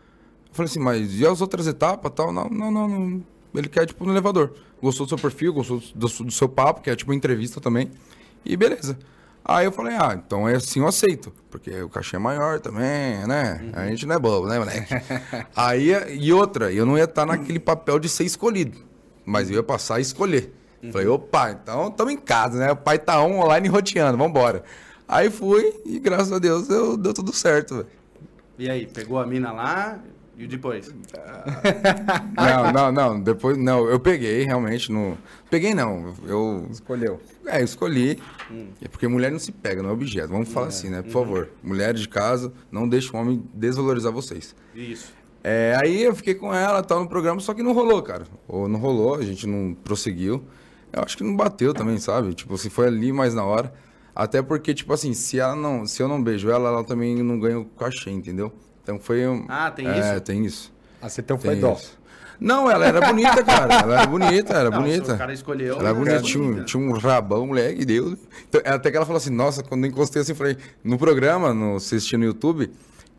Eu 0.48 0.54
falei 0.54 0.70
assim, 0.70 0.80
mas 0.80 1.20
e 1.20 1.26
as 1.26 1.42
outras 1.42 1.66
etapas 1.66 2.10
tal? 2.14 2.32
Não, 2.32 2.48
não, 2.48 2.70
não, 2.70 2.88
não. 2.88 3.22
Ele 3.54 3.68
quer 3.68 3.84
tipo 3.86 4.04
no 4.04 4.12
elevador. 4.12 4.52
Gostou 4.82 5.04
do 5.04 5.10
seu 5.10 5.18
perfil, 5.18 5.52
gostou 5.52 5.82
do, 5.94 6.08
do 6.08 6.30
seu 6.30 6.48
papo, 6.48 6.80
que 6.80 6.90
é 6.90 6.96
tipo 6.96 7.12
entrevista 7.12 7.60
também. 7.60 7.90
E 8.44 8.56
beleza. 8.56 8.98
Aí 9.44 9.66
eu 9.66 9.72
falei, 9.72 9.94
ah, 9.94 10.14
então 10.14 10.48
é 10.48 10.56
assim 10.56 10.80
eu 10.80 10.88
aceito. 10.88 11.32
Porque 11.50 11.82
o 11.82 11.88
cachê 11.88 12.16
é 12.16 12.18
maior 12.18 12.60
também, 12.60 13.26
né? 13.26 13.70
A 13.74 13.86
gente 13.86 14.06
não 14.06 14.14
é 14.16 14.18
bobo, 14.18 14.48
né, 14.48 14.58
moleque? 14.58 14.94
Aí, 15.54 15.90
e 16.18 16.32
outra, 16.32 16.72
eu 16.72 16.86
não 16.86 16.96
ia 16.96 17.04
estar 17.04 17.26
naquele 17.26 17.60
papel 17.60 17.98
de 17.98 18.08
ser 18.08 18.24
escolhido. 18.24 18.78
Mas 19.24 19.50
eu 19.50 19.56
ia 19.56 19.62
passar 19.62 19.96
a 19.96 20.00
escolher. 20.00 20.52
Falei, 20.90 21.06
opa, 21.06 21.50
então 21.50 21.88
estamos 21.88 22.12
em 22.12 22.16
casa, 22.16 22.58
né? 22.58 22.72
O 22.72 22.76
pai 22.76 22.98
tá 22.98 23.22
on, 23.22 23.40
online 23.40 23.68
roteando, 23.68 24.18
vambora. 24.18 24.64
Aí 25.06 25.30
fui 25.30 25.80
e 25.84 25.98
graças 25.98 26.32
a 26.32 26.38
Deus 26.38 26.68
deu, 26.68 26.96
deu 26.96 27.14
tudo 27.14 27.32
certo, 27.32 27.76
velho. 27.76 27.88
E 28.58 28.70
aí, 28.70 28.86
pegou 28.86 29.18
a 29.18 29.26
mina 29.26 29.50
lá 29.52 29.98
e 30.36 30.46
depois? 30.46 30.92
Não, 32.36 32.72
não, 32.72 32.92
não. 32.92 33.20
Depois, 33.20 33.56
não, 33.56 33.88
eu 33.88 34.00
peguei 34.00 34.42
realmente 34.42 34.90
no. 34.90 35.16
Peguei 35.48 35.72
não. 35.74 36.12
Eu. 36.26 36.66
Escolheu. 36.70 37.20
É, 37.46 37.60
eu 37.60 37.64
escolhi. 37.64 38.20
É 38.82 38.88
porque 38.88 39.06
mulher 39.06 39.30
não 39.30 39.38
se 39.38 39.52
pega, 39.52 39.82
não 39.82 39.90
é 39.90 39.92
objeto. 39.92 40.28
Vamos 40.28 40.48
falar 40.48 40.68
assim, 40.68 40.90
né? 40.90 41.02
Por 41.02 41.10
favor. 41.12 41.50
Mulheres 41.62 42.00
de 42.00 42.08
casa, 42.08 42.52
não 42.70 42.88
deixem 42.88 43.10
o 43.12 43.16
homem 43.16 43.42
desvalorizar 43.54 44.12
vocês. 44.12 44.54
Isso. 44.74 45.12
É, 45.42 45.78
aí 45.80 46.02
eu 46.02 46.14
fiquei 46.14 46.34
com 46.34 46.52
ela, 46.52 46.82
tal, 46.82 47.00
no 47.00 47.08
programa, 47.08 47.40
só 47.40 47.52
que 47.54 47.62
não 47.62 47.72
rolou, 47.72 48.02
cara. 48.02 48.24
Ou 48.48 48.66
não 48.66 48.80
rolou, 48.80 49.14
a 49.14 49.22
gente 49.22 49.46
não 49.46 49.74
prosseguiu. 49.74 50.42
Eu 50.92 51.02
acho 51.02 51.16
que 51.16 51.24
não 51.24 51.36
bateu 51.36 51.74
também, 51.74 51.98
sabe? 51.98 52.34
Tipo, 52.34 52.56
se 52.56 52.70
foi 52.70 52.86
ali 52.86 53.12
mais 53.12 53.34
na 53.34 53.44
hora. 53.44 53.72
Até 54.14 54.40
porque, 54.40 54.72
tipo 54.72 54.92
assim, 54.92 55.12
se 55.12 55.40
ela 55.40 55.56
não, 55.56 55.86
se 55.86 56.02
eu 56.02 56.08
não 56.08 56.22
beijo 56.22 56.48
ela, 56.48 56.68
ela 56.68 56.84
também 56.84 57.22
não 57.22 57.38
ganha 57.38 57.58
o 57.58 57.64
cachê, 57.64 58.10
entendeu? 58.10 58.52
Então 58.84 58.98
foi 59.00 59.26
um. 59.26 59.44
Ah, 59.48 59.70
tem 59.70 59.88
é, 59.88 59.98
isso? 59.98 60.20
tem 60.20 60.44
isso. 60.44 60.72
Ah, 61.02 61.08
você 61.08 61.20
então 61.22 61.36
foi 61.38 61.56
dó. 61.56 61.72
isso. 61.72 61.98
Não, 62.38 62.70
ela 62.70 62.86
era 62.86 63.00
bonita, 63.00 63.42
cara. 63.42 63.74
Ela 63.74 63.94
era 64.00 64.06
bonita, 64.06 64.52
era 64.54 64.68
Não, 64.70 64.82
bonita. 64.82 65.14
o 65.14 65.18
cara 65.18 65.32
escolheu, 65.32 65.74
Ela 65.78 65.88
era 65.90 65.94
bonita, 65.94 66.20
tinha 66.22 66.42
um, 66.42 66.46
bonita. 66.48 66.64
tinha 66.64 66.82
um 66.82 66.92
rabão, 66.92 67.46
moleque, 67.46 67.84
Deus. 67.84 68.18
Então, 68.48 68.60
até 68.64 68.90
que 68.90 68.96
ela 68.96 69.06
falou 69.06 69.16
assim, 69.18 69.30
nossa, 69.30 69.62
quando 69.62 69.84
eu 69.84 69.90
encostei 69.90 70.20
assim, 70.22 70.32
eu 70.32 70.36
falei, 70.36 70.56
no 70.82 70.98
programa, 70.98 71.54
no 71.54 71.76
assistir 71.76 72.16
no 72.16 72.24
YouTube, 72.24 72.70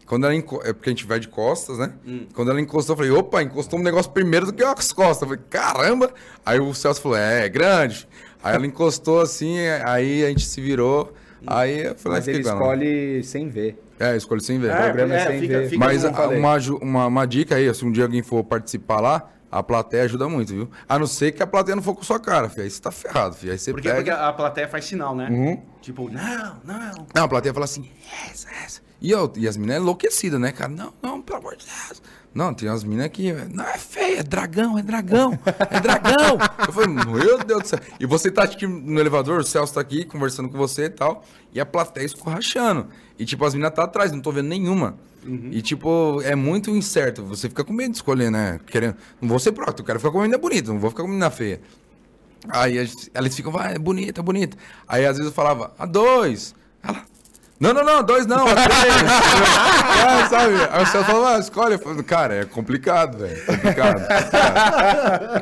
quando 0.05 0.26
ela 0.26 0.36
enco... 0.36 0.61
é 0.63 0.74
porque 0.74 0.89
a 0.89 0.91
gente 0.91 1.05
vai 1.07 1.20
de 1.20 1.28
costas, 1.30 1.78
né? 1.80 1.93
Hum. 2.05 2.28
Quando 2.34 2.51
ela 2.51 2.61
encostou, 2.61 2.93
eu 2.93 2.97
falei, 2.97 3.11
opa, 3.11 3.41
encostou 3.41 3.80
um 3.80 3.84
negócio 3.84 4.11
primeiro 4.11 4.45
do 4.47 4.53
que 4.53 4.63
as 4.63 4.91
costas. 4.91 5.22
Eu 5.22 5.30
falei, 5.30 5.43
caramba! 5.49 6.13
Aí 6.45 6.59
o 6.59 6.74
Celso 6.74 7.01
falou, 7.01 7.18
é, 7.18 7.45
é 7.45 7.49
grande. 7.49 8.07
Aí 8.43 8.53
ela 8.53 8.68
encostou 8.68 9.22
assim, 9.22 9.57
aí 9.86 10.24
a 10.24 10.28
gente 10.30 10.45
se 10.45 10.61
virou. 10.61 11.11
Aí 11.47 11.86
eu 11.86 11.95
falei, 11.95 12.20
Mas 12.20 12.28
"Ah, 12.28 12.32
ele 12.32 12.43
com 12.43 12.49
ela." 12.49 12.59
escolhe 12.59 13.24
sem 13.24 13.47
ver. 13.49 13.82
É, 13.99 14.15
escolhe 14.15 14.41
sem 14.41 14.59
ver. 14.59 14.73
o 14.73 14.77
programa 14.77 15.15
é 15.15 15.27
sem 15.27 15.39
fica, 15.39 15.59
ver. 15.59 15.69
fica 15.69 15.85
Mas 15.85 16.03
uma, 16.03 16.57
uma, 16.81 17.05
uma 17.07 17.25
dica 17.25 17.55
aí, 17.55 17.73
se 17.73 17.85
um 17.85 17.91
dia 17.91 18.03
alguém 18.03 18.21
for 18.21 18.43
participar 18.43 18.99
lá, 18.99 19.29
a 19.51 19.63
plateia 19.63 20.03
ajuda 20.03 20.27
muito, 20.27 20.53
viu? 20.53 20.69
A 20.87 20.99
não 20.99 21.07
ser 21.07 21.31
que 21.31 21.41
a 21.41 21.47
plateia 21.47 21.75
não 21.75 21.83
for 21.83 21.95
com 21.95 22.03
sua 22.03 22.19
cara, 22.19 22.49
filho. 22.49 22.63
Aí 22.63 22.69
você 22.69 22.81
tá 22.81 22.91
ferrado, 22.91 23.35
filho. 23.35 23.53
Aí 23.53 23.57
você 23.57 23.71
Porque, 23.71 23.87
pega. 23.87 23.97
porque 24.03 24.09
a 24.11 24.33
plateia 24.33 24.67
faz 24.67 24.83
sinal, 24.83 25.15
né? 25.15 25.29
Uhum. 25.29 25.61
Tipo, 25.81 26.09
não, 26.09 26.57
não. 26.63 27.07
Não, 27.15 27.23
a 27.23 27.27
plateia 27.27 27.53
fala 27.53 27.63
assim, 27.63 27.89
essa, 28.29 28.49
essa. 28.63 28.81
E, 29.01 29.11
eu, 29.11 29.31
e 29.37 29.47
as 29.47 29.55
meninas 29.55 29.81
enlouquecidas, 29.81 30.39
né, 30.39 30.51
cara? 30.51 30.69
Não, 30.69 30.93
não, 31.01 31.21
pelo 31.21 31.39
amor 31.39 31.55
de 31.55 31.65
Deus. 31.65 32.01
Não, 32.36 32.53
tem 32.53 32.67
umas 32.67 32.83
meninas 32.83 33.07
que. 33.07 33.31
Não, 33.31 33.63
é 33.63 33.77
feia, 33.77 34.19
é 34.19 34.23
dragão, 34.23 34.77
é 34.77 34.83
dragão, 34.83 35.39
é 35.69 35.79
dragão. 35.79 36.38
eu 36.67 36.73
falei, 36.73 36.89
meu 36.89 37.38
Deus 37.38 37.61
do 37.61 37.67
céu. 37.69 37.79
E 37.97 38.05
você 38.05 38.29
tá 38.29 38.43
aqui 38.43 38.67
no 38.67 38.99
elevador, 38.99 39.39
o 39.39 39.43
Celso 39.43 39.73
tá 39.73 39.79
aqui 39.79 40.03
conversando 40.03 40.49
com 40.49 40.57
você 40.57 40.83
e 40.83 40.89
tal, 40.89 41.23
e 41.53 41.61
a 41.61 41.65
plateia 41.65 42.05
escorrachando. 42.05 42.88
E, 43.17 43.23
tipo, 43.23 43.45
as 43.45 43.53
meninas 43.53 43.73
tá 43.73 43.86
atrás, 43.86 44.11
não 44.11 44.19
tô 44.19 44.33
vendo 44.33 44.49
nenhuma. 44.49 44.97
E, 45.49 45.61
tipo, 45.61 46.21
é 46.23 46.36
muito 46.36 46.69
incerto. 46.69 47.23
Você 47.23 47.47
fica 47.47 47.63
com 47.63 47.71
medo 47.71 47.91
de 47.91 47.97
escolher, 47.97 48.29
né? 48.29 48.59
Querendo. 48.67 48.97
Não 49.21 49.29
vou 49.29 49.39
ser 49.39 49.53
próximo, 49.53 49.79
eu 49.79 49.86
quero 49.86 49.99
ficar 49.99 50.11
com 50.11 50.17
uma 50.17 50.23
menina 50.23 50.38
bonita, 50.38 50.73
não 50.73 50.79
vou 50.79 50.89
ficar 50.89 51.03
com 51.03 51.07
uma 51.07 51.13
menina 51.13 51.31
feia. 51.31 51.61
Aí 52.49 52.77
elas 53.13 53.33
ficam, 53.33 53.51
vai, 53.51 53.75
é 53.75 53.79
bonita, 53.79 54.19
é 54.19 54.23
bonita. 54.23 54.57
Aí 54.86 55.05
às 55.05 55.17
vezes 55.17 55.31
eu 55.31 55.33
falava, 55.33 55.73
a 55.79 55.86
dois. 55.86 56.53
Ela, 56.83 57.01
não, 57.59 57.73
não, 57.73 57.85
não, 57.85 58.03
dois 58.03 58.25
não, 58.25 58.45
três. 58.45 58.61
é, 60.05 60.29
sabe? 60.29 60.55
Aí 60.71 60.83
o 60.83 60.85
Celso 60.85 61.05
falava, 61.05 61.35
ah, 61.35 61.39
escolhe. 61.39 61.77
Falei, 61.77 62.03
cara, 62.03 62.35
é 62.35 62.45
complicado, 62.45 63.19
velho. 63.19 63.37
é 63.37 63.45
Complicado. 63.45 64.01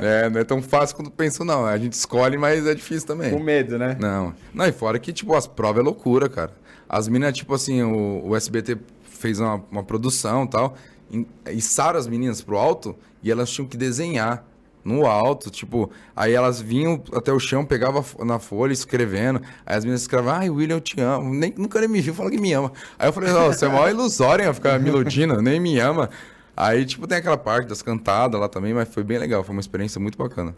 É, 0.01 0.29
não 0.29 0.39
é 0.39 0.43
tão 0.43 0.61
fácil 0.61 0.95
quanto 0.95 1.11
penso, 1.11 1.43
não. 1.43 1.65
A 1.65 1.77
gente 1.77 1.93
escolhe, 1.93 2.37
mas 2.37 2.67
é 2.67 2.75
difícil 2.75 3.07
também. 3.07 3.31
Com 3.31 3.39
medo, 3.39 3.79
né? 3.79 3.97
Não. 3.99 4.33
Não, 4.53 4.65
e 4.65 4.71
fora 4.71 4.99
que, 4.99 5.11
tipo, 5.11 5.33
as 5.35 5.47
provas 5.47 5.81
é 5.81 5.83
loucura, 5.83 6.29
cara. 6.29 6.51
As 6.87 7.07
minas, 7.07 7.33
tipo 7.33 7.53
assim, 7.53 7.81
o, 7.81 8.27
o 8.27 8.35
SBT 8.35 8.77
fez 9.03 9.39
uma, 9.39 9.63
uma 9.71 9.83
produção 9.83 10.43
e 10.43 10.49
tal, 10.49 10.75
e 11.09 11.25
içaram 11.51 11.97
as 11.97 12.07
meninas 12.07 12.41
pro 12.41 12.57
alto 12.57 12.95
e 13.23 13.31
elas 13.31 13.49
tinham 13.49 13.67
que 13.67 13.77
desenhar 13.77 14.45
no 14.83 15.05
alto, 15.05 15.49
tipo, 15.49 15.89
aí 16.15 16.33
elas 16.33 16.59
vinham 16.61 17.01
até 17.13 17.31
o 17.31 17.39
chão, 17.39 17.63
pegavam 17.65 18.01
a 18.01 18.03
fo- 18.03 18.25
na 18.25 18.39
folha 18.39 18.73
escrevendo, 18.73 19.41
aí 19.65 19.77
as 19.77 19.83
meninas 19.83 20.01
escreviam, 20.01 20.33
ai, 20.33 20.49
William, 20.49 20.75
eu 20.77 20.81
te 20.81 20.99
amo, 20.99 21.33
nem, 21.33 21.53
nunca 21.57 21.79
nem 21.79 21.87
me 21.89 22.01
viu, 22.01 22.13
fala 22.13 22.29
que 22.29 22.37
me 22.37 22.51
ama. 22.53 22.71
Aí 22.99 23.07
eu 23.07 23.13
falei, 23.13 23.31
não, 23.31 23.45
você 23.47 23.65
é 23.65 23.69
mó 23.69 23.87
ilusório, 23.87 24.53
ficar 24.53 24.79
me 24.79 24.89
iludindo, 24.89 25.41
nem 25.41 25.59
me 25.59 25.79
ama. 25.79 26.09
Aí, 26.55 26.85
tipo, 26.85 27.07
tem 27.07 27.17
aquela 27.17 27.37
parte 27.37 27.67
das 27.67 27.81
cantadas 27.81 28.39
lá 28.39 28.47
também, 28.47 28.73
mas 28.73 28.87
foi 28.93 29.03
bem 29.03 29.17
legal, 29.17 29.43
foi 29.43 29.53
uma 29.55 29.61
experiência 29.61 29.99
muito 29.99 30.17
bacana. 30.17 30.55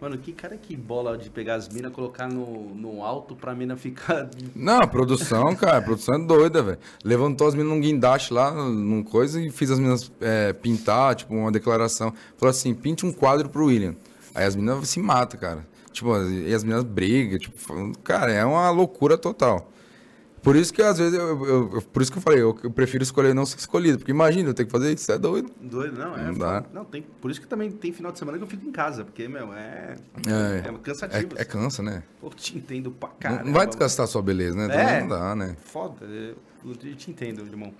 Mano, 0.00 0.18
que 0.18 0.32
cara 0.32 0.58
que 0.58 0.76
bola 0.76 1.16
de 1.16 1.30
pegar 1.30 1.54
as 1.54 1.70
minas, 1.70 1.90
colocar 1.90 2.28
no, 2.28 2.74
no 2.74 3.02
alto 3.02 3.34
pra 3.34 3.54
mina 3.54 3.76
ficar. 3.76 4.28
Não, 4.54 4.86
produção, 4.86 5.56
cara, 5.56 5.80
produção 5.80 6.16
é 6.16 6.18
doida, 6.18 6.62
velho. 6.62 6.78
Levantou 7.02 7.46
as 7.48 7.54
minas 7.54 7.72
num 7.72 7.80
guindaste 7.80 8.32
lá, 8.32 8.50
num 8.52 9.02
coisa, 9.02 9.40
e 9.40 9.50
fiz 9.50 9.70
as 9.70 9.78
minas 9.78 10.12
é, 10.20 10.52
pintar, 10.52 11.14
tipo, 11.14 11.34
uma 11.34 11.50
declaração. 11.50 12.12
Falou 12.36 12.50
assim, 12.50 12.74
pinte 12.74 13.06
um 13.06 13.12
quadro 13.12 13.48
pro 13.48 13.66
William. 13.66 13.96
Aí 14.34 14.44
as 14.44 14.54
minas 14.54 14.86
se 14.86 15.00
matam, 15.00 15.40
cara. 15.40 15.66
Tipo, 15.92 16.14
e 16.28 16.52
as 16.52 16.62
meninas 16.62 16.84
brigam, 16.84 17.38
tipo, 17.38 17.98
cara, 18.04 18.30
é 18.30 18.44
uma 18.44 18.68
loucura 18.68 19.16
total. 19.16 19.72
Por 20.46 20.54
isso 20.54 20.72
que 20.72 20.80
às 20.80 20.96
vezes 20.96 21.12
eu, 21.18 21.44
eu- 21.44 21.70
eu- 21.74 21.82
por 21.82 22.00
isso 22.00 22.12
que 22.12 22.18
eu 22.18 22.22
falei, 22.22 22.40
eu, 22.40 22.56
eu 22.62 22.70
prefiro 22.70 23.02
escolher 23.02 23.34
não 23.34 23.44
ser 23.44 23.58
escolhido, 23.58 23.98
porque 23.98 24.12
imagina, 24.12 24.48
eu 24.48 24.54
tenho 24.54 24.68
que 24.68 24.70
fazer 24.70 24.92
isso, 24.94 25.10
é 25.10 25.18
doido. 25.18 25.50
Doido, 25.60 25.98
não, 25.98 26.16
é. 26.16 26.22
Não 26.26 26.34
dá. 26.34 26.64
Não, 26.72 26.84
tem, 26.84 27.02
por 27.02 27.32
isso 27.32 27.40
que 27.40 27.48
também 27.48 27.68
tem 27.72 27.92
final 27.92 28.12
de 28.12 28.18
semana 28.20 28.38
que 28.38 28.44
eu 28.44 28.48
fico 28.48 28.64
em 28.64 28.70
casa, 28.70 29.04
porque, 29.04 29.26
meu, 29.26 29.52
é. 29.52 29.96
É, 30.24 30.68
É, 30.68 30.72
cansativo. 30.80 31.34
é, 31.36 31.42
é 31.42 31.44
cansa, 31.44 31.82
né? 31.82 32.04
Pô, 32.20 32.30
te 32.30 32.56
entendo 32.56 32.92
pra 32.92 33.08
Não- 33.08 33.16
caramba. 33.18 33.42
não 33.44 33.52
vai 33.52 33.66
desgastar 33.66 34.06
sua 34.06 34.22
beleza, 34.22 34.56
né? 34.56 34.68
Também 34.68 34.86
É. 34.86 35.00
não 35.00 35.08
dá, 35.08 35.34
né? 35.34 35.56
Foda, 35.64 36.04
eu 36.06 36.36
eu 36.64 36.74
te 36.96 37.10
entendo, 37.10 37.42
irmão. 37.44 37.74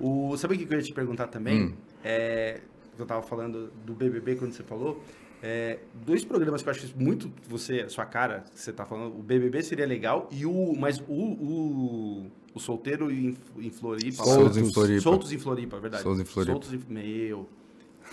O, 0.00 0.36
sabe 0.36 0.54
o 0.54 0.58
que 0.58 0.72
eu 0.74 0.76
ia 0.76 0.82
te 0.84 0.92
perguntar 0.92 1.28
também? 1.28 1.62
Hum. 1.66 1.72
É, 2.02 2.58
eu 2.98 3.06
tava 3.06 3.22
falando 3.22 3.70
do 3.86 3.94
BBB 3.94 4.34
quando 4.34 4.52
você 4.52 4.64
falou. 4.64 5.00
É, 5.46 5.78
dois 6.06 6.24
programas 6.24 6.62
que 6.62 6.68
eu 6.70 6.72
acho 6.72 6.98
muito 6.98 7.30
você, 7.46 7.86
sua 7.90 8.06
cara, 8.06 8.44
que 8.50 8.58
você 8.58 8.72
tá 8.72 8.86
falando. 8.86 9.14
O 9.18 9.22
BBB 9.22 9.62
seria 9.62 9.84
legal 9.84 10.26
e 10.32 10.46
o, 10.46 10.74
mas 10.74 10.98
o, 11.00 11.12
o, 11.12 12.26
o 12.54 12.58
solteiro 12.58 13.10
em, 13.10 13.36
em 13.58 13.68
Floripa. 13.70 14.24
lá- 14.24 14.34
Soltos 14.36 14.56
em 14.56 14.72
Floripa. 14.72 15.00
Soltos 15.02 15.32
em 15.32 15.38
Floripa, 15.38 15.76
é 15.76 15.80
verdade. 15.80 16.02
Soltos 16.02 16.22
em 16.22 16.24
Floripa. 16.24 16.52
Soltos 16.52 16.72
em, 16.72 16.80
meu, 16.88 17.46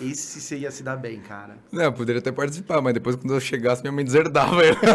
esse 0.01 0.41
você 0.41 0.57
ia 0.57 0.71
se 0.71 0.83
dar 0.83 0.95
bem, 0.97 1.19
cara. 1.19 1.57
Não, 1.71 1.83
eu 1.83 1.93
poderia 1.93 2.19
até 2.19 2.31
participar, 2.31 2.81
mas 2.81 2.93
depois 2.93 3.15
quando 3.15 3.33
eu 3.33 3.39
chegasse, 3.39 3.81
minha 3.81 3.91
mãe 3.91 4.03
deserdava 4.05 4.63
eu. 4.63 4.75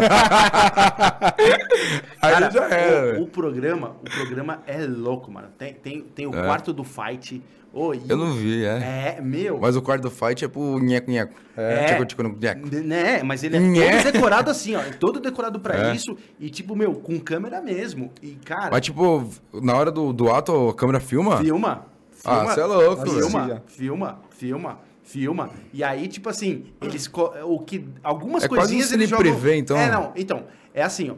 Aí 2.21 2.31
Cara, 2.33 2.49
já 2.51 2.65
era. 2.69 3.19
o, 3.19 3.23
o 3.23 3.27
programa, 3.27 3.95
o 4.01 4.09
programa 4.09 4.61
é 4.67 4.85
louco, 4.85 5.31
mano. 5.31 5.47
Tem, 5.57 5.73
tem, 5.73 6.01
tem 6.01 6.27
o 6.27 6.35
É. 6.35 6.43
quarto 6.43 6.73
do 6.73 6.83
fight. 6.83 7.41
E 7.79 8.09
Eu 8.09 8.17
não 8.17 8.31
vi, 8.33 8.65
é. 8.65 9.17
É, 9.17 9.21
meu. 9.21 9.59
Mas 9.59 9.75
o 9.75 9.81
quarto 9.83 10.01
do 10.03 10.09
fight 10.09 10.43
é 10.43 10.47
pro 10.47 10.79
nheco-nheco. 10.79 11.33
É. 11.55 11.85
Tcheco, 11.85 12.05
tcheco, 12.05 12.23
nheco. 12.23 12.75
Né, 12.83 13.21
mas 13.21 13.43
ele 13.43 13.55
é 13.57 13.59
Nhé. 13.59 14.01
todo 14.01 14.11
decorado 14.13 14.49
assim, 14.49 14.75
ó. 14.75 14.81
Todo 14.99 15.19
decorado 15.19 15.59
pra 15.59 15.75
É. 15.91 15.95
isso. 15.95 16.17
E, 16.39 16.49
tipo, 16.49 16.75
meu, 16.75 16.93
com 16.95 17.19
câmera 17.19 17.61
mesmo. 17.61 18.11
E, 18.19 18.31
cara, 18.43 18.69
Mas, 18.71 18.81
tipo, 18.81 19.29
na 19.53 19.75
hora 19.75 19.91
do, 19.91 20.11
do 20.11 20.31
ato, 20.31 20.69
a 20.69 20.73
câmera 20.73 20.99
filma? 20.99 21.37
filma. 21.37 21.85
Ah, 22.25 22.37
filma, 22.39 22.53
você 22.55 22.61
é 22.61 22.65
louco, 22.65 23.09
filma, 23.11 23.61
filma, 23.67 24.19
filma, 24.31 24.79
filma. 25.07 25.49
E 25.73 25.83
aí, 25.83 26.07
tipo 26.07 26.29
assim, 26.29 26.65
eles. 26.81 27.09
O 27.43 27.59
que, 27.59 27.87
algumas 28.03 28.43
É 28.43 28.47
quase 28.47 28.61
coisinhas 28.61 28.91
um 28.91 28.95
eles 28.95 29.09
cine 29.09 29.29
jogam. 29.31 29.53
então. 29.55 29.77
É, 29.77 29.89
não. 29.91 30.11
Então, 30.15 30.43
é 30.73 30.83
assim, 30.83 31.09
ó. 31.09 31.15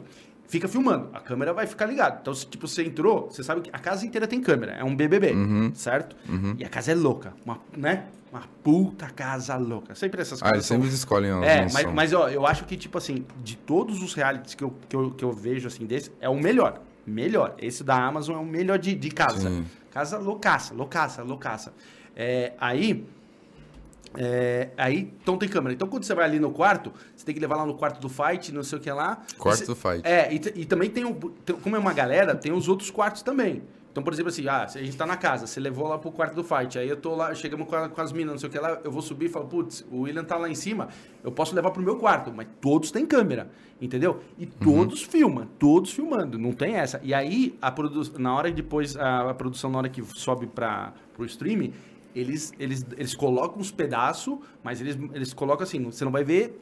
Fica 0.48 0.66
filmando, 0.66 1.10
a 1.12 1.20
câmera 1.20 1.52
vai 1.52 1.64
ficar 1.64 1.86
ligada. 1.86 2.18
Então, 2.20 2.34
se, 2.34 2.44
tipo, 2.44 2.66
você 2.66 2.82
entrou, 2.82 3.30
você 3.30 3.40
sabe 3.44 3.60
que 3.60 3.70
a 3.72 3.78
casa 3.78 4.04
inteira 4.04 4.26
tem 4.26 4.40
câmera. 4.40 4.72
É 4.72 4.82
um 4.82 4.96
BBB, 4.96 5.30
Uhum. 5.32 5.70
certo? 5.74 6.16
E 6.58 6.64
a 6.64 6.68
casa 6.68 6.90
é 6.90 6.94
louca. 6.96 7.32
Uma, 7.44 7.60
né? 7.76 8.06
Uma 8.32 8.42
puta 8.62 9.06
casa 9.10 9.56
louca. 9.56 9.94
Sempre 9.94 10.20
essas 10.22 10.40
Ah, 10.42 10.46
coisas. 10.50 10.56
eles 10.56 10.66
são- 10.66 10.76
sempre 10.78 10.92
escolhem 10.92 11.30
é, 11.44 11.66
mas, 11.72 11.84
mas 11.94 12.12
ó, 12.12 12.28
eu 12.28 12.44
acho 12.46 12.64
que, 12.64 12.76
tipo 12.76 12.98
assim, 12.98 13.24
de 13.44 13.56
todos 13.56 14.02
os 14.02 14.12
realities 14.12 14.54
que 14.56 14.64
eu, 14.64 14.74
que 14.88 14.96
eu, 14.96 15.10
que 15.12 15.24
eu 15.24 15.30
vejo, 15.32 15.68
assim, 15.68 15.86
desse, 15.86 16.10
é 16.20 16.28
o 16.28 16.34
melhor. 16.36 16.80
Melhor. 17.06 17.54
Esse 17.58 17.84
da 17.84 17.94
Amazon 18.04 18.34
é 18.36 18.38
o 18.40 18.44
melhor 18.44 18.78
de, 18.78 18.92
de 18.94 19.10
casa. 19.10 19.48
Sim. 19.48 19.64
Casa 19.92 20.18
loucaça, 20.18 20.74
loucaça, 20.74 21.22
loucaça. 21.22 21.72
É, 22.16 22.52
aí. 22.60 23.04
É, 24.16 24.70
aí, 24.76 25.12
então 25.22 25.36
tem 25.38 25.48
câmera. 25.48 25.72
Então, 25.74 25.86
quando 25.88 26.04
você 26.04 26.14
vai 26.14 26.24
ali 26.24 26.38
no 26.40 26.50
quarto, 26.50 26.92
você 27.14 27.24
tem 27.24 27.34
que 27.34 27.40
levar 27.40 27.56
lá 27.56 27.66
no 27.66 27.74
quarto 27.74 28.00
do 28.00 28.08
fight, 28.08 28.52
não 28.52 28.62
sei 28.62 28.78
o 28.78 28.80
que 28.80 28.90
lá. 28.90 29.22
Quarto 29.38 29.58
Você- 29.60 29.66
do 29.66 29.76
fight. 29.76 30.00
É, 30.04 30.32
e, 30.32 30.36
e 30.62 30.64
também 30.64 30.90
tem, 30.90 31.04
o, 31.04 31.14
tem- 31.14 31.56
como 31.56 31.76
é 31.76 31.78
uma 31.78 31.92
galera, 31.92 32.34
tem 32.34 32.52
os 32.52 32.68
outros 32.68 32.90
quartos 32.90 33.22
também. 33.22 33.62
Então, 33.92 34.04
por 34.04 34.12
exemplo, 34.12 34.28
assim, 34.30 34.46
ah, 34.46 34.62
a 34.64 34.78
gente 34.78 34.96
tá 34.96 35.04
na 35.04 35.16
casa, 35.16 35.48
você 35.48 35.58
levou 35.58 35.88
lá 35.88 35.98
pro 35.98 36.12
quarto 36.12 36.32
do 36.36 36.44
fight, 36.44 36.78
aí 36.78 36.88
eu 36.88 36.96
tô 36.96 37.12
lá, 37.16 37.34
chegamos 37.34 37.66
com, 37.68 37.74
a- 37.74 37.88
com 37.88 38.00
as 38.00 38.12
minas, 38.12 38.32
não 38.34 38.38
sei 38.38 38.48
o 38.48 38.52
que 38.52 38.58
lá, 38.58 38.78
eu 38.84 38.90
vou 38.92 39.02
subir 39.02 39.26
e 39.26 39.28
falo, 39.28 39.46
putz, 39.46 39.84
o 39.90 40.02
William 40.02 40.22
tá 40.22 40.36
lá 40.36 40.48
em 40.48 40.54
cima, 40.54 40.88
eu 41.24 41.32
posso 41.32 41.56
levar 41.56 41.72
pro 41.72 41.82
meu 41.82 41.96
quarto, 41.96 42.32
mas 42.32 42.46
todos 42.60 42.92
têm 42.92 43.04
câmera, 43.04 43.50
entendeu? 43.80 44.20
E 44.38 44.46
todos 44.46 45.02
filmam, 45.02 45.44
todos 45.58 45.90
filmando, 45.92 46.38
não 46.38 46.52
tem 46.52 46.76
essa. 46.76 47.00
E 47.02 47.12
aí, 47.12 47.58
a 47.60 47.72
produ 47.72 48.00
na 48.16 48.32
hora 48.32 48.48
que 48.48 48.54
depois, 48.56 48.96
a, 48.96 49.30
a 49.30 49.34
produção, 49.34 49.68
na 49.70 49.78
hora 49.78 49.88
que 49.88 50.04
sobe 50.14 50.46
para 50.46 50.92
pro 51.12 51.24
streaming, 51.26 51.72
eles, 52.14 52.52
eles, 52.58 52.84
eles 52.96 53.14
colocam 53.14 53.60
uns 53.60 53.70
pedaços, 53.70 54.38
mas 54.62 54.80
eles, 54.80 54.98
eles 55.14 55.32
colocam 55.32 55.64
assim, 55.64 55.84
você 55.84 56.04
não 56.04 56.12
vai 56.12 56.24
ver 56.24 56.58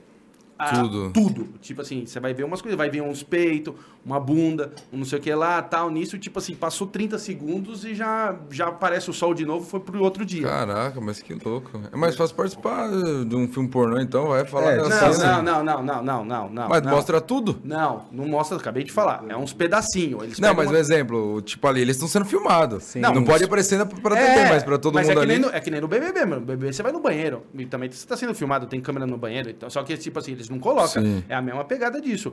a- 0.59 0.72
Tudo. 0.82 1.11
tudo. 1.12 1.48
Tipo 1.61 1.82
assim, 1.82 2.04
você 2.06 2.18
vai 2.20 2.34
ver 2.34 2.44
umas 2.44 2.61
coisas, 2.61 2.76
vai 2.76 2.90
ver 2.90 3.00
uns 3.02 3.22
peitos, 3.22 3.74
uma 4.04 4.18
bunda, 4.18 4.72
um 4.92 4.98
não 4.98 5.04
sei 5.04 5.18
o 5.18 5.22
que 5.22 5.32
lá, 5.34 5.61
tal, 5.62 5.90
nisso, 5.90 6.18
tipo 6.18 6.38
assim, 6.38 6.54
passou 6.54 6.86
30 6.86 7.18
segundos 7.18 7.84
e 7.84 7.94
já, 7.94 8.34
já 8.50 8.68
aparece 8.68 9.09
o 9.11 9.12
sol 9.12 9.34
de 9.34 9.44
novo, 9.44 9.64
foi 9.66 9.80
pro 9.80 10.02
outro 10.02 10.24
dia. 10.24 10.46
Caraca, 10.48 11.00
mas 11.00 11.20
que 11.22 11.34
louco. 11.34 11.80
É 11.92 11.96
mais 11.96 12.16
fácil 12.16 12.34
participar 12.36 12.88
de 12.90 13.36
um 13.36 13.46
filme 13.48 13.68
pornô, 13.68 14.00
então, 14.00 14.28
vai 14.28 14.44
falar 14.44 14.72
É, 14.72 14.76
não, 14.78 15.12
cena. 15.12 15.42
não, 15.42 15.62
não, 15.62 15.64
não, 15.64 15.82
não, 15.82 16.02
não, 16.02 16.24
não, 16.24 16.48
não. 16.50 16.68
Mas 16.68 16.82
não. 16.82 16.90
mostra 16.92 17.20
tudo? 17.20 17.59
Não, 17.62 18.04
não 18.11 18.26
mostra, 18.26 18.56
acabei 18.56 18.82
de 18.84 18.92
falar. 18.92 19.24
É 19.28 19.36
uns 19.36 19.52
pedacinhos. 19.52 20.22
Eles 20.22 20.38
Não, 20.38 20.54
mas 20.54 20.66
uma- 20.68 20.74
um 20.76 20.76
exemplo, 20.80 21.40
tipo 21.42 21.66
ali, 21.66 21.80
eles 21.82 21.96
estão 21.96 22.09
sendo 22.09 22.24
filmados. 22.24 22.84
Sim. 22.84 23.00
Não, 23.00 23.14
Não, 23.14 23.24
pode 23.24 23.44
aparecer 23.44 23.78
pra 23.86 24.16
TV, 24.16 24.48
mas 24.48 24.62
pra 24.64 24.78
todo 24.78 24.94
mas 24.94 25.06
mundo 25.09 25.20
é 25.20 25.22
ali. 25.22 25.38
No, 25.38 25.48
é 25.48 25.61
que 25.61 25.70
nem 25.70 25.80
no 25.80 25.88
BBB, 25.88 26.20
mano. 26.24 26.40
No 26.40 26.46
BBB 26.46 26.72
você 26.72 26.82
vai 26.82 26.92
no 26.92 27.00
banheiro. 27.00 27.42
E 27.54 27.66
também 27.66 27.90
você 27.90 28.06
tá 28.06 28.16
sendo 28.16 28.34
filmado, 28.34 28.66
tem 28.66 28.80
câmera 28.80 29.06
no 29.06 29.16
banheiro. 29.18 29.50
Então, 29.50 29.68
só 29.70 29.82
que, 29.82 29.96
tipo 29.96 30.18
assim, 30.18 30.32
eles 30.32 30.47
não 30.49 30.59
colocam. 30.59 31.03
Sim. 31.03 31.24
É 31.28 31.34
a 31.34 31.42
mesma 31.42 31.64
pegada 31.64 32.01
disso. 32.01 32.32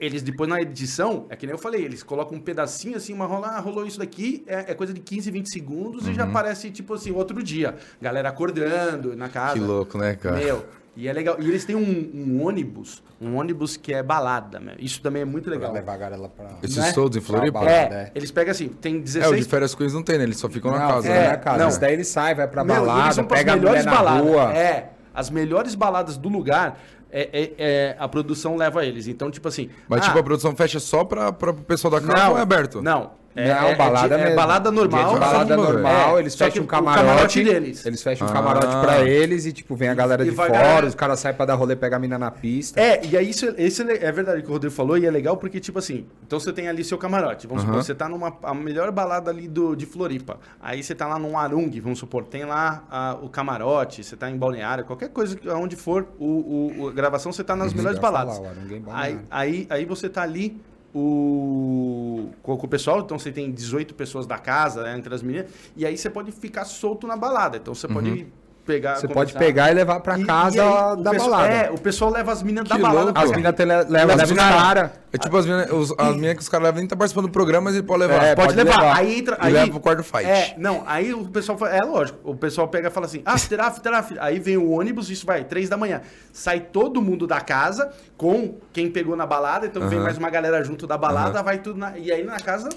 Eles, 0.00 0.22
depois 0.22 0.48
na 0.48 0.60
edição, 0.60 1.26
é 1.28 1.36
que 1.36 1.46
nem 1.46 1.52
eu 1.54 1.58
falei, 1.58 1.84
eles 1.84 2.02
colocam 2.02 2.36
um 2.36 2.40
pedacinho 2.40 2.96
assim, 2.96 3.12
uma 3.12 3.26
rola, 3.26 3.48
ah, 3.48 3.60
rolou 3.60 3.86
isso 3.86 3.98
daqui, 3.98 4.44
é, 4.46 4.72
é 4.72 4.74
coisa 4.74 4.92
de 4.92 5.00
15, 5.00 5.30
20 5.30 5.50
segundos 5.50 6.06
e 6.08 6.14
já 6.14 6.24
aparece, 6.24 6.70
tipo 6.70 6.94
assim, 6.94 7.10
outro 7.10 7.42
dia. 7.42 7.74
Galera 8.00 8.28
acordando 8.28 9.16
na 9.16 9.28
casa. 9.28 9.54
Que 9.54 9.60
louco, 9.60 9.98
né, 9.98 10.14
cara? 10.14 10.36
Meu. 10.36 10.64
E 10.98 11.08
é 11.08 11.12
legal. 11.12 11.36
E 11.38 11.46
eles 11.46 11.62
têm 11.66 11.76
um, 11.76 12.10
um 12.14 12.42
ônibus, 12.42 13.02
um 13.20 13.36
ônibus 13.36 13.76
que 13.76 13.92
é 13.92 14.02
balada, 14.02 14.58
meu. 14.58 14.74
Isso 14.78 15.02
também 15.02 15.20
é 15.20 15.24
muito 15.26 15.44
Pra 15.44 15.52
legal. 15.52 15.70
levar 15.72 15.92
a 15.92 15.96
galera 15.98 16.28
pra... 16.28 16.46
Esses 16.62 16.78
né? 16.78 16.90
todos 16.92 17.18
em 17.18 17.20
Floripa? 17.20 17.60
Pra 17.60 17.70
É, 17.70 17.88
né? 17.90 18.10
eles 18.14 18.30
pegam 18.30 18.50
assim, 18.52 18.68
tem 18.68 18.94
É, 18.94 18.98
o 18.98 19.02
16 19.02 19.44
de 19.44 19.50
férias 19.50 19.74
Queens 19.74 19.92
não 19.92 20.02
tem, 20.02 20.16
né? 20.16 20.24
Eles 20.24 20.38
só 20.38 20.48
ficam 20.48 20.70
na 20.70 20.78
Não, 20.78 20.88
casa, 20.88 21.02
fica 21.02 21.14
né? 21.14 21.28
na 21.28 21.36
casa. 21.36 21.58
Não. 21.58 21.68
Isso 21.68 21.80
daí 21.80 21.92
ele 21.92 22.04
sai, 22.04 22.34
vai 22.34 22.48
pra 22.48 22.64
Meu, 22.64 22.76
e 22.76 22.78
eles 22.78 22.86
balada, 22.86 23.24
pega 23.24 23.52
a 23.52 23.56
mulher 23.56 23.68
melhores 23.72 23.84
na 23.84 23.92
baladas. 23.94 24.26
rua. 24.26 24.56
É, 24.56 24.90
as 25.12 25.28
melhores 25.28 25.74
baladas 25.74 26.16
do 26.16 26.30
lugar, 26.30 26.78
é, 27.18 27.28
é- 27.32 27.52
é- 27.58 27.96
a 27.98 28.06
produção 28.06 28.56
leva 28.56 28.84
eles. 28.84 29.06
Então, 29.06 29.30
tipo 29.30 29.48
assim. 29.48 29.70
Mas, 29.88 30.02
ah, 30.02 30.04
tipo, 30.06 30.18
a 30.18 30.22
produção 30.22 30.54
fecha 30.54 30.78
só 30.78 31.02
pra 31.04 31.30
o 31.30 31.54
pessoal 31.54 31.90
da 31.90 32.00
casa 32.00 32.30
ou 32.30 32.38
é 32.38 32.42
aberto? 32.42 32.82
Não. 32.82 33.12
Não, 33.36 33.76
balada 33.76 34.14
é, 34.14 34.18
mesmo. 34.24 34.36
balada 34.36 34.70
normal. 34.72 35.10
Gente, 35.10 35.18
balada 35.20 35.56
normal, 35.56 36.16
é, 36.16 36.20
eles 36.20 36.32
só 36.32 36.46
fecham 36.46 36.62
um 36.62 36.64
o 36.64 36.68
camarote, 36.68 37.04
camarote 37.06 37.44
deles. 37.44 37.84
Eles 37.84 38.02
fecham 38.02 38.26
um 38.26 38.30
Ah. 38.30 38.32
camarote 38.32 38.66
pra 38.80 39.02
eles 39.06 39.44
e, 39.44 39.52
tipo, 39.52 39.76
vem 39.76 39.88
a 39.90 39.94
galera 39.94 40.22
E 40.22 40.26
de 40.26 40.30
a 40.32 40.34
fora, 40.34 40.50
galera- 40.52 40.86
os 40.86 40.94
caras 40.94 41.20
saem 41.20 41.34
pra 41.36 41.44
dar 41.44 41.54
rolê, 41.54 41.76
pegar 41.76 41.98
a 41.98 42.00
mina 42.00 42.18
na 42.18 42.30
pista. 42.30 42.80
É, 42.80 43.04
e 43.04 43.16
aí 43.16 43.28
isso, 43.28 43.52
esse 43.58 43.82
é 43.82 44.10
verdade 44.10 44.40
o 44.40 44.42
que 44.42 44.48
o 44.48 44.52
Rodrigo 44.52 44.74
falou, 44.74 44.96
e 44.96 45.04
é 45.04 45.10
legal 45.10 45.36
porque, 45.36 45.60
tipo 45.60 45.78
assim, 45.78 46.06
então 46.26 46.40
você 46.40 46.52
tem 46.52 46.66
ali 46.68 46.82
seu 46.82 46.96
camarote. 46.96 47.46
Vamos 47.46 47.62
supor, 47.62 47.76
você 47.82 47.94
tá 47.94 48.08
numa 48.08 48.36
a 48.42 48.54
melhor 48.54 48.90
balada 48.90 49.30
ali 49.30 49.46
do, 49.48 49.74
de 49.76 49.84
Floripa. 49.84 50.38
Aí 50.60 50.82
você 50.82 50.94
tá 50.94 51.06
lá 51.06 51.18
num 51.18 51.36
Arung, 51.38 51.70
vamos 51.80 51.98
supor, 51.98 52.24
tem 52.24 52.44
lá 52.46 52.84
ah, 52.90 53.18
o 53.22 53.28
camarote, 53.28 54.02
você 54.02 54.16
tá 54.16 54.30
em 54.30 54.36
balneário, 54.38 54.84
qualquer 54.84 55.10
coisa, 55.10 55.36
que- 55.36 55.48
onde 55.50 55.76
for 55.76 56.06
o, 56.18 56.24
o- 56.24 56.72
o- 56.84 56.88
a 56.88 56.92
gravação, 56.92 57.30
você 57.32 57.44
tá 57.44 57.54
nas 57.54 57.74
melhores 57.74 57.98
eu 57.98 58.02
ia 58.02 58.10
baladas. 58.10 58.36
falar, 58.38 58.50
é 58.50 58.80
aí, 58.94 59.18
aí, 59.30 59.66
aí 59.68 59.84
você 59.84 60.08
tá 60.08 60.22
ali 60.22 60.58
o, 60.98 62.30
com, 62.42 62.54
o 62.54 62.68
pessoal, 62.68 63.00
então 63.00 63.18
você 63.18 63.30
tem 63.30 63.52
18 63.52 63.94
pessoas 63.94 64.26
da 64.26 64.38
casa, 64.38 64.82
né, 64.82 64.96
entre 64.96 65.14
as 65.14 65.22
meninas, 65.22 65.50
e 65.76 65.84
aí 65.84 65.96
você 65.96 66.08
pode 66.08 66.32
ficar 66.32 66.64
solto 66.64 67.06
na 67.06 67.16
balada. 67.16 67.58
Então 67.58 67.74
você 67.74 67.86
pode 67.86 68.26
pegar. 68.66 68.96
Você 68.96 69.08
pode 69.08 69.32
pegar 69.32 69.70
e 69.70 69.74
levar 69.74 70.00
pra 70.00 70.18
E- 70.18 70.24
casa 70.24 70.56
e 70.56 70.60
aí, 70.60 70.66
o 70.68 70.96
da 70.96 71.10
pessoal- 71.12 71.30
balada. 71.30 71.52
É, 71.54 71.70
o 71.70 71.78
pessoal 71.80 72.10
leva 72.10 72.32
as 72.32 72.42
meninas 72.42 72.68
da 72.68 72.76
balada. 72.76 73.12
As 73.14 73.30
minas 73.30 73.54
le- 73.58 73.64
levam 73.64 74.16
Leva 74.16 74.24
os 74.24 74.32
caras. 74.32 74.90
É 75.12 75.18
tipo 75.18 75.34
as 75.36 75.46
minas, 75.46 75.70
os, 75.70 75.94
as 75.96 76.14
minas 76.16 76.34
que 76.34 76.42
os 76.42 76.48
caras 76.48 76.64
levam 76.64 76.80
nem 76.80 76.88
tá 76.88 76.96
participando 76.96 77.26
do 77.26 77.32
programa, 77.32 77.66
mas 77.66 77.74
ele 77.74 77.86
pode 77.86 78.00
levar. 78.00 78.22
É, 78.24 78.34
Pode, 78.34 78.48
pode 78.48 78.56
levar. 78.64 78.80
levar. 78.82 78.96
Aí 78.98 79.18
entra. 79.18 79.36
E 79.40 79.46
aí, 79.46 79.52
leva 79.52 79.70
pro 79.70 79.80
quarto 79.80 80.02
fight. 80.02 80.26
É, 80.26 80.54
não, 80.58 80.82
aí 80.86 81.14
o 81.14 81.24
pessoal 81.26 81.56
fala, 81.56 81.74
é 81.74 81.80
lógico, 81.82 82.18
o 82.24 82.36
pessoal 82.36 82.68
pega 82.68 82.88
e 82.88 82.90
fala 82.90 83.06
assim, 83.06 83.22
after, 83.24 83.58
after, 83.60 83.94
after. 83.94 84.18
Aí 84.20 84.38
vem 84.38 84.56
o 84.58 84.70
ônibus, 84.70 85.08
isso 85.08 85.24
vai, 85.24 85.44
três 85.44 85.68
da 85.68 85.76
manhã. 85.76 86.02
Sai 86.32 86.60
todo 86.60 87.00
mundo 87.00 87.26
da 87.26 87.40
casa 87.40 87.90
com 88.16 88.56
quem 88.72 88.90
pegou 88.90 89.16
na 89.16 89.24
balada, 89.24 89.66
então 89.66 89.88
vem 89.88 89.96
Aham. 89.98 90.04
mais 90.04 90.18
uma 90.18 90.28
galera 90.28 90.62
junto 90.64 90.86
da 90.86 90.98
balada, 90.98 91.36
Aham. 91.38 91.42
vai 91.44 91.58
tudo 91.58 91.78
na, 91.78 91.96
E 91.96 92.10
aí 92.12 92.22
na 92.24 92.38
casa 92.40 92.68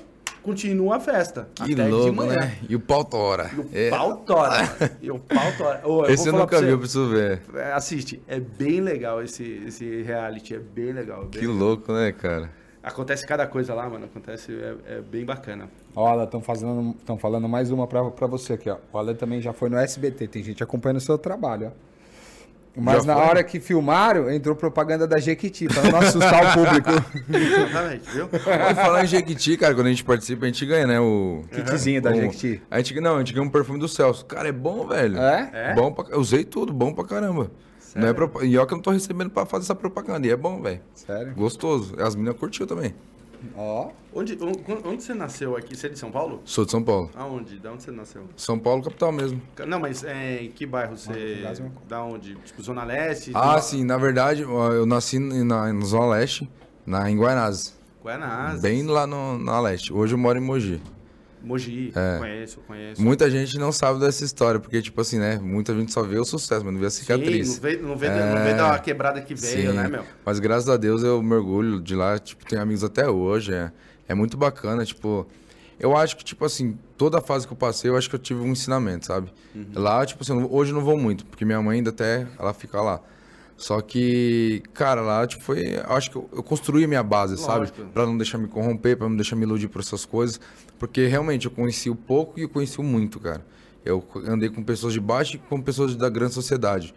continua 0.44 0.98
a 0.98 1.00
festa. 1.00 1.48
Que 1.56 1.74
até 1.74 1.84
de 1.86 1.90
louco, 1.90 2.14
manhã. 2.14 2.36
né? 2.36 2.58
E 2.68 2.76
o 2.76 2.80
pau 2.80 3.04
tora. 3.04 3.50
E 3.54 3.60
o 3.60 3.70
É. 3.74 3.90
pau 3.90 4.18
tora. 4.18 4.58
e 5.02 5.12
o 5.12 5.20
pau 5.20 5.52
tora. 5.58 5.82
Ô, 5.88 6.06
eu 6.06 6.10
Esse 6.14 6.26
vou 6.30 6.34
eu 6.34 6.40
nunca 6.42 6.60
vi, 6.60 6.66
você, 6.66 6.74
eu 6.74 6.80
preciso 6.80 7.10
ver. 7.10 7.42
é, 7.56 7.72
Assiste, 7.74 8.22
é 8.28 8.40
bem 8.40 8.82
legal 8.82 9.22
esse, 9.24 9.44
esse 9.68 10.02
reality, 10.02 10.56
é 10.56 10.60
bem 10.60 10.92
legal. 10.94 11.22
bem 11.26 11.40
Que 11.42 11.48
louco, 11.48 11.92
né, 11.94 12.12
cara? 12.12 12.50
Acontece 12.82 13.28
cada 13.28 13.46
coisa 13.46 13.74
lá, 13.74 13.90
mano. 13.90 14.06
Acontece, 14.06 14.54
é, 14.54 14.96
é 14.98 15.02
bem 15.02 15.26
bacana. 15.26 15.70
Olha, 15.96 16.24
estão 16.24 16.42
fazendo, 16.42 16.96
estão 16.98 17.18
falando 17.18 17.48
mais 17.50 17.72
uma 17.72 17.86
pra, 17.86 18.10
pra 18.10 18.26
você 18.26 18.54
aqui, 18.54 18.70
ó. 18.70 18.78
Olha, 18.94 19.14
também 19.14 19.42
já 19.42 19.52
foi 19.52 19.70
no 19.70 19.78
SBT, 19.78 20.28
tem 20.30 20.42
gente 20.42 20.64
acompanhando 20.64 20.98
o 20.98 21.02
seu 21.02 21.18
trabalho, 21.18 21.68
ó. 21.76 21.89
Mas 22.78 23.04
Já 23.04 23.14
na 23.14 23.20
foi? 23.20 23.24
hora 23.30 23.44
que 23.44 23.60
filmaram, 23.60 24.32
entrou 24.32 24.56
propaganda 24.56 25.06
da 25.08 25.18
Jequiti, 25.20 25.68
pra 25.68 25.84
não 25.92 26.00
assustar 26.00 26.46
o 26.46 26.54
público. 26.66 26.90
Exatamente, 27.30 28.10
viu? 28.12 28.28
Pode 28.28 28.76
falar 28.76 29.04
em 29.04 29.08
Jequiti, 29.08 29.58
cara, 29.58 29.74
quando 29.76 29.88
a 29.88 29.90
gente 29.90 30.04
participa, 30.04 30.46
a 30.46 30.48
gente 30.48 30.66
ganha, 30.66 30.88
né? 30.88 31.00
O. 31.00 31.44
Kitzinho 31.52 32.02
da 32.02 32.12
o- 32.12 32.16
Jequiti. 32.16 32.62
A 32.72 32.78
gente, 32.78 33.00
não, 33.02 33.16
a 33.16 33.20
gente 33.20 33.34
ganha 33.34 33.46
um 33.46 33.50
perfume 33.50 33.80
do 33.80 33.88
Celso. 33.88 34.26
Cara, 34.26 34.48
é 34.50 34.52
bom, 34.52 34.88
velho. 34.88 35.18
É? 35.18 35.50
É? 35.54 35.74
Bom 35.74 35.92
pra, 35.92 36.06
eu 36.10 36.20
usei 36.20 36.44
tudo, 36.44 36.72
bom 36.72 36.94
pra 36.94 37.04
caramba. 37.04 37.52
Não 37.96 38.08
é 38.08 38.14
propa- 38.14 38.46
E 38.46 38.56
ó 38.58 38.66
que 38.66 38.74
eu 38.74 38.78
não 38.78 38.84
tô 38.84 38.92
recebendo 38.92 39.32
pra 39.32 39.46
fazer 39.46 39.64
essa 39.64 39.76
propaganda. 39.76 40.26
E 40.28 40.30
é 40.30 40.36
bom, 40.38 40.62
velho. 40.62 40.80
Sério? 40.94 41.34
Gostoso. 41.36 41.96
As 42.00 42.16
meninas 42.16 42.38
curtiu 42.40 42.68
também. 42.68 42.94
Ó. 43.56 43.92
Onde, 44.14 44.38
on- 44.42 44.54
onde 44.90 45.04
você 45.04 45.14
nasceu 45.14 45.56
aqui? 45.56 45.76
Você 45.76 45.88
é 45.88 45.90
de 45.90 46.00
São 46.00 46.12
Paulo? 46.12 46.42
Sou 46.46 46.66
de 46.66 46.72
São 46.72 46.84
Paulo. 46.84 47.10
Aonde? 47.16 47.58
Da 47.60 47.72
onde 47.72 47.84
você 47.84 47.92
nasceu? 47.92 48.24
São 48.36 48.58
Paulo, 48.58 48.82
capital 48.84 49.12
mesmo. 49.12 49.42
Não, 49.68 49.80
mas 49.80 50.04
é, 50.04 50.44
em 50.44 50.52
que 50.52 50.66
bairro 50.66 50.98
você. 50.98 51.44
É 51.46 51.56
Da 51.88 52.04
onde? 52.04 52.36
Tipo, 52.36 52.62
Zona 52.62 52.84
Leste? 52.84 53.32
Ah, 53.36 53.60
sim, 53.62 53.84
na 53.84 53.98
verdade, 53.98 54.42
eu 54.42 54.86
nasci 54.86 55.20
na, 55.20 55.72
na 55.72 55.86
Zona 55.86 56.08
Leste, 56.08 56.50
na, 56.86 57.10
em 57.10 57.18
Guaianazes. 57.18 57.78
Guanás. 58.04 58.62
Bem 58.62 58.84
lá 58.86 59.06
no, 59.06 59.38
na 59.38 59.60
Leste. 59.60 59.92
Hoje 59.94 60.14
eu 60.14 60.18
moro 60.18 60.38
em 60.40 60.42
Mogi. 60.42 60.82
Mogi. 61.42 61.92
É. 61.96 62.18
Conheço, 62.20 62.60
conheço. 62.68 63.02
Muita 63.02 63.30
gente 63.30 63.58
não 63.58 63.72
sabe 63.72 64.00
dessa 64.00 64.24
história, 64.26 64.60
porque, 64.60 64.82
tipo 64.82 65.00
assim, 65.02 65.18
né? 65.18 65.40
Muita 65.40 65.74
gente 65.74 65.92
só 65.94 66.04
vê 66.04 66.18
o 66.20 66.26
sucesso, 66.26 66.64
mas 66.66 66.74
não 66.74 66.80
vê 66.80 66.88
a 66.88 66.90
cicatriz. 66.90 67.48
Sim, 67.48 67.56
não 67.56 67.62
vê, 67.62 67.78
não 67.78 67.96
vê, 67.98 68.06
É. 68.08 68.34
não 68.36 68.44
vê 68.44 68.54
da 68.54 68.78
quebrada 68.80 69.22
que 69.22 69.34
veio, 69.34 69.72
Sim. 69.72 69.78
né, 69.78 69.88
meu? 69.88 70.04
Mas 70.26 70.40
graças 70.40 70.68
a 70.70 70.78
Deus 70.78 71.02
eu 71.04 71.22
me 71.24 71.34
orgulho 71.34 71.80
de 71.82 71.96
lá, 71.96 72.20
tipo, 72.20 72.46
tenho 72.46 72.62
amigos 72.62 72.84
até 72.84 73.08
hoje, 73.10 73.54
é, 73.54 73.72
é 74.08 74.14
muito 74.14 74.36
bacana, 74.38 74.84
tipo, 74.86 75.26
eu 75.80 75.96
acho 75.96 76.18
que, 76.18 76.24
tipo 76.26 76.44
assim, 76.44 76.78
toda 76.98 77.20
a 77.20 77.22
fase 77.22 77.48
que 77.48 77.54
eu 77.54 77.58
passei, 77.58 77.90
eu 77.90 77.96
acho 77.96 78.10
que 78.10 78.16
eu 78.16 78.20
tive 78.20 78.42
um 78.42 78.52
ensinamento, 78.52 79.06
sabe? 79.06 79.32
Uhum. 79.56 79.66
Lá, 79.76 80.06
tipo 80.06 80.22
assim, 80.24 80.34
hoje 80.50 80.72
eu 80.72 80.76
não 80.76 80.84
vou 80.84 80.98
muito, 80.98 81.26
porque 81.26 81.46
minha 81.46 81.62
mãe 81.62 81.78
ainda 81.78 81.90
até, 81.92 82.28
ela 82.38 82.54
fica 82.54 82.82
lá. 82.82 83.00
Só 83.60 83.82
que, 83.82 84.64
cara, 84.74 85.01
lá, 85.01 85.28
tipo, 85.28 85.43
foi, 85.43 85.76
acho 85.86 86.10
que 86.12 86.16
eu, 86.16 86.30
eu 86.32 86.41
construí 86.41 86.86
a 86.86 86.88
minha 86.88 87.03
base, 87.03 87.38
sabe? 87.38 87.60
Lógico. 87.60 87.86
Pra 87.93 88.05
não 88.05 88.18
deixar 88.18 88.38
me 88.38 88.47
corromper, 88.47 88.95
pra 88.97 89.07
não 89.10 89.16
deixar 89.18 89.36
me 89.36 89.43
iludir 89.43 89.68
por 89.68 89.82
essas 89.82 90.05
coisas, 90.05 90.39
porque 90.80 91.05
realmente 91.07 91.45
eu 91.45 91.51
conheci 91.51 91.89
o 91.89 91.95
pouco 91.95 92.39
e 92.39 92.43
eu 92.43 92.49
conheci 92.49 92.80
o 92.80 92.84
muito, 92.84 93.20
cara. 93.20 93.45
Eu 93.84 94.01
andei 94.28 94.49
com 94.49 94.64
pessoas 94.64 94.93
de 94.93 94.99
baixo 95.01 95.36
e 95.36 95.39
com 95.39 95.62
pessoas 95.62 95.93
da 95.93 96.07
grande 96.10 96.34
sociedade. 96.34 96.93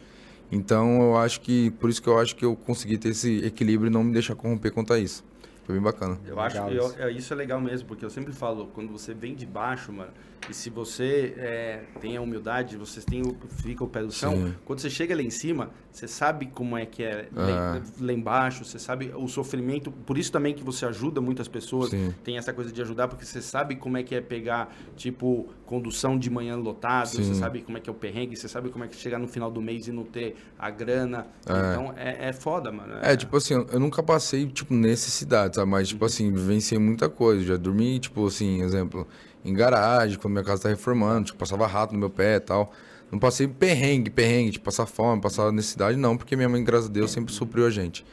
Então 0.52 1.02
eu 1.02 1.16
acho 1.16 1.40
que, 1.40 1.70
por 1.72 1.90
isso 1.90 2.00
que 2.00 2.08
eu 2.08 2.18
acho 2.18 2.36
que 2.36 2.44
eu 2.44 2.54
consegui 2.54 2.96
ter 2.96 3.08
esse 3.08 3.44
equilíbrio 3.44 3.88
e 3.88 3.92
não 3.92 4.04
me 4.04 4.12
deixar 4.12 4.36
corromper 4.36 4.72
quanto 4.72 4.92
a 4.92 4.98
isso. 5.00 5.24
Foi 5.64 5.74
bem 5.74 5.82
bacana. 5.82 6.18
Eu 6.26 6.38
acho 6.40 6.56
Legal 6.56 6.70
que 6.70 6.76
eu- 6.76 6.86
isso. 6.88 7.02
é, 7.02 7.12
isso 7.12 7.32
é 7.32 7.36
legal 7.36 7.60
mesmo, 7.60 7.88
porque 7.88 8.04
eu 8.04 8.10
sempre 8.10 8.32
falo, 8.32 8.66
quando 8.74 8.90
você 8.92 9.12
vem 9.14 9.34
de 9.34 9.46
baixo, 9.46 9.92
mano, 9.92 10.10
e 10.50 10.54
se 10.54 10.68
você 10.70 11.34
é, 11.36 11.80
tem 12.00 12.16
a 12.16 12.20
humildade, 12.20 12.76
você 12.76 13.00
tem 13.00 13.22
o, 13.22 13.36
fica 13.62 13.84
o 13.84 13.88
pé 13.88 14.02
do 14.02 14.10
chão, 14.12 14.32
Sim. 14.34 14.54
quando 14.64 14.80
você 14.80 14.90
chega 14.90 15.14
lá 15.14 15.22
em 15.22 15.30
cima, 15.30 15.70
você 15.90 16.08
sabe 16.08 16.46
como 16.46 16.76
é 16.76 16.84
que 16.86 17.02
é 17.02 17.28
lá, 17.32 17.76
É. 17.76 17.82
lá 18.04 18.12
embaixo, 18.12 18.64
você 18.64 18.78
sabe 18.78 19.12
o 19.14 19.28
sofrimento, 19.28 19.90
por 19.90 20.18
isso 20.18 20.32
também 20.32 20.54
que 20.54 20.62
você 20.64 20.84
ajuda 20.86 21.20
muitas 21.20 21.48
pessoas, 21.48 21.90
Sim. 21.90 22.14
tem 22.24 22.36
essa 22.38 22.52
coisa 22.52 22.72
de 22.72 22.80
ajudar, 22.82 23.08
porque 23.08 23.24
você 23.24 23.40
sabe 23.42 23.76
como 23.76 23.96
é 23.96 24.02
que 24.02 24.14
é 24.14 24.20
pegar, 24.20 24.74
tipo, 24.96 25.48
condução 25.66 26.18
de 26.18 26.28
manhã 26.28 26.56
lotado, 26.56 27.08
você 27.08 27.22
Sim. 27.24 27.34
sabe 27.34 27.62
como 27.62 27.78
é 27.78 27.80
que 27.80 27.88
é 27.88 27.92
o 27.92 27.96
perrengue, 27.96 28.36
você 28.36 28.48
sabe 28.48 28.68
como 28.70 28.84
é 28.84 28.88
que 28.88 28.96
chegar 28.96 29.18
no 29.18 29.28
final 29.28 29.50
do 29.50 29.60
mês 29.62 29.86
e 29.86 29.92
não 29.92 30.04
ter 30.04 30.36
a 30.58 30.70
grana, 30.70 31.26
É. 31.46 31.52
então 31.72 31.94
é, 31.96 32.28
é 32.28 32.32
foda, 32.32 32.70
mano. 32.72 32.94
É, 33.02 33.16
tipo 33.16 33.36
assim, 33.36 33.54
eu- 33.54 33.66
eu 33.72 33.80
nunca 33.80 34.02
passei, 34.02 34.46
tipo, 34.46 34.74
necessidade, 34.74 35.56
sabe? 35.56 35.70
Mas, 35.70 35.88
tipo 35.88 36.04
assim, 36.04 36.30
vivenciei 36.32 36.78
muita 36.80 37.08
coisa. 37.08 37.44
Já 37.44 37.56
dormi, 37.56 37.98
tipo 37.98 38.26
assim, 38.26 38.62
exemplo, 38.62 39.06
em 39.44 39.52
garagem, 39.54 40.18
quando 40.18 40.32
minha 40.32 40.44
casa 40.44 40.62
tá 40.62 40.68
reformando, 40.68 41.26
tipo, 41.26 41.38
passava 41.38 41.66
rato 41.66 41.92
no 41.92 41.98
meu 41.98 42.10
pé 42.10 42.36
e 42.36 42.40
tal. 42.40 42.72
Não 43.10 43.18
passei 43.18 43.46
perrengue, 43.46 44.10
perrengue, 44.10 44.52
tipo, 44.52 44.64
passar 44.64 44.86
fome, 44.86 45.20
passar 45.20 45.52
necessidade, 45.52 45.98
não, 45.98 46.16
porque 46.16 46.34
minha 46.34 46.48
mãe, 46.48 46.62
graças 46.64 46.88
a 46.88 46.92
Deus, 46.92 47.10
sempre 47.10 47.32
supriu 47.32 47.66
a 47.66 47.70
gente. 47.70 48.04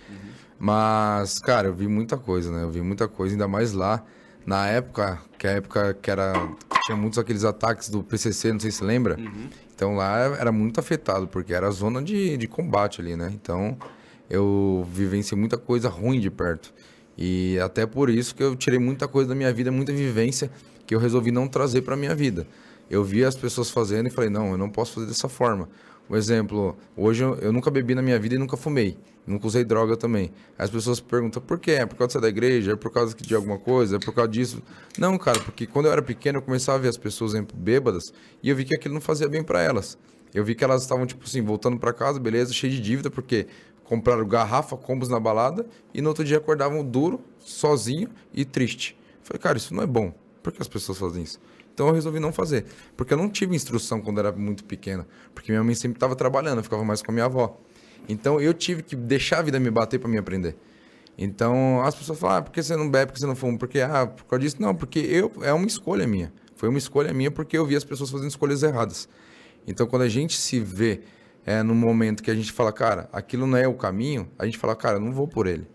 Mas, 0.60 1.40
cara, 1.40 1.70
eu 1.70 1.74
vi 1.74 1.88
muita 1.88 2.18
coisa, 2.18 2.52
né? 2.52 2.64
Eu 2.64 2.70
vi 2.70 2.82
muita 2.82 3.08
coisa, 3.08 3.34
ainda 3.34 3.48
mais 3.48 3.72
lá, 3.72 4.04
na 4.46 4.68
época, 4.68 5.20
que 5.38 5.48
a 5.48 5.52
época 5.52 5.94
que 6.02 6.12
era. 6.12 6.34
Tinha 6.86 6.98
muitos 6.98 7.20
aqueles 7.20 7.46
ataques 7.46 7.88
do 7.90 8.04
PCC, 8.04 8.52
não 8.52 8.60
sei 8.60 8.72
se 8.72 8.84
lembra. 8.84 9.16
Então 9.74 9.96
lá 9.96 10.18
era 10.38 10.52
muito 10.52 10.80
afetado, 10.80 11.28
porque 11.28 11.54
era 11.54 11.70
zona 11.72 12.02
de, 12.02 12.36
de 12.36 12.48
combate 12.48 13.00
ali, 13.00 13.16
né? 13.16 13.32
Então 13.34 13.78
eu 14.30 14.86
vivenciei 14.92 15.40
muita 15.40 15.58
coisa 15.58 15.88
ruim 15.88 16.20
de 16.20 16.30
perto. 16.30 16.74
E 17.18 17.60
até 17.60 17.86
por 17.86 18.10
isso 18.10 18.34
que 18.36 18.44
eu 18.44 18.56
tirei 18.56 18.80
muita 18.80 19.08
coisa 19.08 19.30
da 19.30 19.36
minha 19.36 19.52
vida, 19.54 19.72
muita 19.72 19.92
vivência, 19.94 20.50
que 20.90 20.96
eu 20.96 21.00
resolvi 21.00 21.32
não 21.32 21.48
trazer 21.48 21.84
para 21.84 21.96
minha 21.96 22.16
vida. 22.16 22.48
Eu 22.90 23.04
vi 23.04 23.24
as 23.24 23.36
pessoas 23.36 23.70
fazendo 23.70 24.08
e 24.08 24.10
falei, 24.10 24.28
não, 24.28 24.54
eu 24.54 24.58
não 24.58 24.72
posso 24.72 24.96
fazer 24.96 25.06
dessa 25.06 25.30
forma. 25.30 25.70
Um 26.10 26.16
exemplo, 26.16 26.76
hoje 26.98 27.24
eu, 27.24 27.36
eu 27.36 27.54
nunca 27.54 27.70
bebi 27.70 27.94
na 27.94 28.02
minha 28.02 28.18
vida 28.18 28.34
e 28.34 28.40
nunca 28.40 28.58
fumei. 28.58 28.98
Nunca 29.28 29.46
usei 29.46 29.64
droga 29.64 29.96
também. 29.96 30.32
As 30.58 30.68
pessoas 30.68 31.00
perguntam, 31.00 31.44
por 31.44 31.60
quê? 31.60 31.74
É 31.74 31.86
por 31.86 31.96
causa 31.96 32.14
ser 32.14 32.22
da 32.22 32.28
igreja? 32.28 32.72
É 32.72 32.76
por 32.76 32.92
causa 32.92 33.16
de 33.16 33.36
alguma 33.36 33.60
coisa? 33.60 33.98
É 33.98 34.00
por 34.00 34.12
causa 34.16 34.32
disso? 34.32 34.64
Não, 34.98 35.16
cara, 35.20 35.40
porque 35.42 35.68
quando 35.68 35.86
eu 35.86 35.92
era 35.92 36.02
pequeno 36.02 36.40
eu 36.40 36.42
começava 36.42 36.80
a 36.80 36.82
ver 36.82 36.88
as 36.88 36.98
pessoas 36.98 37.34
bêbadas 37.54 38.12
e 38.42 38.50
eu 38.50 38.56
vi 38.56 38.66
que 38.66 38.74
aquilo 38.74 38.96
não 38.96 39.02
fazia 39.02 39.30
bem 39.30 39.44
para 39.44 39.62
elas. 39.62 39.96
Eu 40.34 40.44
vi 40.44 40.56
que 40.56 40.64
elas 40.64 40.82
estavam, 40.82 41.06
tipo 41.06 41.24
assim, 41.24 41.44
voltando 41.44 41.78
para 41.78 41.94
casa, 41.94 42.20
beleza, 42.20 42.52
cheio 42.52 42.74
de 42.74 42.82
dívida, 42.82 43.12
porque 43.12 43.46
compraram 43.84 44.28
garrafa, 44.28 44.76
combos 44.76 45.08
na 45.08 45.20
balada 45.20 45.68
e 45.94 46.02
no 46.02 46.10
outro 46.10 46.24
dia 46.24 46.38
acordavam 46.38 46.84
duro, 46.84 47.22
sozinho 47.38 48.10
e 48.34 48.44
triste. 48.44 48.98
Falei, 49.22 49.40
cara, 49.40 49.60
isso 49.60 49.76
não 49.76 49.84
é 49.84 49.86
bom. 49.86 50.12
Por 50.52 50.58
que 50.58 50.62
as 50.62 50.68
pessoas 50.68 50.98
fazem 50.98 51.24
isso? 51.24 51.40
Então 51.74 51.88
eu 51.88 51.94
resolvi 51.94 52.20
não 52.20 52.34
fazer. 52.34 52.66
Porque 52.98 53.14
eu 53.14 53.18
não 53.18 53.30
tive 53.30 53.56
instrução 53.56 54.02
quando 54.02 54.20
era 54.20 54.32
muito 54.32 54.66
pequena. 54.66 55.08
Porque 55.34 55.52
minha 55.52 55.64
mãe 55.64 55.76
sempre 55.76 55.96
estava 55.96 56.16
trabalhando, 56.16 56.58
eu 56.58 56.64
ficava 56.64 56.84
mais 56.84 57.02
com 57.02 57.12
a 57.12 57.14
minha 57.14 57.26
avó. 57.26 57.58
Então 58.08 58.40
eu 58.42 58.54
tive 58.54 58.84
que 58.84 58.96
deixar 58.96 59.40
a 59.40 59.42
vida 59.42 59.60
me 59.60 59.70
bater 59.70 60.00
para 60.00 60.10
me 60.10 60.18
aprender. 60.18 60.58
Então 61.18 61.82
as 61.82 61.96
pessoas 61.96 62.20
falam, 62.20 62.38
ah, 62.38 62.42
por 62.42 62.52
que 62.52 62.62
você 62.62 62.76
não 62.76 62.90
bebe, 62.90 63.08
por 63.08 63.14
que 63.14 63.20
você 63.20 63.28
não 63.28 63.36
fuma? 63.36 63.58
Porque, 63.58 63.80
ah, 63.82 64.08
por 64.08 64.26
causa 64.26 64.42
disso. 64.42 64.58
Não, 64.60 64.74
porque 64.76 65.00
eu, 65.00 65.32
é 65.42 65.54
uma 65.54 65.68
escolha 65.68 66.08
minha. 66.08 66.34
Foi 66.56 66.68
uma 66.68 66.78
escolha 66.78 67.14
minha 67.14 67.32
porque 67.32 67.58
eu 67.58 67.66
vi 67.66 67.76
as 67.76 67.84
pessoas 67.84 68.10
fazendo 68.10 68.30
escolhas 68.30 68.64
erradas. 68.64 69.08
Então 69.66 69.88
quando 69.88 70.02
a 70.02 70.10
gente 70.10 70.38
se 70.38 70.60
vê 70.60 71.02
é, 71.46 71.64
no 71.64 71.74
momento 71.74 72.22
que 72.22 72.30
a 72.30 72.36
gente 72.36 72.52
fala, 72.52 72.72
cara, 72.74 73.08
aquilo 73.14 73.48
não 73.48 73.58
é 73.58 73.68
o 73.68 73.74
caminho, 73.74 74.30
a 74.38 74.46
gente 74.46 74.58
fala, 74.58 74.76
cara, 74.76 75.00
não 75.00 75.14
vou 75.14 75.28
por 75.28 75.48
ele. 75.48 75.66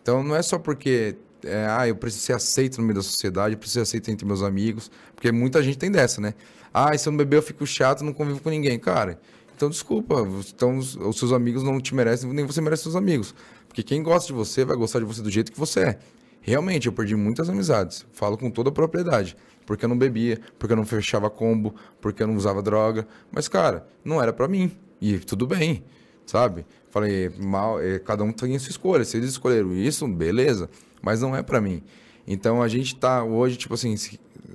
Então 0.00 0.22
não 0.22 0.34
é 0.34 0.42
só 0.42 0.58
porque 0.58 1.16
é, 1.44 1.66
ah, 1.68 1.88
eu 1.88 1.96
preciso 1.96 2.24
ser 2.24 2.32
aceito 2.32 2.78
no 2.78 2.84
meio 2.84 2.96
da 2.96 3.02
sociedade, 3.02 3.54
eu 3.54 3.58
preciso 3.58 3.80
ser 3.80 3.82
aceito 3.82 4.10
entre 4.10 4.26
meus 4.26 4.42
amigos, 4.42 4.90
porque 5.14 5.30
muita 5.32 5.62
gente 5.62 5.78
tem 5.78 5.90
dessa, 5.90 6.20
né? 6.20 6.34
Ah, 6.72 6.96
se 6.96 7.08
eu 7.08 7.10
não 7.10 7.18
beber 7.18 7.36
eu 7.36 7.42
fico 7.42 7.66
chato, 7.66 8.02
não 8.02 8.12
convivo 8.12 8.40
com 8.40 8.50
ninguém. 8.50 8.78
Cara, 8.78 9.20
então 9.54 9.68
desculpa, 9.68 10.26
então 10.54 10.78
os, 10.78 10.98
seus 11.16 11.32
amigos 11.32 11.62
não 11.62 11.80
te 11.80 11.94
merecem, 11.94 12.32
nem 12.32 12.46
você 12.46 12.60
merece 12.60 12.84
seus 12.84 12.96
amigos. 12.96 13.34
Porque 13.68 13.82
quem 13.82 14.02
gosta 14.02 14.26
de 14.26 14.32
você 14.32 14.64
vai 14.64 14.76
gostar 14.76 14.98
de 14.98 15.04
você 15.04 15.22
do 15.22 15.30
jeito 15.30 15.52
que 15.52 15.58
você 15.58 15.80
é. 15.80 15.98
Realmente, 16.40 16.88
eu 16.88 16.92
perdi 16.92 17.14
muitas 17.14 17.48
amizades, 17.48 18.04
falo 18.12 18.36
com 18.36 18.50
toda 18.50 18.70
a 18.70 18.72
propriedade. 18.72 19.36
Porque 19.64 19.84
eu 19.84 19.88
não 19.88 19.96
bebia, 19.96 20.40
porque 20.58 20.72
eu 20.72 20.76
não 20.76 20.84
fechava 20.84 21.30
combo, 21.30 21.74
porque 22.00 22.22
eu 22.22 22.26
não 22.26 22.34
usava 22.34 22.60
droga. 22.60 23.06
Mas, 23.30 23.46
cara, 23.46 23.86
não 24.04 24.20
era 24.20 24.32
pra 24.32 24.48
mim. 24.48 24.76
E 25.00 25.18
tudo 25.18 25.46
bem, 25.46 25.84
sabe? 26.26 26.66
Falei, 26.90 27.30
mal, 27.38 27.80
é, 27.80 27.98
cada 27.98 28.24
um 28.24 28.32
tem 28.32 28.58
sua 28.58 28.70
escolha. 28.70 29.04
Se 29.04 29.16
eles 29.16 29.30
escolheram 29.30 29.72
isso, 29.72 30.06
beleza. 30.08 30.68
Mas 31.02 31.20
não 31.20 31.36
é 31.36 31.42
pra 31.42 31.60
mim. 31.60 31.82
Então 32.26 32.62
a 32.62 32.68
gente 32.68 32.94
tá 32.96 33.24
hoje, 33.24 33.56
tipo 33.56 33.74
assim, 33.74 33.94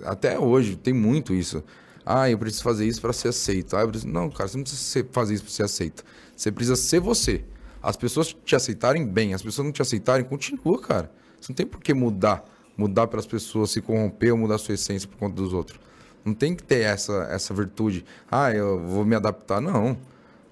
até 0.04 0.40
hoje 0.40 0.76
tem 0.76 0.94
muito 0.94 1.34
isso. 1.34 1.64
Ah, 2.06 2.30
eu 2.30 2.38
preciso 2.38 2.64
fazer 2.64 2.88
isso 2.88 3.02
pra 3.02 3.12
ser 3.12 3.28
aceito. 3.28 3.76
Ah, 3.76 3.86
preciso... 3.86 4.12
Não, 4.12 4.30
cara, 4.30 4.48
você 4.48 4.58
não 4.58 4.64
precisa 4.64 5.06
fazer 5.12 5.34
isso 5.34 5.44
pra 5.44 5.52
ser 5.52 5.64
aceito. 5.64 6.06
Você 6.36 6.52
precisa 6.52 6.76
ser 6.78 7.02
você. 7.02 7.44
As 7.84 7.98
pessoas 7.98 8.36
te 8.46 8.56
aceitarem 8.56 9.06
bem, 9.06 9.34
as 9.34 9.42
pessoas 9.42 9.66
não 9.66 9.72
te 9.74 9.82
aceitarem, 9.82 10.26
continua, 10.26 10.80
cara. 10.80 11.12
Você 11.40 11.52
não 11.52 11.56
tem 11.56 11.66
por 11.66 11.82
que 11.82 11.94
mudar. 11.94 12.44
Mudar 12.78 13.08
pelas 13.08 13.26
pessoas, 13.26 13.72
se 13.72 13.82
corromper 13.82 14.32
ou 14.32 14.38
mudar 14.38 14.58
sua 14.58 14.76
essência 14.76 15.08
por 15.08 15.18
conta 15.18 15.36
dos 15.36 15.52
outros. 15.52 15.80
Não 16.24 16.34
tem 16.34 16.56
que 16.56 16.64
ter 16.64 16.82
essa, 16.82 17.28
essa 17.32 17.54
virtude. 17.54 18.06
Ah, 18.30 18.52
eu 18.52 18.80
vou 18.86 19.06
me 19.06 19.16
adaptar. 19.16 19.60
Não. 19.60 19.98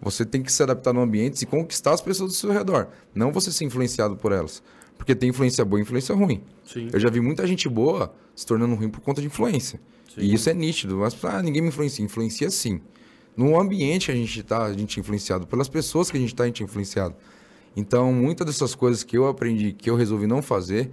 Você 0.02 0.26
tem 0.26 0.42
que 0.42 0.52
se 0.52 0.62
adaptar 0.62 0.94
no 0.94 1.02
ambiente 1.02 1.42
e 1.42 1.46
conquistar 1.46 1.94
as 1.94 2.02
pessoas 2.02 2.32
do 2.32 2.36
seu 2.36 2.52
redor. 2.52 2.88
Não 3.14 3.32
você 3.32 3.52
ser 3.52 3.66
influenciado 3.66 4.16
por 4.16 4.32
elas. 4.32 4.62
Porque 4.98 5.14
tem 5.14 5.30
influência 5.30 5.64
boa 5.66 5.80
e 5.80 5.84
influência 5.84 6.16
ruim. 6.16 6.42
Sim. 6.64 6.90
Eu 6.92 7.00
já 7.00 7.10
vi 7.10 7.20
muita 7.20 7.46
gente 7.46 7.68
boa 7.70 8.14
se 8.36 8.46
tornando 8.46 8.76
ruim 8.76 8.90
por 8.90 9.02
conta 9.02 9.22
de 9.22 9.28
influência. 9.28 9.80
Sim. 10.14 10.22
E 10.22 10.34
isso 10.34 10.50
é 10.50 10.54
nítido. 10.54 10.98
Mas, 10.98 11.16
ah, 11.24 11.42
ninguém 11.42 11.62
me 11.62 11.68
influencia. 11.68 12.04
Influencia 12.04 12.50
sim. 12.50 12.82
No 13.36 13.60
ambiente 13.60 14.06
que 14.08 14.12
a 14.12 14.16
gente 14.16 14.40
está, 14.40 14.64
a 14.64 14.74
gente 14.74 14.98
é 14.98 15.02
influenciado. 15.02 15.46
Pelas 15.46 15.68
pessoas 15.68 16.10
que 16.10 16.18
a 16.18 16.20
gente 16.20 16.34
está, 16.34 16.44
a 16.44 16.48
gente 16.48 16.64
é 16.64 16.66
influenciado. 16.66 17.16
Então, 17.76 18.14
muitas 18.14 18.48
dessas 18.48 18.74
coisas 18.74 19.04
que 19.04 19.18
eu 19.18 19.28
aprendi, 19.28 19.74
que 19.74 19.90
eu 19.90 19.96
resolvi 19.96 20.26
não 20.26 20.42
fazer, 20.42 20.90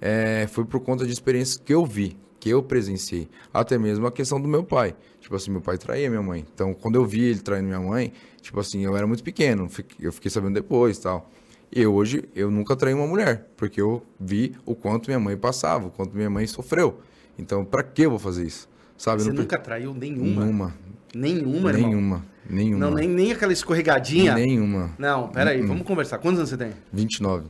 é, 0.00 0.46
foi 0.46 0.64
por 0.64 0.80
conta 0.80 1.04
de 1.04 1.12
experiências 1.12 1.60
que 1.62 1.74
eu 1.74 1.84
vi, 1.84 2.16
que 2.38 2.48
eu 2.48 2.62
presenciei. 2.62 3.28
Até 3.52 3.76
mesmo 3.76 4.06
a 4.06 4.12
questão 4.12 4.40
do 4.40 4.46
meu 4.46 4.62
pai. 4.62 4.94
Tipo 5.20 5.34
assim, 5.34 5.50
meu 5.50 5.60
pai 5.60 5.76
traía 5.76 6.08
minha 6.08 6.22
mãe. 6.22 6.46
Então, 6.54 6.72
quando 6.72 6.94
eu 6.94 7.04
vi 7.04 7.24
ele 7.24 7.40
traindo 7.40 7.66
minha 7.66 7.80
mãe, 7.80 8.12
tipo 8.40 8.58
assim, 8.60 8.84
eu 8.84 8.96
era 8.96 9.06
muito 9.06 9.24
pequeno, 9.24 9.68
eu 9.98 10.12
fiquei 10.12 10.30
sabendo 10.30 10.54
depois 10.54 10.98
e 10.98 11.02
tal. 11.02 11.28
E 11.72 11.86
hoje, 11.86 12.24
eu 12.34 12.50
nunca 12.50 12.74
traí 12.74 12.92
uma 12.92 13.06
mulher, 13.06 13.48
porque 13.56 13.80
eu 13.80 14.02
vi 14.18 14.56
o 14.66 14.74
quanto 14.74 15.06
minha 15.06 15.20
mãe 15.20 15.36
passava, 15.36 15.86
o 15.86 15.90
quanto 15.90 16.16
minha 16.16 16.28
mãe 16.28 16.46
sofreu. 16.46 17.00
Então, 17.38 17.64
pra 17.64 17.82
que 17.82 18.02
eu 18.02 18.10
vou 18.10 18.18
fazer 18.18 18.44
isso? 18.44 18.68
Sabe? 18.98 19.22
Você 19.22 19.28
não 19.28 19.42
nunca 19.42 19.56
traiu 19.56 19.94
nenhuma? 19.94 20.44
Nenhuma. 20.44 20.74
Nenhuma, 21.14 21.70
irmão? 21.70 21.88
Nenhuma. 21.88 22.26
Nenhuma. 22.48 22.78
Não, 22.86 22.94
nem, 22.94 23.08
nem 23.08 23.32
aquela 23.32 23.52
escorregadinha? 23.52 24.34
Nenhuma. 24.34 24.90
Não, 24.98 25.28
pera 25.28 25.50
aí, 25.50 25.62
vamos 25.62 25.86
conversar. 25.86 26.18
Quantos 26.18 26.38
anos 26.40 26.50
você 26.50 26.56
tem? 26.56 26.72
29. 26.92 27.46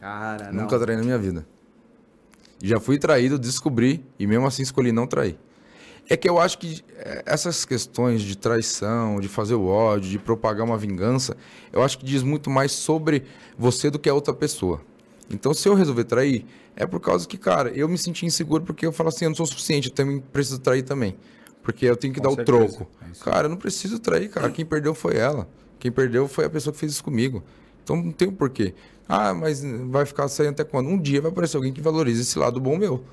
Cara, 0.00 0.50
não. 0.50 0.62
Nunca 0.62 0.78
traí 0.78 0.96
na 0.96 1.02
minha 1.02 1.18
vida. 1.18 1.46
Já 2.62 2.80
fui 2.80 2.98
traído, 2.98 3.38
descobri 3.38 4.04
e 4.18 4.26
mesmo 4.26 4.46
assim 4.46 4.62
escolhi 4.62 4.92
não 4.92 5.06
trair. 5.06 5.38
É 6.10 6.16
que 6.16 6.28
eu 6.28 6.40
acho 6.40 6.58
que 6.58 6.82
é, 6.96 7.22
essas 7.24 7.64
questões 7.64 8.20
de 8.22 8.36
traição, 8.36 9.20
de 9.20 9.28
fazer 9.28 9.54
o 9.54 9.66
ódio, 9.66 10.10
de 10.10 10.18
propagar 10.18 10.66
uma 10.66 10.76
vingança, 10.76 11.36
eu 11.72 11.84
acho 11.84 11.96
que 11.98 12.04
diz 12.04 12.24
muito 12.24 12.50
mais 12.50 12.72
sobre 12.72 13.22
você 13.56 13.88
do 13.88 13.98
que 13.98 14.08
a 14.08 14.14
outra 14.14 14.34
pessoa. 14.34 14.80
Então, 15.30 15.54
se 15.54 15.68
eu 15.68 15.74
resolver 15.74 16.02
trair, 16.02 16.44
é 16.74 16.84
por 16.84 16.98
causa 16.98 17.28
que, 17.28 17.38
cara, 17.38 17.70
eu 17.70 17.88
me 17.88 17.96
senti 17.96 18.26
inseguro 18.26 18.64
porque 18.64 18.84
eu 18.84 18.90
falo 18.90 19.10
assim, 19.10 19.26
eu 19.26 19.30
não 19.30 19.36
sou 19.36 19.46
suficiente, 19.46 19.88
eu 19.88 19.94
também 19.94 20.18
preciso 20.18 20.58
trair 20.58 20.82
também. 20.82 21.16
Porque 21.62 21.86
eu 21.86 21.96
tenho 21.96 22.12
que 22.12 22.20
Com 22.20 22.28
dar 22.28 22.34
certeza. 22.34 22.58
o 22.58 22.68
troco. 22.68 22.90
É 23.02 23.24
cara, 23.24 23.46
eu 23.46 23.50
não 23.50 23.56
preciso 23.56 24.00
trair, 24.00 24.28
cara. 24.28 24.50
Quem 24.50 24.64
perdeu 24.64 24.94
foi 24.94 25.16
ela. 25.16 25.46
Quem 25.78 25.92
perdeu 25.92 26.26
foi 26.26 26.44
a 26.44 26.50
pessoa 26.50 26.72
que 26.72 26.80
fez 26.80 26.92
isso 26.92 27.04
comigo. 27.04 27.42
Então 27.84 27.94
não 27.94 28.10
tem 28.10 28.26
o 28.26 28.32
porquê. 28.32 28.74
Ah, 29.08 29.32
mas 29.32 29.62
vai 29.88 30.04
ficar 30.04 30.26
saindo 30.26 30.50
até 30.50 30.64
quando? 30.64 30.88
Um 30.88 31.00
dia 31.00 31.20
vai 31.20 31.30
aparecer 31.30 31.56
alguém 31.56 31.72
que 31.72 31.80
valorize 31.80 32.20
esse 32.20 32.38
lado 32.38 32.60
bom 32.60 32.76
meu. 32.76 33.04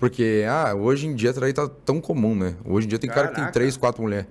Porque, 0.00 0.44
ah, 0.48 0.74
hoje 0.74 1.06
em 1.06 1.14
dia 1.14 1.32
trair 1.32 1.52
tá 1.52 1.68
tão 1.68 2.00
comum, 2.00 2.34
né? 2.34 2.56
Hoje 2.64 2.86
em 2.86 2.88
dia 2.90 2.98
tem 2.98 3.08
cara 3.08 3.28
que 3.28 3.34
tem 3.34 3.42
Caraca. 3.42 3.52
três, 3.52 3.76
quatro 3.76 4.02
mulheres. 4.02 4.26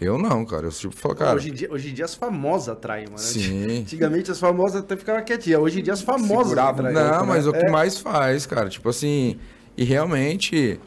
Eu 0.00 0.18
não, 0.18 0.44
cara. 0.44 0.66
Eu 0.66 0.70
tipo 0.72 0.94
falo, 0.94 1.14
cara. 1.14 1.36
hoje, 1.36 1.50
em 1.50 1.54
dia, 1.54 1.68
hoje 1.72 1.90
em 1.90 1.94
dia 1.94 2.04
as 2.04 2.14
famosas 2.16 2.76
traem, 2.80 3.06
mano. 3.06 3.18
Sim. 3.18 3.78
Antigamente 3.82 4.30
as 4.30 4.40
famosas 4.40 4.80
até 4.82 4.96
ficavam 4.96 5.22
quietinhas. 5.24 5.60
Hoje 5.60 5.78
em 5.80 5.82
dia 5.84 5.92
as 5.92 6.02
famosas 6.02 6.48
Segurava, 6.48 6.82
traem. 6.82 6.94
né? 6.94 7.10
Não, 7.12 7.24
mas 7.26 7.46
o 7.46 7.52
que 7.52 7.64
É. 7.64 7.70
mais 7.70 7.96
faz, 7.98 8.44
cara, 8.44 8.68
tipo 8.68 8.88
assim, 8.88 9.38
e 9.76 9.84
realmente 9.84 10.80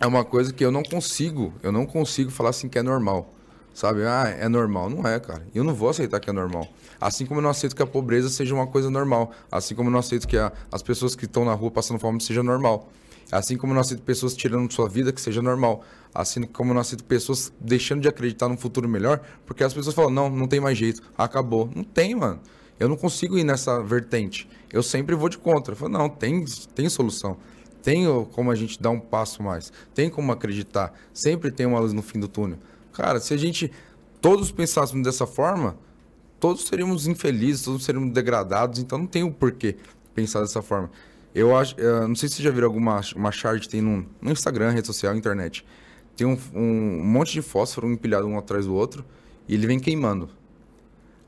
é 0.00 0.06
uma 0.06 0.24
coisa 0.24 0.50
que 0.50 0.64
eu 0.64 0.72
não 0.72 0.82
consigo, 0.82 1.52
eu 1.62 1.70
não 1.70 1.84
consigo 1.84 2.30
falar 2.30 2.50
assim 2.50 2.68
que 2.70 2.78
é 2.78 2.82
normal. 2.82 3.30
Sabe? 3.74 4.02
Ah, 4.04 4.28
é 4.38 4.48
normal. 4.48 4.90
Não 4.90 5.06
é, 5.08 5.18
cara. 5.20 5.46
Eu 5.54 5.62
não 5.64 5.74
vou 5.74 5.88
aceitar 5.88 6.20
que 6.20 6.28
é 6.28 6.32
normal. 6.32 6.66
Assim 7.00 7.24
como 7.24 7.40
eu 7.40 7.42
não 7.42 7.48
aceito 7.50 7.74
que 7.76 7.82
a 7.82 7.86
pobreza 7.86 8.28
seja 8.28 8.54
uma 8.54 8.66
coisa 8.66 8.90
normal. 8.90 9.30
Assim 9.50 9.74
como 9.74 9.88
eu 9.88 9.92
não 9.92 9.98
aceito 9.98 10.26
que 10.28 10.36
a- 10.36 10.52
as 10.70 10.82
pessoas 10.82 11.14
que 11.16 11.24
estão 11.24 11.44
na 11.44 11.54
rua 11.54 11.70
passando 11.70 11.98
fome 11.98 12.20
seja 12.20 12.42
normal. 12.42 12.90
Assim 13.32 13.56
como 13.56 13.72
não 13.72 13.80
aceito 13.80 14.02
pessoas 14.02 14.36
tirando 14.36 14.70
sua 14.70 14.86
vida 14.90 15.10
que 15.10 15.20
seja 15.20 15.40
normal. 15.40 15.82
Assim 16.14 16.42
como 16.42 16.74
não 16.74 16.82
aceito 16.82 17.02
pessoas 17.02 17.50
deixando 17.58 18.02
de 18.02 18.08
acreditar 18.08 18.46
num 18.46 18.58
futuro 18.58 18.86
melhor, 18.86 19.22
porque 19.46 19.64
as 19.64 19.72
pessoas 19.72 19.94
falam, 19.94 20.10
não, 20.10 20.28
não 20.28 20.46
tem 20.46 20.60
mais 20.60 20.76
jeito, 20.76 21.00
acabou. 21.16 21.70
Não 21.74 21.82
tem, 21.82 22.14
mano. 22.14 22.40
Eu 22.78 22.90
não 22.90 22.96
consigo 22.96 23.38
ir 23.38 23.44
nessa 23.44 23.82
vertente. 23.82 24.46
Eu 24.70 24.82
sempre 24.82 25.14
vou 25.14 25.30
de 25.30 25.38
contra. 25.38 25.72
Eu 25.72 25.76
falo, 25.78 25.92
não, 25.92 26.10
tem, 26.10 26.44
tem 26.74 26.90
solução. 26.90 27.38
Tem 27.82 28.04
como 28.32 28.50
a 28.50 28.54
gente 28.54 28.80
dar 28.80 28.90
um 28.90 29.00
passo 29.00 29.42
mais. 29.42 29.72
Tem 29.94 30.10
como 30.10 30.30
acreditar. 30.30 30.92
Sempre 31.14 31.50
tem 31.50 31.64
uma 31.64 31.80
luz 31.80 31.94
no 31.94 32.02
fim 32.02 32.20
do 32.20 32.28
túnel. 32.28 32.58
Cara, 32.92 33.18
se 33.18 33.32
a 33.32 33.36
gente 33.38 33.72
todos 34.20 34.52
pensássemos 34.52 35.02
dessa 35.02 35.26
forma, 35.26 35.76
todos 36.38 36.66
seríamos 36.66 37.06
infelizes, 37.06 37.62
todos 37.62 37.82
seríamos 37.82 38.12
degradados. 38.12 38.78
Então 38.78 38.98
não 38.98 39.06
tem 39.06 39.22
o 39.22 39.32
porquê 39.32 39.76
pensar 40.14 40.40
dessa 40.40 40.60
forma. 40.60 40.90
Eu 41.34 41.56
acho, 41.56 41.74
eh, 41.78 42.06
não 42.06 42.14
sei 42.14 42.28
se 42.28 42.36
você 42.36 42.42
já 42.42 42.50
viram 42.50 42.66
alguma 42.66 43.00
uma 43.16 43.32
chart 43.32 43.60
que 43.62 43.68
tem 43.68 43.80
no, 43.80 44.06
no 44.20 44.30
Instagram, 44.30 44.70
rede 44.70 44.86
social, 44.86 45.16
internet. 45.16 45.64
Tem 46.16 46.26
um, 46.26 46.38
um 46.54 47.04
monte 47.04 47.32
de 47.32 47.42
fósforo 47.42 47.90
empilhado 47.90 48.26
um 48.26 48.38
atrás 48.38 48.66
do 48.66 48.74
outro 48.74 49.04
e 49.48 49.54
ele 49.54 49.66
vem 49.66 49.80
queimando. 49.80 50.28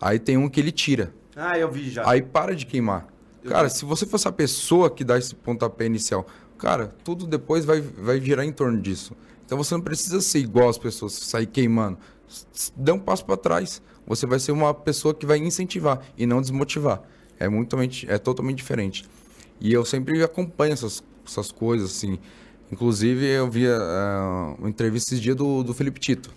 Aí 0.00 0.18
tem 0.18 0.36
um 0.36 0.48
que 0.48 0.60
ele 0.60 0.70
tira. 0.70 1.14
Ah, 1.34 1.58
eu 1.58 1.70
vi 1.70 1.88
já. 1.88 2.08
Aí 2.08 2.20
para 2.20 2.54
de 2.54 2.66
queimar. 2.66 3.08
Cara, 3.48 3.68
se 3.68 3.84
você 3.84 4.06
fosse 4.06 4.26
a 4.26 4.32
pessoa 4.32 4.90
que 4.90 5.04
dá 5.04 5.18
esse 5.18 5.34
pontapé 5.34 5.86
inicial, 5.86 6.26
cara, 6.58 6.94
tudo 7.04 7.26
depois 7.26 7.64
vai, 7.64 7.80
vai 7.80 8.20
girar 8.20 8.44
em 8.44 8.52
torno 8.52 8.80
disso. 8.80 9.14
Então 9.44 9.58
você 9.58 9.74
não 9.74 9.82
precisa 9.82 10.20
ser 10.20 10.38
igual 10.38 10.68
às 10.68 10.78
pessoas, 10.78 11.12
sair 11.12 11.46
queimando. 11.46 11.98
Dê 12.76 12.92
um 12.92 12.98
passo 12.98 13.24
para 13.24 13.36
trás. 13.36 13.82
Você 14.06 14.26
vai 14.26 14.38
ser 14.38 14.52
uma 14.52 14.72
pessoa 14.72 15.14
que 15.14 15.26
vai 15.26 15.38
incentivar 15.38 16.00
e 16.16 16.26
não 16.26 16.40
desmotivar. 16.40 17.02
É, 17.38 17.48
muito, 17.48 17.76
é 18.08 18.18
totalmente 18.18 18.56
diferente. 18.56 19.04
E 19.60 19.72
eu 19.72 19.84
sempre 19.84 20.22
acompanho 20.22 20.72
essas, 20.72 21.02
essas 21.26 21.50
coisas, 21.52 21.90
assim. 21.90 22.18
Inclusive, 22.72 23.24
eu 23.26 23.48
vi 23.50 23.66
ah, 23.68 24.54
uma 24.58 24.68
entrevista 24.68 25.10
esses 25.10 25.20
dias 25.22 25.36
do, 25.36 25.62
do 25.62 25.72
Felipe 25.74 26.00
Tito. 26.00 26.30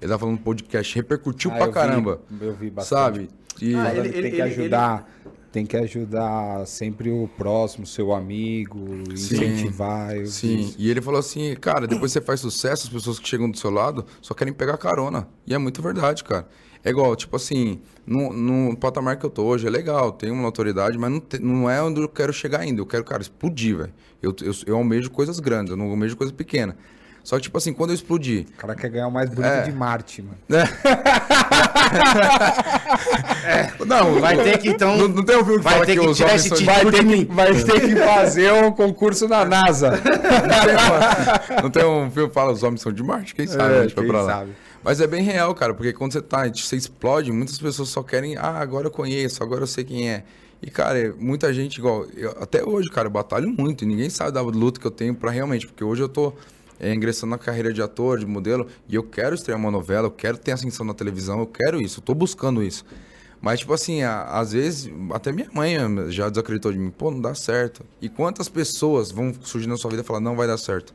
Ele 0.00 0.08
tava 0.08 0.18
falando 0.20 0.36
no 0.38 0.42
podcast, 0.42 0.94
repercutiu 0.94 1.50
Ah, 1.50 1.54
pra 1.54 1.64
eu 1.64 1.68
vi, 1.68 1.74
caramba. 1.74 2.20
eu 2.40 2.54
vi 2.54 2.70
bastante. 2.70 2.98
Sabe? 3.00 3.28
E, 3.60 3.74
Ah, 3.74 3.94
ele- 3.94 4.08
ele- 4.08 4.12
tem 4.22 4.30
que 4.30 4.36
ele- 4.36 4.42
ajudar, 4.42 5.10
tem 5.50 5.66
que 5.66 5.76
ajudar 5.76 6.66
sempre 6.66 7.10
o 7.10 7.28
próximo, 7.36 7.84
seu 7.86 8.12
amigo, 8.12 8.78
incentivar. 9.12 10.14
vi 10.14 10.26
Sim, 10.28 10.58
isso. 10.60 10.76
e 10.78 10.88
ele 10.90 11.00
falou 11.00 11.18
assim, 11.18 11.54
cara, 11.56 11.86
depois 11.86 12.12
você 12.12 12.20
faz 12.20 12.40
sucesso, 12.40 12.86
as 12.86 12.92
pessoas 12.92 13.18
que 13.18 13.28
chegam 13.28 13.50
do 13.50 13.58
seu 13.58 13.70
lado 13.70 14.04
só 14.20 14.34
querem 14.34 14.52
pegar 14.52 14.76
carona. 14.78 15.28
E 15.46 15.54
é 15.54 15.58
muito 15.58 15.82
verdade, 15.82 16.22
cara. 16.24 16.46
É 16.84 16.90
igual, 16.90 17.14
tipo 17.16 17.34
assim, 17.36 17.80
no, 18.06 18.32
no 18.32 18.76
patamar 18.76 19.16
que 19.16 19.26
eu 19.26 19.30
tô 19.30 19.44
hoje, 19.44 19.66
é 19.66 19.70
legal, 19.70 20.12
tenho 20.12 20.32
uma 20.34 20.44
autoridade, 20.46 20.96
mas 20.96 21.10
não, 21.10 21.20
te- 21.20 21.38
não 21.38 21.68
é 21.68 21.82
onde 21.82 22.00
eu 22.00 22.08
quero 22.08 22.32
chegar 22.32 22.60
ainda. 22.60 22.80
Eu 22.80 22.86
quero, 22.86 23.04
cara, 23.04 23.20
explodir, 23.22 23.76
velho. 23.76 23.92
Eu, 24.22 24.34
eu, 24.42 24.52
eu 24.66 24.76
almejo 24.76 25.10
coisas 25.10 25.38
grandes, 25.40 25.70
eu 25.70 25.76
não 25.76 25.90
almejo 25.90 26.16
coisa 26.16 26.32
pequena. 26.32 26.76
Só 27.24 27.36
que, 27.36 27.42
tipo 27.42 27.58
assim, 27.58 27.74
quando 27.74 27.90
eu 27.90 27.94
explodir, 27.94 28.46
O 28.54 28.60
cara 28.60 28.74
quer 28.74 28.88
ganhar 28.88 29.08
o 29.08 29.12
mais 29.12 29.28
bonito 29.28 29.50
É. 29.52 29.62
de 29.62 29.72
Marte, 29.72 30.22
mano. 30.22 30.38
Não, 33.86 34.20
Vai 34.20 34.36
ter 34.36 34.58
que, 34.58 34.68
então- 34.70 34.96
Não, 34.96 35.08
não 35.08 35.24
tem 35.24 35.36
um 35.36 35.44
filme 35.44 35.58
que 35.58 35.64
vai 35.64 35.80
ter 35.84 35.94
que, 35.94 36.00
que 36.00 36.06
os 36.06 36.16
tirar 36.16 36.28
homens 36.28 36.40
esse 36.46 36.48
são 36.48 36.58
título. 36.58 36.76
Vai 36.76 36.92
ter, 36.92 37.04
que, 37.06 37.24
vai 37.34 37.54
ter 37.54 37.80
que 37.80 37.96
fazer 37.96 38.52
um 38.52 38.70
concurso 38.72 39.28
na 39.28 39.44
NASA. 39.44 39.90
Não 39.90 40.00
tem, 40.00 41.58
não 41.64 41.70
tem 41.70 41.84
um 41.84 42.10
filme 42.10 42.28
que 42.28 42.34
fala 42.34 42.52
os 42.52 42.62
homens 42.62 42.80
são 42.80 42.92
de 42.92 43.02
Marte? 43.02 43.34
Quem 43.34 43.46
sabe? 43.46 43.74
É, 43.74 43.78
a 43.78 43.82
gente 43.82 43.94
vai 43.94 44.04
quem 44.04 44.12
pra 44.12 44.22
lá. 44.22 44.32
sabe. 44.32 44.50
Mas 44.88 45.02
é 45.02 45.06
bem 45.06 45.22
real, 45.22 45.54
cara, 45.54 45.74
porque 45.74 45.92
quando 45.92 46.14
você 46.14 46.22
tá, 46.22 46.48
você 46.48 46.74
explode, 46.74 47.30
muitas 47.30 47.58
pessoas 47.58 47.90
só 47.90 48.02
querem, 48.02 48.38
ah, 48.38 48.58
agora 48.58 48.86
eu 48.86 48.90
conheço, 48.90 49.42
agora 49.42 49.64
eu 49.64 49.66
sei 49.66 49.84
quem 49.84 50.08
é. 50.08 50.24
E, 50.62 50.70
cara, 50.70 50.98
é 50.98 51.12
muita 51.12 51.52
gente, 51.52 51.76
igual, 51.76 52.06
eu- 52.16 52.34
até 52.40 52.64
hoje, 52.64 52.88
cara, 52.88 53.06
eu 53.06 53.10
batalho 53.10 53.50
muito, 53.50 53.84
ninguém 53.84 54.08
sabe 54.08 54.32
da 54.32 54.40
luta 54.40 54.80
que 54.80 54.86
eu 54.86 54.90
tenho 54.90 55.14
pra 55.14 55.30
realmente, 55.30 55.66
porque 55.66 55.84
hoje 55.84 56.00
eu 56.00 56.08
tô 56.08 56.32
é, 56.80 56.94
ingressando 56.94 57.28
na 57.32 57.36
carreira 57.36 57.70
de 57.70 57.82
ator, 57.82 58.18
de 58.18 58.24
modelo, 58.24 58.66
e 58.88 58.94
eu 58.94 59.02
quero 59.02 59.34
estrear 59.34 59.58
uma 59.60 59.70
novela, 59.70 60.06
eu 60.06 60.10
quero 60.10 60.38
ter 60.38 60.52
ascensão 60.52 60.86
na 60.86 60.94
televisão, 60.94 61.38
eu 61.38 61.46
quero 61.46 61.82
isso, 61.82 62.00
eu 62.00 62.02
tô 62.02 62.14
buscando 62.14 62.62
isso. 62.62 62.82
Mas, 63.42 63.60
tipo 63.60 63.74
assim, 63.74 64.00
a- 64.00 64.22
às 64.22 64.52
vezes, 64.52 64.90
até 65.12 65.30
minha 65.32 65.50
mãe 65.52 65.76
já 66.10 66.30
desacreditou 66.30 66.72
de 66.72 66.78
mim, 66.78 66.88
pô, 66.88 67.10
não 67.10 67.20
dá 67.20 67.34
certo. 67.34 67.84
E 68.00 68.08
quantas 68.08 68.48
pessoas 68.48 69.10
vão 69.10 69.34
surgir 69.42 69.66
na 69.66 69.76
sua 69.76 69.90
vida 69.90 70.02
e 70.02 70.06
falar, 70.06 70.20
não 70.20 70.34
vai 70.34 70.46
dar 70.46 70.56
certo? 70.56 70.94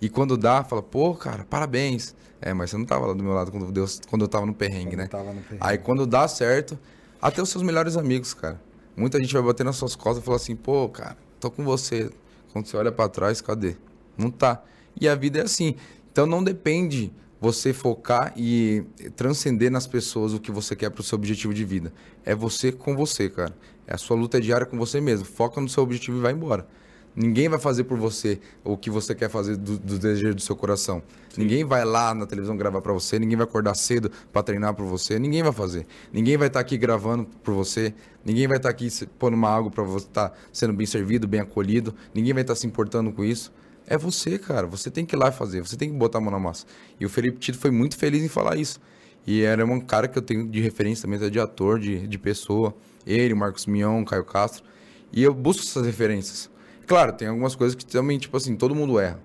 E 0.00 0.08
quando 0.08 0.36
dá, 0.36 0.62
fala, 0.62 0.80
pô, 0.80 1.12
cara, 1.16 1.44
parabéns. 1.44 2.14
É, 2.42 2.52
mas 2.52 2.70
você 2.70 2.76
não 2.76 2.84
tava 2.84 3.06
lá 3.06 3.14
do 3.14 3.22
meu 3.22 3.32
lado 3.32 3.52
quando, 3.52 3.70
Deus, 3.70 4.00
quando 4.10 4.22
eu 4.22 4.28
tava 4.28 4.44
no 4.44 4.52
perrengue, 4.52 4.96
né? 4.96 5.06
tava 5.06 5.32
no 5.32 5.40
perrengue. 5.40 5.58
Aí 5.60 5.78
quando 5.78 6.04
dá 6.04 6.26
certo, 6.26 6.76
até 7.20 7.40
os 7.40 7.48
seus 7.48 7.62
melhores 7.62 7.96
amigos, 7.96 8.34
cara. 8.34 8.60
Muita 8.96 9.18
gente 9.18 9.32
vai 9.32 9.42
bater 9.42 9.64
nas 9.64 9.76
suas 9.76 9.94
costas 9.94 10.22
e 10.22 10.26
falar 10.26 10.36
assim, 10.36 10.56
pô, 10.56 10.88
cara, 10.88 11.16
tô 11.38 11.50
com 11.50 11.64
você. 11.64 12.10
Quando 12.52 12.66
você 12.66 12.76
olha 12.76 12.90
pra 12.90 13.08
trás, 13.08 13.40
cadê? 13.40 13.76
Não 14.18 14.28
tá. 14.28 14.62
E 15.00 15.08
a 15.08 15.14
vida 15.14 15.38
é 15.38 15.42
assim. 15.42 15.76
Então 16.10 16.26
não 16.26 16.42
depende 16.42 17.12
você 17.40 17.72
focar 17.72 18.32
e 18.36 18.84
transcender 19.16 19.70
nas 19.70 19.86
pessoas 19.86 20.34
o 20.34 20.40
que 20.40 20.50
você 20.50 20.76
quer 20.76 20.90
pro 20.90 21.02
seu 21.02 21.16
objetivo 21.16 21.54
de 21.54 21.64
vida. 21.64 21.92
É 22.24 22.34
você 22.34 22.70
com 22.70 22.94
você, 22.96 23.30
cara. 23.30 23.56
É 23.86 23.94
a 23.94 23.98
sua 23.98 24.16
luta 24.16 24.40
diária 24.40 24.66
com 24.66 24.76
você 24.76 25.00
mesmo. 25.00 25.24
Foca 25.24 25.60
no 25.60 25.68
seu 25.68 25.82
objetivo 25.82 26.18
e 26.18 26.20
vai 26.20 26.32
embora. 26.32 26.66
Ninguém 27.14 27.48
vai 27.48 27.58
fazer 27.58 27.84
por 27.84 27.98
você 27.98 28.40
o 28.64 28.76
que 28.76 28.88
você 28.90 29.14
quer 29.14 29.28
fazer 29.28 29.56
do, 29.56 29.78
do 29.78 29.98
desejo 29.98 30.34
do 30.34 30.40
seu 30.40 30.56
coração. 30.56 31.02
Ninguém 31.36 31.64
vai 31.64 31.84
lá 31.84 32.14
na 32.14 32.26
televisão 32.26 32.56
gravar 32.56 32.80
pra 32.80 32.92
você, 32.92 33.18
ninguém 33.18 33.36
vai 33.36 33.44
acordar 33.46 33.74
cedo 33.74 34.10
pra 34.32 34.42
treinar 34.42 34.74
por 34.74 34.86
você, 34.86 35.18
ninguém 35.18 35.42
vai 35.42 35.52
fazer. 35.52 35.86
Ninguém 36.12 36.36
vai 36.36 36.48
estar 36.48 36.60
aqui 36.60 36.76
gravando 36.78 37.26
por 37.42 37.52
você, 37.54 37.92
ninguém 38.24 38.46
vai 38.46 38.56
estar 38.56 38.70
aqui 38.70 38.90
se- 38.90 39.06
pondo 39.06 39.34
uma 39.34 39.48
água 39.50 39.70
pra 39.70 39.82
você 39.84 40.06
estar 40.06 40.32
sendo 40.52 40.72
bem 40.72 40.86
servido, 40.86 41.28
bem 41.28 41.40
acolhido, 41.40 41.94
ninguém 42.14 42.32
vai 42.32 42.42
estar 42.42 42.54
se 42.54 42.66
importando 42.66 43.12
com 43.12 43.22
isso. 43.24 43.52
É 43.86 43.98
você, 43.98 44.38
cara. 44.38 44.66
Você 44.66 44.90
tem 44.90 45.04
que 45.04 45.14
ir 45.14 45.18
lá 45.18 45.30
fazer, 45.32 45.60
você 45.60 45.76
tem 45.76 45.90
que 45.90 45.96
botar 45.96 46.18
a 46.18 46.20
mão 46.20 46.30
na 46.30 46.38
massa. 46.38 46.64
E 47.00 47.04
o 47.04 47.08
Felipe 47.10 47.38
Tito 47.38 47.58
foi 47.58 47.70
muito 47.70 47.96
feliz 47.96 48.22
em 48.22 48.28
falar 48.28 48.56
isso. 48.56 48.80
E 49.26 49.42
era 49.42 49.64
um 49.64 49.80
cara 49.80 50.08
que 50.08 50.16
eu 50.18 50.22
tenho 50.22 50.46
de 50.48 50.60
referência 50.60 51.02
também, 51.08 51.30
de 51.30 51.38
ator, 51.40 51.78
de, 51.78 52.06
de 52.06 52.18
pessoa. 52.18 52.74
Ele, 53.06 53.34
Marcos 53.34 53.66
Mion, 53.66 54.04
Caio 54.04 54.24
Castro. 54.24 54.64
E 55.12 55.22
eu 55.22 55.34
busco 55.34 55.62
essas 55.62 55.84
referências. 55.84 56.50
Claro, 56.92 57.14
tem 57.14 57.26
algumas 57.26 57.54
coisas 57.54 57.74
que 57.74 57.86
também, 57.86 58.18
tipo 58.18 58.36
assim, 58.36 58.54
todo 58.54 58.74
mundo 58.74 59.00
erra. 59.00 59.18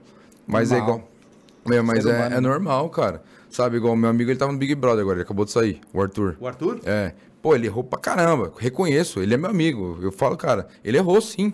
Mas 0.48 0.72
é 0.72 0.78
Normal. 0.78 0.96
igual. 1.66 1.78
É, 1.78 1.82
mas 1.82 2.06
é, 2.06 2.38
é 2.38 2.40
normal, 2.40 2.90
cara. 2.90 3.22
Sabe, 3.50 3.76
igual 3.76 3.92
o 3.92 3.98
meu 3.98 4.10
amigo, 4.10 4.32
ele 4.32 4.40
tava 4.40 4.54
no 4.54 4.58
Big 4.58 4.74
Brother 4.74 5.02
agora, 5.02 5.18
ele 5.18 5.24
acabou 5.24 5.44
de 5.44 5.52
sair, 5.52 5.82
o 5.94 6.02
Arthur. 6.02 6.38
O 6.40 6.48
Arthur? 6.48 6.80
É. 6.86 7.12
Pô, 7.42 7.54
ele 7.54 7.68
errou 7.68 7.84
pra 7.84 8.00
caramba. 8.00 8.54
Reconheço, 8.58 9.20
ele 9.20 9.34
é 9.34 9.38
meu 9.38 9.50
amigo. 9.50 10.00
Eu 10.02 10.14
falo, 10.14 10.38
cara, 10.38 10.70
ele 10.82 10.96
errou 10.96 11.20
sim. 11.20 11.52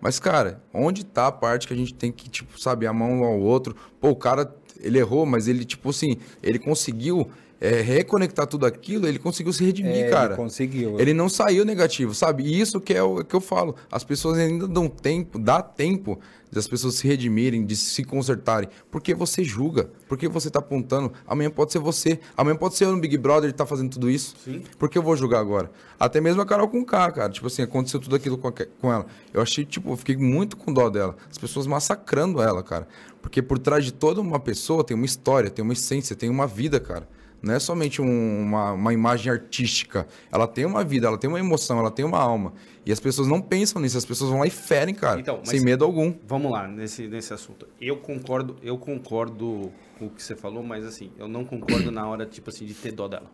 Mas, 0.00 0.18
cara, 0.18 0.60
onde 0.72 1.04
tá 1.04 1.28
a 1.28 1.32
parte 1.32 1.68
que 1.68 1.72
a 1.72 1.76
gente 1.76 1.94
tem 1.94 2.10
que, 2.10 2.28
tipo, 2.28 2.60
sabe, 2.60 2.84
a 2.84 2.92
mão 2.92 3.22
ao 3.22 3.38
outro? 3.38 3.76
Pô, 4.00 4.08
o 4.08 4.16
cara, 4.16 4.52
ele 4.80 4.98
errou, 4.98 5.24
mas 5.24 5.46
ele, 5.46 5.64
tipo 5.64 5.90
assim, 5.90 6.16
ele 6.42 6.58
conseguiu 6.58 7.30
é, 7.64 7.80
reconectar 7.80 8.46
tudo 8.46 8.66
aquilo, 8.66 9.06
ele 9.06 9.18
conseguiu 9.18 9.52
se 9.52 9.64
redimir, 9.64 10.04
É, 10.04 10.08
cara. 10.10 10.34
ele 10.34 10.36
conseguiu. 10.36 11.00
Ele 11.00 11.14
não 11.14 11.28
saiu 11.28 11.64
negativo, 11.64 12.14
sabe? 12.14 12.42
E 12.44 12.60
isso 12.60 12.80
que 12.80 12.92
é 12.92 13.02
o 13.02 13.24
que 13.24 13.34
eu 13.34 13.40
falo. 13.40 13.74
As 13.90 14.04
pessoas 14.04 14.38
ainda 14.38 14.68
dão 14.68 14.88
tempo, 14.88 15.38
dá 15.38 15.62
tempo 15.62 16.18
das 16.52 16.68
pessoas 16.68 16.94
se 16.94 17.08
redimirem, 17.08 17.64
de 17.66 17.74
se 17.74 18.04
consertarem. 18.04 18.68
Porque 18.90 19.12
você 19.12 19.42
julga, 19.42 19.90
porque 20.08 20.28
você 20.28 20.48
tá 20.50 20.60
apontando. 20.60 21.12
Amanhã 21.26 21.50
pode 21.50 21.72
ser 21.72 21.80
você, 21.80 22.20
amanhã 22.36 22.54
pode 22.54 22.76
ser 22.76 22.84
eu 22.84 22.92
no 22.92 23.00
Big 23.00 23.16
Brother 23.18 23.50
e 23.50 23.52
tá 23.52 23.66
fazendo 23.66 23.90
tudo 23.90 24.08
isso. 24.08 24.36
Sim. 24.44 24.62
Por 24.78 24.88
que 24.88 24.96
eu 24.96 25.02
vou 25.02 25.16
julgar 25.16 25.40
agora? 25.40 25.68
Até 25.98 26.20
mesmo 26.20 26.40
a 26.42 26.46
Carol 26.46 26.68
com 26.68 26.84
K, 26.84 27.10
cara. 27.10 27.28
Tipo 27.32 27.48
assim, 27.48 27.62
aconteceu 27.62 27.98
tudo 27.98 28.14
aquilo 28.14 28.38
com, 28.38 28.46
a- 28.48 28.52
com 28.80 28.92
ela. 28.92 29.06
Eu 29.32 29.42
achei, 29.42 29.64
tipo, 29.64 29.90
eu 29.90 29.96
fiquei 29.96 30.16
muito 30.16 30.56
com 30.56 30.72
dó 30.72 30.88
dela. 30.88 31.16
As 31.28 31.38
pessoas 31.38 31.66
massacrando 31.66 32.40
ela, 32.40 32.62
cara. 32.62 32.86
Porque 33.20 33.42
por 33.42 33.58
trás 33.58 33.84
de 33.84 33.92
toda 33.92 34.20
uma 34.20 34.38
pessoa 34.38 34.84
tem 34.84 34.94
uma 34.96 35.06
história, 35.06 35.50
tem 35.50 35.62
uma 35.64 35.72
essência, 35.72 36.14
tem 36.14 36.28
uma 36.30 36.46
vida, 36.46 36.78
cara. 36.78 37.08
Não 37.44 37.54
é 37.54 37.58
somente 37.58 38.00
um- 38.00 38.42
uma, 38.42 38.72
uma 38.72 38.92
imagem 38.92 39.30
artística. 39.32 40.06
Ela 40.32 40.46
tem 40.48 40.64
uma 40.64 40.82
vida, 40.82 41.06
ela 41.06 41.18
tem 41.18 41.28
uma 41.28 41.38
emoção, 41.38 41.78
ela 41.78 41.90
tem 41.90 42.04
uma 42.04 42.18
alma. 42.18 42.54
E 42.86 42.90
as 42.92 42.98
pessoas 43.00 43.28
não 43.28 43.40
pensam 43.40 43.80
nisso, 43.82 43.96
as 43.98 44.04
pessoas 44.04 44.30
vão 44.30 44.40
lá 44.40 44.46
e 44.46 44.50
ferem, 44.50 44.94
cara. 44.94 45.20
Então, 45.20 45.38
mas- 45.38 45.48
sem 45.50 45.60
medo 45.60 45.84
algum. 45.84 46.14
Vamos 46.26 46.50
lá, 46.50 46.66
nesse, 46.66 47.06
nesse 47.06 47.32
assunto. 47.34 47.66
Eu 47.80 47.96
concordo, 47.98 48.56
eu 48.62 48.78
concordo 48.78 49.70
com 49.98 50.06
o 50.06 50.10
que 50.10 50.22
você 50.22 50.34
falou, 50.34 50.62
mas 50.62 50.84
assim, 50.84 51.10
eu 51.18 51.28
não 51.28 51.44
concordo 51.44 51.90
na 51.90 52.06
hora, 52.08 52.24
tipo 52.26 52.50
assim, 52.50 52.64
de 52.64 52.74
ter 52.74 52.92
dó 52.92 53.06
dela. 53.08 53.30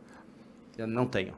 Eu 0.76 0.86
não 0.86 1.06
tenho. 1.06 1.34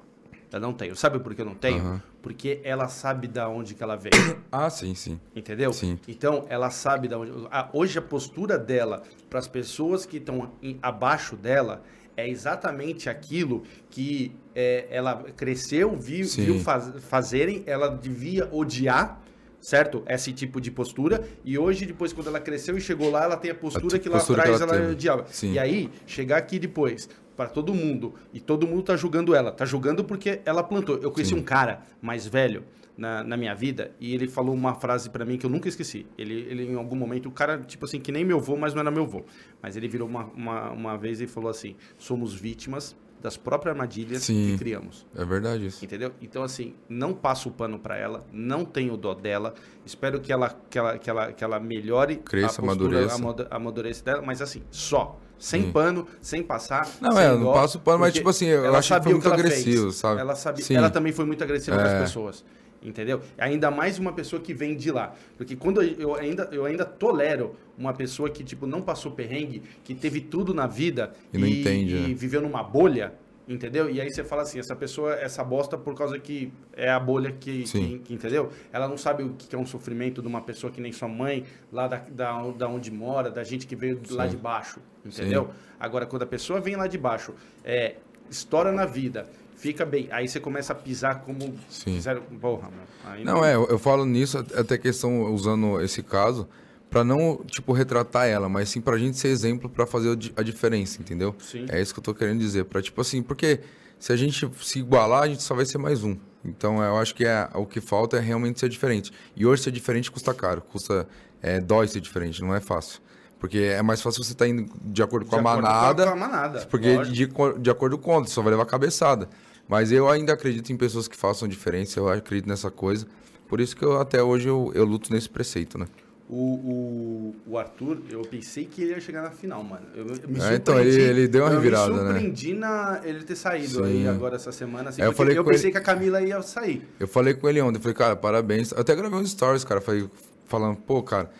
Eu 0.51 0.61
não 0.61 0.73
tenho. 0.75 0.95
Sabe 0.95 1.19
por 1.19 1.35
que 1.35 1.41
eu 1.41 1.47
não 1.47 1.55
tenho? 1.55 1.79
Aham. 1.79 2.03
Porque 2.21 2.61
ela 2.63 2.87
sabe 2.87 3.27
da 3.27 3.49
onde 3.49 3.75
que 3.75 3.83
ela 3.83 3.97
veio. 3.97 4.13
Ah, 4.53 4.69
sim, 4.69 4.95
sim. 4.95 5.19
Entendeu? 5.35 5.73
Sim. 5.73 5.99
Então, 6.07 6.45
ela 6.49 6.69
sabe 6.71 7.09
da 7.09 7.19
onde. 7.19 7.33
a- 7.51 7.71
Hoje, 7.73 7.99
a 7.99 8.03
postura 8.03 8.59
dela 8.59 9.03
para 9.31 9.39
as 9.39 9.49
pessoas 9.49 10.05
que 10.05 10.19
estão 10.19 10.53
abaixo 10.83 11.37
dela 11.37 11.83
é 12.17 12.29
exatamente 12.29 13.09
aquilo 13.09 13.63
que 13.91 14.33
é, 14.55 14.87
ela 14.91 15.25
cresceu, 15.37 15.97
viu, 15.97 16.25
Sim. 16.27 16.45
viu 16.45 16.61
faz- 16.61 16.93
fazerem, 17.09 17.63
ela 17.67 17.89
devia 17.89 18.49
odiar. 18.53 19.21
Certo? 19.61 20.03
Esse 20.09 20.33
tipo 20.33 20.61
de 20.61 20.73
postura. 20.73 21.25
E 21.45 21.57
hoje, 21.57 21.87
depois, 21.87 22.13
quando 22.13 22.27
ela 22.27 22.41
cresceu 22.41 22.77
e 22.77 22.81
chegou 22.81 23.13
lá, 23.13 23.23
ela 23.23 23.37
tem 23.37 23.53
a 23.53 23.55
postura 23.55 23.95
A 23.97 23.99
que 24.01 24.09
lá 24.09 24.17
postura 24.17 24.43
que 24.43 24.49
atrás 24.49 24.61
ela 24.61 24.73
ela, 24.73 24.81
teve. 24.81 24.93
odiava. 24.95 25.27
Sim. 25.31 25.53
E 25.53 25.59
aí, 25.61 25.89
chegar 26.05 26.39
aqui 26.39 26.59
depois, 26.59 27.09
para 27.37 27.49
todo 27.49 27.73
mundo, 27.73 28.13
e 28.35 28.41
todo 28.41 28.67
mundo 28.67 28.83
tá 28.83 28.97
julgando 28.97 29.37
ela. 29.37 29.53
Tá 29.53 29.65
julgando 29.65 30.03
porque 30.03 30.41
ela 30.45 30.65
plantou. 30.65 30.99
Eu 31.01 31.13
conheci 31.13 31.33
um 31.33 31.43
cara 31.45 31.83
mais 32.01 32.27
velho 32.27 32.65
na, 32.97 33.25
na 33.25 33.37
minha 33.37 33.55
vida 33.55 33.93
e 33.99 34.15
ele 34.15 34.29
falou 34.29 34.55
uma 34.55 34.75
frase 34.75 35.09
para 35.11 35.25
mim 35.25 35.39
que 35.39 35.47
eu 35.47 35.51
nunca 35.51 35.69
esqueci. 35.69 36.07
Ele, 36.19 36.35
ele, 36.49 36.65
em 36.73 36.75
algum 36.77 36.97
momento, 36.97 37.29
o 37.29 37.33
cara, 37.33 37.59
tipo 37.59 37.85
assim, 37.85 37.99
que 38.01 38.13
nem 38.13 38.25
meu 38.25 38.39
avô, 38.39 38.57
mas 38.57 38.75
não 38.75 38.81
era 38.81 38.91
meu 38.91 39.05
avô. 39.05 39.25
Mas 39.63 39.77
ele 39.77 39.89
virou 39.89 40.09
uma, 40.09 40.25
uma, 40.35 40.71
uma 40.71 40.97
vez 40.99 41.21
e 41.21 41.27
falou 41.27 41.51
assim: 41.51 41.75
somos 41.99 42.35
vítimas 42.35 42.95
das 43.21 43.37
próprias 43.37 43.73
armadilhas 43.75 44.25
Sim. 44.25 44.51
que 44.53 44.59
criamos. 44.59 45.07
É 45.17 45.25
verdade 45.25 45.67
isso. 45.67 45.85
Entendeu? 45.85 46.11
Então, 46.21 46.43
assim, 46.43 46.75
não 46.89 47.15
passo 47.15 47.49
o 47.51 47.53
pano 47.53 47.79
para 47.79 47.97
ela, 47.97 48.27
não 48.33 48.65
tenho 48.65 48.97
dó 48.97 49.15
dela. 49.15 49.55
Espero 49.87 50.21
que 50.21 50.33
ela, 50.33 50.51
que 50.69 50.77
ela, 50.77 50.99
que 50.99 51.09
ela, 51.09 51.33
que 51.33 51.45
ela 51.45 51.61
melhore 51.61 52.17
Cresça, 52.17 52.61
a 52.61 52.65
postura, 52.65 53.13
amado- 53.15 53.47
amadureça 53.49 54.05
dela, 54.05 54.23
mas 54.23 54.43
assim, 54.43 54.63
só. 54.73 55.19
Sem 55.39 55.63
Sim. 55.63 55.73
pano, 55.73 56.07
sem 56.21 56.41
passar. 56.43 56.89
Não, 57.01 57.13
sem 57.13 57.21
é, 57.23 57.29
eu 57.31 57.37
não 57.39 57.45
dó, 57.47 57.53
passo 57.53 57.79
pano, 57.81 57.99
mas, 58.01 58.13
tipo 58.15 58.29
assim, 58.29 58.47
eu 58.47 58.75
acho 58.77 58.95
que 58.95 59.03
foi 59.03 59.13
muito 59.13 59.33
agressivo, 59.33 59.83
fez. 59.85 59.95
sabe? 59.97 60.21
Ela, 60.21 60.35
sabia, 60.37 60.65
Sim. 60.65 60.75
ela 60.77 60.89
também 60.91 61.13
foi 61.13 61.25
muito 61.25 61.43
agressiva 61.43 61.77
com 61.79 61.83
É. 61.83 61.95
as 61.97 62.03
pessoas. 62.03 62.45
Entendeu? 62.83 63.21
Ainda 63.39 63.71
mais 63.71 63.99
uma 63.99 64.13
pessoa 64.13 64.43
que 64.43 64.53
vem 64.53 64.77
de 64.77 64.91
lá. 64.91 65.15
Porque 65.37 65.55
quando 65.55 65.83
eu- 65.83 66.15
ainda, 66.17 66.49
eu 66.51 66.65
ainda 66.65 66.85
tolero 66.85 67.55
uma 67.79 67.93
pessoa 67.93 68.29
que, 68.29 68.43
tipo, 68.43 68.67
não 68.67 68.83
passou 68.83 69.13
perrengue, 69.13 69.63
que 69.85 69.95
teve 69.95 70.21
tudo 70.21 70.53
na 70.53 70.67
vida 70.67 71.13
E 71.33 71.39
não 71.39 71.47
entende, 71.47 71.95
e 71.97 72.09
né? 72.09 72.15
viveu 72.15 72.43
numa 72.43 72.63
bolha, 72.63 73.15
entendeu? 73.49 73.89
E 73.89 74.01
aí 74.01 74.11
você 74.13 74.25
fala 74.25 74.43
assim, 74.43 74.59
essa 74.59 74.75
pessoa, 74.75 75.15
essa 75.15 75.45
bosta 75.45 75.79
por 75.79 75.95
causa 75.95 76.19
que 76.19 76.53
é 76.73 76.91
a 76.91 76.99
bolha 76.99 77.31
que, 77.31 77.67
Sim. 77.67 77.87
que, 77.87 77.99
que- 78.01 78.15
entendeu? 78.15 78.51
Ela 78.73 78.89
não 78.89 78.97
sabe 78.99 79.23
o 79.23 79.35
que 79.35 79.55
é 79.55 79.59
um 79.59 79.67
sofrimento 79.67 80.21
de 80.21 80.27
uma 80.27 80.41
pessoa 80.41 80.73
que 80.73 80.81
nem 80.81 80.91
sua 80.91 81.09
mãe, 81.09 81.45
lá 81.73 81.87
da, 81.87 81.99
da, 82.11 82.43
da 82.51 82.69
onde 82.69 82.91
mora, 82.91 83.31
da 83.31 83.45
gente 83.45 83.65
que 83.67 83.77
veio 83.77 84.01
lá 84.11 84.25
Sim. 84.25 84.31
de 84.31 84.37
baixo, 84.37 84.81
entendeu? 85.05 85.51
Agora, 85.79 86.05
quando 86.05 86.23
a 86.23 86.27
pessoa 86.27 86.61
vem 86.61 86.75
lá 86.77 86.87
de 86.89 86.99
baixo, 86.99 87.33
é, 87.65 87.97
estoura 88.31 88.73
na 88.73 88.87
vida, 88.87 89.27
fica 89.63 89.87
bem, 89.87 90.09
aí 90.11 90.27
você 90.29 90.41
começa 90.41 90.73
a 90.73 90.77
pisar 90.77 91.21
como 91.21 91.55
Sim. 91.69 91.95
fizeram, 91.95 92.21
porra, 92.41 92.65
mano. 92.69 92.83
Aí 93.05 93.25
Não, 93.25 93.45
é, 93.45 93.55
eu, 93.55 93.79
falo 93.79 94.05
nisso 94.05 94.37
até 94.39 94.77
questão 94.77 95.33
usando 95.33 95.81
esse 95.81 96.03
caso 96.03 96.49
pra 96.91 97.05
não, 97.05 97.43
tipo, 97.47 97.73
retratar 97.73 98.27
ela, 98.27 98.49
mas 98.49 98.69
sim 98.69 98.81
pra 98.81 98.99
gente 98.99 99.17
ser 99.17 99.29
exemplo 99.29 99.71
pra 99.71 99.87
fazer 99.87 100.19
a 100.37 100.43
diferença, 100.43 101.01
entendeu? 101.01 101.35
Sim. 101.39 101.65
É 101.69 101.81
isso 101.81 101.95
que 101.95 102.01
eu 102.01 102.05
tô 102.05 102.13
querendo 102.15 102.41
dizer, 102.41 102.65
Pra 102.65 102.83
tipo 102.83 103.01
assim, 103.01 103.23
porque 103.23 103.61
se 103.99 104.13
a 104.13 104.17
gente 104.17 104.51
se 104.61 104.79
igualar, 104.81 105.23
a 105.23 105.29
gente 105.29 105.43
só 105.43 105.55
vai 105.55 105.65
ser 105.65 105.79
mais 105.79 106.03
um. 106.03 106.17
Então, 106.45 106.83
eu 106.83 106.99
acho 106.99 107.15
que 107.15 107.25
é, 107.25 107.49
o 107.55 107.65
que 107.65 107.81
falta 107.81 108.17
é 108.17 108.21
realmente 108.21 108.59
ser 108.59 108.69
diferente. 108.69 109.13
E 109.37 109.47
hoje 109.47 109.63
ser 109.63 109.71
diferente 109.71 110.11
custa 110.11 110.35
caro, 110.35 110.61
custa 110.61 111.07
é, 111.41 111.61
dói 111.61 111.87
ser 111.87 112.01
diferente, 112.01 112.43
não 112.43 112.53
é 112.53 112.61
fácil. 112.61 113.01
Porque 113.39 113.59
é 113.59 113.81
mais 113.83 114.01
fácil 114.03 114.23
você 114.23 114.33
estar 114.33 114.47
indo 114.47 114.67
de 114.85 115.03
acordo 115.03 115.27
com 115.27 115.37
De 115.37 115.37
a 115.37 115.41
acordo 115.51 115.67
a- 115.67 115.71
manada, 115.71 116.05
com 116.07 116.11
a 116.13 116.17
manada, 116.17 116.67
porque 116.67 116.99
de, 117.07 117.27
co- 117.27 117.59
de 117.59 117.71
acordo 117.71 117.97
com 117.99 118.17
o 118.19 118.25
só 118.27 118.41
vai 118.43 118.51
levar 118.53 118.67
cabeçada. 118.67 119.29
Mas 119.69 119.91
eu 119.93 120.09
ainda 120.09 120.33
acredito 120.33 120.73
em 120.73 120.77
pessoas 120.77 121.09
que 121.09 121.17
façam 121.17 121.49
diferença, 121.49 121.99
eu 121.99 122.09
acredito 122.09 122.49
nessa 122.49 122.71
coisa. 122.71 123.07
Por 123.49 123.61
isso 123.61 123.77
que 123.77 123.85
eu, 123.85 124.01
até 124.01 124.23
hoje 124.23 124.49
eu, 124.49 124.71
eu 124.75 124.85
luto 124.85 125.13
nesse 125.13 125.29
preceito, 125.29 125.79
né? 125.79 125.87
O, 126.29 126.35
o, 126.37 127.37
o 127.47 127.59
Arthur, 127.59 127.99
eu 128.09 128.23
pensei 128.23 128.65
que 128.65 128.81
ele 128.83 128.93
ia 128.93 129.01
chegar 129.01 129.21
na 129.23 129.31
final, 129.31 129.63
mano. 129.63 129.85
Eu, 129.95 130.07
eu 130.07 130.29
me 130.29 130.41
É, 130.41 130.55
então, 130.55 130.81
ele- 130.81 131.03
ele 131.03 131.29
deu 131.29 131.45
uma 131.45 131.51
revirada, 131.51 131.91
Eu 131.91 131.97
né? 131.97 132.03
me 132.05 132.09
surpreendi 132.13 132.55
na 132.55 133.01
ele 133.05 133.23
ter 133.23 133.37
saído 133.37 133.69
Sim. 133.75 133.85
aí 133.85 134.09
agora 134.09 134.37
essa 134.37 134.51
semana. 134.51 134.89
Assim, 134.89 135.03
É, 135.03 135.07
eu 135.07 135.13
falei 135.13 135.37
eu 135.37 135.45
pensei 135.45 135.67
ele- 135.67 135.73
que 135.73 135.79
a 135.79 135.83
Camila 135.83 136.23
ia 136.23 136.41
sair. 136.41 136.89
Eu 136.99 137.07
falei 137.07 137.35
com 137.35 137.49
ele 137.51 137.61
ontem, 137.61 137.77
eu 137.77 137.83
falei, 137.83 137.95
cara, 137.95 138.17
parabéns. 138.17 138.73
Eu 138.73 138.81
até 138.81 138.95
gravei 138.97 139.19
uns 139.19 139.31
stories, 139.31 139.63
cara, 139.63 139.83
falei, 139.83 140.09
falando, 140.47 140.77
pô, 140.77 141.03
cara, 141.03 141.31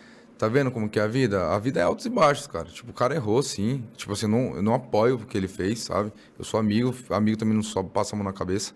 tá 0.43 0.49
vendo 0.49 0.71
como 0.71 0.89
que 0.89 0.99
é 0.99 1.03
a 1.03 1.07
vida? 1.07 1.47
A 1.49 1.59
vida 1.59 1.79
é 1.79 1.83
altos 1.83 2.05
e 2.05 2.09
baixos, 2.09 2.47
cara. 2.47 2.65
Tipo, 2.65 2.91
o 2.91 2.93
cara 2.93 3.15
errou, 3.15 3.41
sim. 3.41 3.83
Tipo 3.95 4.13
assim, 4.13 4.27
não, 4.27 4.55
eu 4.55 4.61
não 4.61 4.73
apoio 4.73 5.15
o 5.15 5.25
que 5.25 5.37
ele 5.37 5.47
fez, 5.47 5.79
sabe? 5.79 6.11
Eu 6.37 6.43
sou 6.43 6.59
amigo, 6.59 6.93
amigo 7.09 7.37
também 7.37 7.55
não 7.55 7.63
só 7.63 7.81
passa 7.81 8.15
a 8.15 8.17
mão 8.17 8.25
na 8.25 8.33
cabeça. 8.33 8.73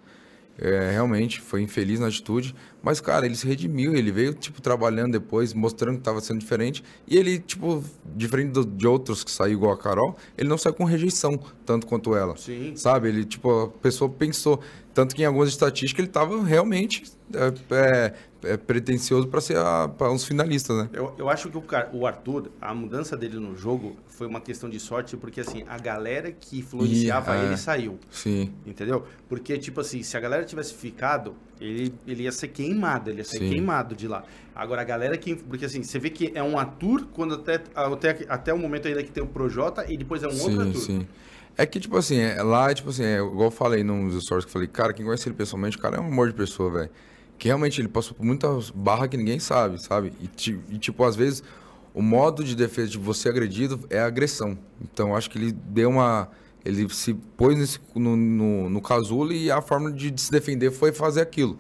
É, 0.60 0.90
realmente, 0.92 1.40
foi 1.40 1.62
infeliz 1.62 2.00
na 2.00 2.08
atitude. 2.08 2.56
Mas, 2.82 3.00
cara, 3.00 3.26
ele 3.28 3.36
se 3.36 3.46
redimiu, 3.46 3.96
ele 3.96 4.12
veio, 4.12 4.34
tipo, 4.34 4.60
trabalhando 4.60 5.12
depois, 5.12 5.54
mostrando 5.54 5.98
que 5.98 6.04
tava 6.04 6.20
sendo 6.20 6.40
diferente. 6.40 6.84
E 7.08 7.16
ele, 7.16 7.38
tipo, 7.38 7.84
diferente 8.16 8.54
do- 8.54 8.66
de 8.66 8.88
outros 8.88 9.24
que 9.24 9.30
saiu 9.30 9.54
igual 9.54 9.74
a 9.74 9.78
Carol, 9.78 10.18
ele 10.36 10.50
não 10.50 10.58
saiu 10.58 10.74
com 10.74 10.84
rejeição, 10.84 11.38
tanto 11.64 11.86
quanto 11.86 12.16
ela. 12.16 12.36
Sim. 12.38 12.76
Sabe? 12.76 13.10
Ele, 13.10 13.24
tipo, 13.24 13.66
a 13.66 13.68
pessoa 13.68 14.10
pensou. 14.10 14.60
Tanto 14.96 15.16
que 15.16 15.22
em 15.22 15.26
algumas 15.26 15.50
estatísticas 15.50 16.04
ele 16.04 16.12
tava 16.12 16.44
realmente 16.44 17.04
é, 17.36 17.76
é, 17.76 18.14
é, 18.44 18.58
pretencioso 18.58 19.28
para 19.28 19.42
ser 19.42 19.58
para 19.98 20.12
uns 20.12 20.24
finalistas, 20.24 20.78
né? 20.78 20.90
Eu, 20.94 21.14
eu 21.18 21.30
acho 21.30 21.50
que 21.50 21.58
o, 21.58 21.64
o 21.94 22.08
Arthur, 22.08 22.52
a 22.62 22.74
mudança 22.74 23.18
dele 23.18 23.40
no 23.40 23.56
jogo 23.56 23.96
foi 24.08 24.28
uma 24.28 24.42
questão 24.42 24.70
de 24.70 24.80
sorte, 24.80 25.16
porque 25.16 25.42
assim, 25.42 25.64
a 25.68 25.78
galera 25.78 26.32
que 26.32 26.60
influenciava 26.60 27.36
Ih, 27.36 27.40
é. 27.40 27.46
ele 27.46 27.58
saiu. 27.58 28.00
Sim. 28.10 28.52
Entendeu? 28.66 29.06
Porque, 29.30 29.58
tipo 29.58 29.82
assim, 29.82 30.02
se 30.04 30.18
a 30.18 30.20
galera 30.20 30.44
tivesse 30.44 30.74
ficado, 30.74 31.36
ele, 31.60 31.94
ele 32.08 32.24
ia 32.24 32.32
ser 32.32 32.48
queimado, 32.50 33.10
ele 33.10 33.20
ia 33.20 33.24
ser 33.24 33.40
Sim. 33.40 33.50
queimado 33.50 33.96
de 33.96 34.08
lá. 34.08 34.24
Agora, 34.56 34.82
a 34.82 34.86
galera 34.86 35.18
que. 35.18 35.36
Porque 35.36 35.66
assim, 35.66 35.84
você 35.84 36.00
vê 36.00 36.10
que 36.10 36.32
é 36.34 36.42
um 36.42 36.58
Arthur 36.58 37.08
quando 37.14 37.36
até, 37.36 37.62
até, 37.76 38.26
até 38.28 38.54
o 38.54 38.58
momento 38.58 38.88
ainda 38.88 39.04
que 39.04 39.12
tem 39.12 39.24
o 39.24 39.28
Projota 39.28 39.86
e 39.92 39.98
depois 39.98 40.24
é 40.24 40.28
um 40.28 40.40
outro 40.42 40.52
sim, 40.52 40.60
Arthur. 40.60 40.80
sim. 40.80 41.08
É 41.60 41.66
que, 41.66 41.80
tipo 41.80 41.98
assim, 41.98 42.20
é, 42.20 42.42
lá, 42.44 42.72
tipo 42.72 42.90
assim, 42.92 43.04
é, 43.04 43.18
igual 43.18 43.46
eu 43.46 43.52
falei 43.52 43.84
nos 43.84 44.24
stories 44.24 44.46
que 44.46 44.50
eu 44.50 44.54
falei, 44.54 44.68
cara, 44.68 44.94
quem 44.94 45.04
conhece 45.04 45.28
ele 45.28 45.36
pessoalmente, 45.36 45.76
o 45.76 45.80
cara 45.80 45.98
é 45.98 46.00
um 46.00 46.06
amor 46.06 46.28
de 46.28 46.36
pessoa, 46.36 46.72
velho. 46.72 46.90
Que 47.38 47.48
realmente 47.48 47.80
ele 47.80 47.88
passou 47.88 48.16
por 48.16 48.26
muitas 48.26 48.70
barras 48.72 49.10
que 49.10 49.18
ninguém 49.18 49.40
sabe, 49.40 49.82
sabe? 49.82 50.12
E, 50.20 50.26
e, 50.74 50.78
tipo, 50.78 51.04
às 51.04 51.16
vezes, 51.16 51.44
o 51.94 52.02
modo 52.02 52.44
de 52.44 52.56
defesa 52.56 52.90
de 52.90 52.98
você 52.98 53.30
agredido 53.30 53.80
é 53.90 54.00
agressão. 54.00 54.58
Então, 54.82 55.16
acho 55.16 55.30
que 55.30 55.38
ele 55.38 55.52
deu 55.52 55.90
uma. 55.90 56.30
Ele 56.66 56.90
se 56.94 57.14
pôs 57.14 57.58
nesse, 57.58 57.80
no, 57.96 58.16
no, 58.18 58.70
no 58.70 58.82
casulo 58.82 59.32
e 59.32 59.50
a 59.52 59.62
forma 59.62 59.92
de, 59.92 60.10
de 60.12 60.20
se 60.20 60.32
defender 60.32 60.72
foi 60.72 60.92
fazer 60.92 61.22
aquilo. 61.22 61.58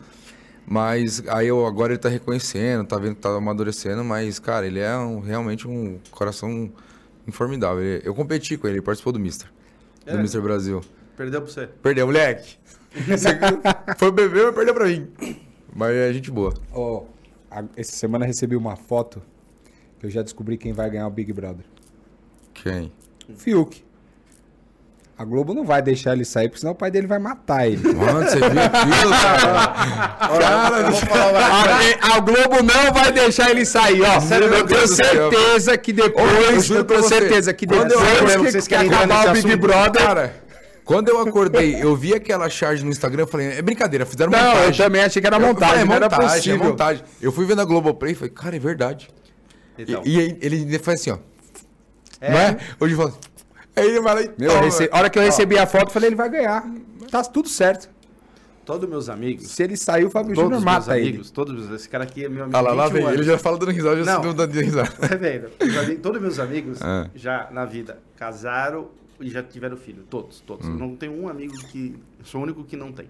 Mas 0.65 1.23
aí 1.29 1.47
eu, 1.47 1.65
agora 1.65 1.93
ele 1.93 1.99
tá 1.99 2.09
reconhecendo, 2.09 2.85
tá 2.85 2.97
vendo 2.97 3.15
que 3.15 3.21
tá 3.21 3.29
amadurecendo, 3.33 4.03
mas, 4.03 4.37
cara, 4.37 4.67
ele 4.67 4.79
é 4.79 4.97
um- 4.97 5.21
realmente 5.21 5.65
um 5.65 5.97
coração 6.11 6.69
informidável. 7.25 7.81
Ele- 7.81 8.01
eu 8.03 8.13
competi 8.13 8.57
com 8.57 8.67
ele, 8.67 8.77
ele 8.77 8.81
participou 8.81 9.13
do 9.13 9.19
Mister. 9.19 9.47
Do 10.05 10.11
É. 10.11 10.21
Mister 10.21 10.41
Brasil. 10.41 10.81
Perdeu 11.15 11.41
pra 11.41 11.49
você. 11.51 11.67
Perdeu, 11.81 12.05
moleque. 12.07 12.57
Foi 13.97 14.11
beber, 14.11 14.45
mas 14.47 14.55
perdeu 14.55 14.73
pra 14.73 14.87
mim. 14.87 15.07
Mas 15.77 15.95
é 15.95 16.11
gente 16.11 16.31
boa. 16.31 16.51
Ó, 16.73 17.03
a- 17.51 17.63
essa 17.77 17.91
semana 17.95 18.25
eu 18.25 18.27
recebi 18.27 18.55
uma 18.55 18.75
foto 18.75 19.21
que 19.99 20.07
eu 20.07 20.09
já 20.09 20.23
descobri 20.23 20.57
quem 20.57 20.73
vai 20.73 20.89
ganhar 20.89 21.05
o 21.05 21.11
Big 21.11 21.31
Brother. 21.31 21.65
Quem? 22.51 22.91
Fiuk. 23.37 23.85
A 25.15 25.23
Globo 25.23 25.53
não 25.53 25.63
vai 25.63 25.81
deixar 25.81 26.13
ele 26.13 26.25
sair, 26.25 26.47
porque 26.47 26.59
senão 26.59 26.73
o 26.73 26.75
pai 26.75 26.89
dele 26.89 27.05
vai 27.05 27.19
matar 27.19 27.67
ele. 27.67 27.81
Mano, 27.93 28.23
você 28.27 28.37
viu 28.37 28.61
aquilo, 28.61 29.11
cara? 29.21 29.67
Cara, 30.39 30.79
eu. 30.81 32.11
A, 32.11 32.15
a 32.17 32.19
Globo 32.21 32.63
não 32.63 32.93
vai 32.93 33.11
deixar 33.11 33.51
ele 33.51 33.65
sair, 33.65 34.01
ó. 34.01 34.19
Sério, 34.19 34.47
eu 34.47 34.65
tenho 34.65 34.87
certeza 34.87 35.77
que 35.77 35.91
eu 35.91 35.95
depois, 35.95 36.69
eu 36.71 36.83
tenho 36.83 37.03
certeza 37.03 37.53
que 37.53 37.67
quando 37.67 37.91
eu 37.91 37.99
depois 37.99 38.35
lembro 38.35 38.63
que, 38.63 38.75
acabar 38.75 39.27
o 39.29 39.31
Big 39.33 39.39
assunto, 39.47 39.57
Brother, 39.57 40.01
cara, 40.01 40.35
Quando 40.87 41.09
eu 41.09 41.19
acordei, 41.19 41.83
eu 41.83 41.95
vi 41.95 42.13
aquela 42.15 42.49
charge 42.49 42.83
no 42.83 42.89
Instagram, 42.89 43.23
eu 43.23 43.27
falei, 43.27 43.47
é 43.47 43.61
brincadeira, 43.61 44.05
fizeram 44.05 44.31
Não, 44.31 44.39
eu 44.39 44.45
montagem. 44.55 44.77
também 44.85 45.01
achei 45.03 45.21
que 45.21 45.27
era 45.27 45.35
Eu 45.35 45.39
falei, 45.41 45.53
montagem, 45.53 45.81
é 45.81 45.85
não 45.85 45.93
era 45.93 46.09
montagem, 46.09 46.53
é 46.53 46.57
montagem. 46.57 47.03
Eu 47.21 47.31
fui 47.31 47.45
ver 47.45 47.55
na 47.55 47.65
Globoplay 47.65 48.13
e 48.13 48.15
falei, 48.15 48.33
cara, 48.33 48.55
é 48.55 48.59
verdade. 48.59 49.09
E- 49.77 49.81
Então. 49.83 50.01
E, 50.05 50.19
aí 50.19 50.37
ele 50.41 50.79
faz 50.79 51.01
assim, 51.01 51.11
ó. 51.11 51.17
É. 52.21 52.31
Não 52.31 52.39
é? 52.39 52.57
Hoje 52.79 52.95
fala. 52.95 53.13
Aí 53.75 53.87
ele 53.87 54.01
vai 54.01 54.15
lá 54.15 54.21
e. 54.23 54.31
Meu, 54.39 54.51
eu 54.51 54.61
rece- 54.61 54.89
a 54.91 54.97
hora 54.97 55.09
que 55.09 55.19
eu 55.19 55.23
recebi 55.23 55.57
a 55.59 55.67
foto, 55.67 55.89
eu 55.89 55.91
falei, 55.93 56.09
ele 56.09 56.15
vai 56.15 56.29
ganhar. 56.29 56.63
Tá 57.11 57.21
tudo 57.23 57.47
certo. 57.47 57.89
Todos 58.65 58.89
meus 58.89 59.07
amigos. 59.07 59.47
Se 59.47 59.63
ele 59.63 59.77
sair, 59.77 60.03
o 60.05 60.09
Fábio 60.09 60.33
Todos 60.35 60.43
Júnior 60.45 60.59
os 60.59 60.65
meus 60.65 60.75
mata 60.87 60.97
ele. 60.97 61.09
amigos, 61.09 61.31
todos 61.31 61.53
meus- 61.55 61.79
Esse 61.79 61.87
cara 61.87 62.03
aqui 62.03 62.25
é 62.25 62.29
meu 62.29 62.43
amigo. 62.45 62.57
Ah 62.57 62.61
lá, 62.61 62.73
lá 62.73 62.87
21 62.89 63.05
vem. 63.05 63.13
Ele 63.13 63.23
já 63.23 63.37
fala 63.37 63.57
dando 63.57 63.71
risada, 63.71 64.03
já 64.03 64.13
Não. 64.15 64.23
se 64.23 64.33
dando 64.33 64.51
risada. 64.59 64.89
Tá 65.07 65.15
vendo? 65.15 65.49
Os 65.61 65.77
ami- 65.77 65.95
Todos 65.97 66.21
meus 66.21 66.39
amigos 66.39 66.81
Ah. 66.81 67.07
já 67.15 67.47
na 67.51 67.63
vida 67.65 67.99
casaram 68.17 68.87
e 69.19 69.29
já 69.29 69.41
tiveram 69.43 69.77
filho. 69.77 70.03
Todos, 70.09 70.39
todos. 70.41 70.67
Hum. 70.67 70.73
Eu 70.73 70.77
não 70.77 70.95
tenho 70.95 71.13
um 71.13 71.27
amigo 71.27 71.53
que. 71.67 71.97
Sou 72.23 72.41
o 72.41 72.43
único 72.43 72.63
que 72.63 72.75
não 72.75 72.91
tem. 72.91 73.09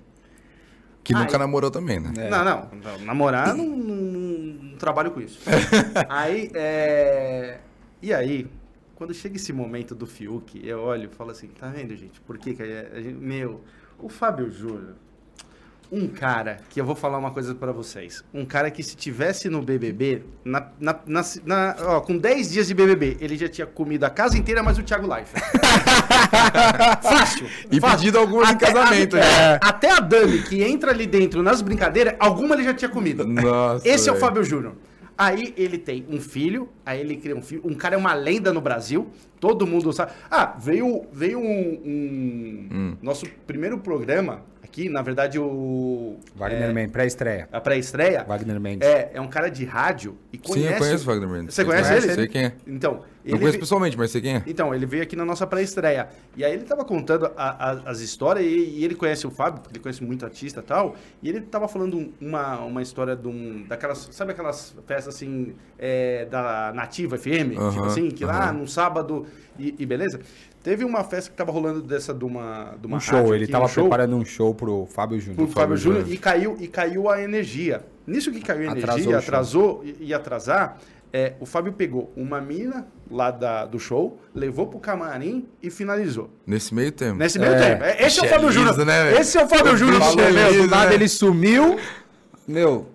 Que 1.03 1.13
Ai. 1.13 1.23
nunca 1.23 1.37
namorou 1.37 1.71
também, 1.71 1.99
né? 1.99 2.11
É. 2.17 2.29
Não, 2.29 2.43
não, 2.43 2.69
não, 2.83 3.05
Namorar, 3.05 3.55
não, 3.55 3.65
não- 3.65 4.63
não 4.71 4.77
trabalho 4.77 5.11
com 5.11 5.21
isso. 5.21 5.39
aí, 6.09 6.51
é... 6.53 7.59
E 8.01 8.13
aí, 8.13 8.45
quando 8.95 9.13
chega 9.13 9.37
esse 9.37 9.53
momento 9.53 9.95
do 9.95 10.05
Fiuk, 10.05 10.59
eu 10.67 10.81
olho 10.81 11.09
e 11.11 11.15
falo 11.15 11.31
assim, 11.31 11.47
tá 11.47 11.69
vendo, 11.69 11.95
gente? 11.95 12.19
Por 12.21 12.37
que 12.37 12.53
que 12.53 12.61
a 12.61 13.01
gente... 13.01 13.15
Meu, 13.17 13.61
o 13.97 14.09
Fábio 14.09 14.51
Júnior, 14.51 14.95
um 15.91 16.07
cara, 16.07 16.57
que 16.69 16.79
eu 16.81 16.85
vou 16.85 16.95
falar 16.95 17.17
uma 17.17 17.31
coisa 17.31 17.55
pra 17.55 17.71
vocês. 17.71 18.23
Um 18.33 18.43
cara 18.45 18.69
que 18.69 18.83
se 18.83 18.95
tivesse 18.95 19.49
no 19.49 19.61
BBB, 19.61 20.23
na, 20.43 20.67
na, 20.79 20.99
na- 21.05 21.23
na- 21.45 21.75
ó, 21.81 22.01
com 22.01 22.17
10 22.17 22.51
dias 22.51 22.67
de 22.67 22.73
BBB, 22.73 23.17
ele 23.21 23.37
já 23.37 23.47
tinha 23.47 23.65
comido 23.67 24.03
a 24.03 24.09
casa 24.09 24.37
inteira, 24.37 24.61
mais 24.61 24.77
o 24.77 24.83
Thiago 24.83 25.07
Leifert. 25.07 25.43
Fácil. 27.01 27.47
E 27.71 27.79
fácil. 27.79 27.97
pedido 27.97 28.19
algumas 28.19 28.51
em 28.51 28.57
casamento, 28.57 29.17
até- 29.17 29.25
né? 29.53 29.59
Até 29.61 29.91
a 29.91 29.99
Dani, 29.99 30.41
que 30.43 30.63
entra 30.63 30.91
ali 30.91 31.05
dentro 31.05 31.41
nas 31.43 31.61
brincadeiras, 31.61 32.15
alguma 32.19 32.55
ele 32.55 32.63
já 32.63 32.73
tinha 32.73 32.89
comido. 32.89 33.25
Nossa, 33.25 33.87
Esse 33.87 34.09
é 34.09 34.11
o. 34.11 34.15
Fábio 34.17 34.43
Júnior. 34.43 34.73
Aí 35.17 35.51
ele 35.57 35.79
tem 35.79 36.05
um 36.09 36.19
filho, 36.21 36.69
aí 36.85 36.99
ele 36.99 37.15
cria 37.17 37.35
um 37.35 37.41
filho. 37.41 37.61
Um 37.65 37.73
cara 37.73 37.95
é 37.95 37.97
uma 37.97 38.13
lenda 38.13 38.53
no 38.53 38.61
Brasil, 38.61 39.07
todo 39.39 39.65
mundo 39.65 39.91
sabe. 39.91 40.11
Ah, 40.29 40.55
veio, 40.59 41.05
veio 41.11 41.39
um. 41.39 41.43
um- 41.43 42.67
Hum. 42.71 42.97
Nosso 43.01 43.25
primeiro 43.47 43.79
programa 43.79 44.41
aqui, 44.77 44.89
na 44.89 45.01
verdade, 45.01 45.39
o. 45.39 46.17
Wagner 46.35 46.69
é, 46.69 46.73
Mendes, 46.73 46.91
pré-estreia. 46.91 47.49
A 47.51 47.59
pré-estreia. 47.59 48.23
Wagner 48.23 48.59
Mendes. 48.59 48.87
É, 48.87 49.11
é 49.15 49.21
um 49.21 49.27
cara 49.27 49.49
de 49.49 49.65
rádio 49.65 50.15
e 50.31 50.37
Sim, 50.37 50.43
conhece. 50.43 50.73
eu 50.73 50.77
conheço 50.77 51.03
o 51.03 51.07
Wagner 51.07 51.29
Mendes. 51.29 51.55
Você 51.55 51.65
conhece 51.65 51.89
conhece? 51.89 52.07
ele? 52.07 52.15
Sei 52.15 52.27
quem 52.27 52.43
é. 52.45 52.53
Então, 52.67 52.91
Não 52.93 53.01
ele 53.25 53.37
conheço 53.39 53.53
ve- 53.53 53.59
pessoalmente, 53.59 53.97
mas 53.97 54.11
sei 54.11 54.21
quem 54.21 54.35
é. 54.35 54.43
então, 54.45 54.73
ele 54.73 54.85
veio 54.85 55.03
aqui 55.03 55.15
na 55.15 55.25
nossa 55.25 55.47
pré-estreia. 55.47 56.07
E 56.35 56.45
aí 56.45 56.53
ele 56.53 56.63
tava 56.63 56.85
contando 56.85 57.25
a- 57.25 57.71
a- 57.71 57.81
as 57.89 57.99
histórias 57.99 58.45
e, 58.45 58.49
e 58.79 58.85
ele 58.85 58.95
conhece 58.95 59.25
o 59.25 59.31
Fábio, 59.31 59.61
porque 59.61 59.77
ele 59.77 59.83
conhece 59.83 60.03
muito 60.03 60.23
artista 60.23 60.59
e 60.59 60.63
tal. 60.63 60.95
E 61.23 61.29
ele 61.29 61.41
tava 61.41 61.67
falando 61.67 61.97
um- 61.97 62.13
uma, 62.21 62.59
uma 62.59 62.81
história 62.81 63.15
de 63.15 63.27
um. 63.27 63.65
Daquelas. 63.67 64.09
Sabe 64.11 64.31
aquelas 64.31 64.75
festas 64.85 65.15
assim 65.15 65.55
é, 65.79 66.25
da 66.25 66.71
Nativa 66.73 67.17
FM? 67.17 67.57
tipo 67.71 67.85
assim, 67.85 68.09
que 68.09 68.23
lá 68.23 68.51
num 68.53 68.67
sábado. 68.67 69.25
E, 69.59 69.73
e 69.79 69.85
beleza? 69.87 70.19
Teve 70.67 70.83
uma 70.83 71.01
festa 71.01 71.29
que 71.31 71.37
tava 71.37 71.49
rolando 71.49 71.81
dessa 71.81 72.13
de 72.13 72.25
uma. 72.25 72.75
De 72.77 72.87
uma 72.87 72.97
Um 72.97 72.99
show, 72.99 73.15
rádio 73.19 73.35
ele 73.35 73.43
aqui, 73.45 73.53
tava 73.53 73.63
um 73.63 73.67
show 73.69 73.83
preparando 73.85 74.15
um 74.17 74.25
show 74.25 74.53
pro 74.53 74.85
Fábio 74.85 75.17
pro 75.17 75.25
Júnior. 75.25 75.47
Fábio 75.47 75.77
Júnior 75.77 76.05
e 76.11 76.17
caiu, 76.17 76.57
e 76.59 76.67
caiu 76.67 77.09
a 77.09 77.21
energia. 77.21 77.85
Nisso 78.05 78.33
que 78.33 78.41
caiu 78.41 78.67
a 78.69 78.73
Atrasou 78.73 78.89
o 78.89 78.97
energia, 78.97 79.11
show. 79.11 79.17
atrasou, 79.29 79.83
e 79.85 80.07
ia 80.07 80.17
atrasar, 80.17 80.77
é, 81.13 81.35
o 81.39 81.45
Fábio 81.45 81.71
pegou 81.71 82.11
uma 82.17 82.41
mina 82.41 82.85
lá 83.09 83.31
da, 83.31 83.65
do 83.65 83.79
show, 83.79 84.19
levou 84.35 84.67
pro 84.67 84.77
camarim 84.77 85.47
e 85.63 85.69
finalizou. 85.69 86.29
Nesse 86.45 86.75
meio 86.75 86.91
tempo. 86.91 87.15
Nesse 87.17 87.39
meio 87.39 87.53
É. 87.53 87.69
tempo. 87.69 87.83
É, 87.85 88.05
Esse 88.05 88.19
é 88.19 88.23
o 88.23 88.23
Bicho 88.23 88.25
é 88.25 88.27
Fábio 88.27 88.51
Júnior. 88.51 88.73
liso, 88.73 88.85
né? 88.85 89.21
Esse 89.21 89.37
é 89.37 89.45
o 89.45 89.47
Fábio 89.47 89.71
O 89.71 89.77
Júnior. 89.77 89.99
do 90.01 90.21
é 90.21 90.67
nada 90.67 90.89
né? 90.89 90.95
ele 90.95 91.07
sumiu. 91.07 91.79
Meu, 92.45 92.87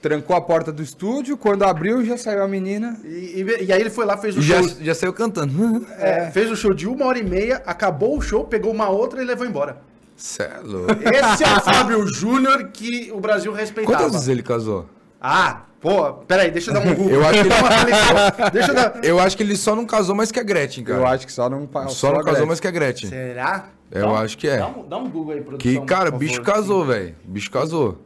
trancou 0.00 0.34
a 0.36 0.40
porta 0.40 0.72
do 0.72 0.82
estúdio. 0.82 1.36
Quando 1.36 1.62
abriu, 1.64 2.04
já 2.04 2.16
saiu 2.16 2.42
a 2.42 2.48
menina. 2.48 2.98
E, 3.04 3.42
e- 3.42 3.64
e 3.64 3.72
aí 3.72 3.80
ele 3.80 3.90
foi 3.90 4.04
lá, 4.04 4.16
fez 4.16 4.36
o 4.36 4.42
já, 4.42 4.62
show. 4.62 4.70
já 4.80 4.94
saiu 4.94 5.12
cantando. 5.12 5.86
é, 5.98 6.30
fez 6.30 6.50
o 6.50 6.56
show 6.56 6.72
de 6.72 6.86
uma 6.88 7.04
hora 7.06 7.18
e 7.18 7.22
meia, 7.24 7.62
acabou 7.66 8.16
o 8.16 8.20
show, 8.20 8.44
pegou 8.44 8.72
uma 8.72 8.88
outra 8.88 9.22
e 9.22 9.24
levou 9.24 9.46
embora. 9.46 9.78
Cê 10.16 10.42
é 10.42 10.58
louco. 10.62 10.92
Esse 10.92 11.44
é 11.44 11.46
o 11.56 11.60
Fábio 11.60 12.06
Júnior 12.06 12.68
que 12.72 13.10
o 13.12 13.20
Brasil 13.20 13.52
respeitava. 13.52 13.96
Quantas 13.96 14.12
vezes 14.12 14.28
ele 14.28 14.42
casou? 14.42 14.84
Ah, 15.18 15.62
pô, 15.80 16.12
peraí, 16.12 16.50
deixa 16.50 16.70
eu 16.70 16.74
dar 16.74 16.80
um 16.80 16.94
Google. 16.94 17.12
Eu 17.14 17.26
acho 17.26 17.42
que 17.42 17.48
ele-. 17.48 18.50
Deixa 18.52 18.70
eu 18.70 18.74
dar... 18.74 19.00
Eu 19.04 19.18
acho 19.18 19.36
que 19.36 19.42
ele 19.42 19.56
só 19.56 19.74
não 19.74 19.86
casou 19.86 20.14
mais 20.14 20.30
que 20.30 20.38
a 20.38 20.42
Gretchen, 20.42 20.84
cara. 20.84 20.98
Eu 20.98 21.06
acho 21.06 21.26
que 21.26 21.32
só 21.32 21.48
não 21.48 21.66
passou. 21.66 21.90
Só 21.94 22.06
não 22.08 22.16
casou 22.16 22.24
Gretchen. 22.32 22.46
mais 22.48 22.60
que 22.60 22.66
a 22.68 22.70
Gretchen. 22.70 23.10
Cara, 23.10 23.64
Eu 23.90 24.02
Dá 24.02 24.08
um- 24.12 24.16
acho 24.16 24.36
que 24.36 24.46
é. 24.46 24.58
Dá 24.58 24.66
um, 24.68 24.88
dá 24.88 24.96
um 24.98 25.08
Google 25.08 25.34
aí, 25.34 25.40
produção. 25.40 25.58
Que, 25.58 25.86
cara, 25.86 26.10
bicho 26.10 26.36
favor. 26.42 26.52
casou, 26.52 26.84
velho. 26.84 27.14
O 27.26 27.30
bicho 27.30 27.50
casou. 27.50 27.98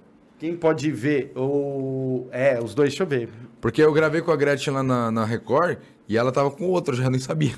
Quem 0.45 0.55
pode 0.55 0.91
ver 0.91 1.33
o... 1.35 2.29
É, 2.31 2.61
os 2.63 2.75
dois, 2.75 2.91
deixa 2.91 3.03
eu 3.03 3.07
ver. 3.07 3.31
Porque 3.63 3.83
eu 3.83 3.91
gravei 3.95 4.21
com 4.21 4.31
a 4.31 4.37
Gretchen 4.37 4.75
lá 4.75 4.83
na, 4.83 5.11
na 5.11 5.25
Record 5.25 5.79
e 6.07 6.19
ela 6.19 6.31
tava 6.31 6.51
com 6.51 6.67
outro, 6.67 6.93
eu 6.95 6.99
já 7.03 7.09
nem 7.09 7.19
sabia. 7.19 7.55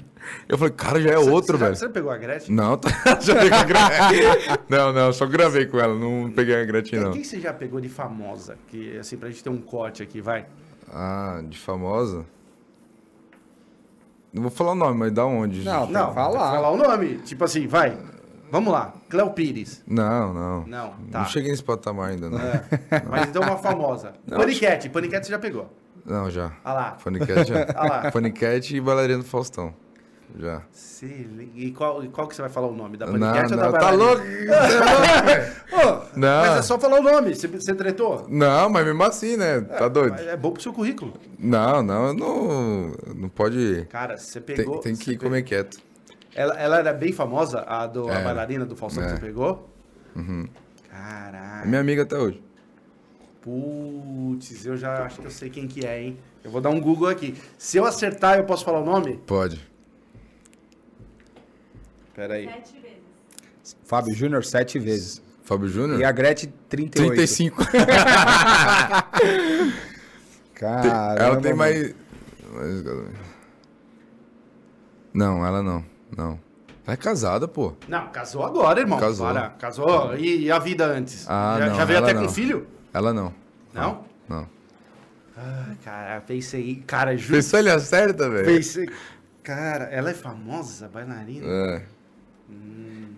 Eu 0.49 0.57
falei, 0.57 0.73
cara, 0.73 1.01
já 1.01 1.11
é 1.11 1.19
outro, 1.19 1.59
você, 1.59 1.65
velho. 1.65 1.75
Você 1.75 1.89
pegou 1.89 2.13
a 2.13 2.17
Gretchen? 2.17 2.55
Não, 2.55 2.77
tá, 2.77 2.91
já 3.21 3.35
peguei 3.35 3.59
a 3.59 3.65
Gretchen. 3.65 4.57
Não, 4.69 4.93
não, 4.93 5.13
só 5.13 5.27
gravei 5.27 5.67
com 5.67 5.81
ela, 5.81 5.97
não 5.97 6.31
peguei 6.31 6.55
a 6.55 6.65
Gretchen, 6.65 7.01
não. 7.01 7.11
quem 7.11 7.25
você 7.25 7.41
já 7.41 7.53
pegou 7.53 7.81
de 7.81 7.89
famosa? 7.89 8.57
Que, 8.69 8.97
assim, 8.99 9.17
pra 9.17 9.31
gente 9.31 9.43
ter 9.43 9.51
um 9.51 9.61
corte 9.61 10.01
aqui, 10.01 10.21
vai. 10.21 10.47
Ah, 10.89 11.43
de 11.45 11.59
famosa? 11.59 12.25
Não 14.33 14.43
vou 14.43 14.51
falar 14.53 14.73
o 14.73 14.77
nome, 14.77 14.97
mas 14.97 15.11
da 15.13 15.27
onde? 15.27 15.65
Não, 15.65 15.89
Não, 15.91 16.11
que 16.11 16.15
falar. 16.15 16.53
falar 16.53 16.71
o 16.71 16.77
nome. 16.77 17.17
Tipo 17.25 17.43
assim, 17.43 17.67
vai. 17.67 17.99
Vamos 18.51 18.73
lá. 18.73 18.93
Cléo 19.09 19.31
Pires. 19.31 19.83
Não, 19.87 20.33
não. 20.33 20.67
Não, 20.67 20.91
tá. 21.11 21.19
Não 21.21 21.27
cheguei 21.27 21.51
nesse 21.51 21.65
patamar 21.65 22.11
ainda, 22.11 22.31
não. 22.31 22.39
É, 22.39 22.63
mas 23.09 23.29
então 23.29 23.43
uma 23.43 23.57
famosa. 23.59 24.13
Não, 24.27 24.39
Paniquete. 24.39 24.89
Paniquete 24.89 25.27
você 25.27 25.33
já 25.33 25.39
pegou. 25.39 25.71
Não, 26.05 26.31
já. 26.31 26.53
Ah 26.65 26.73
lá. 26.73 26.97
Faniquete 26.99 27.49
já. 27.49 27.67
Ah 27.75 27.85
lá. 28.05 28.11
Faniquete 28.13 28.77
e 28.77 28.81
do 28.81 29.25
Faustão. 29.25 29.75
Já. 30.39 30.63
Se- 30.71 31.29
E 31.55 31.71
qual, 31.71 32.05
e 32.05 32.09
qual 32.09 32.27
que 32.29 32.35
você 32.37 32.43
vai 32.43 32.51
falar 32.51 32.67
o 32.67 32.75
nome? 32.75 32.97
Da 32.97 33.07
Não, 33.07 33.19
Paniquete 33.19 33.53
ou 33.55 33.59
da 33.59 33.65
não, 33.67 33.73
tá 33.73 33.79
bailarina? 33.79 34.05
louco? 34.05 34.23
Tá 35.71 35.83
louco, 35.85 36.07
Não. 36.17 36.41
Mas 36.43 36.57
é 36.59 36.63
só 36.63 36.79
falar 36.79 37.01
o 37.01 37.03
nome. 37.03 37.35
Você, 37.35 37.47
você 37.49 37.75
tretou? 37.75 38.27
Não, 38.29 38.69
mas 38.69 38.85
mesmo 38.85 39.03
assim, 39.03 39.37
né? 39.37 39.61
Tá 39.61 39.89
doido? 39.89 40.13
Mas 40.13 40.27
É 40.27 40.37
bom 40.37 40.51
pro 40.53 40.63
seu 40.63 40.73
currículo. 40.73 41.15
Não, 41.39 41.83
não, 41.83 42.13
não, 42.15 42.93
não 43.15 43.29
pode. 43.29 43.87
Cara, 43.91 44.17
você 44.17 44.41
Tem, 44.41 44.57
pegou... 44.57 44.79
tem 44.81 44.95
você 44.95 45.05
que 45.05 45.11
pegou- 45.13 45.29
comer 45.29 45.43
quieto. 45.43 45.79
Ela, 46.37 46.55
ela 46.61 46.79
era 46.79 46.93
bem 46.93 47.13
famosa, 47.13 47.63
a, 47.67 47.87
do, 47.87 48.09
a 48.11 48.15
É. 48.15 48.23
bailarina 48.25 48.65
do 48.67 48.77
Faustão 48.77 49.03
que 49.05 49.09
É. 49.11 49.15
você 49.15 49.21
pegou? 49.21 49.71
É 50.15 50.49
Caraca. 50.91 51.67
minha 51.67 51.81
amiga 51.81 52.03
até 52.03 52.17
hoje. 52.19 52.43
Putz, 53.41 54.67
eu 54.67 54.77
já 54.77 55.05
acho 55.05 55.21
que 55.21 55.27
eu 55.27 55.31
sei 55.31 55.49
quem 55.49 55.67
que 55.67 55.87
é, 55.87 56.03
hein? 56.03 56.19
Eu 56.45 56.51
vou 56.51 56.61
dar 56.61 56.71
um 56.71 56.81
Google 56.81 57.09
aqui. 57.09 57.35
Se 57.57 57.77
eu 57.79 57.85
acertar, 57.87 58.37
eu 58.39 58.45
posso 58.45 58.65
falar 58.65 58.81
o 58.81 58.85
nome? 58.85 59.17
Pode. 59.27 59.67
Pera 62.15 62.35
aí. 62.35 62.47
Sete 62.47 62.73
vezes. 62.81 63.77
Fábio 63.85 64.15
Júnior 64.15 64.45
sete 64.45 64.79
vezes. 64.79 65.23
Fábio 65.43 65.69
Júnior? 65.69 66.01
E 66.01 66.05
a 66.05 66.11
Gretchen 66.13 66.53
38. 66.69 67.09
35. 67.15 67.63
Caramba, 70.55 71.23
ela 71.23 71.41
tem 71.41 71.55
mais- 71.55 71.95
Não, 75.13 75.45
ela 75.47 75.63
não. 75.63 75.85
Não. 76.17 76.41
Ela 76.87 76.95
é 76.95 76.97
casada, 76.97 77.47
pô. 77.49 77.75
Não, 77.89 78.09
casou 78.09 78.45
agora, 78.45 78.81
irmão. 78.81 78.99
Casou. 78.99 79.27
Para, 79.27 79.51
casou. 79.51 80.17
E, 80.17 80.45
e 80.45 80.51
a 80.51 80.59
vida 80.59 80.87
antes? 80.87 81.27
Ah, 81.29 81.57
já, 81.59 81.67
não, 81.67 81.77
já 81.77 81.85
veio 81.85 81.97
ela 81.99 82.07
até 82.07 82.15
não. 82.15 82.27
com 82.27 82.33
filho? 82.33 82.67
Ela 82.93 83.13
não. 83.13 83.35
Não? 83.75 84.05
Não. 84.29 84.49
Ah, 85.37 85.75
cara, 85.85 86.21
pensei. 86.21 86.83
Cara, 86.87 87.17
juro. 87.17 87.35
Pensou 87.35 87.59
ele 87.59 87.71
acerta, 87.71 88.31
velho? 88.31 88.47
Pensei. 88.47 88.89
Cara, 89.43 89.85
ela 89.85 90.11
é 90.11 90.15
famosa, 90.15 90.89
bailarina? 90.89 91.47
É. 91.47 91.83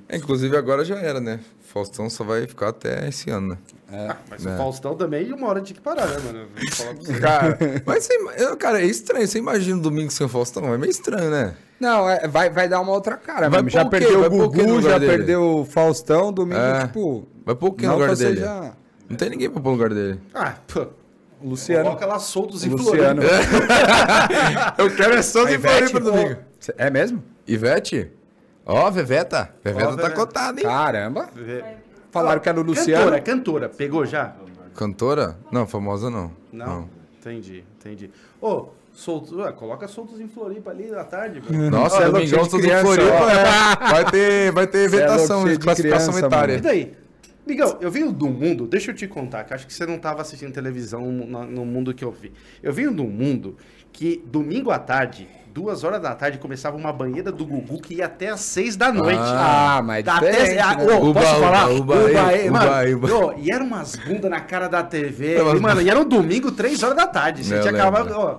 É, 0.08 0.16
Inclusive 0.16 0.56
agora 0.56 0.84
já 0.84 0.96
era, 0.96 1.20
né? 1.20 1.40
Faustão 1.60 2.08
só 2.08 2.24
vai 2.24 2.46
ficar 2.46 2.70
até 2.70 3.06
esse 3.08 3.30
ano, 3.30 3.48
né? 3.48 3.58
Ah, 3.90 4.16
mas 4.28 4.44
É. 4.44 4.50
o 4.52 4.56
Faustão 4.58 4.94
também, 4.94 5.32
uma 5.32 5.48
hora 5.48 5.60
tinha 5.62 5.74
que 5.74 5.80
parar, 5.80 6.06
né, 6.06 6.18
mano? 6.24 6.46
Vou 6.54 6.70
falar 6.72 6.94
pra 6.94 7.02
você. 7.04 7.20
Cara, 7.20 7.58
mas 7.86 8.04
você, 8.04 8.14
eu- 8.36 8.56
cara, 8.56 8.80
é 8.82 8.84
estranho. 8.84 9.26
Você 9.26 9.38
imagina 9.38 9.80
domingo 9.80 10.10
sem 10.10 10.26
o 10.26 10.28
Faustão? 10.28 10.74
É 10.74 10.76
meio 10.78 10.90
estranho, 10.90 11.30
né? 11.30 11.54
Não, 11.80 12.08
é, 12.10 12.26
vai, 12.28 12.50
vai 12.50 12.68
dar 12.68 12.80
uma 12.80 12.92
outra 12.92 13.16
cara. 13.16 13.48
Vai. 13.48 13.66
Já 13.70 13.84
perdeu 13.84 14.20
Vai 14.20 14.28
o 14.28 14.32
Gugu, 14.50 14.82
já 14.82 14.98
dele? 14.98 15.16
perdeu 15.16 15.42
o 15.60 15.64
Faustão, 15.64 16.32
domingo, 16.32 16.60
É. 16.60 16.86
tipo... 16.86 17.26
Vai 17.46 17.54
pôr 17.54 17.68
o 17.68 17.72
que 17.72 17.86
no 17.86 17.92
não 17.92 17.98
lugar 18.00 18.14
dele? 18.16 18.36
seja 18.40 18.72
Não 19.08 19.16
tem 19.16 19.30
ninguém 19.30 19.48
pra 19.48 19.60
pôr 19.60 19.70
no 19.70 19.74
lugar 19.76 19.90
dele. 19.94 20.20
Ah, 20.34 20.54
pô. 20.66 20.88
o 21.40 21.50
Luciano. 21.50 21.84
Coloca 21.84 22.04
lá 22.04 22.18
soltos 22.18 22.64
e 22.64 22.68
Luciano. 22.68 23.22
Eu 24.76 24.94
quero 24.94 25.14
é 25.14 25.22
só 25.22 25.46
A 25.46 25.50
Ivete, 25.52 25.92
pô, 25.92 26.36
É 26.76 26.90
mesmo? 26.90 27.22
Ivete? 27.46 28.10
Ó, 28.66 28.90
Veveta. 28.90 29.48
Veveta 29.64 29.84
Ó, 29.86 29.90
tá 29.90 29.96
Veveta. 29.96 30.14
cotada, 30.14 30.60
hein? 30.60 30.66
Caramba. 30.66 31.28
Vê. 31.34 31.64
Falaram 32.10 32.40
que 32.40 32.48
era 32.48 32.60
o 32.60 32.62
Luciano. 32.62 33.04
Cantora, 33.04 33.20
cantora. 33.20 33.68
Pegou 33.68 34.06
já? 34.06 34.34
Cantora? 34.74 35.36
Não, 35.50 35.66
famosa 35.66 36.10
não. 36.10 36.32
Não? 36.52 36.88
Entendi, 37.20 37.64
entendi. 37.78 38.10
Ô, 38.40 38.68
Soltos, 38.98 39.30
ué, 39.30 39.52
coloca 39.52 39.86
soltos 39.86 40.20
em 40.20 40.26
Floripa 40.26 40.70
ali 40.70 40.90
na 40.90 41.04
tarde, 41.04 41.38
velho. 41.38 41.70
Nossa, 41.70 41.98
Cê 41.98 42.02
é 42.02 42.10
Domingão, 42.10 42.48
todos 42.48 42.66
em 42.66 42.80
Floripa, 42.80 43.12
ó. 43.12 43.30
é. 43.30 43.90
Vai 43.92 44.10
ter, 44.10 44.50
vai 44.50 44.66
ter 44.66 44.86
é 44.86 44.88
vetação, 44.88 45.44
de 45.46 45.56
classificação 45.56 46.14
criança, 46.14 46.26
etária. 46.26 46.54
E 46.54 46.60
daí? 46.60 46.94
Migão, 47.46 47.78
eu 47.80 47.92
venho 47.92 48.10
do 48.10 48.26
mundo, 48.26 48.66
deixa 48.66 48.90
eu 48.90 48.94
te 48.96 49.06
contar, 49.06 49.44
que 49.44 49.54
acho 49.54 49.68
que 49.68 49.72
você 49.72 49.86
não 49.86 49.94
estava 49.94 50.20
assistindo 50.20 50.52
televisão 50.52 51.12
no, 51.12 51.46
no 51.46 51.64
mundo 51.64 51.94
que 51.94 52.04
eu 52.04 52.10
vi. 52.10 52.32
Eu 52.60 52.72
venho 52.72 52.92
do 52.92 53.04
mundo 53.04 53.56
que 53.92 54.20
domingo 54.26 54.72
à 54.72 54.80
tarde, 54.80 55.28
duas 55.58 55.82
horas 55.82 56.00
da 56.00 56.14
tarde, 56.14 56.38
começava 56.38 56.76
uma 56.76 56.92
banheira 56.92 57.32
do 57.32 57.44
Gugu 57.44 57.80
que 57.80 57.94
ia 57.94 58.06
até 58.06 58.28
às 58.28 58.40
seis 58.40 58.76
da 58.76 58.92
noite. 58.92 59.18
Ah, 59.20 59.82
mas 59.84 60.06
é 60.06 60.10
até, 60.10 60.60
ah, 60.60 60.76
né? 60.76 60.84
ô, 60.84 61.10
Uba, 61.10 61.20
posso 61.20 61.36
uba, 61.36 61.44
falar? 61.44 61.68
uba, 61.70 61.94
Uba, 61.96 62.10
uba, 62.10 62.26
aí, 62.28 62.48
mano. 62.50 62.96
uba, 62.96 63.14
uba. 63.16 63.34
E 63.38 63.50
era 63.50 63.64
umas 63.64 63.96
bundas 63.96 64.30
na 64.30 64.40
cara 64.40 64.68
da 64.68 64.82
TV. 64.84 65.34
É 65.34 65.40
E, 65.56 65.60
mano, 65.60 65.82
e 65.82 65.90
era 65.90 65.98
um 65.98 66.04
domingo, 66.04 66.52
três 66.52 66.80
horas 66.82 66.96
da 66.96 67.06
tarde. 67.08 67.44
Você 67.44 67.58
tinha 67.58 67.72
acabado. 67.72 68.12
ó. 68.14 68.38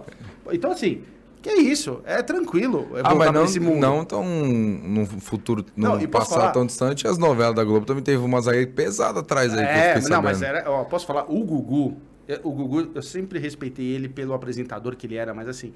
Então, 0.52 0.72
assim, 0.72 1.02
que 1.42 1.52
isso? 1.52 2.02
É 2.06 2.22
tranquilo. 2.24 2.88
é 2.96 3.02
Ah, 3.04 3.14
mas 3.16 3.32
não, 3.34 3.76
não 3.76 4.06
tão 4.06 4.24
num 4.24 5.06
futuro, 5.06 5.66
Não, 5.76 5.98
num 5.98 6.08
posso 6.08 6.30
passado 6.30 6.54
tão 6.54 6.66
distante, 6.66 7.06
as 7.08 7.18
novelas 7.18 7.56
da 7.56 7.64
Globo 7.64 7.86
também 7.86 8.04
teve 8.04 8.24
umas 8.24 8.48
aí 8.48 8.66
pesadas 8.66 9.22
atrás 9.22 9.54
aí 9.54 9.64
É, 9.66 10.00
não, 10.10 10.22
mas 10.22 10.42
era. 10.42 10.70
Ó, 10.72 10.86
posso 10.86 11.06
falar? 11.06 11.26
O 11.30 11.44
Gugu. 11.44 11.98
é, 12.28 12.40
O 12.44 12.52
Gugu, 12.52 12.92
eu 12.96 13.02
sempre 13.02 13.40
respeitei 13.40 13.86
ele 13.86 14.08
pelo 14.08 14.34
apresentador 14.34 14.96
que 14.96 15.06
ele 15.08 15.16
era, 15.16 15.34
mas 15.34 15.48
assim. 15.48 15.74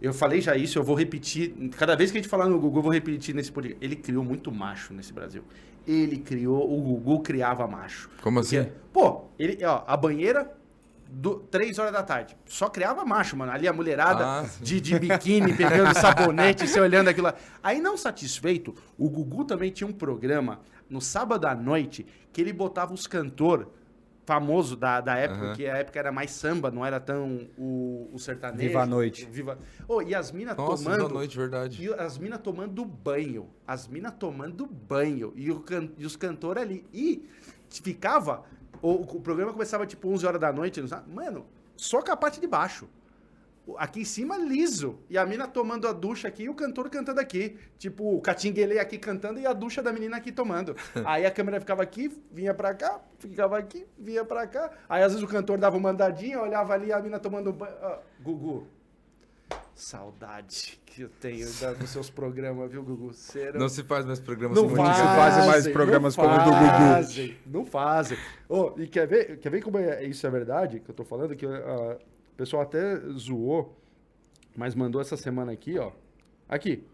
Eu 0.00 0.12
falei 0.12 0.40
já 0.40 0.56
isso, 0.56 0.78
eu 0.78 0.82
vou 0.84 0.94
repetir. 0.94 1.54
Cada 1.76 1.96
vez 1.96 2.10
que 2.10 2.18
a 2.18 2.20
gente 2.20 2.28
falar 2.30 2.46
no 2.48 2.58
Gugu, 2.58 2.78
eu 2.78 2.82
vou 2.82 2.92
repetir 2.92 3.34
nesse 3.34 3.50
podcast. 3.50 3.82
Ele 3.84 3.96
criou 3.96 4.22
muito 4.24 4.52
macho 4.52 4.92
nesse 4.92 5.12
Brasil. 5.12 5.42
Ele 5.86 6.18
criou, 6.18 6.70
o 6.70 6.80
Gugu 6.82 7.20
criava 7.22 7.66
macho. 7.66 8.10
Como 8.22 8.40
Porque, 8.40 8.58
assim? 8.58 8.70
Pô, 8.92 9.24
ele, 9.38 9.64
ó, 9.64 9.84
a 9.86 9.96
banheira, 9.96 10.52
do, 11.08 11.36
três 11.36 11.78
horas 11.78 11.92
da 11.92 12.02
tarde. 12.02 12.36
Só 12.44 12.68
criava 12.68 13.04
macho, 13.04 13.36
mano. 13.36 13.52
Ali 13.52 13.66
a 13.66 13.72
mulherada 13.72 14.24
Ah, 14.24 14.44
de, 14.60 14.80
de 14.80 14.98
biquíni, 14.98 15.54
pegando 15.56 15.94
sabonete, 15.98 16.66
você 16.68 16.80
olhando 16.80 17.08
aquilo 17.08 17.28
lá. 17.28 17.34
Aí, 17.62 17.80
não 17.80 17.96
satisfeito, 17.96 18.74
o 18.98 19.08
Gugu 19.08 19.44
também 19.44 19.70
tinha 19.70 19.86
um 19.86 19.92
programa 19.92 20.60
no 20.90 21.00
sábado 21.00 21.46
à 21.46 21.54
noite 21.54 22.04
que 22.32 22.40
ele 22.40 22.52
botava 22.52 22.92
os 22.92 23.06
cantor 23.06 23.70
famoso 24.26 24.76
da, 24.76 25.00
da 25.00 25.14
época, 25.16 25.40
Aham. 25.46 25.54
que 25.54 25.66
a 25.66 25.76
época 25.76 25.98
era 25.98 26.10
mais 26.10 26.32
samba, 26.32 26.68
não 26.70 26.84
era 26.84 26.98
tão 26.98 27.48
o, 27.56 28.10
o 28.12 28.18
sertanejo. 28.18 28.68
Viva 28.68 28.82
a 28.82 28.86
noite. 28.86 29.24
Viva... 29.30 29.56
Oh, 29.86 30.02
e 30.02 30.14
as 30.16 30.32
minas 30.32 30.56
tomando... 30.56 31.08
da 31.08 31.14
noite, 31.14 31.36
verdade. 31.36 31.82
E 31.82 31.94
as 31.94 32.18
minas 32.18 32.40
tomando 32.40 32.84
banho. 32.84 33.48
As 33.66 33.86
minas 33.86 34.12
tomando 34.18 34.66
banho. 34.66 35.32
E, 35.36 35.50
o 35.50 35.60
can- 35.60 35.90
e 35.96 36.04
os 36.04 36.16
cantores 36.16 36.60
ali. 36.62 36.84
E 36.92 37.24
ficava. 37.70 38.42
O, 38.82 38.90
o 39.16 39.20
programa 39.20 39.52
começava 39.52 39.86
tipo 39.86 40.08
11 40.08 40.26
horas 40.26 40.40
da 40.40 40.52
noite. 40.52 40.80
não 40.80 40.88
sabe? 40.88 41.10
Mano, 41.10 41.46
só 41.76 42.02
com 42.02 42.10
a 42.10 42.16
parte 42.16 42.40
de 42.40 42.48
baixo. 42.48 42.88
Aqui 43.78 44.00
em 44.00 44.04
cima, 44.04 44.36
liso. 44.38 44.98
E 45.10 45.18
a 45.18 45.26
mina 45.26 45.48
tomando 45.48 45.88
a 45.88 45.92
ducha 45.92 46.28
aqui 46.28 46.44
e 46.44 46.48
o 46.48 46.54
cantor 46.54 46.88
cantando 46.88 47.20
aqui. 47.20 47.56
Tipo, 47.78 48.16
o 48.16 48.20
catinguele 48.20 48.78
aqui 48.78 48.96
cantando 48.96 49.40
e 49.40 49.46
a 49.46 49.52
ducha 49.52 49.82
da 49.82 49.92
menina 49.92 50.16
aqui 50.16 50.30
tomando. 50.30 50.76
Aí 51.04 51.26
a 51.26 51.30
câmera 51.30 51.58
ficava 51.58 51.82
aqui, 51.82 52.10
vinha 52.30 52.54
pra 52.54 52.72
cá, 52.74 53.00
ficava 53.18 53.58
aqui, 53.58 53.84
vinha 53.98 54.24
pra 54.24 54.46
cá. 54.46 54.70
Aí 54.88 55.02
às 55.02 55.12
vezes 55.12 55.26
o 55.26 55.30
cantor 55.30 55.58
dava 55.58 55.76
uma 55.76 55.90
andadinha, 55.90 56.40
olhava 56.40 56.74
ali 56.74 56.92
a 56.92 57.00
mina 57.00 57.18
tomando 57.18 57.52
banho. 57.52 57.74
Ó, 57.82 57.98
Gugu, 58.22 58.66
Saudade 59.74 60.80
que 60.86 61.02
eu 61.02 61.08
tenho 61.20 61.46
da- 61.60 61.74
dos 61.74 61.90
seus 61.90 62.08
programas, 62.08 62.70
viu, 62.70 62.82
Gugu? 62.82 63.12
Serão... 63.12 63.60
Não 63.60 63.68
se 63.68 63.82
faz 63.82 64.06
mais 64.06 64.18
programas 64.18 64.56
Não 64.56 64.64
como 64.68 64.76
se 64.76 64.90
antigamente. 64.90 65.16
fazem 65.20 65.46
mais 65.46 65.68
programas 65.68 66.16
não 66.16 66.24
como 66.24 66.34
o 66.36 66.38
do 66.38 66.44
Gugu. 66.50 66.56
fazem, 66.62 67.36
Não 67.46 67.66
fazem. 67.66 68.18
Ô, 68.48 68.72
e 68.78 68.86
quer 68.86 69.06
ver, 69.06 69.38
quer 69.38 69.50
ver 69.50 69.60
como 69.62 69.76
é- 69.76 70.02
isso 70.04 70.26
é 70.26 70.30
verdade? 70.30 70.80
Que 70.80 70.90
eu 70.90 70.94
tô 70.94 71.04
falando? 71.04 71.36
Que 71.36 71.44
ah, 71.44 71.98
o 72.36 72.38
pessoal 72.38 72.62
até 72.62 72.98
zoou, 73.12 73.74
mas 74.54 74.74
mandou 74.74 75.00
essa 75.00 75.16
semana 75.16 75.52
aqui, 75.52 75.78
ó. 75.78 75.90
Aqui. 76.46 76.84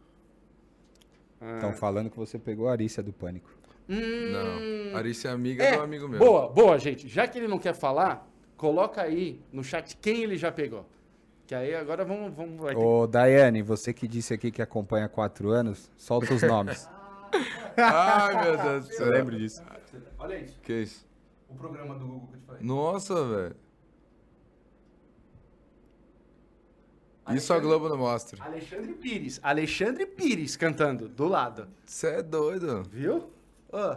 Ah, 1.40 1.56
Estão 1.56 1.72
falando 1.72 2.08
que 2.08 2.16
você 2.16 2.38
pegou 2.38 2.68
a 2.68 2.72
Arícia 2.72 3.02
do 3.02 3.12
Pânico. 3.12 3.50
Não. 3.88 4.96
Arícia 4.96 5.30
é 5.30 5.32
amiga 5.32 5.64
é, 5.64 5.76
do 5.76 5.82
amigo 5.82 6.08
meu. 6.08 6.20
boa, 6.20 6.48
boa, 6.48 6.78
gente. 6.78 7.08
Já 7.08 7.26
que 7.26 7.38
ele 7.38 7.48
não 7.48 7.58
quer 7.58 7.74
falar, 7.74 8.24
coloca 8.56 9.02
aí 9.02 9.40
no 9.52 9.64
chat 9.64 9.96
quem 9.96 10.22
ele 10.22 10.36
já 10.36 10.52
pegou. 10.52 10.86
Que 11.44 11.56
aí 11.56 11.74
agora 11.74 12.04
vamos... 12.04 12.32
vamos 12.32 12.60
vai 12.60 12.72
ter- 12.76 12.80
Ô, 12.80 13.04
Daiane, 13.08 13.62
você 13.62 13.92
que 13.92 14.06
disse 14.06 14.32
aqui 14.32 14.52
que 14.52 14.62
acompanha 14.62 15.06
há 15.06 15.08
quatro 15.08 15.50
anos, 15.50 15.90
solta 15.96 16.32
os 16.32 16.42
nomes. 16.42 16.88
Ai, 17.76 18.44
meu 18.44 18.56
Deus 18.58 18.86
do 18.88 18.94
céu. 18.94 19.06
Eu 19.06 19.12
lembro 19.12 19.36
disso. 19.36 19.60
Olha 20.20 20.38
isso. 20.38 20.60
Que 20.60 20.82
isso? 20.82 21.04
O 21.48 21.54
programa 21.56 21.96
do 21.96 22.06
Gugu 22.06 22.28
que 22.28 22.36
eu 22.36 22.40
te 22.40 22.46
falei. 22.46 22.62
Nossa, 22.62 23.26
velho. 23.26 23.56
Isso 27.30 27.52
a 27.52 27.58
Globo 27.58 27.88
não 27.88 27.96
mostra. 27.96 28.42
Alexandre 28.44 28.92
Pires. 28.94 29.38
Alexandre 29.42 30.06
Pires 30.06 30.56
cantando 30.56 31.08
do 31.08 31.26
lado. 31.28 31.68
Você 31.86 32.06
é 32.08 32.22
doido. 32.22 32.82
Viu? 32.90 33.30
Ó, 33.70 33.96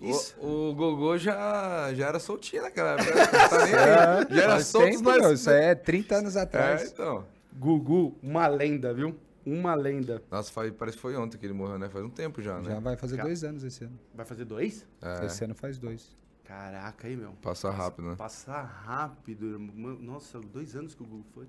isso. 0.00 0.36
O, 0.40 0.70
o 0.70 0.74
Gogô 0.74 1.16
já, 1.18 1.92
já 1.94 2.06
era 2.08 2.18
soltinho 2.20 2.62
naquela 2.62 2.92
época. 2.92 3.12
Tá 3.48 3.64
nem 3.64 3.74
aí. 3.74 4.36
Já 4.36 4.42
era 4.44 4.60
solto 4.62 5.02
meu, 5.02 5.32
Isso 5.32 5.50
é 5.50 5.74
30 5.74 6.14
anos 6.16 6.36
É, 6.36 6.40
atrás. 6.42 6.90
então. 6.92 7.26
Gugu, 7.58 8.14
uma 8.22 8.46
lenda, 8.46 8.92
viu? 8.94 9.16
Uma 9.44 9.74
lenda. 9.74 10.22
Nossa, 10.30 10.52
faz- 10.52 10.72
parece 10.72 10.96
que 10.96 11.00
foi 11.02 11.16
ontem 11.16 11.38
que 11.38 11.46
ele 11.46 11.52
morreu, 11.54 11.78
né? 11.78 11.88
Faz 11.88 12.04
um 12.04 12.10
tempo 12.10 12.42
já, 12.42 12.58
né? 12.60 12.70
Já 12.74 12.80
vai 12.80 12.96
fazer 12.96 13.16
Cara. 13.16 13.28
dois 13.28 13.42
anos 13.44 13.64
esse 13.64 13.84
ano. 13.84 13.98
Vai 14.14 14.26
fazer 14.26 14.44
dois? 14.44 14.84
É, 15.00 15.26
Esse 15.26 15.44
ano 15.44 15.54
faz 15.54 15.78
dois. 15.78 16.14
Caraca, 16.44 17.06
aí, 17.08 17.16
meu. 17.16 17.32
passa 17.42 17.70
rápido, 17.70 18.08
né? 18.10 18.16
Passar 18.16 18.62
rápido. 18.62 19.58
Nossa, 19.58 20.38
dois 20.40 20.76
anos 20.76 20.94
que 20.94 21.02
o 21.02 21.06
Gugu 21.06 21.24
foi. 21.34 21.46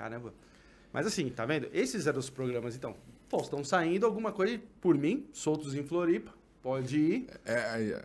Caramba. 0.00 0.32
Mas 0.92 1.06
assim, 1.06 1.28
tá 1.28 1.44
vendo? 1.44 1.68
Esses 1.74 2.06
eram 2.06 2.18
os 2.18 2.30
programas, 2.30 2.74
então. 2.74 2.94
Pô, 3.28 3.36
estão 3.42 3.62
saindo 3.62 4.06
alguma 4.06 4.32
coisa 4.32 4.58
por 4.80 4.96
mim, 4.96 5.26
soltos 5.30 5.74
em 5.74 5.82
Floripa. 5.84 6.32
Pode 6.62 6.98
ir. 6.98 7.26
É, 7.44 7.52
é, 7.52 7.82
é. 7.90 8.02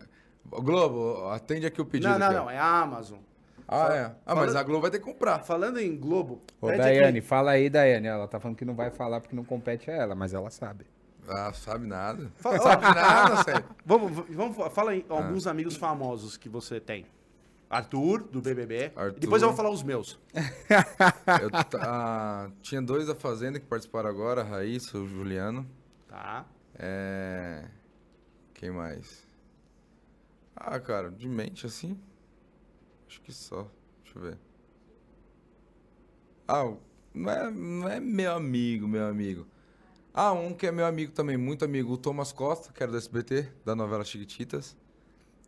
Globo, 0.48 1.28
atende 1.30 1.66
aqui 1.66 1.80
o 1.80 1.86
pedido. 1.86 2.10
não, 2.12 2.18
não, 2.18 2.26
aqui, 2.26 2.36
não. 2.36 2.50
É 2.50 2.58
a 2.58 2.80
Amazon. 2.82 3.18
Ah, 3.66 3.88
é. 3.94 4.04
Ah, 4.04 4.34
mas 4.34 4.38
Falando- 4.44 4.56
a 4.58 4.62
Globo 4.62 4.82
vai 4.82 4.90
ter 4.90 4.98
que 4.98 5.04
comprar. 5.04 5.38
Falando 5.40 5.78
em 5.80 5.96
Globo. 5.96 6.42
Ô, 6.60 6.68
Daiane, 6.68 7.18
aqui. 7.18 7.26
fala 7.26 7.52
aí, 7.52 7.68
Daiane. 7.70 8.06
Ela 8.06 8.28
tá 8.28 8.38
falando 8.38 8.56
que 8.58 8.64
não 8.64 8.74
vai 8.74 8.90
falar 8.90 9.20
porque 9.20 9.34
não 9.34 9.42
compete 9.44 9.90
a 9.90 9.94
ela, 9.94 10.14
mas 10.14 10.34
ela 10.34 10.50
sabe. 10.50 10.86
Ah, 11.28 11.52
sabe 11.52 11.86
nada. 11.88 12.30
Fala- 12.36 12.58
sabe 12.60 12.84
nada, 12.84 13.36
sério. 13.42 13.64
Vamos, 13.84 14.12
vamos, 14.30 14.72
fala 14.72 14.92
aí 14.92 15.04
alguns 15.08 15.46
amigos 15.48 15.76
famosos 15.76 16.36
que 16.36 16.48
você 16.48 16.78
tem. 16.78 17.04
Arthur, 17.68 18.22
do 18.22 18.40
BBB. 18.40 18.92
Arthur. 18.94 19.18
Depois 19.18 19.42
eu 19.42 19.48
vou 19.48 19.56
falar 19.56 19.70
os 19.70 19.82
meus. 19.82 20.18
Eu 21.42 21.50
ah, 21.80 22.50
tinha 22.62 22.80
dois 22.80 23.06
da 23.06 23.14
Fazenda 23.14 23.58
que 23.58 23.66
participaram 23.66 24.08
agora, 24.08 24.42
a 24.42 24.44
Raíssa, 24.44 24.98
o 24.98 25.06
Juliano. 25.06 25.66
Tá? 26.06 26.46
É... 26.74 27.64
Quem 28.54 28.70
mais? 28.70 29.26
Ah, 30.54 30.78
cara, 30.78 31.10
de 31.10 31.28
mente 31.28 31.66
assim? 31.66 31.98
Acho 33.08 33.20
que 33.20 33.32
só. 33.32 33.70
Deixa 34.04 34.18
eu 34.18 34.22
ver. 34.22 34.38
Ah, 36.48 36.72
não 37.12 37.30
é, 37.30 37.50
não 37.50 37.88
é 37.88 38.00
meu 38.00 38.32
amigo, 38.32 38.86
meu 38.86 39.06
amigo. 39.06 39.46
Ah, 40.14 40.32
um 40.32 40.54
que 40.54 40.66
é 40.66 40.72
meu 40.72 40.86
amigo 40.86 41.12
também, 41.12 41.36
muito 41.36 41.64
amigo, 41.64 41.92
o 41.92 41.98
Thomas 41.98 42.32
Costa, 42.32 42.72
que 42.72 42.82
era 42.82 42.90
do 42.90 42.96
SBT, 42.96 43.48
da 43.64 43.74
novela 43.74 44.04
Chiquititas. 44.04 44.76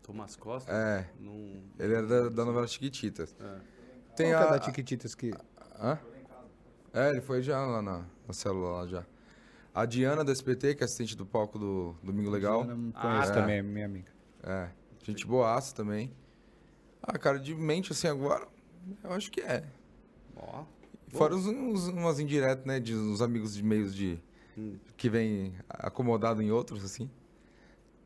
Thomas 0.09 0.37
Costa. 0.37 0.73
É, 0.73 1.07
ele 1.79 1.93
era 1.95 2.07
da, 2.07 2.29
da 2.31 2.45
novela 2.47 2.67
Chiquititas. 2.67 3.37
É. 3.39 3.59
Tem 4.17 4.31
Qual 4.33 4.39
que 4.39 4.45
é 4.45 4.49
a... 4.49 4.51
da 4.53 4.59
Tiquititas 4.59 5.15
que... 5.15 5.33
Hã? 5.79 5.99
É, 6.95 7.11
ele 7.11 7.21
foi 7.21 7.43
já 7.43 7.61
lá 7.67 7.83
na, 7.83 8.07
na 8.27 8.33
célula 8.33 8.71
lá 8.81 8.87
já. 8.87 9.05
A 9.75 9.85
Diana 9.85 10.25
do 10.25 10.33
SBT, 10.33 10.75
que 10.77 10.83
é 10.83 10.87
assistente 10.87 11.15
do 11.15 11.27
palco 11.27 11.59
do 11.59 11.95
Domingo 12.03 12.31
Legal. 12.31 12.65
Não 12.65 12.91
Ah, 12.95 13.03
conheço 13.03 13.29
tá. 13.35 13.41
também, 13.43 13.63
minha 13.63 13.85
amiga. 13.85 14.11
É, 14.43 14.71
gente 15.05 15.27
boaça 15.27 15.75
também. 15.75 16.11
Ah, 17.03 17.19
cara, 17.19 17.39
de 17.39 17.55
mente 17.55 17.93
assim 17.93 18.09
agora, 18.09 18.49
eu 19.05 19.13
acho 19.13 19.31
que 19.31 19.43
é. 19.43 19.63
Ó. 20.35 20.65
Fora 21.09 21.35
uns, 21.37 21.47
uns- 21.47 21.89
umas 21.89 22.19
indiretas, 22.19 22.65
né, 22.65 22.81
de 22.81 22.95
uns 22.95 23.21
amigos 23.21 23.55
de 23.55 23.63
meios 23.63 23.95
de... 23.95 24.19
Hum. 24.57 24.79
Que 24.97 25.09
vem 25.11 25.55
acomodado 25.69 26.41
em 26.43 26.51
outros, 26.51 26.83
assim. 26.83 27.11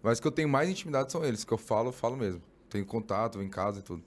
Mas 0.02 0.18
que 0.20 0.26
eu 0.26 0.32
tenho 0.32 0.48
mais 0.48 0.68
intimidade 0.68 1.12
são 1.12 1.24
eles, 1.24 1.44
que 1.44 1.52
eu 1.52 1.58
falo, 1.58 1.88
eu 1.88 1.92
falo 1.92 2.16
mesmo. 2.16 2.42
Tenho 2.68 2.84
contato, 2.84 3.34
vou 3.34 3.44
em 3.44 3.48
casa 3.50 3.80
e 3.80 3.82
tudo. 3.82 4.02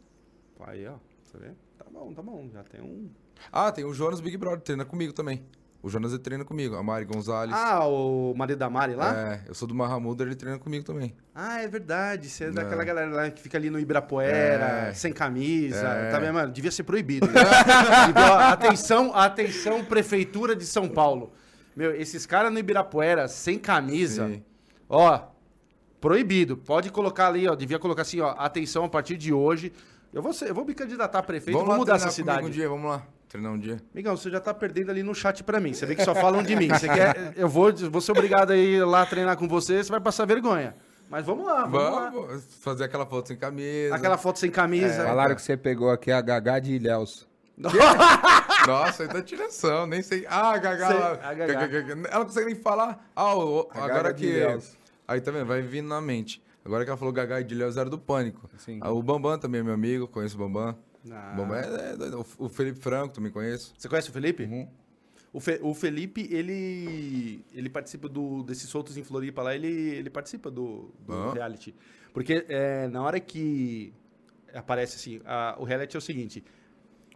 Aí, 0.62 0.86
ó. 0.88 0.96
Você 1.24 1.38
vê? 1.38 1.52
Tá 1.78 1.86
bom, 1.92 2.14
tá 2.14 2.22
bom. 2.22 2.50
Já 2.54 2.64
tem 2.64 2.82
um. 2.82 3.10
Ah, 3.52 3.72
tem 3.72 3.86
o 3.86 3.94
Jonas 3.94 4.20
Big 4.20 4.36
Brother, 4.38 4.62
treina 4.62 4.84
comigo 4.86 5.14
também. 5.14 5.44
O 5.82 5.90
Jonas 5.90 6.14
ele 6.14 6.22
treina 6.24 6.44
comigo. 6.44 6.76
A 6.76 6.82
Mari 6.82 7.06
Gonzalez. 7.06 7.56
Ah, 7.56 7.86
o 7.86 8.34
marido 8.36 8.58
da 8.58 8.70
Mari 8.70 8.96
lá? 8.96 9.16
É, 9.34 9.44
eu 9.48 9.54
sou 9.54 9.68
do 9.68 9.76
Mahamuda, 9.76 10.24
ele 10.24 10.34
treina 10.36 10.58
comigo 10.58 10.84
também. 10.84 11.16
Ah, 11.34 11.62
é 11.62 11.68
verdade. 11.68 12.28
Você 12.28 12.46
é 12.46 12.52
daquela 12.52 12.82
É. 12.82 12.86
galera 12.86 13.12
lá 13.12 13.30
que 13.30 13.40
fica 13.40 13.56
ali 13.58 13.70
no 13.70 13.80
Ibirapuera, 13.80 14.88
É. 14.90 14.94
sem 14.96 15.14
camisa. 15.14 15.88
É. 15.88 16.10
Tá 16.10 16.18
vendo, 16.18 16.34
mano? 16.34 16.52
Devia 16.52 16.72
ser 16.72 16.84
proibido. 16.84 17.28
Igual, 18.10 18.40
atenção, 18.40 19.14
atenção, 19.16 19.86
Prefeitura 19.86 20.56
de 20.56 20.66
São 20.66 20.90
Paulo. 20.90 21.34
Meu, 21.76 21.94
esses 21.96 22.26
caras 22.26 22.52
no 22.52 22.58
Ibirapuera, 22.58 23.28
sem 23.28 23.60
camisa, 23.60 24.28
Sim. 24.28 24.44
ó, 24.90 25.20
proibido. 26.10 26.56
Pode 26.56 26.92
colocar 26.92 27.28
ali, 27.30 27.48
ó, 27.48 27.56
devia 27.56 27.80
colocar 27.80 28.04
assim, 28.04 28.22
ó, 28.22 28.36
atenção 28.38 28.84
a 28.86 28.90
partir 28.90 29.18
de 29.18 29.34
hoje. 29.34 29.74
Eu 30.14 30.22
vou, 30.22 30.32
ser- 30.34 30.50
eu 30.50 30.54
vou 30.54 30.64
me 30.64 30.76
candidatar 30.76 31.18
a 31.20 31.24
prefeito, 31.24 31.58
vamos, 31.58 31.70
lá 31.72 31.78
mudar 31.78 31.96
essa 31.96 32.12
cidade. 32.12 32.46
Um 32.46 32.50
dia, 32.50 32.70
vamos 32.70 32.90
lá. 32.92 33.02
treinar 33.28 33.52
um 33.52 33.58
dia. 33.58 33.82
Migão, 33.94 34.16
você 34.16 34.30
já 34.30 34.40
tá 34.40 34.54
perdendo 34.54 34.92
ali 34.92 35.02
no 35.02 35.16
chat 35.16 35.44
pra 35.44 35.60
mim. 35.60 35.74
Você 35.74 35.86
vê 35.88 35.96
que 35.96 36.04
só 36.06 36.14
falam 36.14 36.44
de 36.44 36.56
mim. 36.56 36.70
Você 36.70 36.88
quer, 36.88 37.34
eu 37.36 37.50
vou, 37.50 37.74
vou 37.92 38.00
ser 38.02 38.12
obrigado 38.12 38.52
a 38.52 38.56
ir 38.56 38.86
lá 38.86 39.04
treinar 39.06 39.36
com 39.36 39.48
você, 39.48 39.84
você 39.84 39.90
vai 39.90 40.00
passar 40.00 40.26
vergonha. 40.26 40.76
Mas 41.10 41.26
vamos 41.26 41.46
lá, 41.46 41.66
vamos, 41.66 41.92
lá. 42.00 42.10
Vamos 42.12 42.44
fazer 42.62 42.84
aquela 42.84 43.06
foto 43.08 43.28
sem 43.30 43.38
camisa. 43.38 43.96
Aquela 43.96 44.18
foto 44.18 44.38
sem 44.40 44.52
camisa. 44.52 45.04
Falaram 45.06 45.34
que 45.36 45.42
você 45.42 45.58
pegou 45.58 45.90
aqui 45.90 46.12
a 46.12 46.22
Gagá 46.22 46.60
de 46.60 46.74
Ilhéus. 46.74 47.28
Nossa, 48.68 49.04
aí 49.04 49.10
tá 49.10 49.22
tiração, 49.22 49.86
nem 49.88 50.02
sei. 50.02 50.26
Ah, 50.30 50.52
a 50.52 50.58
Gagá. 50.58 50.88
Sei, 50.88 50.98
lá. 51.00 51.12
a 51.24 51.34
Gagá. 51.34 51.62
Ela 51.64 52.20
não 52.20 52.26
consegue 52.26 52.46
nem 52.48 52.56
falar. 52.56 53.06
Ah, 53.16 53.36
o- 53.36 53.68
agora 53.72 54.14
que. 54.14 54.26
Ilhéus. 54.26 54.78
Aí 55.08 55.22
tá 55.22 55.32
vendo? 55.32 55.46
Vai 55.46 55.62
vindo 55.62 55.88
na 55.88 56.02
mente. 56.02 56.42
Agora 56.64 56.84
que 56.84 56.90
ela 56.90 56.98
falou 56.98 57.14
Gagá 57.14 57.40
e 57.42 57.44
de 57.44 57.54
Léo 57.54 57.70
era 57.80 57.90
do 57.90 57.98
Pânico. 58.00 58.50
Sim. 58.58 58.80
Ah, 58.82 58.92
o 58.92 59.02
Bambam 59.04 59.38
também 59.38 59.62
é 59.62 59.64
meu 59.64 59.74
amigo, 59.74 60.08
conheço 60.08 60.36
o 60.36 60.40
Bambam. 60.40 60.76
Ah. 61.12 61.32
O 61.34 61.38
Bambam 61.38 61.58
é, 61.58 61.92
é 61.92 61.96
doido. 61.96 62.26
O 62.40 62.50
Felipe 62.50 62.80
Franco 62.80 63.14
também 63.14 63.32
conheço. 63.32 63.74
Você 63.78 63.88
conhece 63.88 64.10
o 64.10 64.14
Felipe? 64.14 64.44
Uhum. 64.46 64.68
O, 65.32 65.40
Fe- 65.40 65.60
o 65.62 65.74
Felipe, 65.76 66.28
ele 66.32 67.46
ele 67.54 67.70
participa 67.70 68.08
do, 68.10 68.42
desses 68.42 68.68
soltos 68.70 68.98
em 68.98 69.04
Floripa 69.04 69.44
lá, 69.44 69.54
ele, 69.54 69.68
ele 69.68 70.10
participa 70.10 70.50
do, 70.50 70.92
do 71.06 71.14
Ah. 71.14 71.34
reality. 71.34 71.76
Porque 72.14 72.46
é, 72.48 72.88
na 72.88 73.02
hora 73.04 73.20
que 73.20 73.94
aparece 74.54 74.96
assim, 74.96 75.22
a- 75.26 75.56
o 75.60 75.66
reality 75.66 75.96
é 75.96 76.00
o 76.00 76.02
seguinte... 76.02 76.44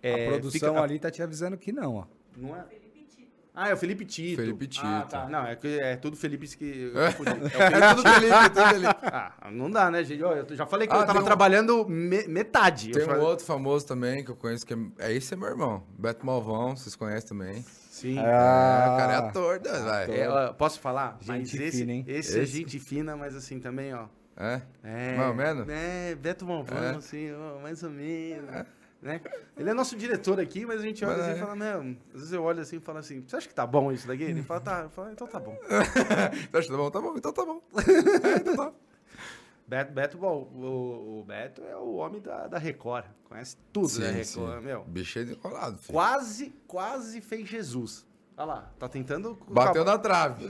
é, 0.04 0.26
a 0.26 0.30
produção 0.32 0.70
fica- 0.74 0.82
ali 0.84 1.00
tá 1.00 1.10
te 1.10 1.24
avisando 1.24 1.58
que 1.58 1.72
não, 1.72 1.96
ó. 1.96 2.06
Não 2.38 2.56
é? 2.56 2.66
Ah, 3.54 3.70
é 3.70 3.74
o 3.74 3.78
Felipe 3.78 4.06
Tito. 4.06 4.38
Felipe 4.42 4.68
Tito. 4.68 4.86
Ah, 4.86 5.02
tá. 5.10 5.28
Não, 5.28 5.46
é, 5.46 5.56
que 5.56 5.68
é 5.80 5.96
tudo 5.98 6.16
Felipe 6.16 6.48
que... 6.48 6.92
eu 6.94 7.02
É. 7.02 7.12
confundi. 7.12 7.30
É 7.32 7.34
o 7.34 7.50
Felipe 7.50 7.74
É 7.84 7.94
tudo 7.96 8.10
Felipe, 8.10 8.32
é 8.34 8.50
tudo 8.50 8.68
Felipe. 8.70 8.96
Ah, 9.04 9.34
não 9.52 9.70
dá, 9.72 9.92
né, 9.92 10.04
gente? 10.04 10.22
Eu 10.22 10.56
já 10.56 10.66
falei 10.66 10.88
que 10.88 10.94
Ah, 10.94 11.00
eu 11.00 11.06
tava 11.06 11.20
um- 11.20 11.24
trabalhando 11.24 11.86
me- 11.90 12.28
metade. 12.28 12.92
Tem 12.92 13.02
Eu 13.02 13.08
um 13.08 13.12
falei- 13.12 13.26
outro 13.26 13.46
famoso 13.46 13.86
também 13.86 14.24
que 14.24 14.32
eu 14.32 14.36
conheço 14.36 14.66
que 14.66 14.74
é. 14.74 14.78
É 15.00 15.14
esse 15.14 15.34
é 15.34 15.38
meu 15.38 15.50
irmão. 15.50 15.84
Beto 15.98 16.26
Malvão, 16.26 16.76
vocês 16.78 16.96
conhecem 16.96 17.28
também. 17.30 17.66
Sim. 17.90 18.18
É, 18.18 18.22
o 18.22 18.24
cara 18.98 19.14
é 19.14 19.16
ator, 19.18 19.60
doido, 19.60 19.84
vai. 19.84 20.10
É, 20.10 20.54
posso 20.54 20.80
falar? 20.80 21.18
mas 21.26 21.50
Gente 21.50 21.62
esse, 21.64 21.78
fina, 21.80 21.92
hein? 21.92 22.06
esse 22.08 22.40
é 22.40 22.44
Esse? 22.44 22.58
gente 22.58 22.80
fina, 22.80 23.18
mas 23.18 23.36
assim 23.36 23.60
também, 23.60 23.94
ó. 23.94 24.06
É? 24.38 24.62
É. 24.84 25.18
Mais 25.18 25.28
ou 25.30 25.36
menos? 25.36 25.68
É, 25.68 26.16
Beto 26.16 26.46
Malvão, 26.46 26.78
É. 26.82 26.90
assim, 26.96 27.30
ó, 27.34 27.60
mais 27.62 27.84
ou 27.84 27.90
menos. 27.90 28.50
Né? 29.02 29.22
Ele 29.56 29.70
é 29.70 29.74
nosso 29.74 29.96
diretor 29.96 30.40
aqui, 30.40 30.66
mas 30.66 30.82
a 30.82 30.84
gente 30.84 31.06
olha 31.06 31.24
assim 31.24 31.38
e 31.38 31.40
fala, 31.40 31.56
meu, 31.56 31.96
às 32.14 32.20
vezes 32.20 32.34
eu 32.34 32.44
olho 32.44 32.60
assim 32.60 32.78
e 32.78 32.80
falo 32.82 32.98
assim, 32.98 33.24
você 33.26 33.38
acha 33.38 33.48
que 33.48 33.54
tá 33.54 33.66
bom 33.66 33.92
isso 33.92 34.06
daqui? 34.06 34.24
Ele 34.24 34.44
fala, 34.44 34.60
tá, 34.60 34.82
eu 34.82 34.90
falo, 34.90 35.12
então 35.12 35.26
tá 35.26 35.40
bom. 35.40 35.58
Você 36.52 36.58
acha 36.58 36.68
que 36.68 36.72
tá 36.72 36.78
bom? 36.78 36.92
Tá 36.92 37.02
bom, 37.02 37.14
então 37.16 37.34
tá 37.34 37.46
bom. 37.46 37.62
É, 37.78 38.36
então 38.40 38.56
tá. 38.56 38.74
Beto, 39.66 39.94
Beto 39.94 40.18
bom, 40.18 40.50
o, 40.54 41.20
o 41.20 41.24
Beto 41.24 41.62
é 41.64 41.76
o 41.78 41.96
homem 41.96 42.20
da, 42.20 42.48
da 42.48 42.58
Record, 42.58 43.06
conhece 43.26 43.56
tudo 43.72 44.00
da 44.00 44.10
Record, 44.10 44.64
meu. 44.64 44.84
Bicho 44.84 45.20
é 45.20 45.22
enrolado. 45.22 45.80
Quase, 45.88 46.54
quase 46.68 47.22
fez 47.22 47.48
Jesus. 47.48 48.06
Olha 48.40 48.46
lá, 48.46 48.72
tá 48.80 48.88
tentando... 48.88 49.38
Bateu 49.52 49.84
na 49.84 49.98
trave. 49.98 50.48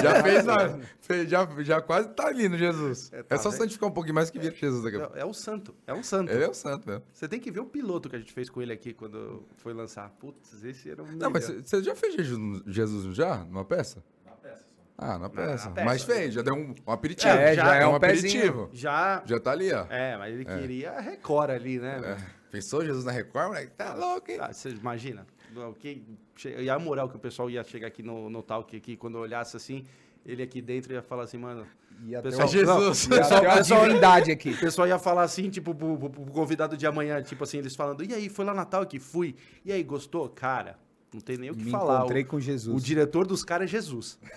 já 0.00 0.22
fez, 0.22 0.44
na- 0.44 0.78
fez- 1.00 1.28
já, 1.28 1.44
já 1.58 1.82
quase 1.82 2.08
tá 2.10 2.28
ali 2.28 2.48
no 2.48 2.56
Jesus. 2.56 3.12
É, 3.12 3.18
É, 3.18 3.22
tá, 3.24 3.36
só 3.36 3.50
né? 3.50 3.56
santificar 3.56 3.88
um 3.88 3.92
pouquinho 3.92 4.14
mais 4.14 4.30
que 4.30 4.38
vira 4.38 4.54
Jesus 4.54 4.84
daqui 4.84 4.96
a 4.96 5.00
pouco. 5.00 5.16
É, 5.18 5.22
é 5.22 5.24
o 5.24 5.34
santo, 5.34 5.74
é 5.84 5.92
um 5.92 6.04
santo. 6.04 6.30
Ele 6.30 6.44
é 6.44 6.48
o 6.48 6.54
santo 6.54 6.88
mesmo. 6.88 7.02
Você 7.12 7.26
tem 7.26 7.40
que 7.40 7.50
ver 7.50 7.58
o 7.58 7.66
piloto 7.66 8.08
que 8.08 8.14
a 8.14 8.18
gente 8.20 8.32
fez 8.32 8.48
com 8.48 8.62
ele 8.62 8.72
aqui 8.72 8.94
quando 8.94 9.42
foi 9.56 9.74
lançar. 9.74 10.08
Putz, 10.20 10.62
esse 10.62 10.88
era 10.88 11.02
melhor. 11.02 11.18
Não, 11.18 11.30
mas 11.32 11.48
você 11.48 11.82
já 11.82 11.96
fez 11.96 12.14
Jesus, 12.14 12.62
Jesus 12.64 13.16
já? 13.16 13.38
Numa 13.38 13.64
peça? 13.64 14.04
Na 14.24 14.30
peça 14.36 14.64
só. 14.76 14.82
Ah, 14.96 15.18
na 15.18 15.28
peça. 15.28 15.70
peça. 15.70 15.84
Mas 15.84 16.04
fez, 16.04 16.34
já 16.34 16.42
deu 16.42 16.54
um, 16.54 16.72
um 16.86 16.92
aperitivo. 16.92 17.32
É, 17.34 17.56
já 17.56 17.74
é 17.74 17.84
um 17.84 17.96
aperitivo. 17.96 18.70
Já... 18.72 19.20
Já 19.26 19.40
tá 19.40 19.50
ali, 19.50 19.72
ó. 19.72 19.84
É, 19.90 20.16
mas 20.16 20.32
ele 20.32 20.44
queria 20.44 20.92
a 20.92 21.00
Record 21.00 21.50
ali, 21.50 21.80
né? 21.80 22.00
É. 22.04 22.42
Pensou 22.52 22.84
Jesus 22.84 23.04
na 23.04 23.10
Record, 23.10 23.48
moleque? 23.48 23.72
Tá 23.72 23.94
louco, 23.94 24.30
hein? 24.30 24.38
Ah, 24.40 24.52
você 24.52 24.68
imagina? 24.68 25.26
O 25.56 25.74
que, 25.74 26.02
che- 26.36 26.56
e 26.60 26.70
a 26.70 26.78
moral 26.78 27.08
que 27.08 27.16
o 27.16 27.18
pessoal 27.18 27.50
ia 27.50 27.62
chegar 27.64 27.88
aqui 27.88 28.02
no, 28.02 28.30
no 28.30 28.42
talk 28.42 28.74
aqui, 28.76 28.96
quando 28.96 29.16
eu 29.18 29.22
olhasse 29.22 29.56
assim, 29.56 29.84
ele 30.24 30.42
aqui 30.42 30.62
dentro 30.62 30.92
ia 30.92 31.02
falar 31.02 31.24
assim, 31.24 31.38
mano... 31.38 31.66
Ia 32.04 32.20
ter, 32.22 32.30
Pessoal, 32.30 32.46
uma- 32.48 32.52
Jesus. 32.52 33.04
ia 33.06 33.22
ter 33.22 33.34
uma 33.46 33.54
pessoal- 33.56 33.86
divindade 33.86 34.30
aqui. 34.32 34.50
O 34.50 34.58
pessoal 34.60 34.88
ia 34.88 34.98
falar 34.98 35.22
assim, 35.22 35.50
tipo, 35.50 35.74
pro, 35.74 35.96
pro- 35.98 36.10
pro 36.10 36.24
convidado 36.32 36.76
de 36.76 36.86
amanhã, 36.86 37.22
tipo 37.22 37.44
assim, 37.44 37.58
eles 37.58 37.76
falando, 37.76 38.02
e 38.02 38.12
aí, 38.14 38.28
foi 38.28 38.44
lá 38.44 38.54
Natal 38.54 38.84
que 38.86 38.98
fui? 38.98 39.36
E 39.64 39.70
aí, 39.70 39.82
gostou? 39.84 40.28
Cara, 40.28 40.76
não 41.12 41.20
tem 41.20 41.36
nem 41.36 41.50
o 41.50 41.54
que 41.54 41.64
Me 41.64 41.70
falar. 41.70 41.98
encontrei 42.00 42.22
o, 42.22 42.26
com 42.26 42.40
Jesus. 42.40 42.74
o 42.74 42.80
diretor 42.84 43.26
dos 43.26 43.44
caras 43.44 43.66
é 43.66 43.68
Jesus. 43.68 44.18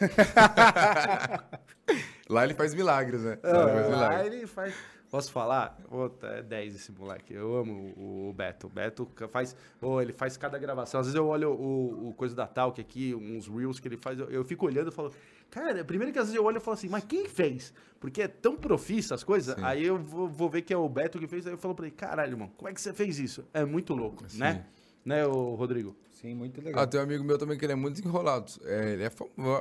Lá 2.30 2.44
ele 2.44 2.54
faz 2.56 2.74
milagres, 2.74 3.22
né? 3.22 3.38
Ah, 3.44 3.52
Lá 3.52 3.64
ele 3.64 3.72
faz 3.72 3.90
lá 3.90 4.10
milagres. 4.10 4.34
ele 4.34 4.48
faz. 4.48 4.74
Posso 5.10 5.32
falar? 5.32 5.78
Puta, 5.90 6.28
é 6.28 6.42
10 6.42 6.76
esse 6.76 6.92
moleque. 6.92 7.34
Eu 7.34 7.56
amo 7.56 7.94
o, 7.96 8.30
o 8.30 8.34
Beto. 8.34 8.68
O 8.68 8.70
Beto 8.70 9.08
faz. 9.30 9.56
Oh, 9.82 10.02
ele 10.02 10.14
faz 10.14 10.36
cada 10.36 10.58
gravação. 10.58 11.00
Às 11.00 11.08
vezes 11.08 11.16
eu 11.16 11.28
olho 11.28 11.52
o, 11.52 12.10
o 12.10 12.14
coisa 12.14 12.36
da 12.36 12.48
Talk 12.48 12.80
aqui, 12.82 13.14
uns 13.14 13.48
reels 13.48 13.80
que 13.80 13.88
ele 13.88 13.98
faz. 13.98 14.20
Eu, 14.20 14.30
eu 14.30 14.44
fico 14.44 14.66
olhando 14.66 14.90
e 14.90 14.92
falo. 14.92 15.14
Cara, 15.50 15.86
primeiro 15.86 16.12
que 16.12 16.20
às 16.20 16.26
vezes 16.26 16.36
eu 16.36 16.44
olho 16.44 16.58
e 16.58 16.60
falo 16.60 16.76
assim, 16.76 16.90
mas 16.90 17.04
quem 17.06 17.30
fez? 17.30 17.74
Porque 18.00 18.22
é 18.22 18.28
tão 18.28 18.58
profissa 18.58 19.16
as 19.16 19.24
coisas. 19.24 19.56
Sim. 19.56 19.64
Aí 19.64 19.86
eu 19.86 19.98
vou, 19.98 20.28
vou 20.28 20.50
ver 20.50 20.64
que 20.64 20.74
é 20.74 20.78
o 20.78 20.90
Beto 20.90 21.20
que 21.20 21.28
fez. 21.28 21.46
Aí 21.48 21.54
eu 21.54 21.58
falo 21.58 21.76
pra 21.76 21.86
ele, 21.86 21.96
caralho, 21.96 22.34
irmão, 22.34 22.52
como 22.58 22.68
é 22.68 22.74
que 22.74 22.82
você 22.82 22.94
fez 22.94 23.20
isso? 23.20 23.46
É 23.54 23.64
muito 23.64 23.94
louco, 23.94 24.28
Sim. 24.28 24.40
né? 24.40 24.66
Né, 25.06 25.26
o 25.26 25.54
Rodrigo? 25.54 25.96
Sim, 26.10 26.34
muito 26.34 26.60
legal. 26.60 26.82
Ah, 26.82 26.88
tem 26.88 27.00
um 27.00 27.04
amigo 27.04 27.24
meu 27.24 27.38
também 27.38 27.58
que 27.58 27.64
ele 27.64 27.74
é 27.74 27.76
muito 27.76 27.98
desenrolado. 27.98 28.52
É, 28.64 28.94
ele 28.94 29.04
é 29.04 29.12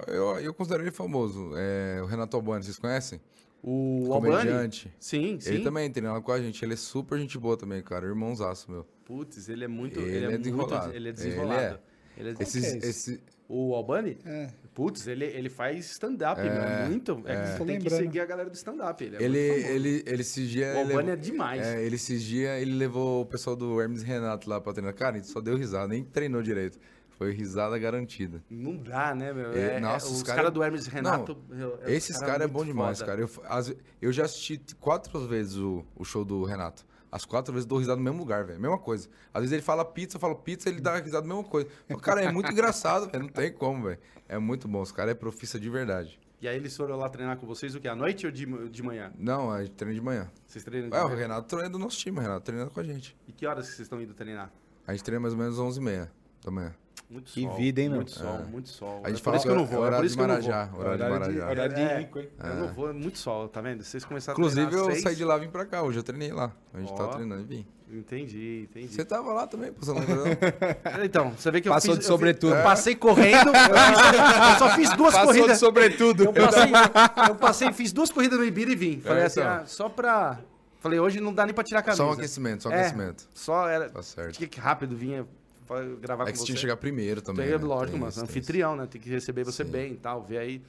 eu, 0.06 0.38
eu 0.40 0.54
considero 0.54 0.82
ele 0.82 0.90
famoso. 0.90 1.52
É, 1.54 2.00
o 2.02 2.06
Renato 2.06 2.34
Albani, 2.34 2.64
vocês 2.64 2.78
conhecem? 2.78 3.20
O 3.66 4.12
Albani? 4.12 4.36
Comediante. 4.36 4.92
Sim, 5.00 5.38
sim. 5.40 5.54
Ele 5.54 5.64
também 5.64 5.90
treina 5.90 6.12
lá 6.12 6.20
com 6.20 6.30
a 6.32 6.38
gente. 6.40 6.62
Ele 6.62 6.74
é 6.74 6.76
super 6.76 7.18
gente 7.18 7.38
boa 7.38 7.56
também, 7.56 7.82
cara. 7.82 8.06
Irmãozaço, 8.06 8.70
meu. 8.70 8.84
Putz, 9.06 9.48
ele 9.48 9.64
é 9.64 9.68
muito. 9.68 9.98
Ele 10.00 10.08
Ele, 10.10 10.16
é 10.16 10.28
é, 10.28 10.28
muito. 10.32 10.42
desenrolado. 10.42 10.88
Ele 10.90 10.96
é 10.96 10.98
Ele 10.98 11.12
desenrolado. 11.12 11.78
Ele 12.16 12.28
é 12.28 12.34
Esses, 12.40 12.64
é 12.64 12.76
isso? 12.76 12.86
esse, 12.86 13.20
O 13.48 13.74
Albani? 13.74 14.18
É. 14.26 14.48
Putz, 14.74 15.06
ele, 15.06 15.24
ele 15.24 15.48
faz 15.48 15.90
stand-up, 15.92 16.40
É, 16.40 16.44
meu. 16.80 16.88
Muito. 16.90 17.22
É, 17.24 17.36
que 17.42 17.46
você 17.52 17.58
Tô 17.58 17.64
tem 17.64 17.78
que 17.78 17.88
seguir 17.90 18.20
a 18.20 18.26
galera 18.26 18.50
do 18.50 18.54
stand-up. 18.54 19.02
Ele, 19.02 19.16
é 19.16 19.22
ele, 19.22 19.48
muito 19.52 19.66
ele, 19.68 20.02
ele 20.06 20.20
esses 20.20 20.48
dias... 20.48 20.68
O 20.68 20.78
ele 20.80 20.92
Albani 20.92 20.96
levou- 20.96 21.12
é 21.12 21.16
demais. 21.16 21.66
É, 21.66 21.84
ele 21.84 21.94
esses 21.96 22.22
dias, 22.22 22.60
ele 22.60 22.74
levou 22.74 23.22
o 23.22 23.26
pessoal 23.26 23.54
do 23.56 23.80
Hermes 23.80 24.02
Renato 24.02 24.48
lá 24.50 24.60
pra 24.60 24.72
treinar. 24.72 24.94
Cara, 24.94 25.16
ele 25.16 25.24
só 25.24 25.40
deu 25.40 25.56
risada, 25.56 25.88
nem 25.88 26.04
treinou 26.04 26.42
direito. 26.42 26.78
Foi 27.16 27.32
risada 27.32 27.78
garantida. 27.78 28.42
Não 28.50 28.76
dá, 28.76 29.14
né, 29.14 29.32
meu? 29.32 29.52
É, 29.52 29.76
É, 29.76 29.80
nossa, 29.80 30.06
é, 30.06 30.10
os 30.10 30.16
os 30.16 30.22
cara- 30.24 30.36
caras 30.36 30.52
do 30.52 30.62
Hermes 30.62 30.86
Renato. 30.86 31.36
meu, 31.48 31.78
é, 31.82 31.92
Esses 31.92 32.18
caras 32.18 32.34
é 32.34 32.38
muito 32.46 32.52
bom 32.52 32.64
demais, 32.64 32.98
foda. 32.98 33.10
cara. 33.10 33.20
Eu, 33.20 33.28
ve- 33.28 33.76
eu 34.02 34.12
já 34.12 34.24
assisti 34.24 34.60
quatro 34.80 35.26
vezes 35.28 35.56
o, 35.56 35.84
o 35.94 36.04
show 36.04 36.24
do 36.24 36.42
Renato. 36.44 36.84
As 37.12 37.24
quatro 37.24 37.52
vezes 37.54 37.64
eu 37.66 37.68
dou 37.68 37.78
risada 37.78 37.96
no 37.96 38.02
mesmo 38.02 38.18
lugar, 38.18 38.44
velho. 38.44 38.60
Mesma 38.60 38.76
coisa. 38.78 39.08
Às 39.32 39.42
vezes 39.42 39.52
ele 39.52 39.62
fala 39.62 39.84
pizza, 39.84 40.16
eu 40.16 40.20
falo 40.20 40.34
pizza, 40.34 40.68
ele 40.68 40.80
dá 40.80 40.96
risada 40.98 41.24
mesma 41.24 41.44
coisa. 41.44 41.68
O 41.88 41.96
cara 41.96 42.20
é 42.20 42.32
muito 42.32 42.50
engraçado, 42.50 43.06
velho. 43.12 43.22
Não 43.22 43.30
tem 43.30 43.52
como, 43.52 43.84
velho. 43.84 43.98
É 44.28 44.36
muito 44.36 44.66
bom. 44.66 44.82
Os 44.82 44.90
caras 44.90 45.12
é 45.12 45.14
profissa 45.14 45.58
de 45.60 45.70
verdade. 45.70 46.18
E 46.40 46.48
aí 46.48 46.56
eles 46.56 46.76
foram 46.76 46.96
lá 46.96 47.08
treinar 47.08 47.36
com 47.38 47.46
vocês 47.46 47.74
o 47.76 47.80
quê? 47.80 47.86
À 47.86 47.94
noite 47.94 48.26
ou 48.26 48.32
de, 48.32 48.44
de 48.68 48.82
manhã? 48.82 49.12
Não, 49.16 49.50
a 49.52 49.62
gente 49.62 49.74
treina 49.74 49.94
de 49.94 50.00
manhã. 50.04 50.28
Vocês 50.44 50.64
treinam 50.64 50.90
de 50.90 50.96
É, 50.96 51.00
o 51.00 51.04
manhã? 51.04 51.16
Renato 51.16 51.46
treina 51.48 51.70
do 51.70 51.78
nosso 51.78 51.96
time, 51.96 52.18
o 52.18 52.20
Renato 52.20 52.44
treinando 52.44 52.70
com 52.72 52.80
a 52.80 52.84
gente. 52.84 53.16
E 53.28 53.32
que 53.32 53.46
horas 53.46 53.66
que 53.68 53.76
vocês 53.76 53.86
estão 53.86 54.02
indo 54.02 54.12
treinar? 54.12 54.50
A 54.86 54.92
gente 54.92 55.04
treina 55.04 55.20
mais 55.20 55.32
ou 55.32 55.38
menos 55.38 55.56
11h30 55.56 56.10
da 56.44 56.50
manhã. 56.50 56.74
Muito 57.10 57.30
Que 57.32 57.42
sol. 57.42 57.54
vida, 57.56 57.80
hein, 57.82 57.88
meu? 57.88 57.96
Muito 57.98 58.10
sol, 58.10 58.38
muito 58.50 58.68
sol. 58.70 59.00
A 59.04 59.08
gente 59.08 59.18
é 59.18 59.20
por 59.20 59.24
fala 59.24 59.36
isso 59.36 59.46
que 59.46 59.52
eu 59.52 59.56
não 59.56 59.62
é 59.62 59.66
vou. 59.66 59.76
É 59.76 59.86
horário 59.86 59.98
por 59.98 60.06
isso 60.06 60.16
de 60.16 60.18
que 60.18 60.22
eu 60.24 60.28
não 60.34 60.40
vou. 60.40 60.50
Marajá. 60.50 60.70
Horário 60.76 60.98
de 60.98 61.10
Marajá. 61.10 61.50
horário 61.50 61.74
de 61.74 61.80
É. 61.80 61.98
rico, 61.98 62.18
hein? 62.18 62.28
Eu 62.42 62.54
não 62.56 62.68
vou, 62.72 62.90
é 62.90 62.92
muito 62.92 63.18
sol, 63.18 63.48
tá 63.48 63.60
vendo? 63.60 63.84
Vocês 63.84 64.04
começaram 64.04 64.36
a 64.36 64.40
Inclusive, 64.40 64.66
treinar 64.68 64.88
eu 64.90 64.92
às 64.96 65.02
saí 65.02 65.14
de 65.14 65.24
lá 65.24 65.36
e 65.36 65.40
vim 65.40 65.48
pra 65.48 65.64
cá. 65.66 65.82
Hoje 65.82 65.98
eu 65.98 66.02
treinei 66.02 66.32
lá. 66.32 66.50
A 66.72 66.80
gente 66.80 66.92
Ó. 66.92 66.96
tá 66.96 67.08
treinando 67.08 67.42
e 67.42 67.44
vim. 67.44 67.66
Entendi, 67.92 68.66
entendi. 68.68 68.88
Você 68.88 69.04
tava 69.04 69.32
lá 69.32 69.46
também, 69.46 69.70
pô, 69.72 69.84
você 69.84 69.92
não? 69.92 70.00
Então, 71.04 71.30
você 71.32 71.50
vê 71.50 71.60
que 71.60 71.68
eu 71.68 71.72
Passou 71.72 71.90
fiz, 71.94 71.98
de 72.00 72.04
eu 72.04 72.08
sobretudo. 72.08 72.50
fiz- 72.50 72.58
Eu 72.58 72.64
passei 72.64 72.94
correndo, 72.96 73.48
eu, 73.48 73.54
fiz- 73.54 74.52
eu 74.52 74.58
só 74.58 74.70
fiz 74.74 74.90
duas 74.96 75.14
Passou 75.14 75.32
de 75.32 75.38
corridas. 75.38 75.58
sobretudo. 75.58 76.24
Eu 76.24 76.32
passei, 76.32 76.72
eu 77.28 77.34
passei, 77.36 77.72
fiz 77.72 77.92
duas 77.92 78.10
corridas 78.10 78.38
no 78.38 78.44
Ibira 78.44 78.72
e 78.72 78.76
vim. 78.76 79.00
Falei 79.00 79.22
É, 79.22 79.26
assim, 79.26 79.40
então. 79.40 79.52
ah, 79.52 79.62
só 79.66 79.88
pra... 79.88 80.40
Falei, 80.80 80.98
hoje 80.98 81.20
não 81.20 81.32
dá 81.32 81.44
nem 81.46 81.54
pra 81.54 81.62
tirar 81.62 81.80
a 81.80 81.82
camisa. 81.82 82.02
Só 82.02 82.08
um 82.10 82.12
aquecimento, 82.12 82.62
só 82.64 82.68
um 82.68 82.72
É, 82.72 82.80
aquecimento. 82.80 83.28
Só 83.34 83.68
era... 83.68 83.88
Tá 83.88 84.02
certo. 84.02 84.32
Tinha 84.32 84.48
que 84.48 84.58
rápido 84.58 84.96
vinha 84.96 85.26
pra 85.66 85.82
gravar 85.84 86.24
É 86.24 86.26
que 86.26 86.32
com 86.32 86.38
você 86.38 86.44
tinha 86.46 86.54
que 86.56 86.60
chegar 86.60 86.76
primeiro 86.76 87.20
também. 87.22 87.46
Tem, 87.48 87.58
né? 87.58 87.64
lógico, 87.64 87.90
Tem 87.92 88.00
mano. 88.00 88.10
isso, 88.10 88.20
tem 88.20 88.28
isso. 88.28 88.38
Anfitrião, 88.38 88.76
né? 88.76 88.86
Tem 88.90 89.00
que 89.00 89.08
receber 89.10 89.44
você 89.44 89.64
Sim. 89.64 89.70
bem 89.70 89.92
e 89.92 89.96
tal. 89.96 90.22
Ver 90.22 90.38
aí. 90.38 90.62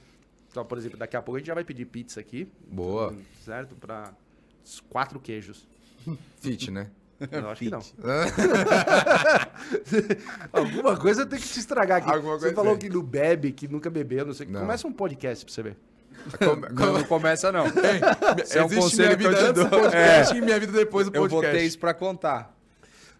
Então, 0.50 0.64
por 0.64 0.78
exemplo, 0.78 0.98
daqui 0.98 1.16
a 1.16 1.22
pouco 1.22 1.36
a 1.36 1.38
gente 1.40 1.48
já 1.48 1.54
vai 1.54 1.64
pedir 1.64 1.84
pizza 1.86 2.20
aqui. 2.20 2.48
Boa. 2.70 3.14
Certo? 3.44 3.74
Pra 3.74 4.12
quatro 4.88 5.18
queijos. 5.20 5.66
Fit, 6.40 6.70
né? 6.70 6.90
Eu 7.32 7.48
acho 7.48 7.60
que 7.62 7.70
não. 7.70 7.80
Alguma 10.52 10.96
coisa 10.96 11.26
tem 11.26 11.38
que 11.38 11.46
te 11.48 11.58
estragar 11.58 11.98
aqui. 11.98 12.10
Alguma 12.10 12.38
você 12.38 12.52
falou 12.52 12.76
tem. 12.76 12.88
que 12.90 12.96
não 12.96 13.02
bebe, 13.02 13.52
que 13.52 13.68
nunca 13.68 13.90
bebeu, 13.90 14.24
não 14.26 14.34
sei 14.34 14.46
o 14.46 14.50
que. 14.50 14.56
Começa 14.58 14.86
um 14.86 14.92
podcast 14.92 15.44
pra 15.44 15.54
você 15.54 15.62
ver. 15.62 15.76
Come- 16.38 16.68
Não, 16.72 16.92
não 16.94 17.04
começa, 17.04 17.52
não. 17.52 17.66
Esse 18.42 18.58
é 18.58 18.62
um 18.62 18.66
Existe 18.66 18.80
conselho 18.82 19.16
que 19.16 19.28
minha 19.28 19.30
eu 19.30 19.36
vida 19.36 19.42
te 19.42 19.50
antes 19.50 19.64
do 19.64 19.70
dou. 19.70 19.80
podcast 19.80 20.36
e 20.36 20.40
minha 20.40 20.58
vida 20.60 20.72
depois 20.72 21.06
do 21.08 21.16
Eu 21.16 21.22
podcast. 21.22 21.46
vou 21.46 21.52
ter 21.60 21.66
isso 21.66 21.78
pra 21.78 21.94
contar. 21.94 22.55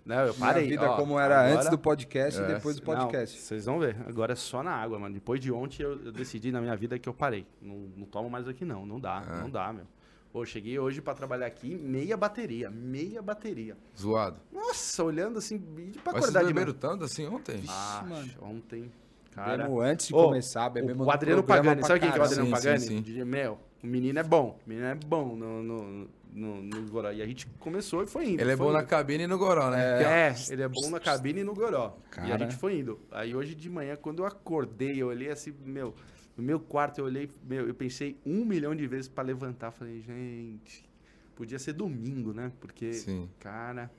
Não, 0.07 0.16
eu 0.20 0.35
Minha 0.35 0.47
parei. 0.47 0.69
vida 0.69 0.89
ó, 0.91 0.97
como 0.97 1.19
era 1.19 1.41
agora- 1.41 1.55
antes 1.57 1.69
do 1.69 1.77
podcast 1.77 2.41
É. 2.41 2.45
e 2.45 2.55
depois 2.55 2.77
do 2.77 2.83
podcast. 2.83 3.39
Vocês 3.41 3.65
vão 3.66 3.81
ver. 3.81 3.97
Agora 4.07 4.33
é 4.35 4.37
só 4.37 4.62
na 4.62 4.70
água, 4.70 4.99
mano. 5.01 5.12
Depois 5.15 5.41
de 5.41 5.51
ontem 5.53 5.83
eu, 5.83 6.01
eu 6.05 6.12
decidi 6.12 6.53
na 6.53 6.61
minha 6.61 6.77
vida 6.77 6.97
que 6.99 7.09
eu 7.09 7.12
parei. 7.12 7.45
Não, 7.61 7.74
não 7.97 8.07
tomo 8.07 8.31
mais 8.31 8.47
aqui, 8.47 8.65
não. 8.65 8.87
Não 8.87 9.01
dá, 9.01 9.24
É. 9.28 9.41
não 9.41 9.51
dá, 9.51 9.73
meu. 9.73 9.85
Pô, 10.33 10.45
cheguei 10.45 10.78
hoje 10.78 11.01
pra 11.01 11.12
trabalhar 11.15 11.47
aqui, 11.47 11.74
meia 11.74 12.16
bateria, 12.16 12.70
meia 12.70 13.20
bateria. 13.20 13.77
Zoado. 13.99 14.37
Nossa, 14.53 15.03
olhando 15.03 15.39
assim, 15.39 15.59
pra 16.05 16.12
Mas 16.12 16.23
acordar 16.24 16.45
de 16.45 16.55
manhã. 16.55 16.73
tanto 16.73 17.05
assim 17.05 17.27
ontem? 17.27 17.62
Ah, 17.69 18.05
mano. 18.09 18.31
ontem, 18.43 18.93
cara... 19.33 19.57
Bebemos 19.65 19.83
antes 19.85 20.09
de 20.09 20.15
Ô, 20.15 20.24
começar, 20.24 20.69
bebemos 20.69 20.95
o, 21.01 21.05
no 21.05 21.07
o 21.07 21.11
Adriano 21.11 21.43
Pagani, 21.43 21.83
sabe 21.83 22.01
quem 22.01 22.12
que 22.12 22.19
é 22.19 22.20
o. 22.20 22.24
Adriano 22.24 22.45
Sim, 22.47 22.53
Pagani? 22.53 22.81
sim, 22.81 23.03
sim. 23.05 23.24
Meu, 23.24 23.59
o 23.83 23.87
menino 23.87 24.19
é 24.19 24.23
bom, 24.23 24.59
o 24.65 24.69
menino 24.69 24.87
é 24.87 24.95
bom 24.95 25.35
no, 25.35 25.62
no, 25.62 26.09
no, 26.36 26.62
no 26.62 26.88
Goró. 26.90 27.10
E 27.10 27.22
a 27.22 27.26
gente 27.26 27.46
começou 27.58 28.02
e 28.02 28.06
foi 28.06 28.30
indo. 28.30 28.40
Ele 28.40 28.52
é 28.52 28.56
bom 28.56 28.70
na 28.70 28.80
indo. 28.80 28.88
cabine 28.88 29.24
e 29.24 29.26
no 29.26 29.38
goró, 29.38 29.70
né? 29.70 30.02
É, 30.02 30.34
ele 30.50 30.62
é 30.62 30.68
bom 30.68 30.90
na 30.90 31.00
cabine 31.00 31.40
e 31.40 31.44
no 31.44 31.54
goró. 31.54 31.96
E 31.96 32.20
a 32.20 32.26
Cara. 32.26 32.38
gente 32.38 32.56
foi 32.56 32.78
indo. 32.78 33.00
Aí 33.10 33.34
hoje 33.34 33.54
de 33.54 33.68
manhã, 33.70 33.96
quando 33.96 34.20
eu 34.20 34.26
acordei, 34.26 35.00
eu 35.02 35.08
olhei 35.08 35.30
assim, 35.30 35.54
meu, 35.64 35.94
no 36.36 36.42
meu 36.44 36.60
quarto 36.60 36.98
eu 36.98 37.06
olhei, 37.06 37.30
meu, 37.42 37.66
eu 37.66 37.74
pensei 37.74 38.18
um 38.24 38.44
milhão 38.44 38.74
de 38.76 38.86
vezes 38.86 39.08
pra 39.08 39.24
levantar. 39.24 39.70
Falei, 39.70 40.00
gente, 40.02 40.88
podia 41.34 41.58
ser 41.58 41.72
domingo, 41.72 42.32
né? 42.32 42.52
Porque, 42.60 42.92
Sim. 42.92 43.28
cara. 43.38 43.90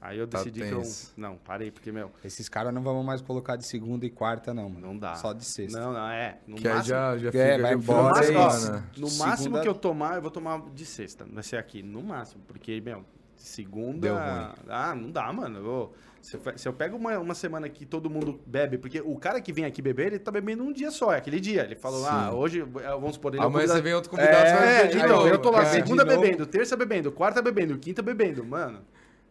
Aí 0.00 0.18
eu 0.18 0.26
Tá 0.26 0.38
decidi 0.38 0.62
que 0.62 0.70
eu. 0.70 0.82
Não, 1.16 1.36
parei, 1.36 1.70
porque, 1.70 1.92
meu, 1.92 2.10
Esses 2.24 2.48
caras 2.48 2.72
não 2.72 2.82
vamos 2.82 3.04
mais 3.04 3.20
colocar 3.20 3.56
de 3.56 3.66
segunda 3.66 4.06
e 4.06 4.10
quarta, 4.10 4.54
não, 4.54 4.68
mano. 4.70 4.86
não 4.86 4.96
dá. 4.98 5.14
Só 5.16 5.32
de 5.34 5.44
sexta. 5.44 5.78
Não, 5.78 5.92
não, 5.92 6.08
é. 6.08 6.38
No 6.46 6.56
Que 6.56 6.66
aí 6.66 6.74
máximo, 6.74 6.88
já, 6.96 7.18
já 7.18 7.28
É, 7.28 7.32
fica 7.32 7.44
vai 7.44 7.58
já 7.58 7.76
No 7.76 7.82
embora, 7.82 8.02
é 8.02 8.30
máximo, 8.32 8.50
semana. 8.60 8.90
no 8.96 9.06
Segunda- 9.08 9.26
máximo 9.30 9.60
que 9.60 9.68
eu 9.68 9.74
tomar, 9.74 10.14
eu 10.16 10.22
vou 10.22 10.30
tomar 10.30 10.62
de 10.74 10.86
sexta. 10.86 11.26
Vai 11.30 11.42
ser 11.42 11.56
aqui, 11.58 11.82
no 11.82 12.02
máximo. 12.02 12.42
Porque, 12.48 12.80
meu, 12.80 13.04
segunda. 13.36 14.00
Deu 14.00 14.14
ruim. 14.14 14.52
Ah, 14.68 14.94
não 14.94 15.10
dá, 15.10 15.30
mano. 15.32 15.58
Eu- 15.58 15.92
se, 16.22 16.34
eu, 16.36 16.42
se 16.58 16.68
eu 16.68 16.72
pego 16.72 16.96
uma, 16.96 17.18
uma 17.18 17.34
semana 17.34 17.66
que 17.68 17.84
todo 17.86 18.08
mundo 18.10 18.40
bebe, 18.46 18.76
porque 18.78 19.00
o 19.00 19.16
cara 19.16 19.40
que 19.40 19.52
vem 19.52 19.64
aqui 19.64 19.80
beber, 19.82 20.08
ele 20.08 20.18
tá 20.18 20.30
bebendo 20.30 20.62
um 20.62 20.70
dia 20.72 20.90
só, 20.90 21.12
é 21.12 21.16
aquele 21.18 21.40
dia. 21.40 21.62
Ele 21.64 21.76
falou, 21.76 22.00
Sim. 22.00 22.08
ah, 22.10 22.32
hoje, 22.32 22.60
eh, 22.60 22.64
vamos 22.90 23.14
supor, 23.14 23.32
ele 23.32 23.40
é 23.40 23.44
o 23.44 23.46
Amanhã 23.46 23.60
convidado- 23.66 23.78
você 23.78 23.82
vem 23.82 23.94
outro 23.94 24.10
convidado, 24.10 24.48
você 24.48 24.54
vai 24.56 24.68
É, 24.68 24.76
beber 24.82 24.90
de 24.92 24.98
então, 24.98 25.16
novo. 25.16 25.28
eu 25.28 25.38
tô 25.38 25.50
lá 25.50 25.62
É. 25.62 25.64
segunda 25.66 26.04
bebendo, 26.04 26.44
terça 26.46 26.76
bebendo, 26.76 27.10
quarta 27.12 27.40
bebendo, 27.42 27.78
quinta 27.78 28.02
bebendo, 28.02 28.44
mano. 28.44 28.80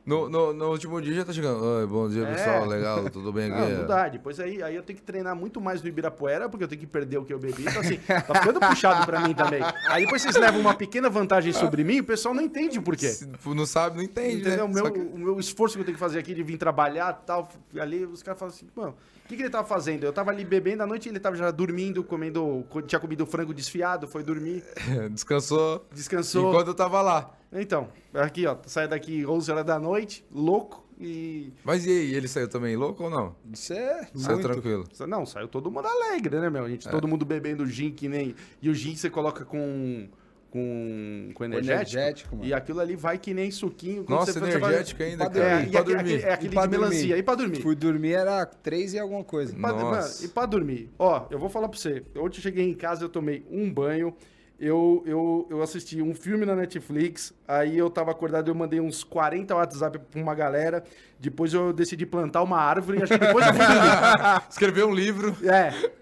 No, 0.10 0.28
no, 0.28 0.52
no 0.54 0.70
último 0.72 1.00
dia 1.02 1.14
já 1.14 1.24
tá 1.26 1.32
chegando. 1.32 1.64
Oi, 1.64 1.86
bom 1.86 2.10
dia, 2.10 2.24
É. 2.24 2.34
pessoal. 2.34 2.66
Legal, 2.66 3.10
tudo 3.12 3.32
bem 3.32 3.52
aqui? 3.52 3.62
Não, 3.72 3.80
não 3.82 3.88
dá. 3.88 4.08
Depois 4.08 4.40
aí, 4.40 4.64
aí 4.64 4.76
eu 4.76 4.82
tenho 4.82 4.98
que 4.98 5.06
treinar 5.06 5.36
muito 5.36 5.62
mais 5.62 5.82
no 5.84 5.88
Ibirapuera, 5.88 6.50
porque 6.50 6.64
eu 6.64 6.68
tenho 6.68 6.82
que 6.82 6.88
perder 6.88 7.18
o 7.20 7.26
que 7.26 7.32
eu 7.34 7.38
bebi. 7.38 7.62
Então, 7.62 7.82
assim, 7.82 7.98
tá 7.98 8.34
ficando 8.42 8.60
puxado 8.60 9.06
pra 9.06 9.20
mim 9.20 9.34
também. 9.36 9.62
Aí 9.88 10.04
depois 10.06 10.22
vocês 10.22 10.36
levam 10.36 10.60
uma 10.62 10.74
pequena 10.74 11.10
vantagem 11.10 11.54
sobre 11.54 11.84
mim, 11.84 12.00
o 12.00 12.04
pessoal 12.04 12.34
não 12.34 12.42
entende 12.42 12.80
o 12.80 12.82
porquê. 12.82 13.08
Se 13.10 13.28
não 13.46 13.66
sabe, 13.68 13.98
não 13.98 14.04
entende, 14.04 14.38
Entendeu? 14.42 14.58
né? 14.58 14.64
O 14.64 14.70
meu, 14.74 14.92
que- 14.92 15.00
o 15.00 15.18
meu 15.18 15.40
esforço 15.40 15.76
que 15.76 15.82
eu 15.82 15.86
tenho 15.86 15.96
que 15.96 16.00
fazer 16.00 16.18
aqui 16.20 16.34
de 16.34 16.42
vir 16.42 16.58
trabalhar 16.58 17.14
tal, 17.14 17.48
ali, 17.80 18.04
os 18.06 18.24
caras 18.24 18.40
falam 18.40 18.54
assim, 18.54 18.66
mano, 18.76 18.96
o 19.26 19.28
que, 19.30 19.36
que 19.36 19.44
ele 19.44 19.50
tava 19.52 19.68
fazendo? 19.68 20.04
Eu 20.06 20.12
tava 20.12 20.32
ali 20.32 20.44
bebendo 20.44 20.82
à 20.82 20.88
noite 20.88 21.08
ele 21.08 21.20
tava 21.20 21.36
já 21.36 21.52
dormindo, 21.52 22.04
comendo, 22.04 22.66
co- 22.70 22.82
tinha 22.82 23.00
comido 23.00 23.28
frango 23.28 23.54
desfiado, 23.54 24.08
foi 24.08 24.24
dormir, 24.24 24.64
Descansou 25.12 25.86
descansou. 25.94 26.50
enquanto 26.50 26.68
eu 26.70 26.74
tava 26.74 27.00
lá. 27.02 27.32
Então, 27.52 27.90
aqui, 28.14 28.46
ó, 28.46 28.56
sai 28.66 28.88
daqui 28.88 29.26
11 29.26 29.52
horas 29.52 29.66
da 29.66 29.80
noite, 29.80 30.24
louco, 30.32 30.86
e. 31.00 31.52
Mas 31.64 31.86
e 31.86 31.90
aí, 31.90 32.14
ele 32.14 32.28
saiu 32.28 32.48
também 32.48 32.76
louco 32.76 33.04
ou 33.06 33.10
não? 33.10 33.36
Isso 33.52 33.74
é 33.74 34.08
Saiu 34.14 34.36
muito. 34.38 34.52
tranquilo. 34.52 34.84
Não, 35.08 35.26
saiu 35.26 35.48
todo 35.48 35.72
mundo 35.72 35.88
alegre, 35.88 36.40
né, 36.40 36.50
meu? 36.50 36.66
A 36.66 36.70
gente, 36.70 36.88
É. 36.88 36.92
todo 36.92 37.08
mundo 37.08 37.26
bebendo 37.26 37.66
gin 37.66 37.92
que 37.92 38.08
nem. 38.08 38.36
E 38.62 38.70
o 38.70 38.74
gin 38.74 38.96
você 38.96 39.10
coloca 39.10 39.44
com. 39.46 40.08
Com, 40.52 41.30
com 41.36 41.46
energético, 41.46 41.96
energético, 42.00 42.36
mano. 42.36 42.48
e 42.48 42.54
aquilo 42.56 42.80
ali 42.80 42.96
vai 42.96 43.20
que 43.20 43.36
nem 43.36 43.52
suquinho. 43.52 44.04
Nossa, 44.10 44.34
você- 44.34 44.40
você 44.40 44.58
vai- 44.58 44.72
energético 44.72 45.04
ainda, 45.04 45.30
cara. 45.30 45.62
É, 45.62 45.64
e 45.64 45.70
pra 45.70 45.82
dormir. 45.84 46.00
aquele- 46.00 46.22
é 46.24 46.34
aquele 46.34 46.50
E 46.50 46.54
pra 46.56 46.66
de 46.66 46.72
melancia. 46.72 47.00
dormir. 47.02 47.20
E 47.20 47.24
pra 47.24 47.36
dormir? 47.36 47.62
Fui 47.62 47.76
dormir 47.76 48.14
era 48.14 48.46
três 48.48 48.94
e 48.96 49.00
alguma 49.00 49.24
coisa. 49.24 49.56
Pra- 49.56 49.72
Nossa. 49.74 49.86
mano, 50.18 50.26
e 50.26 50.28
pra 50.34 50.46
dormir? 50.48 50.90
Ó, 50.98 51.28
eu 51.30 51.38
vou 51.38 51.50
falar 51.50 51.70
pra 51.70 51.78
você. 51.78 52.04
Ontem 52.18 52.38
eu 52.40 52.42
cheguei 52.42 52.68
em 52.68 52.74
casa, 52.74 53.06
eu 53.06 53.10
tomei 53.10 53.46
um 53.52 53.72
banho. 53.72 54.12
Eu, 54.60 55.04
eu, 55.06 55.48
eu 55.50 55.62
assisti 55.62 56.02
um 56.02 56.14
filme 56.14 56.46
na 56.46 56.56
Netflix. 56.56 57.34
Aí 57.48 57.78
eu 57.78 57.90
tava 57.90 58.12
acordado, 58.12 58.50
eu 58.50 58.56
mandei 58.56 58.82
uns 58.82 59.04
40 59.04 59.56
WhatsApp 59.56 60.00
pra 60.00 60.22
uma 60.22 60.36
galera. 60.36 60.84
Depois 61.18 61.54
eu 61.54 61.72
decidi 61.72 62.06
plantar 62.06 62.44
uma 62.44 62.60
árvore. 62.60 63.02
Acho 63.02 63.14
que 63.14 63.20
depois 63.20 63.48
eu 63.48 63.54
fui 63.54 63.66
dormir. 63.66 64.42
Escreveu 64.50 64.90
um 64.90 64.94
livro. 64.94 65.36
É. 65.48 65.99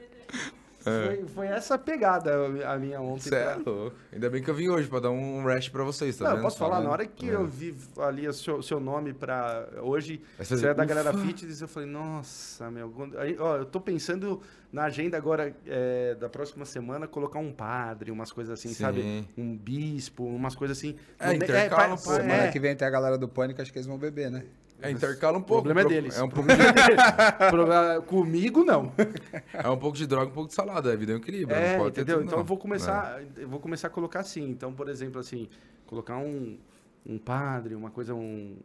Foi, 1.05 1.25
foi 1.27 1.47
essa 1.47 1.77
pegada 1.77 2.33
a 2.71 2.77
minha 2.77 2.99
ontem. 3.01 3.29
Você 3.29 3.35
é 3.35 3.55
louco. 3.55 3.95
Ainda 4.11 4.29
bem 4.29 4.41
que 4.41 4.49
eu 4.49 4.55
vim 4.55 4.69
hoje 4.69 4.87
pra 4.87 4.99
dar 4.99 5.09
um 5.11 5.43
rest 5.45 5.71
pra 5.71 5.83
vocês, 5.83 6.15
tá 6.17 6.23
Não, 6.25 6.31
eu 6.31 6.35
vendo? 6.37 6.43
posso 6.43 6.57
falar, 6.57 6.77
Tá 6.77 6.83
na 6.83 6.89
hora 6.89 7.05
que 7.05 7.29
É. 7.29 7.33
eu 7.35 7.45
vi 7.45 7.75
ali 7.99 8.27
o 8.27 8.33
seu, 8.33 8.61
seu 8.61 8.79
nome 8.79 9.13
pra 9.13 9.67
hoje, 9.81 10.21
você 10.37 10.67
é 10.67 10.73
da 10.73 10.85
galera 10.85 11.13
fitness, 11.13 11.61
eu 11.61 11.67
falei, 11.67 11.89
nossa, 11.89 12.69
meu, 12.71 12.93
aí, 13.17 13.35
ó, 13.39 13.57
eu 13.57 13.65
tô 13.65 13.79
pensando 13.79 14.41
na 14.71 14.83
agenda 14.85 15.17
agora 15.17 15.55
é, 15.65 16.15
da 16.15 16.27
próxima 16.29 16.65
semana, 16.65 17.07
colocar 17.07 17.39
um 17.39 17.51
padre, 17.51 18.11
umas 18.11 18.31
coisas 18.31 18.53
assim, 18.59 18.69
Sim. 18.69 18.83
sabe? 18.83 19.27
Um 19.37 19.55
bispo, 19.57 20.23
umas 20.25 20.55
coisas 20.55 20.77
assim. 20.77 20.95
É, 21.19 21.33
intercala 21.33 21.93
um 21.93 21.97
pouco, 21.97 22.11
Semana 22.21 22.43
é, 22.43 22.51
que 22.51 22.59
vem 22.59 22.75
tem 22.75 22.87
a 22.87 22.91
galera 22.91 23.17
do 23.17 23.27
Pânico, 23.27 23.61
acho 23.61 23.71
que 23.71 23.77
eles 23.77 23.87
vão 23.87 23.97
beber, 23.97 24.29
né? 24.29 24.43
É, 24.81 24.91
intercala 24.91 25.37
um 25.37 25.41
o 25.41 25.43
pouco. 25.43 25.63
problema 25.63 25.81
é 25.81 25.91
deles. 25.91 26.17
É 26.17 26.23
um, 26.23 26.29
pouco, 26.29 26.49
é. 26.51 26.55
Problema- 27.49 28.01
Comigo, 28.01 28.63
não. 28.63 28.91
é 29.53 29.69
um 29.69 29.77
pouco 29.77 29.97
de 29.97 30.05
droga, 30.05 30.29
um 30.29 30.33
pouco 30.33 30.49
de 30.49 30.53
salada. 30.55 30.93
A 30.93 30.95
vida 30.95 31.13
é 31.13 31.15
um 31.15 31.17
equilíbrio. 31.17 31.57
É, 31.57 31.77
entendeu? 31.87 32.17
tudo, 32.17 32.27
então 32.27 32.39
eu 32.39 32.45
vou 32.45 32.57
começar, 32.57 33.21
eu 33.35 33.47
vou 33.49 33.59
começar 33.59 33.87
a 33.87 33.91
colocar 33.91 34.19
assim. 34.19 34.47
Então, 34.49 34.73
por 34.73 34.87
exemplo, 34.89 35.19
assim, 35.19 35.49
colocar 35.85 36.17
um, 36.17 36.57
um 37.05 37.17
padre, 37.17 37.73
uma 37.75 37.89
coisa, 37.89 38.13
um 38.13 38.55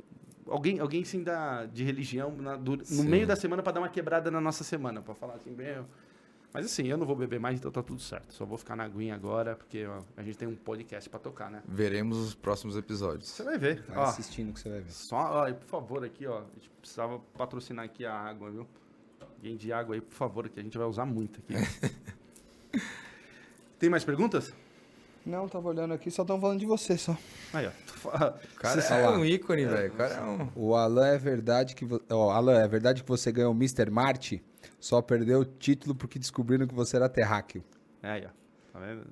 alguém, 0.48 0.80
alguém 0.80 1.02
assim 1.02 1.22
da 1.22 1.64
de 1.66 1.82
religião 1.84 2.34
na- 2.36 2.56
do- 2.56 2.76
no 2.76 2.84
Sim. 2.84 3.09
meio 3.09 3.26
da 3.26 3.36
semana 3.36 3.62
para 3.62 3.72
dar 3.72 3.80
uma 3.80 3.89
quebrada 3.89 4.30
na 4.30 4.40
nossa 4.40 4.64
semana, 4.64 5.01
para 5.01 5.14
falar 5.14 5.34
assim, 5.34 5.51
meu. 5.51 5.84
Mas 6.55 6.66
assim, 6.66 6.87
eu 6.87 6.99
não 6.99 7.07
vou 7.07 7.16
beber 7.16 7.41
mais, 7.41 7.59
então 7.59 7.70
tá 7.70 7.83
tudo 7.83 8.01
certo. 8.01 8.33
Só 8.35 8.45
vou 8.45 8.59
ficar 8.59 8.77
na 8.77 8.85
aguinha 8.85 9.15
agora, 9.15 9.57
porque 9.57 9.87
ó, 9.87 10.03
a 10.16 10.23
gente 10.23 10.37
tem 10.37 10.47
um 10.47 10.55
podcast 10.55 11.09
para 11.09 11.19
tocar, 11.19 11.51
né? 11.51 11.62
Veremos 11.66 12.19
os 12.19 12.35
próximos 12.35 12.77
episódios. 12.77 13.29
Você 13.31 13.43
vai 13.43 13.57
ver. 13.57 13.83
Vai 13.89 13.97
Ó, 13.99 14.03
assistindo 14.03 14.53
que 14.53 14.61
você 14.61 14.69
vai 14.69 14.81
ver. 14.81 14.93
só, 14.93 15.16
ó, 15.16 15.49
e 15.49 15.55
por 15.55 15.66
favor, 15.66 16.05
aqui, 16.05 16.27
ó, 16.27 16.39
a 16.41 16.45
gente 16.55 16.69
precisava 16.81 17.19
patrocinar 17.37 17.85
aqui 17.87 18.05
a 18.05 18.12
água, 18.15 18.51
viu? 18.51 18.66
Alguém 19.20 19.57
de 19.57 19.73
água 19.73 19.95
aí, 19.95 20.01
por 20.03 20.12
favor, 20.15 20.47
que 20.49 20.61
a 20.61 20.62
gente 20.62 20.77
vai 20.77 20.87
usar 20.87 21.07
muito 21.07 21.41
aqui. 21.41 21.55
Tem 23.79 23.89
mais 23.91 24.05
perguntas? 24.05 24.53
Não, 25.24 25.49
tava 25.49 25.69
olhando 25.69 25.95
aqui, 25.95 26.11
só 26.11 26.23
estão 26.23 26.41
falando 26.41 26.59
de 26.61 26.66
você 26.66 26.97
só. 26.99 27.16
Aí, 27.53 27.66
ó. 27.66 27.70
O 28.05 28.57
cara 28.59 28.81
Você 28.83 28.93
é 28.93 29.09
um 29.09 29.24
ícone, 29.24 29.65
velho. 29.66 29.93
O 29.93 29.97
cara 29.97 30.15
é 30.15 30.23
um... 30.23 30.49
O 30.57 30.74
Alan 30.74 31.07
é 31.07 31.19
verdade 31.19 31.74
que. 31.77 31.85
vo- 31.85 32.01
Ó, 32.11 32.31
Alan, 32.31 32.59
é 32.61 32.66
verdade 32.66 33.03
que 33.03 33.09
você 33.09 33.31
ganhou 33.31 33.53
o 33.53 33.57
Mr. 33.57 33.89
Marte? 33.91 34.43
Só 34.82 35.00
perdeu 35.00 35.38
o 35.38 35.44
título 35.44 35.94
porque 35.94 36.18
descobriram 36.18 36.66
que 36.66 36.74
você 36.74 36.96
era 36.96 37.09
terráqueo. 37.09 37.62
É, 38.02 38.10
aí, 38.10 38.26
ó. 38.26 38.30
Tá 38.72 38.80
vendo? 38.84 39.06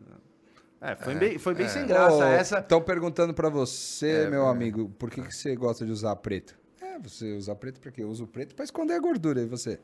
É, 0.80 0.96
foi 0.96 1.14
bem, 1.14 1.38
foi 1.38 1.54
bem 1.54 1.68
sem 1.68 1.86
graça 1.86 2.24
essa. 2.26 2.58
Estão 2.58 2.82
perguntando 2.82 3.32
pra 3.32 3.48
você, 3.48 4.24
É, 4.24 4.30
meu 4.30 4.46
é. 4.46 4.50
amigo, 4.50 4.88
por 4.98 5.08
que, 5.08 5.22
que 5.22 5.32
você 5.32 5.54
gosta 5.54 5.86
de 5.86 5.92
usar 5.92 6.16
preto? 6.16 6.58
É, 6.80 6.98
você 6.98 7.34
usa 7.34 7.54
preto 7.54 7.78
porque 7.78 8.02
eu 8.02 8.08
uso 8.08 8.26
preto 8.26 8.52
pra 8.56 8.64
esconder 8.64 8.94
a 8.94 8.98
gordura. 8.98 9.42
E 9.42 9.46
você? 9.46 9.78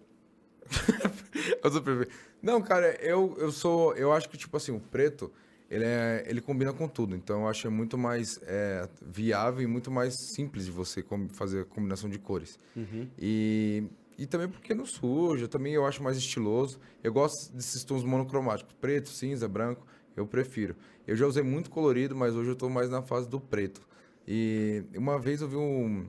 Eu 1.62 1.70
sou 1.70 1.80
perfeito. 1.80 2.12
Não, 2.42 2.60
cara, 2.60 2.96
eu, 3.00 3.36
eu 3.38 3.52
sou. 3.52 3.94
Eu 3.94 4.12
acho 4.12 4.28
que, 4.28 4.36
tipo 4.36 4.56
assim, 4.56 4.72
o 4.72 4.80
preto, 4.80 5.32
ele, 5.70 5.84
é, 5.84 6.24
ele 6.26 6.40
combina 6.40 6.72
com 6.72 6.88
tudo. 6.88 7.14
Então 7.14 7.42
eu 7.42 7.48
acho 7.48 7.70
muito 7.70 7.96
mais 7.96 8.40
é, 8.42 8.88
viável 9.00 9.62
e 9.62 9.66
muito 9.68 9.88
mais 9.88 10.14
simples 10.34 10.64
de 10.64 10.72
você 10.72 11.04
fazer 11.34 11.60
a 11.60 11.64
combinação 11.64 12.10
de 12.10 12.18
cores. 12.18 12.58
E, 13.16 13.84
e 14.18 14.26
também 14.26 14.48
porque 14.48 14.74
não 14.74 14.86
suja, 14.86 15.46
também 15.46 15.74
eu 15.74 15.84
acho 15.84 16.02
mais 16.02 16.16
estiloso. 16.16 16.80
Eu 17.02 17.12
gosto 17.12 17.52
desses 17.52 17.84
tons 17.84 18.02
monocromáticos, 18.02 18.74
preto, 18.80 19.08
cinza, 19.10 19.46
branco, 19.46 19.86
eu 20.16 20.26
prefiro. 20.26 20.74
Eu 21.06 21.14
já 21.14 21.26
usei 21.26 21.42
muito 21.42 21.70
colorido, 21.70 22.16
mas 22.16 22.34
hoje 22.34 22.50
eu 22.50 22.56
tô 22.56 22.68
mais 22.68 22.88
na 22.88 23.02
fase 23.02 23.28
do 23.28 23.40
preto. 23.40 23.80
E 24.26 24.84
uma 24.96 25.18
vez 25.18 25.42
eu 25.42 25.48
vi 25.48 25.56
um. 25.56 26.06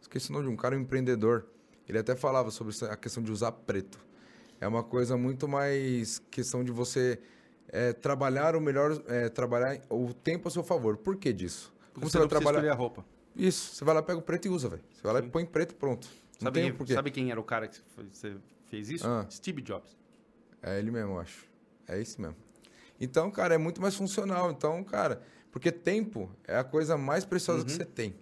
Esqueci 0.00 0.30
o 0.30 0.32
nome 0.32 0.46
de 0.46 0.52
um 0.52 0.56
cara, 0.56 0.76
um 0.76 0.80
empreendedor. 0.80 1.46
Ele 1.88 1.98
até 1.98 2.14
falava 2.14 2.50
sobre 2.50 2.74
a 2.90 2.96
questão 2.96 3.22
de 3.22 3.30
usar 3.30 3.52
preto. 3.52 3.98
É 4.60 4.66
uma 4.66 4.82
coisa 4.82 5.16
muito 5.16 5.46
mais 5.46 6.20
questão 6.30 6.64
de 6.64 6.72
você 6.72 7.18
é, 7.68 7.92
trabalhar 7.92 8.56
o 8.56 8.60
melhor, 8.60 9.00
é, 9.06 9.28
trabalhar 9.28 9.80
o 9.88 10.12
tempo 10.12 10.48
a 10.48 10.50
seu 10.50 10.62
favor. 10.62 10.96
Por 10.96 11.16
que 11.16 11.32
disso? 11.32 11.72
Como 11.94 12.10
você 12.10 12.18
vai 12.18 12.28
trabalhar? 12.28 12.72
a 12.72 12.74
roupa. 12.74 13.04
Isso, 13.34 13.74
você 13.74 13.84
vai 13.84 13.94
lá, 13.94 14.02
pega 14.02 14.18
o 14.18 14.22
preto 14.22 14.46
e 14.46 14.48
usa, 14.48 14.68
velho. 14.68 14.82
Você 14.92 15.02
vai 15.02 15.12
lá 15.12 15.20
e 15.20 15.30
põe 15.30 15.46
preto 15.46 15.72
e 15.72 15.74
pronto. 15.74 16.08
Sabe, 16.38 16.60
tem 16.72 16.86
sabe 16.94 17.10
quem 17.10 17.30
era 17.30 17.40
o 17.40 17.44
cara 17.44 17.66
que 17.68 17.78
você 18.12 18.36
fez 18.66 18.90
isso? 18.90 19.06
Ah. 19.06 19.26
Steve 19.30 19.60
Jobs. 19.60 19.96
É 20.62 20.78
ele 20.78 20.90
mesmo, 20.90 21.12
eu 21.12 21.18
acho. 21.20 21.46
É 21.86 22.00
esse 22.00 22.20
mesmo. 22.20 22.36
Então, 23.00 23.30
cara, 23.30 23.54
é 23.54 23.58
muito 23.58 23.80
mais 23.80 23.94
funcional. 23.94 24.50
Então, 24.50 24.82
cara, 24.84 25.22
porque 25.50 25.70
tempo 25.72 26.30
é 26.46 26.56
a 26.58 26.64
coisa 26.64 26.96
mais 26.96 27.24
preciosa 27.24 27.60
Uhum. 27.60 27.66
que 27.66 27.72
você 27.72 27.84
tem. 27.84 28.14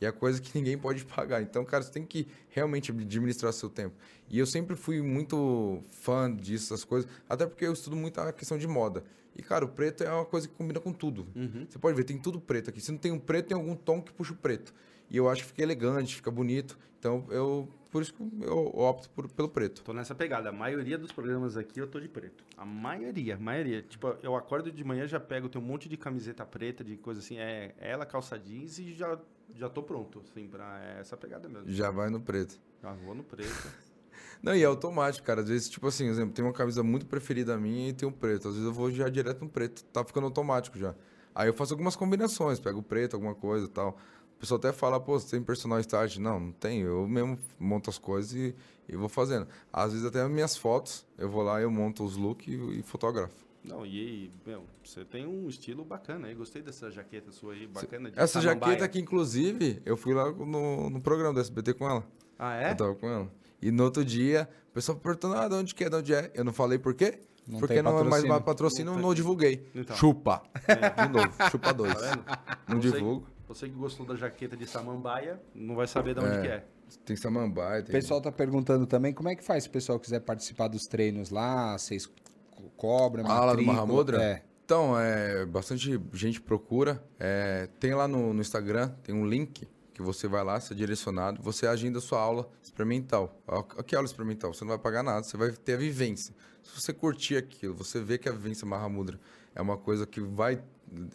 E 0.00 0.04
é 0.04 0.08
a 0.08 0.12
coisa 0.12 0.40
que 0.40 0.50
ninguém 0.56 0.78
pode 0.78 1.04
pagar. 1.04 1.42
Então, 1.42 1.64
cara, 1.64 1.82
você 1.82 1.90
tem 1.90 2.04
que 2.04 2.28
realmente 2.50 2.90
administrar 2.92 3.52
seu 3.52 3.68
tempo. 3.68 3.96
E 4.28 4.38
eu 4.38 4.46
sempre 4.46 4.76
fui 4.76 5.02
muito 5.02 5.82
fã 5.90 6.32
disso, 6.34 6.72
essas 6.72 6.84
coisas. 6.84 7.10
Até 7.28 7.46
porque 7.46 7.64
eu 7.66 7.72
estudo 7.72 7.96
muito 7.96 8.20
a 8.20 8.32
questão 8.32 8.56
de 8.56 8.66
moda. 8.68 9.02
E, 9.34 9.42
cara, 9.42 9.64
o 9.64 9.68
preto 9.68 10.02
é 10.04 10.12
uma 10.12 10.24
coisa 10.24 10.48
que 10.48 10.54
combina 10.54 10.80
com 10.80 10.92
tudo. 10.92 11.26
Uhum. 11.34 11.66
Você 11.68 11.78
pode 11.78 11.96
ver, 11.96 12.04
tem 12.04 12.18
tudo 12.18 12.40
preto 12.40 12.70
aqui. 12.70 12.80
Se 12.80 12.90
não 12.92 12.98
tem 12.98 13.12
um 13.12 13.18
preto, 13.18 13.48
tem 13.48 13.56
algum 13.56 13.74
tom 13.76 14.00
que 14.02 14.12
puxa 14.12 14.32
o 14.32 14.36
preto. 14.36 14.74
E 15.10 15.16
eu 15.16 15.28
acho 15.28 15.42
que 15.42 15.48
fica 15.48 15.62
elegante, 15.62 16.16
fica 16.16 16.30
bonito. 16.30 16.78
Então, 16.98 17.24
eu 17.30 17.68
por 17.90 18.02
isso 18.02 18.12
que 18.12 18.22
eu 18.42 18.66
opto 18.78 19.08
por, 19.10 19.30
pelo 19.32 19.48
preto. 19.48 19.82
Tô 19.82 19.92
nessa 19.92 20.14
pegada. 20.14 20.50
A 20.50 20.52
maioria 20.52 20.98
dos 20.98 21.10
programas 21.10 21.56
aqui 21.56 21.80
eu 21.80 21.86
tô 21.86 21.98
de 21.98 22.08
preto. 22.08 22.44
A 22.56 22.64
maioria, 22.64 23.36
a 23.36 23.38
maioria. 23.38 23.82
Tipo, 23.82 24.14
eu 24.22 24.36
acordo 24.36 24.70
de 24.70 24.84
manhã, 24.84 25.06
já 25.06 25.18
pego, 25.18 25.48
tem 25.48 25.60
um 25.60 25.64
monte 25.64 25.88
de 25.88 25.96
camiseta 25.96 26.44
preta, 26.44 26.84
de 26.84 26.96
coisa 26.96 27.20
assim, 27.20 27.38
é 27.38 27.74
ela, 27.78 28.04
calça 28.04 28.38
jeans 28.38 28.78
e 28.78 28.92
já, 28.92 29.18
já 29.54 29.70
tô 29.70 29.82
pronto, 29.82 30.20
assim, 30.20 30.46
pra 30.46 30.96
essa 30.98 31.16
pegada 31.16 31.48
mesmo. 31.48 31.70
Já 31.70 31.90
vai 31.90 32.10
no 32.10 32.20
preto. 32.20 32.60
Já 32.82 32.92
vou 32.92 33.14
no 33.14 33.24
preto. 33.24 33.48
Não, 34.42 34.54
e 34.54 34.62
é 34.62 34.66
automático, 34.66 35.26
cara. 35.26 35.40
Às 35.40 35.48
vezes, 35.48 35.68
tipo 35.68 35.86
assim, 35.86 36.08
exemplo, 36.08 36.32
tem 36.34 36.44
uma 36.44 36.52
camisa 36.52 36.82
muito 36.82 37.06
preferida 37.06 37.56
minha 37.56 37.88
e 37.88 37.92
tem 37.92 38.06
um 38.06 38.12
preto. 38.12 38.48
Às 38.48 38.54
vezes 38.54 38.66
eu 38.68 38.72
vou 38.72 38.90
já 38.90 39.08
direto 39.08 39.42
no 39.42 39.48
preto. 39.48 39.82
Tá 39.84 40.04
ficando 40.04 40.24
automático 40.24 40.78
já. 40.78 40.94
Aí 41.34 41.48
eu 41.48 41.54
faço 41.54 41.72
algumas 41.72 41.96
combinações, 41.96 42.60
pego 42.60 42.80
o 42.80 42.82
preto, 42.82 43.14
alguma 43.14 43.34
coisa 43.34 43.66
e 43.66 43.68
tal. 43.68 43.96
O 44.38 44.40
pessoal 44.40 44.58
até 44.58 44.72
fala, 44.72 45.00
pô, 45.00 45.18
você 45.18 45.32
tem 45.32 45.42
personal 45.42 45.80
start? 45.80 46.16
Não, 46.18 46.38
não 46.38 46.52
tenho. 46.52 46.86
Eu 46.86 47.08
mesmo 47.08 47.36
monto 47.58 47.90
as 47.90 47.98
coisas 47.98 48.32
e, 48.32 48.54
e 48.88 48.94
vou 48.94 49.08
fazendo. 49.08 49.48
Às 49.72 49.90
vezes 49.92 50.06
até 50.06 50.22
as 50.22 50.30
minhas 50.30 50.56
fotos, 50.56 51.04
eu 51.18 51.28
vou 51.28 51.42
lá, 51.42 51.60
eu 51.60 51.68
monto 51.68 52.04
os 52.04 52.16
looks 52.16 52.46
e, 52.46 52.78
e 52.78 52.82
fotografo. 52.82 53.34
Não, 53.64 53.84
e, 53.84 54.30
meu, 54.46 54.62
você 54.84 55.04
tem 55.04 55.26
um 55.26 55.48
estilo 55.48 55.84
bacana 55.84 56.28
aí. 56.28 56.34
Gostei 56.36 56.62
dessa 56.62 56.88
jaqueta 56.88 57.32
sua 57.32 57.52
aí, 57.54 57.66
bacana. 57.66 58.12
De 58.12 58.18
Essa 58.18 58.40
samambaia. 58.40 58.60
jaqueta 58.70 58.84
aqui, 58.84 59.00
inclusive, 59.00 59.82
eu 59.84 59.96
fui 59.96 60.14
lá 60.14 60.30
no, 60.30 60.88
no 60.88 61.00
programa 61.00 61.34
do 61.34 61.40
SBT 61.40 61.74
com 61.74 61.90
ela. 61.90 62.04
Ah, 62.38 62.54
é? 62.54 62.70
Eu 62.70 62.76
tava 62.76 62.94
com 62.94 63.08
ela. 63.08 63.28
E 63.60 63.72
no 63.72 63.82
outro 63.82 64.04
dia, 64.04 64.48
o 64.70 64.74
pessoal 64.74 64.96
perguntando, 64.96 65.34
ah, 65.34 65.48
de 65.48 65.54
onde 65.56 65.74
que 65.74 65.82
é, 65.82 65.90
de 65.90 65.96
onde 65.96 66.14
é? 66.14 66.30
Eu 66.32 66.44
não 66.44 66.52
falei 66.52 66.78
por 66.78 66.94
quê? 66.94 67.18
Não 67.44 67.58
Porque 67.58 67.74
tem 67.74 67.82
não 67.82 67.98
é 67.98 68.04
mais 68.04 68.24
patrocínio. 68.44 68.92
Não 68.92 69.00
não, 69.00 69.08
tem. 69.08 69.16
divulguei. 69.16 69.66
Então. 69.74 69.96
Chupa. 69.96 70.42
De 70.68 71.08
novo, 71.12 71.50
chupa 71.50 71.74
dois. 71.74 71.92
Tá 71.94 72.00
vendo? 72.00 72.24
Não 72.68 72.80
Você- 72.80 72.92
divulgo. 72.92 73.26
Você 73.48 73.66
que 73.66 73.74
gostou 73.74 74.04
da 74.06 74.14
jaqueta 74.14 74.56
de 74.56 74.66
samambaia, 74.66 75.40
não 75.54 75.74
vai 75.74 75.86
saber 75.86 76.14
de 76.14 76.20
onde 76.20 76.36
É. 76.36 76.40
que 76.42 76.48
é. 76.48 76.64
Tem 77.04 77.16
samambaia, 77.16 77.80
O 77.80 77.84
tem... 77.84 77.92
pessoal 77.92 78.20
tá 78.20 78.30
perguntando 78.32 78.86
também 78.86 79.12
como 79.12 79.28
é 79.28 79.34
que 79.34 79.42
faz 79.44 79.64
se 79.64 79.68
o 79.68 79.72
pessoal 79.72 79.98
quiser 79.98 80.20
participar 80.20 80.68
dos 80.68 80.86
treinos 80.86 81.30
lá, 81.30 81.76
vocês 81.76 82.06
co- 82.06 82.14
cobram, 82.76 83.24
Ah, 83.26 83.28
lá 83.28 83.40
do 83.40 83.46
matrícula? 83.48 83.74
Mahamudra? 83.74 84.22
É. 84.22 84.42
Então, 84.64 84.98
é, 84.98 85.46
bastante 85.46 85.98
gente 86.12 86.40
procura. 86.40 87.02
É, 87.18 87.68
tem 87.80 87.94
lá 87.94 88.06
no, 88.06 88.32
no 88.34 88.40
Instagram, 88.40 88.90
tem 89.02 89.14
um 89.14 89.26
link 89.26 89.66
que 89.94 90.02
você 90.02 90.28
vai 90.28 90.44
lá, 90.44 90.60
você 90.60 90.74
é 90.74 90.76
direcionado, 90.76 91.42
você 91.42 91.66
agenda 91.66 91.98
a 91.98 92.02
sua 92.02 92.20
aula 92.20 92.48
experimental. 92.62 93.34
Que 93.86 93.96
aula 93.96 94.06
experimental? 94.06 94.52
Você 94.54 94.62
não 94.64 94.68
vai 94.70 94.78
pagar 94.78 95.02
nada, 95.02 95.22
você 95.24 95.36
vai 95.36 95.50
ter 95.52 95.72
a 95.74 95.76
vivência. 95.76 96.34
Se 96.62 96.80
você 96.80 96.92
curtir 96.92 97.36
aquilo, 97.36 97.74
você 97.74 98.00
vê 98.00 98.16
que 98.18 98.28
a 98.28 98.32
vivência 98.32 98.66
Mahamudra 98.66 99.18
é 99.54 99.60
uma 99.62 99.76
coisa 99.76 100.06
que 100.06 100.20
vai 100.20 100.62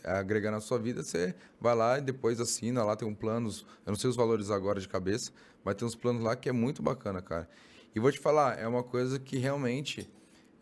agregar 0.03 0.51
na 0.51 0.59
sua 0.59 0.77
vida, 0.79 1.03
você 1.03 1.35
vai 1.59 1.75
lá 1.75 1.97
e 1.97 2.01
depois 2.01 2.39
assina. 2.39 2.83
Lá 2.83 2.95
tem 2.95 3.07
um 3.07 3.15
planos, 3.15 3.65
eu 3.85 3.91
não 3.91 3.95
sei 3.95 4.09
os 4.09 4.15
valores 4.15 4.49
agora 4.49 4.79
de 4.79 4.87
cabeça, 4.87 5.31
mas 5.63 5.75
tem 5.75 5.87
uns 5.87 5.95
planos 5.95 6.23
lá 6.23 6.35
que 6.35 6.49
é 6.49 6.51
muito 6.51 6.81
bacana, 6.81 7.21
cara. 7.21 7.47
E 7.95 7.99
vou 7.99 8.11
te 8.11 8.19
falar, 8.19 8.59
é 8.59 8.67
uma 8.67 8.83
coisa 8.83 9.19
que 9.19 9.37
realmente 9.37 10.09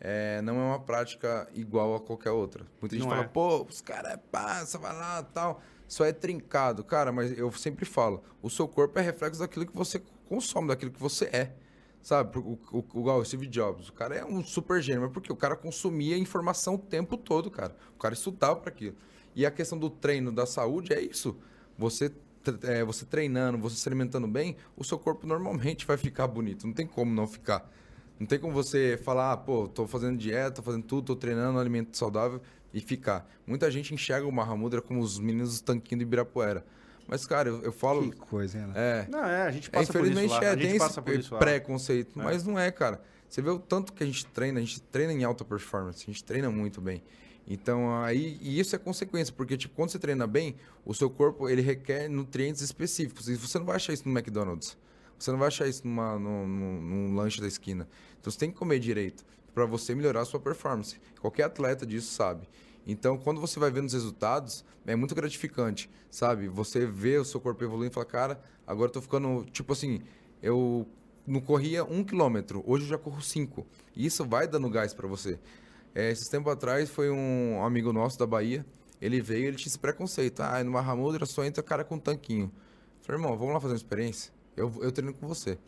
é, 0.04 0.42
não 0.42 0.60
é 0.60 0.64
uma 0.64 0.80
prática 0.80 1.48
igual 1.54 1.94
a 1.94 2.00
qualquer 2.00 2.30
outra. 2.30 2.66
Muita 2.80 2.96
gente 2.96 3.04
Não 3.04 3.10
fala, 3.10 3.24
é. 3.24 3.28
pô, 3.28 3.62
os 3.62 3.80
caras 3.80 4.12
é 4.12 4.16
passa, 4.16 4.76
vai 4.76 4.92
lá 4.92 5.22
tal. 5.22 5.62
Só 5.86 6.04
é 6.04 6.12
trincado. 6.12 6.82
Cara, 6.82 7.12
mas 7.12 7.36
eu 7.38 7.52
sempre 7.52 7.84
falo, 7.84 8.22
o 8.42 8.50
seu 8.50 8.66
corpo 8.66 8.98
é 8.98 9.02
reflexo 9.02 9.40
daquilo 9.40 9.64
que 9.64 9.76
você 9.76 10.02
consome, 10.28 10.68
daquilo 10.68 10.90
que 10.90 11.00
você 11.00 11.26
é. 11.26 11.54
Sabe, 12.02 12.36
o, 12.36 12.58
o, 12.72 12.84
o, 13.00 13.24
Steve 13.24 13.46
Jobs, 13.46 13.88
o 13.88 13.92
cara 13.92 14.16
é 14.16 14.24
um 14.24 14.42
super 14.42 14.82
gênio, 14.82 15.02
mas 15.02 15.12
porque 15.12 15.32
o 15.32 15.36
cara 15.36 15.54
consumia 15.54 16.18
informação 16.18 16.74
o 16.74 16.78
tempo 16.78 17.16
todo, 17.16 17.48
cara. 17.48 17.76
O 17.94 17.98
cara 17.98 18.12
estudava 18.12 18.56
para 18.56 18.70
aquilo. 18.70 18.96
E 19.36 19.46
a 19.46 19.50
questão 19.52 19.78
do 19.78 19.88
treino 19.88 20.32
da 20.32 20.44
saúde 20.44 20.92
é 20.92 21.00
isso. 21.00 21.36
Você, 21.78 22.12
é, 22.64 22.84
você 22.84 23.06
treinando, 23.06 23.56
você 23.56 23.76
se 23.76 23.88
alimentando 23.88 24.26
bem, 24.26 24.56
o 24.76 24.82
seu 24.82 24.98
corpo 24.98 25.28
normalmente 25.28 25.86
vai 25.86 25.96
ficar 25.96 26.26
bonito. 26.26 26.66
Não 26.66 26.74
tem 26.74 26.86
como 26.86 27.14
não 27.14 27.26
ficar. 27.26 27.70
Não 28.18 28.26
tem 28.26 28.38
como 28.38 28.52
você 28.52 28.98
falar, 29.02 29.32
ah, 29.32 29.36
pô, 29.36 29.68
tô 29.68 29.86
fazendo 29.86 30.18
dieta, 30.18 30.56
tô 30.56 30.62
fazendo 30.62 30.84
tudo, 30.84 31.06
tô 31.06 31.16
treinando, 31.16 31.58
alimento 31.58 31.96
saudável 31.96 32.40
e 32.74 32.80
ficar. 32.80 33.30
Muita 33.46 33.70
gente 33.70 33.94
enxerga 33.94 34.26
o 34.26 34.32
Mahamudra 34.32 34.82
como 34.82 35.00
os 35.00 35.20
meninos 35.20 35.50
dos 35.50 35.60
tanquinhos 35.60 36.00
do 36.00 36.02
Ibirapuera. 36.02 36.64
Mas, 37.12 37.26
cara, 37.26 37.50
eu, 37.50 37.60
eu 37.62 37.72
falo. 37.72 38.10
Que 38.10 38.16
coisa, 38.16 38.56
hein? 38.58 38.72
É, 38.74 39.06
Não, 39.10 39.22
é, 39.22 39.42
a 39.42 39.50
gente 39.50 39.68
é, 39.68 39.72
passa 39.72 39.92
por 39.92 39.98
isso 40.06 40.12
infelizmente 40.12 40.30
lá. 40.30 40.44
é, 40.46 40.52
a 40.52 40.56
tem 40.56 40.66
esse 40.70 40.78
passa 40.78 41.02
por 41.02 41.14
isso 41.14 41.34
lá. 41.34 41.40
preconceito, 41.40 42.12
mas 42.18 42.42
não 42.42 42.58
é, 42.58 42.70
cara. 42.70 43.02
Você 43.28 43.42
vê 43.42 43.50
o 43.50 43.58
tanto 43.58 43.92
que 43.92 44.02
a 44.02 44.06
gente 44.06 44.24
treina, 44.24 44.58
a 44.58 44.62
gente 44.62 44.80
treina 44.80 45.12
em 45.12 45.22
alta 45.22 45.44
performance, 45.44 46.02
a 46.02 46.06
gente 46.06 46.24
treina 46.24 46.50
muito 46.50 46.80
bem. 46.80 47.02
Então, 47.46 48.02
aí, 48.02 48.38
e 48.40 48.58
isso 48.58 48.74
é 48.74 48.78
consequência, 48.78 49.34
porque, 49.36 49.58
tipo, 49.58 49.74
quando 49.74 49.90
você 49.90 49.98
treina 49.98 50.26
bem, 50.26 50.56
o 50.86 50.94
seu 50.94 51.10
corpo, 51.10 51.50
ele 51.50 51.60
requer 51.60 52.08
nutrientes 52.08 52.62
específicos, 52.62 53.28
e 53.28 53.34
você 53.34 53.58
não 53.58 53.66
vai 53.66 53.76
achar 53.76 53.92
isso 53.92 54.08
no 54.08 54.18
McDonald's. 54.18 54.78
Você 55.18 55.30
não 55.30 55.38
vai 55.38 55.48
achar 55.48 55.68
isso 55.68 55.86
numa, 55.86 56.18
num, 56.18 56.46
num- 56.46 56.80
num 56.80 57.14
lanche 57.14 57.42
da 57.42 57.46
esquina. 57.46 57.86
Então, 58.18 58.32
você 58.32 58.38
tem 58.38 58.50
que 58.50 58.56
comer 58.56 58.78
direito, 58.78 59.22
para 59.54 59.66
você 59.66 59.94
melhorar 59.94 60.22
a 60.22 60.24
sua 60.24 60.40
performance. 60.40 60.96
Qualquer 61.20 61.42
atleta 61.42 61.84
disso 61.84 62.10
sabe. 62.14 62.48
Então, 62.86 63.16
quando 63.16 63.40
você 63.40 63.58
vai 63.60 63.70
vendo 63.70 63.86
os 63.86 63.92
resultados, 63.92 64.64
é 64.86 64.96
muito 64.96 65.14
gratificante, 65.14 65.88
sabe? 66.10 66.48
Você 66.48 66.84
vê 66.86 67.18
o 67.18 67.24
seu 67.24 67.40
corpo 67.40 67.62
evoluindo 67.62 67.92
e 67.92 67.94
fala, 67.94 68.06
cara, 68.06 68.42
agora 68.66 68.88
eu 68.88 68.92
tô 68.92 69.00
ficando, 69.00 69.44
tipo 69.52 69.72
assim, 69.72 70.00
eu 70.42 70.86
não 71.26 71.40
corria 71.40 71.84
um 71.84 72.02
quilômetro, 72.02 72.62
hoje 72.66 72.84
eu 72.84 72.90
já 72.90 72.98
corro 72.98 73.22
cinco. 73.22 73.66
E 73.94 74.04
isso 74.04 74.24
vai 74.24 74.48
dando 74.48 74.68
gás 74.68 74.92
para 74.92 75.06
você. 75.06 75.38
É, 75.94 76.10
esses 76.10 76.28
tempos 76.28 76.52
atrás 76.52 76.90
foi 76.90 77.10
um 77.10 77.62
amigo 77.64 77.92
nosso 77.92 78.18
da 78.18 78.26
Bahia, 78.26 78.66
ele 79.00 79.20
veio 79.20 79.46
ele 79.46 79.56
tinha 79.56 79.68
esse 79.68 79.78
preconceito. 79.78 80.40
Ah, 80.40 80.62
no 80.62 80.70
Mahamudra 80.70 81.26
só 81.26 81.44
entra 81.44 81.62
cara 81.62 81.84
com 81.84 81.98
tanquinho. 81.98 82.44
Eu 83.00 83.04
falei, 83.04 83.20
irmão, 83.20 83.36
vamos 83.36 83.52
lá 83.52 83.60
fazer 83.60 83.74
uma 83.74 83.78
experiência? 83.78 84.32
Eu, 84.56 84.72
eu 84.80 84.92
treino 84.92 85.12
com 85.12 85.26
você. 85.26 85.58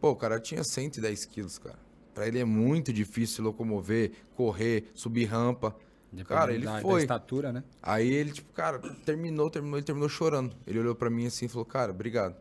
Pô, 0.00 0.10
o 0.10 0.16
cara 0.16 0.40
tinha 0.40 0.64
110 0.64 1.24
quilos, 1.26 1.58
cara. 1.58 1.78
Pra 2.14 2.26
ele 2.26 2.38
é 2.38 2.44
muito 2.44 2.92
difícil 2.92 3.44
locomover, 3.44 4.12
correr, 4.34 4.90
subir 4.94 5.24
rampa. 5.24 5.76
Cara, 6.22 6.52
ele 6.52 6.64
da, 6.64 6.74
Da 6.76 6.80
foi. 6.80 7.00
estatura, 7.02 7.52
né? 7.52 7.64
Aí 7.82 8.12
ele, 8.12 8.30
tipo, 8.32 8.52
cara, 8.52 8.78
terminou, 9.04 9.50
terminou, 9.50 9.78
ele 9.78 9.84
terminou 9.86 10.08
chorando. 10.08 10.54
Ele 10.66 10.78
olhou 10.78 10.94
pra 10.94 11.10
mim 11.10 11.26
assim 11.26 11.46
e 11.46 11.48
falou, 11.48 11.64
cara, 11.64 11.90
obrigado. 11.90 12.36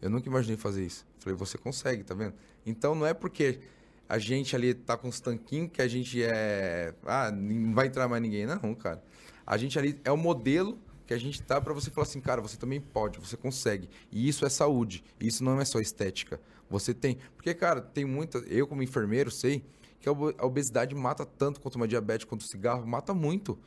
Eu 0.00 0.08
nunca 0.08 0.28
imaginei 0.28 0.56
fazer 0.56 0.84
isso. 0.84 1.06
Falei, 1.18 1.36
você 1.36 1.58
consegue, 1.58 2.04
tá 2.04 2.14
vendo? 2.14 2.34
Então 2.64 2.94
não 2.94 3.04
é 3.06 3.12
porque 3.12 3.60
a 4.08 4.18
gente 4.18 4.54
ali 4.54 4.72
tá 4.72 4.96
com 4.96 5.08
os 5.08 5.20
tanquinhos 5.20 5.70
que 5.72 5.82
a 5.82 5.88
gente 5.88 6.22
é. 6.22 6.94
Ah, 7.04 7.30
não 7.30 7.74
vai 7.74 7.88
entrar 7.88 8.08
mais 8.08 8.22
ninguém. 8.22 8.46
Não, 8.46 8.74
cara. 8.74 9.02
A 9.46 9.56
gente 9.56 9.78
ali 9.78 10.00
é 10.04 10.10
o 10.12 10.16
modelo 10.16 10.78
que 11.06 11.14
a 11.14 11.18
gente 11.18 11.40
tá 11.42 11.60
pra 11.60 11.72
você 11.72 11.90
falar 11.90 12.06
assim, 12.06 12.20
cara, 12.20 12.40
você 12.40 12.56
também 12.56 12.80
pode, 12.80 13.18
você 13.18 13.36
consegue. 13.36 13.88
E 14.10 14.28
isso 14.28 14.44
é 14.44 14.48
saúde. 14.48 15.04
Isso 15.20 15.42
não 15.44 15.60
é 15.60 15.64
só 15.64 15.80
estética. 15.80 16.40
Você 16.68 16.92
tem. 16.92 17.18
Porque, 17.36 17.54
cara, 17.54 17.80
tem 17.80 18.04
muita. 18.04 18.38
Eu, 18.38 18.66
como 18.66 18.82
enfermeiro, 18.82 19.30
sei 19.30 19.64
que 20.00 20.08
a 20.08 20.12
obe- 20.12 20.34
a 20.38 20.46
obesidade 20.46 20.94
mata 20.94 21.24
tanto 21.26 21.60
quanto 21.60 21.76
uma 21.76 21.88
diabetes, 21.88 22.24
quanto 22.24 22.42
o 22.42 22.46
cigarro, 22.46 22.86
mata 22.86 23.12
muito 23.14 23.58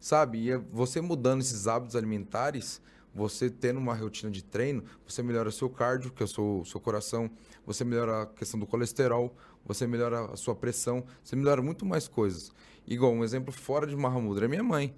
sabe? 0.00 0.38
E 0.38 0.50
é 0.50 0.58
você 0.58 1.00
mudando 1.00 1.42
esses 1.42 1.68
hábitos 1.68 1.94
alimentares, 1.94 2.80
você 3.14 3.50
tendo 3.50 3.78
uma 3.78 3.94
rotina 3.94 4.30
de 4.32 4.42
treino, 4.42 4.82
você 5.06 5.22
melhora 5.22 5.50
seu 5.50 5.68
cardio, 5.68 6.10
que 6.10 6.22
é 6.22 6.24
o 6.24 6.28
seu, 6.28 6.62
seu 6.64 6.80
coração, 6.80 7.30
você 7.66 7.84
melhora 7.84 8.22
a 8.22 8.26
questão 8.26 8.58
do 8.58 8.66
colesterol, 8.66 9.34
você 9.64 9.86
melhora 9.86 10.32
a 10.32 10.36
sua 10.36 10.54
pressão, 10.54 11.04
você 11.22 11.36
melhora 11.36 11.60
muito 11.60 11.84
mais 11.84 12.08
coisas. 12.08 12.50
Igual, 12.86 13.12
um 13.12 13.22
exemplo 13.22 13.52
fora 13.52 13.86
de 13.86 13.94
Mahamudra 13.94 14.46
é 14.46 14.48
minha 14.48 14.62
mãe. 14.62 14.94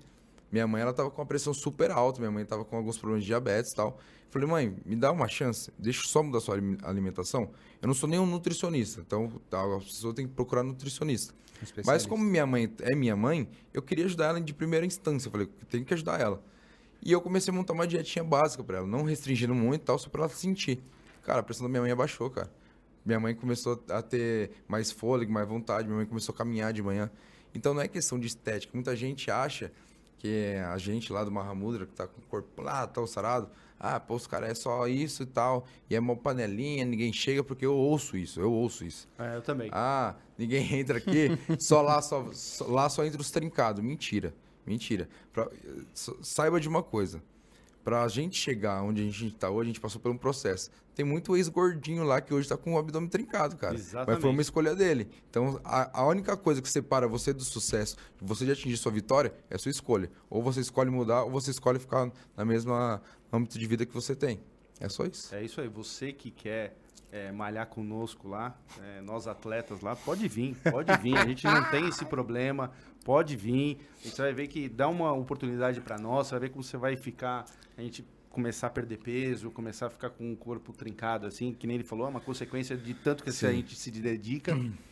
Minha 0.51 0.67
mãe, 0.67 0.83
ela 0.83 0.93
tava 0.93 1.11
com 1.11 1.21
a 1.21 1.27
pressão 1.27 1.53
super 1.53 1.91
alta, 1.91 2.21
minha 2.21 2.31
mãe 2.31 2.45
tava 2.45 2.65
com 2.65 2.77
alguns 2.77 2.99
problemas 2.99 3.25
de 3.25 3.29
diabetes 3.29 3.73
e 3.73 3.75
tal. 3.75 3.99
Falei, 4.33 4.49
mãe, 4.49 4.77
me 4.87 4.97
dá 4.97 5.13
uma 5.13 5.29
chance, 5.29 5.71
deixa 5.79 6.01
eu 6.01 6.07
só 6.07 6.23
mudar 6.23 6.41
sua 6.41 6.55
alime- 6.55 6.79
alimentação. 6.83 7.51
Eu 7.83 7.87
não 7.87 7.95
sou 7.95 8.09
nenhum 8.09 8.25
nutricionista, 8.25 9.03
então 9.03 9.31
tá, 9.51 9.63
a 9.63 9.79
pessoa 9.79 10.15
tem 10.15 10.27
que 10.27 10.33
procurar 10.33 10.63
nutricionista. 10.63 11.35
Mas 11.87 12.07
como 12.07 12.25
minha 12.25 12.47
mãe 12.47 12.73
é 12.81 12.95
minha 12.97 13.15
mãe, 13.15 13.47
eu 13.75 13.83
queria 13.83 14.07
ajudar 14.07 14.29
ela 14.29 14.41
de 14.41 14.55
primeira 14.55 14.87
instância. 14.87 15.29
Eu 15.29 15.33
falei, 15.33 15.47
tenho 15.69 15.85
que 15.85 15.93
ajudar 15.93 16.19
ela. 16.19 16.43
E 17.03 17.13
eu 17.13 17.21
comecei 17.21 17.53
a 17.53 17.55
montar 17.55 17.75
uma 17.75 17.87
dietinha 17.87 18.25
básica 18.25 18.65
pra 18.65 18.79
ela, 18.79 18.87
não 18.87 19.03
restringindo 19.05 19.55
muito 19.55 19.83
e 19.83 19.85
tal, 19.85 19.99
só 19.99 20.09
pra 20.09 20.23
ela 20.23 20.31
sentir. 20.31 20.81
Cara, 21.23 21.41
a 21.41 21.43
pressão 21.43 21.65
da 21.65 21.69
minha 21.69 21.83
mãe 21.83 21.91
abaixou, 21.93 22.31
cara. 22.31 22.51
Minha 23.05 23.21
mãe 23.21 23.35
começou 23.35 23.85
a 23.91 24.01
ter 24.01 24.51
mais 24.67 24.91
fôlego, 24.91 25.31
mais 25.31 25.47
vontade, 25.47 25.87
minha 25.87 25.99
mãe 25.99 26.07
começou 26.07 26.35
a 26.35 26.39
caminhar 26.39 26.73
de 26.73 26.83
manhã. 26.83 27.11
Então 27.55 27.75
não 27.75 27.83
é 27.83 27.87
questão 27.87 28.19
de 28.19 28.27
estética. 28.29 28.71
Muita 28.75 28.97
gente 28.97 29.31
acha 29.31 29.71
que 30.19 30.55
a 30.67 30.79
gente 30.79 31.13
lá 31.13 31.23
do 31.23 31.31
Mahamudra, 31.31 31.85
que 31.85 31.93
tá 31.93 32.07
com 32.07 32.19
o 32.21 32.25
corpo 32.25 32.63
lá, 32.63 32.87
tal, 32.87 33.07
sarado, 33.07 33.51
ah, 33.83 33.99
pô, 33.99 34.15
os 34.15 34.27
caras 34.29 34.51
é 34.51 34.55
só 34.55 34.87
isso 34.87 35.25
e 35.25 35.27
tal, 35.27 35.67
e 35.91 35.97
é 35.97 36.01
uma 36.01 36.15
panelinha, 36.17 36.85
ninguém 36.85 37.13
chega, 37.13 37.43
porque 37.43 37.67
eu 37.67 37.75
ouço 37.75 38.17
isso, 38.17 38.41
eu 38.41 38.53
ouço 38.53 38.85
isso. 38.85 39.09
É, 39.19 39.37
eu 39.37 39.43
também. 39.43 39.69
Ah, 39.73 40.15
ninguém 40.39 40.73
entra 40.79 40.99
aqui, 40.99 41.31
só 41.59 41.83
lá 41.83 42.01
só, 42.01 42.29
só- 42.33 42.67
lá 42.67 42.89
só 42.89 43.05
entra 43.05 43.21
os 43.21 43.31
trincados. 43.31 43.83
Mentira, 43.83 44.33
mentira. 44.65 45.09
Pra- 45.33 45.51
sa- 45.93 46.15
saiba 46.23 46.61
de 46.61 46.69
uma 46.69 46.83
coisa. 46.83 47.21
Pra 47.85 48.07
gente 48.07 48.39
chegar 48.39 48.81
onde 48.85 49.03
a 49.03 49.05
gente 49.05 49.35
tá 49.35 49.51
hoje, 49.51 49.63
a 49.71 49.73
gente 49.73 49.81
passou 49.81 50.01
por 50.01 50.09
um 50.13 50.17
processo. 50.17 50.71
Tem 50.95 51.05
muito 51.05 51.37
ex-gordinho 51.37 52.05
lá 52.05 52.21
que 52.21 52.33
hoje 52.33 52.49
tá 52.49 52.57
com 52.57 52.75
o 52.75 52.79
abdômen 52.79 53.09
trincado, 53.09 53.57
cara. 53.57 53.73
Mas 53.73 53.89
Exatamente. 53.89 54.21
foi 54.21 54.31
uma 54.31 54.41
escolha 54.41 54.73
dele. 54.73 55.09
Então, 55.29 55.59
a, 55.65 56.01
a 56.01 56.07
única 56.07 56.37
coisa 56.37 56.63
que 56.63 56.69
separa 56.71 57.09
você 57.09 57.33
do 57.33 57.43
sucesso, 57.43 57.97
você 58.21 58.45
de 58.45 58.53
atingir 58.53 58.77
sua 58.77 58.93
vitória, 58.93 59.35
é 59.51 59.57
a 59.57 59.59
sua 59.59 59.71
escolha. 59.73 60.09
Ou 60.31 60.41
você 60.41 60.61
escolhe 60.61 60.91
mudar, 60.91 61.25
ou 61.25 61.31
você 61.33 61.51
escolhe 61.51 61.81
ficar 61.81 62.09
na 62.37 62.45
mesma 62.45 63.03
âmbito 63.33 63.59
de 63.59 63.67
vida 63.67 63.87
que 63.87 63.95
você 63.95 64.15
tem. 64.15 64.41
É 64.79 64.89
só 64.89 65.05
isso. 65.05 65.35
É 65.35 65.43
isso 65.43 65.61
aí. 65.61 65.69
Você 65.69 66.13
que 66.13 66.31
quer 66.31 66.77
é, 67.11 67.31
malhar 67.31 67.67
conosco 67.67 68.29
lá, 68.29 68.59
é, 68.81 69.01
nós 69.03 69.27
atletas 69.27 69.81
lá, 69.81 69.95
pode 69.95 70.27
vir, 70.29 70.57
pode 70.71 70.97
vir. 70.99 71.17
A 71.17 71.27
gente 71.27 71.45
não 71.45 71.71
tem 71.71 71.89
esse 71.89 72.05
problema, 72.05 72.73
pode 73.05 73.37
vir. 73.37 73.79
Você 74.03 74.23
vai 74.23 74.33
ver 74.33 74.49
que 74.49 74.69
dá 74.69 74.89
uma 74.89 75.13
oportunidade 75.13 75.81
para 75.81 75.99
nós, 75.99 76.27
você 76.27 76.33
vai 76.33 76.41
ver 76.41 76.49
como 76.51 76.63
você 76.63 76.77
vai 76.77 76.97
ficar. 76.97 77.45
A 77.77 77.83
gente 77.83 78.05
começar 78.31 78.69
a 78.69 78.71
perder 78.71 78.97
peso, 78.97 79.51
começar 79.51 79.87
a 79.87 79.91
ficar 79.91 80.11
com 80.11 80.33
o 80.33 80.37
corpo 80.37 80.73
trincado, 80.73 81.27
assim, 81.27 81.53
que 81.53 81.67
nem 81.67 81.77
ele 81.77 81.85
falou, 81.85 82.07
é 82.07 82.09
uma 82.09 82.21
consequência 82.21 82.77
de 82.77 82.95
tanto 82.95 83.23
que 83.23 83.31
Sim. 83.31 83.47
a 83.47 83.53
gente 83.53 83.77
se 83.77 83.91
dedica. 83.91 84.57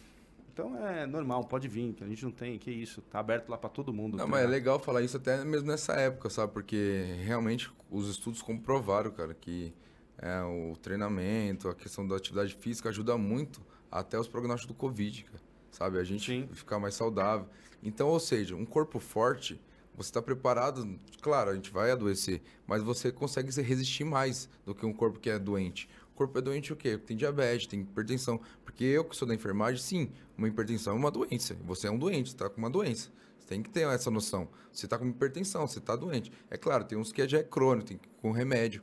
Então 0.60 0.86
é 0.86 1.06
normal, 1.06 1.42
pode 1.44 1.66
vir, 1.66 1.94
que 1.94 2.04
a 2.04 2.06
gente 2.06 2.22
não 2.22 2.30
tem, 2.30 2.58
que 2.58 2.70
isso, 2.70 3.00
tá 3.00 3.18
aberto 3.18 3.48
lá 3.48 3.56
para 3.56 3.70
todo 3.70 3.94
mundo. 3.94 4.18
Não, 4.18 4.28
mas 4.28 4.44
é 4.44 4.46
legal 4.46 4.78
falar 4.78 5.00
isso 5.00 5.16
até 5.16 5.42
mesmo 5.42 5.68
nessa 5.68 5.94
época, 5.94 6.28
sabe? 6.28 6.52
Porque 6.52 7.16
realmente 7.24 7.72
os 7.90 8.10
estudos 8.10 8.42
comprovaram, 8.42 9.10
cara, 9.10 9.32
que 9.32 9.72
é, 10.18 10.42
o 10.42 10.76
treinamento, 10.76 11.66
a 11.66 11.74
questão 11.74 12.06
da 12.06 12.14
atividade 12.16 12.54
física 12.54 12.90
ajuda 12.90 13.16
muito 13.16 13.62
até 13.90 14.20
os 14.20 14.28
prognósticos 14.28 14.74
do 14.74 14.78
Covid, 14.78 15.24
cara, 15.24 15.42
sabe? 15.70 15.98
A 15.98 16.04
gente 16.04 16.26
Sim. 16.26 16.48
ficar 16.52 16.78
mais 16.78 16.94
saudável. 16.94 17.48
Então, 17.82 18.08
ou 18.08 18.20
seja, 18.20 18.54
um 18.54 18.66
corpo 18.66 18.98
forte, 18.98 19.58
você 19.96 20.10
está 20.10 20.20
preparado, 20.20 20.98
claro, 21.22 21.50
a 21.50 21.54
gente 21.54 21.70
vai 21.70 21.90
adoecer, 21.90 22.42
mas 22.66 22.82
você 22.82 23.10
consegue 23.10 23.50
se 23.50 23.62
resistir 23.62 24.04
mais 24.04 24.46
do 24.66 24.74
que 24.74 24.84
um 24.84 24.92
corpo 24.92 25.18
que 25.18 25.30
é 25.30 25.38
doente. 25.38 25.88
Corpo 26.20 26.38
é 26.38 26.42
doente 26.42 26.70
o 26.70 26.76
quê? 26.76 26.98
Tem 26.98 27.16
diabetes, 27.16 27.66
tem 27.66 27.80
hipertensão. 27.80 28.38
Porque 28.62 28.84
eu 28.84 29.06
que 29.06 29.16
sou 29.16 29.26
da 29.26 29.34
enfermagem, 29.34 29.80
sim, 29.80 30.12
uma 30.36 30.46
hipertensão 30.46 30.92
é 30.92 30.96
uma 30.96 31.10
doença. 31.10 31.56
Você 31.64 31.86
é 31.86 31.90
um 31.90 31.96
doente, 31.96 32.26
está 32.26 32.50
com 32.50 32.58
uma 32.58 32.68
doença. 32.68 33.08
Você 33.38 33.48
tem 33.48 33.62
que 33.62 33.70
ter 33.70 33.88
essa 33.88 34.10
noção. 34.10 34.46
Você 34.70 34.84
está 34.84 34.98
com 34.98 35.06
hipertensão, 35.06 35.66
você 35.66 35.78
está 35.78 35.96
doente. 35.96 36.30
É 36.50 36.58
claro, 36.58 36.84
tem 36.84 36.98
uns 36.98 37.10
que 37.10 37.26
já 37.26 37.38
é 37.38 37.42
crônico, 37.42 37.88
tem 37.88 37.96
que 37.96 38.06
com 38.20 38.32
remédio. 38.32 38.82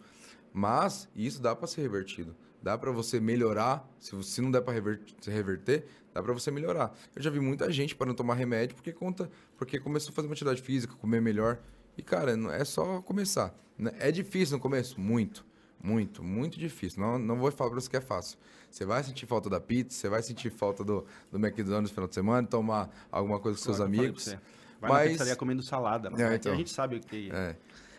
Mas 0.52 1.08
isso 1.16 1.40
dá 1.40 1.56
para 1.56 1.68
ser 1.68 1.82
revertido. 1.82 2.36
Dá 2.60 2.76
para 2.76 2.90
você 2.92 3.20
melhorar. 3.20 3.88
Se, 4.00 4.20
se 4.24 4.42
não 4.42 4.50
der 4.50 4.62
para 4.62 4.74
reverter, 4.74 5.32
reverter, 5.32 5.86
dá 6.16 6.24
para 6.24 6.34
você 6.34 6.50
melhorar. 6.50 6.92
Eu 7.16 7.22
já 7.22 7.30
vi 7.30 7.40
muita 7.40 7.72
gente 7.72 7.96
para 7.96 8.08
não 8.08 8.16
tomar 8.16 8.34
remédio 8.34 8.76
porque 8.76 8.92
conta, 8.92 9.30
porque 9.56 9.80
começou 9.80 10.10
a 10.10 10.16
fazer 10.16 10.28
uma 10.28 10.34
atividade 10.34 10.60
física, 10.60 10.96
comer 10.96 11.22
melhor. 11.22 11.60
E 11.96 12.02
cara, 12.02 12.36
é 12.56 12.66
só 12.66 13.00
começar. 13.04 13.56
Né? 13.78 13.92
É 14.00 14.12
difícil 14.12 14.58
no 14.58 14.60
começo, 14.60 15.00
muito, 15.00 15.46
muito, 15.82 16.24
muito 16.24 16.60
difícil. 16.60 17.02
Não, 17.02 17.18
não 17.18 17.38
vou 17.38 17.52
falar 17.52 17.72
para 17.72 17.80
você 17.80 17.90
que 17.90 17.98
é 17.98 18.02
fácil. 18.02 18.38
Você 18.70 18.86
vai 18.86 19.04
sentir 19.04 19.26
falta 19.26 19.49
da 19.49 19.60
pizza, 19.60 19.98
você 19.98 20.10
vai 20.10 20.22
sentir 20.22 20.49
falta 20.49 20.84
do, 20.84 21.06
do 21.32 21.38
McDonald's 21.38 21.90
no 21.90 21.95
final 21.95 22.08
de 22.08 22.16
semana, 22.16 22.48
tomar 22.48 22.90
alguma 23.12 23.40
coisa 23.40 23.58
com 23.58 23.64
seus 23.64 23.80
amigos. 23.80 24.36
Vai 24.80 24.91
mas... 24.91 25.04
na 25.04 25.12
pizzaria 25.12 25.36
comendo 25.36 25.64
salada. 25.64 26.10
É, 26.18 26.36
então, 26.36 26.52
a 26.52 26.56
gente 26.56 26.70
sabe 26.70 26.98
o 26.98 26.99
que 26.99 27.30
é. 27.32 27.56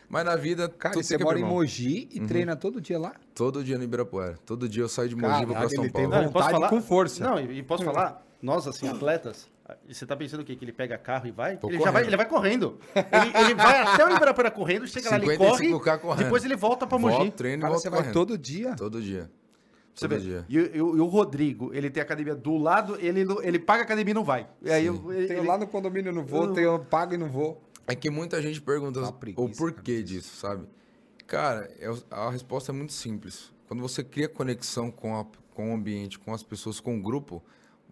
Mas 0.09 0.25
na 0.25 0.37
vida. 0.37 0.69
Cara, 0.69 0.95
você 0.95 1.19
mora 1.19 1.39
em 1.39 1.45
Mogi 1.45 2.09
e 2.11 2.21
uhum. 2.21 2.27
treina 2.27 2.57
todo 2.57 2.81
dia 2.81 2.99
lá? 2.99 3.15
Todo 3.35 3.63
dia 3.63 3.77
no 3.77 3.85
Ibirapuera. 3.85 4.39
Todo 4.47 4.69
dia 4.69 4.83
eu 4.83 4.89
saio 4.89 5.09
de 5.09 5.17
Mogi 5.17 5.43
e 5.43 5.45
vou 5.45 5.55
pra 5.55 5.69
São 5.69 5.89
Paulo. 5.91 6.11
Tem 6.11 6.27
vontade 6.27 6.51
falar? 6.51 6.69
com 6.71 6.81
força. 6.81 7.23
Não, 7.23 7.39
e 7.39 7.63
posso 7.63 7.85
falar? 7.85 8.27
Nós, 8.41 8.67
assim, 8.67 8.89
atletas, 8.89 9.51
você 9.87 10.07
tá 10.07 10.17
pensando 10.17 10.41
o 10.41 10.45
quê? 10.45 10.57
Que 10.57 10.65
ele 10.65 10.73
pega 10.73 10.97
carro 10.97 11.27
e 11.27 11.31
vai? 11.31 11.59
ele 11.63 11.79
já 11.79 11.91
vai, 11.91 12.07
ele 12.07 12.17
vai 12.17 12.27
correndo. 12.27 12.79
Ele, 12.95 13.45
ele 13.45 13.55
vai 13.55 13.81
até 13.83 14.05
o 14.05 14.17
Ibirapuera 14.17 14.51
correndo, 14.51 14.87
chega 14.87 15.11
lá, 15.11 15.17
ele 15.17 15.37
corre, 15.37 15.71
correndo. 15.99 16.17
depois 16.17 16.45
ele 16.45 16.57
volta 16.57 16.87
pra 16.87 16.99
Mogi. 16.99 17.17
Volta, 17.17 17.37
treino 17.37 17.63
Cara, 17.63 17.75
você 17.75 17.91
vai 17.91 18.01
correndo. 18.01 18.15
todo 18.15 18.39
dia? 18.39 18.75
Todo 18.75 19.03
dia. 19.03 19.31
Você 19.95 20.07
vê. 20.07 20.19
Dia. 20.19 20.47
E, 20.49 20.57
e, 20.57 20.77
e, 20.77 20.81
o 20.81 21.07
Rodrigo, 21.07 21.75
ele 21.75 21.91
tem 21.91 22.03
academia 22.03 22.35
do 22.35 22.57
lado, 22.57 22.97
ele, 23.01 23.27
ele 23.43 23.59
paga 23.59 23.83
a 23.83 23.85
academia 23.85 24.13
e 24.13 24.15
não 24.15 24.25
vai. 24.25 24.49
E 24.63 24.71
aí, 24.71 24.87
eu, 24.87 25.13
ele, 25.13 25.27
tenho 25.27 25.45
lá 25.45 25.59
no 25.59 25.67
condomínio, 25.67 26.13
não 26.13 26.25
vou, 26.25 26.45
eu, 26.45 26.53
tenho 26.53 26.79
pago 26.85 27.15
e 27.15 27.17
não 27.17 27.29
vou. 27.29 27.61
É 27.87 27.95
que 27.95 28.09
muita 28.09 28.41
gente 28.41 28.61
pergunta 28.61 29.01
o 29.37 29.49
porquê 29.51 30.03
disso, 30.03 30.37
sabe? 30.37 30.67
Cara, 31.27 31.69
é 31.79 31.89
a 32.11 32.31
resposta 32.31 32.71
é 32.71 32.75
muito 32.75 32.93
simples. 32.93 33.53
Quando 33.67 33.81
você 33.81 34.05
cria 34.05 34.29
conexão 34.29 34.91
com, 34.91 35.19
a, 35.19 35.27
com 35.53 35.73
o 35.73 35.75
ambiente, 35.75 36.19
com 36.19 36.33
as 36.33 36.43
pessoas, 36.43 36.81
com 36.81 36.97
o 36.97 37.03
grupo, 37.03 37.43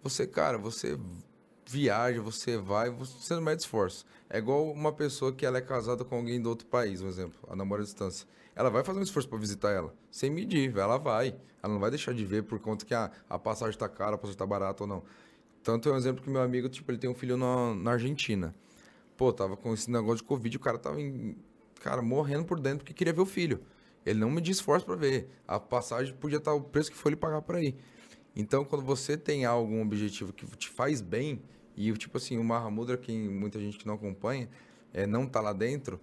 você, 0.03 0.27
cara, 0.27 0.57
você 0.57 0.99
viaja, 1.67 2.21
você 2.21 2.57
vai, 2.57 2.91
você 2.91 3.35
não 3.35 3.43
mede 3.43 3.63
esforço. 3.63 4.05
É 4.31 4.39
igual 4.39 4.71
uma 4.71 4.93
pessoa 4.93 5.33
que 5.33 5.45
ela 5.45 5.59
é 5.59 5.61
casada 5.61 6.05
com 6.05 6.17
alguém 6.17 6.41
do 6.41 6.49
outro 6.49 6.67
país, 6.67 7.03
um 7.03 7.09
exemplo, 7.09 7.39
a 7.49 7.57
namora 7.57 7.83
à 7.83 7.85
distância. 7.85 8.27
Ela 8.55 8.71
vai 8.71 8.83
fazer 8.83 8.99
um 8.99 9.03
esforço 9.03 9.29
para 9.29 9.39
visitar 9.39 9.71
ela, 9.71 9.95
sem 10.11 10.31
medir, 10.31 10.77
ela 10.77 10.97
vai. 10.97 11.37
Ela 11.63 11.73
não 11.73 11.81
vai 11.81 11.91
deixar 11.91 12.15
de 12.15 12.25
ver 12.25 12.45
por 12.45 12.59
conta 12.61 12.87
que 12.87 12.95
a, 12.95 13.11
a 13.29 13.39
passagem 13.39 13.75
está 13.75 13.89
cara, 13.89 14.15
a 14.15 14.19
passagem 14.19 14.35
está 14.35 14.47
barata 14.47 14.85
ou 14.85 14.89
não. 14.89 15.03
Tanto 15.63 15.89
é 15.89 15.93
um 15.93 15.97
exemplo 15.97 16.23
que 16.23 16.31
meu 16.31 16.41
amigo, 16.41 16.69
tipo, 16.69 16.91
ele 16.91 16.99
tem 16.99 17.11
um 17.11 17.15
filho 17.15 17.37
na, 17.37 17.75
na 17.75 17.91
Argentina. 17.93 18.55
Pô, 19.17 19.33
tava 19.33 19.57
com 19.57 19.75
esse 19.75 19.91
negócio 19.91 20.19
de 20.19 20.25
Covid, 20.25 20.57
o 20.57 20.61
cara 20.61 20.79
tava, 20.79 21.01
em, 21.01 21.37
cara, 21.81 22.01
morrendo 22.03 22.45
por 22.45 22.61
dentro 22.61 22.79
porque 22.79 22.95
queria 22.95 23.13
ver 23.13 23.21
o 23.21 23.27
filho. 23.27 23.61
Ele 24.05 24.21
não 24.21 24.31
me 24.31 24.41
disse 24.41 24.61
esforço 24.61 24.87
para 24.87 24.95
ver. 24.95 25.29
A 25.47 25.59
passagem 25.59 26.15
podia 26.15 26.39
estar 26.39 26.55
o 26.55 26.61
preço 26.61 26.91
que 26.91 26.97
for 26.97 27.09
ele 27.09 27.17
pagar 27.17 27.43
para 27.43 27.61
ir. 27.61 27.77
Então, 28.37 28.65
quando 28.65 28.85
você 28.85 29.17
tem 29.17 29.45
algum 29.45 29.83
objetivo 29.83 30.33
que 30.33 30.47
te 30.57 30.69
faz 30.69 31.01
bem, 31.01 31.43
e 31.77 31.93
tipo 31.93 32.17
assim, 32.17 32.39
o 32.39 32.45
Mahamudra, 32.45 32.97
que 32.97 33.13
muita 33.13 33.61
gente 33.61 33.77
que 33.77 33.87
não 33.87 33.95
acompanha, 33.95 34.49
é, 34.93 35.07
não 35.07 35.27
tá 35.27 35.41
lá 35.41 35.53
dentro, 35.53 36.01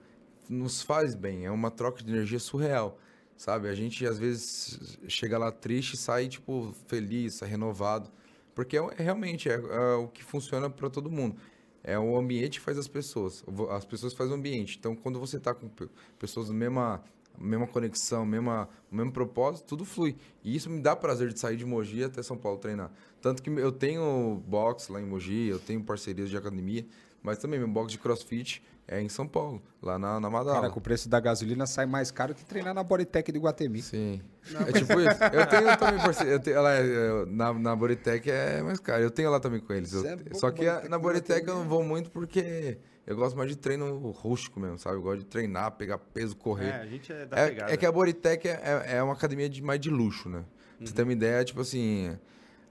nos 0.47 0.81
faz 0.81 1.15
bem. 1.15 1.45
É 1.45 1.51
uma 1.51 1.71
troca 1.71 2.03
de 2.03 2.11
energia 2.11 2.39
surreal, 2.39 2.99
sabe? 3.35 3.67
A 3.67 3.73
gente 3.73 4.05
às 4.05 4.19
vezes 4.19 4.99
chega 5.07 5.37
lá 5.37 5.51
triste 5.51 5.93
e 5.93 5.97
sai 5.97 6.27
tipo 6.27 6.73
feliz, 6.87 7.39
renovado, 7.39 8.11
porque 8.53 8.77
é, 8.77 8.81
é 8.97 9.03
realmente 9.03 9.49
é, 9.49 9.53
é 9.55 9.93
o 9.95 10.07
que 10.07 10.23
funciona 10.23 10.69
para 10.69 10.89
todo 10.89 11.09
mundo. 11.09 11.35
É 11.83 11.99
o 11.99 12.15
ambiente 12.17 12.59
que 12.59 12.65
faz 12.65 12.77
as 12.77 12.87
pessoas. 12.87 13.43
As 13.71 13.83
pessoas 13.83 14.13
fazem 14.13 14.33
o 14.33 14.37
ambiente. 14.37 14.77
Então, 14.79 14.95
quando 14.95 15.19
você 15.19 15.35
está 15.35 15.53
com 15.53 15.69
pessoas 16.17 16.47
da 16.47 16.53
mesma, 16.53 17.03
mesma 17.38 17.68
conexão, 17.68 18.26
mesma, 18.26 18.69
o 18.91 18.95
mesmo 18.95 19.11
propósito, 19.11 19.65
tudo 19.65 19.85
flui. 19.85 20.15
E 20.43 20.55
isso 20.55 20.69
me 20.69 20.81
dá 20.81 20.95
prazer 20.95 21.31
de 21.34 21.39
sair 21.39 21.57
de 21.57 21.65
Mogi 21.65 22.03
até 22.03 22.22
São 22.22 22.38
Paulo 22.38 22.57
treinar. 22.57 22.91
Tanto 23.22 23.41
que 23.41 23.49
eu 23.49 23.72
tenho 23.72 24.41
box 24.47 24.89
lá 24.89 25.01
em 25.01 25.05
Mogi, 25.05 25.47
eu 25.47 25.60
tenho 25.60 25.84
parcerias 25.84 26.30
de 26.30 26.38
academia, 26.38 26.85
mas 27.22 27.38
também 27.38 27.60
meu 27.60 27.68
box 27.68 27.91
de 27.91 27.97
crossfit 27.97 28.61
é 28.88 29.01
em 29.01 29.07
São 29.07 29.27
Paulo, 29.27 29.61
lá 29.81 29.97
na, 29.97 30.19
na 30.19 30.30
Madala. 30.30 30.61
Cara, 30.61 30.69
com 30.69 30.80
o 30.80 30.81
preço 30.81 31.07
da 31.07 31.19
gasolina 31.19 31.65
sai 31.65 31.85
mais 31.85 32.11
caro 32.11 32.35
que 32.35 32.43
treinar 32.43 32.73
na 32.73 32.84
Bodytech 32.84 33.31
de 33.31 33.39
Guatemi. 33.39 33.81
Sim. 33.81 34.22
Não. 34.51 34.61
É 34.61 34.72
tipo 34.73 34.99
isso. 34.99 35.23
Eu 35.31 35.47
tenho 35.47 35.77
também 35.77 35.99
parceria. 35.99 36.34
Eu 36.34 36.39
tenho, 36.39 36.61
lá, 36.61 36.76
eu, 36.76 37.26
na, 37.26 37.53
na 37.53 37.76
Bodytech 37.76 38.30
é 38.30 38.61
mais 38.61 38.80
caro. 38.80 39.01
Eu 39.01 39.11
tenho 39.11 39.31
lá 39.31 39.39
também 39.39 39.61
com 39.61 39.72
eles. 39.73 39.93
Eu, 39.93 40.05
é 40.05 40.18
só 40.34 40.51
que 40.51 40.68
a, 40.68 40.88
na 40.89 40.99
Bodytech 40.99 41.47
eu 41.47 41.55
não 41.55 41.64
vou 41.68 41.81
muito 41.81 42.11
porque 42.11 42.77
eu 43.05 43.15
gosto 43.15 43.38
mais 43.38 43.49
de 43.49 43.57
treino 43.57 44.11
rústico 44.11 44.59
mesmo, 44.59 44.77
sabe? 44.77 44.95
Eu 44.95 45.01
gosto 45.01 45.19
de 45.19 45.25
treinar, 45.25 45.71
pegar 45.71 45.97
peso, 45.97 46.35
correr. 46.35 46.69
É, 46.69 46.81
a 46.81 46.85
gente 46.85 47.11
é 47.11 47.25
da 47.25 47.39
é, 47.39 47.73
é 47.73 47.77
que 47.77 47.85
a 47.85 47.91
Bodytech 47.91 48.47
é, 48.47 48.61
é, 48.63 48.95
é 48.97 49.03
uma 49.03 49.13
academia 49.13 49.49
de, 49.49 49.61
mais 49.61 49.80
de 49.80 49.89
luxo, 49.89 50.30
né? 50.30 50.45
Pra 50.77 50.88
você 50.88 50.93
ter 50.93 51.03
uma 51.03 51.13
ideia, 51.13 51.43
tipo 51.43 51.61
assim, 51.61 52.17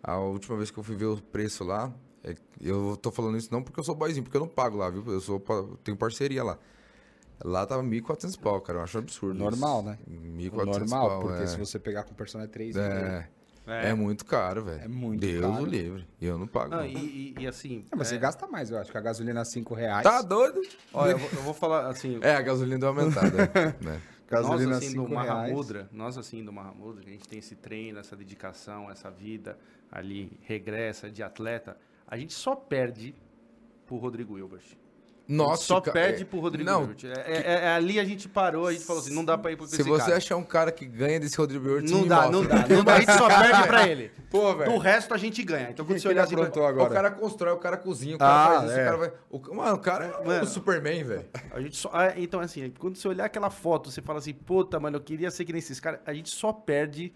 a 0.02 0.18
última 0.18 0.56
vez 0.56 0.70
que 0.70 0.78
eu 0.78 0.82
fui 0.82 0.96
ver 0.96 1.06
o 1.06 1.20
preço 1.20 1.64
lá, 1.64 1.92
é, 2.24 2.34
eu 2.60 2.96
tô 2.96 3.10
falando 3.10 3.36
isso 3.36 3.52
não 3.52 3.62
porque 3.62 3.78
eu 3.78 3.84
sou 3.84 3.94
boizinho, 3.94 4.24
porque 4.24 4.36
eu 4.36 4.40
não 4.40 4.48
pago 4.48 4.76
lá, 4.78 4.88
viu? 4.88 5.04
Eu 5.06 5.20
sou, 5.20 5.42
tenho 5.84 5.96
parceria 5.96 6.42
lá. 6.42 6.58
Lá 7.44 7.66
tava 7.66 7.82
1.400 7.82 8.38
pau, 8.38 8.60
cara. 8.60 8.78
Eu 8.78 8.82
acho 8.84 8.98
absurdo. 8.98 9.38
Normal, 9.38 9.80
isso. 9.80 9.88
né? 9.88 9.98
1.400 10.08 10.64
Normal, 10.64 11.08
pau, 11.08 11.20
porque 11.22 11.42
é. 11.42 11.46
se 11.46 11.58
você 11.58 11.78
pegar 11.78 12.04
com 12.04 12.14
personal 12.14 12.46
é 12.46 12.48
3 12.48 12.76
é. 12.76 13.28
É. 13.66 13.90
é 13.90 13.94
muito 13.94 14.24
caro, 14.24 14.64
velho. 14.64 14.82
É 14.82 14.88
muito 14.88 15.20
Deus 15.20 15.40
caro. 15.40 15.54
Deus 15.54 15.66
o 15.66 15.70
livre. 15.70 16.08
E 16.20 16.26
eu 16.26 16.38
não 16.38 16.46
pago. 16.46 16.70
Não, 16.70 16.78
não. 16.78 16.86
E, 16.86 17.34
e, 17.38 17.42
e, 17.42 17.46
assim. 17.46 17.84
Não, 17.90 17.98
mas 17.98 18.08
é... 18.08 18.10
você 18.10 18.18
gasta 18.18 18.46
mais, 18.46 18.70
eu 18.70 18.78
acho. 18.78 18.90
Que 18.90 18.98
a 18.98 19.00
gasolina 19.00 19.40
é 19.40 19.44
5 19.44 19.74
reais. 19.74 20.02
Tá 20.02 20.20
doido? 20.20 20.60
Olha, 20.92 21.12
eu 21.12 21.18
vou, 21.18 21.30
eu 21.30 21.42
vou, 21.42 21.54
falar 21.54 21.86
assim. 21.88 22.18
É, 22.22 22.34
a 22.34 22.42
gasolina 22.42 22.78
deu 22.78 22.88
aumentada. 22.88 23.50
né? 23.80 24.00
Gasolina 24.28 24.74
nós, 24.74 24.84
assim, 24.84 24.94
do 24.96 25.08
Mahamudra, 25.08 25.88
nós, 25.92 26.18
assim, 26.18 26.44
do 26.44 26.52
Mahamudra, 26.52 27.04
a 27.06 27.10
gente 27.10 27.28
tem 27.28 27.38
esse 27.38 27.54
treino, 27.54 27.98
essa 27.98 28.16
dedicação, 28.16 28.90
essa 28.90 29.10
vida 29.10 29.58
ali, 29.90 30.38
regressa 30.42 31.10
de 31.10 31.22
atleta. 31.22 31.76
A 32.06 32.16
gente 32.16 32.32
só 32.32 32.56
perde 32.56 33.14
pro 33.86 33.96
Rodrigo 33.96 34.38
Hilbert. 34.38 34.64
Nossa, 35.26 35.64
só 35.64 35.80
cara, 35.80 35.92
perde 35.92 36.22
é, 36.22 36.24
pro 36.24 36.40
Rodrigo 36.40 36.68
não, 36.68 36.82
Hilbert. 36.82 37.04
É, 37.04 37.32
é, 37.32 37.64
é, 37.64 37.68
ali 37.74 37.98
a 37.98 38.04
gente 38.04 38.28
parou, 38.28 38.66
a 38.66 38.72
gente 38.72 38.84
falou 38.84 39.00
assim, 39.00 39.14
não 39.14 39.24
dá 39.24 39.38
pra 39.38 39.52
ir 39.52 39.56
pro 39.56 39.66
Se 39.66 39.82
você 39.82 40.04
cara. 40.04 40.16
achar 40.16 40.36
um 40.36 40.44
cara 40.44 40.72
que 40.72 40.84
ganha 40.84 41.20
desse 41.20 41.36
Rodrigo 41.36 41.66
Hilbert, 41.66 41.90
não 41.90 42.06
dá, 42.06 42.30
não 42.30 42.44
dá, 42.44 42.66
não 42.68 42.84
dá. 42.84 42.94
A 42.94 43.00
gente 43.00 43.12
só 43.12 43.28
perde 43.40 43.66
pra 43.66 43.88
ele. 43.88 44.10
Pô, 44.30 44.54
velho. 44.54 44.72
Do 44.72 44.78
resto 44.78 45.14
a 45.14 45.16
gente 45.16 45.42
ganha. 45.42 45.70
Então 45.70 45.86
quando 45.86 45.98
você 45.98 46.08
olhar 46.08 46.24
assim, 46.24 46.34
agora? 46.34 46.84
o 46.84 46.90
cara 46.90 47.10
constrói, 47.10 47.52
o 47.52 47.58
cara 47.58 47.76
cozinha, 47.76 48.16
o 48.16 48.18
cara 48.18 48.32
ah, 48.32 48.60
faz 48.60 48.70
isso, 48.70 48.78
é. 48.78 48.82
o 48.82 48.84
cara 48.84 48.96
vai. 48.96 49.12
O, 49.30 49.54
mano, 49.54 49.74
o 49.74 49.78
cara 49.78 50.04
é 50.04 50.26
mano, 50.26 50.44
o 50.44 50.46
Superman, 50.46 51.04
velho. 51.04 51.24
A 51.52 51.60
gente 51.60 51.76
só, 51.76 51.90
ah, 51.92 52.12
então 52.16 52.40
assim, 52.40 52.72
quando 52.78 52.96
você 52.96 53.08
olhar 53.08 53.24
aquela 53.24 53.50
foto, 53.50 53.90
você 53.90 54.02
fala 54.02 54.18
assim, 54.18 54.34
puta, 54.34 54.78
mano, 54.80 54.96
eu 54.96 55.00
queria 55.00 55.30
ser 55.30 55.44
que 55.44 55.52
nem 55.52 55.60
esses 55.60 55.78
caras. 55.78 56.00
A 56.04 56.12
gente 56.12 56.30
só 56.30 56.52
perde 56.52 57.12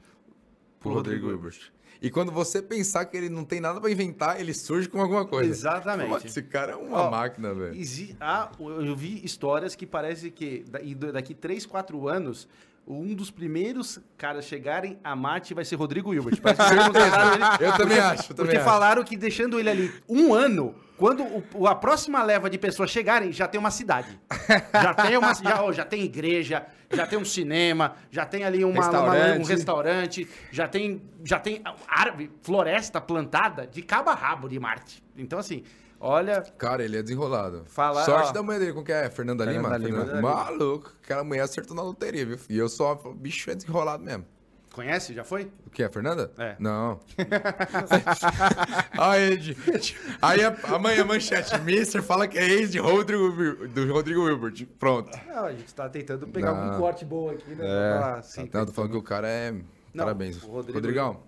pro, 0.79 0.91
pro 0.91 0.93
Rodrigo, 0.95 1.27
Rodrigo 1.27 1.47
Hilbert. 1.47 1.76
E 2.01 2.11
quando 2.11 2.31
você 2.33 2.63
pensar 2.63 3.05
que 3.07 3.17
ele 3.17 3.29
não 3.29 3.45
tem 3.45 3.61
nada 3.61 3.81
para 3.81 3.91
inventar, 3.91 4.41
ele 4.41 4.53
surge 4.53 4.89
com 4.89 5.01
alguma 5.01 5.27
coisa. 5.27 5.51
Exatamente. 5.51 6.27
esse 6.27 6.43
cara 6.43 6.73
é 6.73 6.77
uma 6.77 7.03
Ó, 7.03 7.11
máquina, 7.11 7.55
velho. 7.55 7.75
Ah, 8.21 8.51
eu 8.59 8.95
vi 8.97 9.25
histórias 9.25 9.75
que 9.75 9.87
parece 9.87 10.31
que 10.31 10.65
daqui 11.13 11.35
3, 11.35 11.65
4 11.67 12.09
anos 12.09 12.49
um 12.87 13.15
dos 13.15 13.33
primeiros 13.33 13.99
caras 14.17 14.45
chegarem 14.45 14.99
a 15.03 15.17
Marte 15.17 15.53
vai 15.53 15.65
ser 15.65 15.75
Rodrigo 15.75 16.15
Hilbert. 16.15 16.39
eu 17.61 17.73
também 17.73 17.99
acho. 17.99 18.31
Eu 18.33 18.37
também 18.37 18.37
porque 18.37 18.57
acho. 18.57 18.65
falaram 18.65 19.03
que 19.03 19.17
deixando 19.17 19.59
ele 19.59 19.69
ali 19.69 19.93
um 20.09 20.33
ano, 20.33 20.75
quando 20.97 21.25
o, 21.55 21.67
a 21.67 21.75
próxima 21.75 22.23
leva 22.23 22.49
de 22.49 22.57
pessoas 22.59 22.91
chegarem, 22.91 23.33
já 23.33 23.49
tem 23.49 23.59
uma 23.59 23.73
cidade. 23.73 24.19
Já 24.73 24.95
tem 24.95 25.17
uma 25.17 25.35
já, 25.35 25.73
já 25.73 25.85
tem 25.85 26.03
igreja, 26.03 26.65
já 26.93 27.07
tem 27.07 27.19
um 27.19 27.25
cinema, 27.25 27.95
já 28.11 28.25
tem 28.27 28.45
ali 28.45 28.65
uma, 28.65 28.71
uma- 28.73 28.83
Restaurante. 28.83 29.41
um 29.41 29.45
restaurante, 29.45 30.29
já 30.51 30.69
tem, 30.69 31.03
já 31.25 31.39
tem 31.39 31.63
árvore, 31.89 32.31
floresta 32.43 33.01
plantada 33.01 33.67
de 33.67 33.83
cabo 33.83 34.11
a 34.11 34.15
rabo 34.15 34.49
de 34.49 34.59
Marte. 34.59 35.03
Então, 35.17 35.39
assim, 35.39 35.63
olha, 35.99 36.43
Cara, 36.59 36.85
ele 36.85 36.97
é 36.97 37.03
desenrolado. 37.03 37.65
Fala- 37.67 38.05
Sorte 38.05 38.29
ó. 38.29 38.33
da 38.33 38.43
mulher 38.43 38.61
dele, 38.61 38.73
com 38.73 38.85
que 38.85 38.93
é? 38.93 39.09
Fernanda, 39.11 39.45
Fernanda 39.45 39.77
Lima? 39.79 40.03
Lima. 40.05 40.21
Maluco. 40.21 40.93
Aquela 41.03 41.25
mulher 41.25 41.43
acertou 41.43 41.75
na 41.77 41.83
loteria, 41.83 42.25
viu? 42.27 42.39
E 42.49 42.57
eu 42.59 42.69
só, 42.69 42.95
bicho, 43.17 43.51
é 43.51 43.55
desenrolado 43.55 44.03
mesmo. 44.05 44.25
Conhece? 44.77 45.13
Já 45.15 45.25
foi? 45.25 45.51
O 45.67 45.71
que, 45.71 45.83
a 45.83 45.91
Fernanda? 45.91 46.31
É. 46.39 46.55
Não. 46.59 47.01
Aí, 48.99 49.33
Ed. 49.33 49.57
Aí 50.23 50.45
a- 50.45 50.57
amanhã 50.75 51.05
manchete. 51.05 51.59
Mister 51.61 52.03
fala 52.03 52.29
que 52.29 52.39
é 52.39 52.45
ex 52.49 52.71
de 52.71 52.79
Rodrigo, 52.79 53.67
do 53.69 53.93
Rodrigo 53.93 54.23
Wilbert. 54.25 54.67
Pronto. 54.79 55.11
Não, 55.27 55.45
a 55.47 55.53
gente 55.53 55.75
tá 55.75 55.89
tentando 55.89 56.27
pegar 56.29 56.53
Não. 56.53 56.65
algum 56.65 56.79
corte 56.79 57.05
bom 57.05 57.31
aqui, 57.31 57.51
né? 57.55 57.65
É. 57.65 57.91
pra 57.93 58.01
falar 58.01 58.19
assim. 58.19 58.51
Não, 58.53 58.67
tô 58.67 58.73
falando 58.73 58.91
que 58.93 58.97
o 58.97 59.03
cara 59.03 59.29
é. 59.29 59.53
Não, 59.53 60.05
Parabéns. 60.05 60.37
Rodrigo- 60.43 60.79
Rodrigão. 60.79 61.23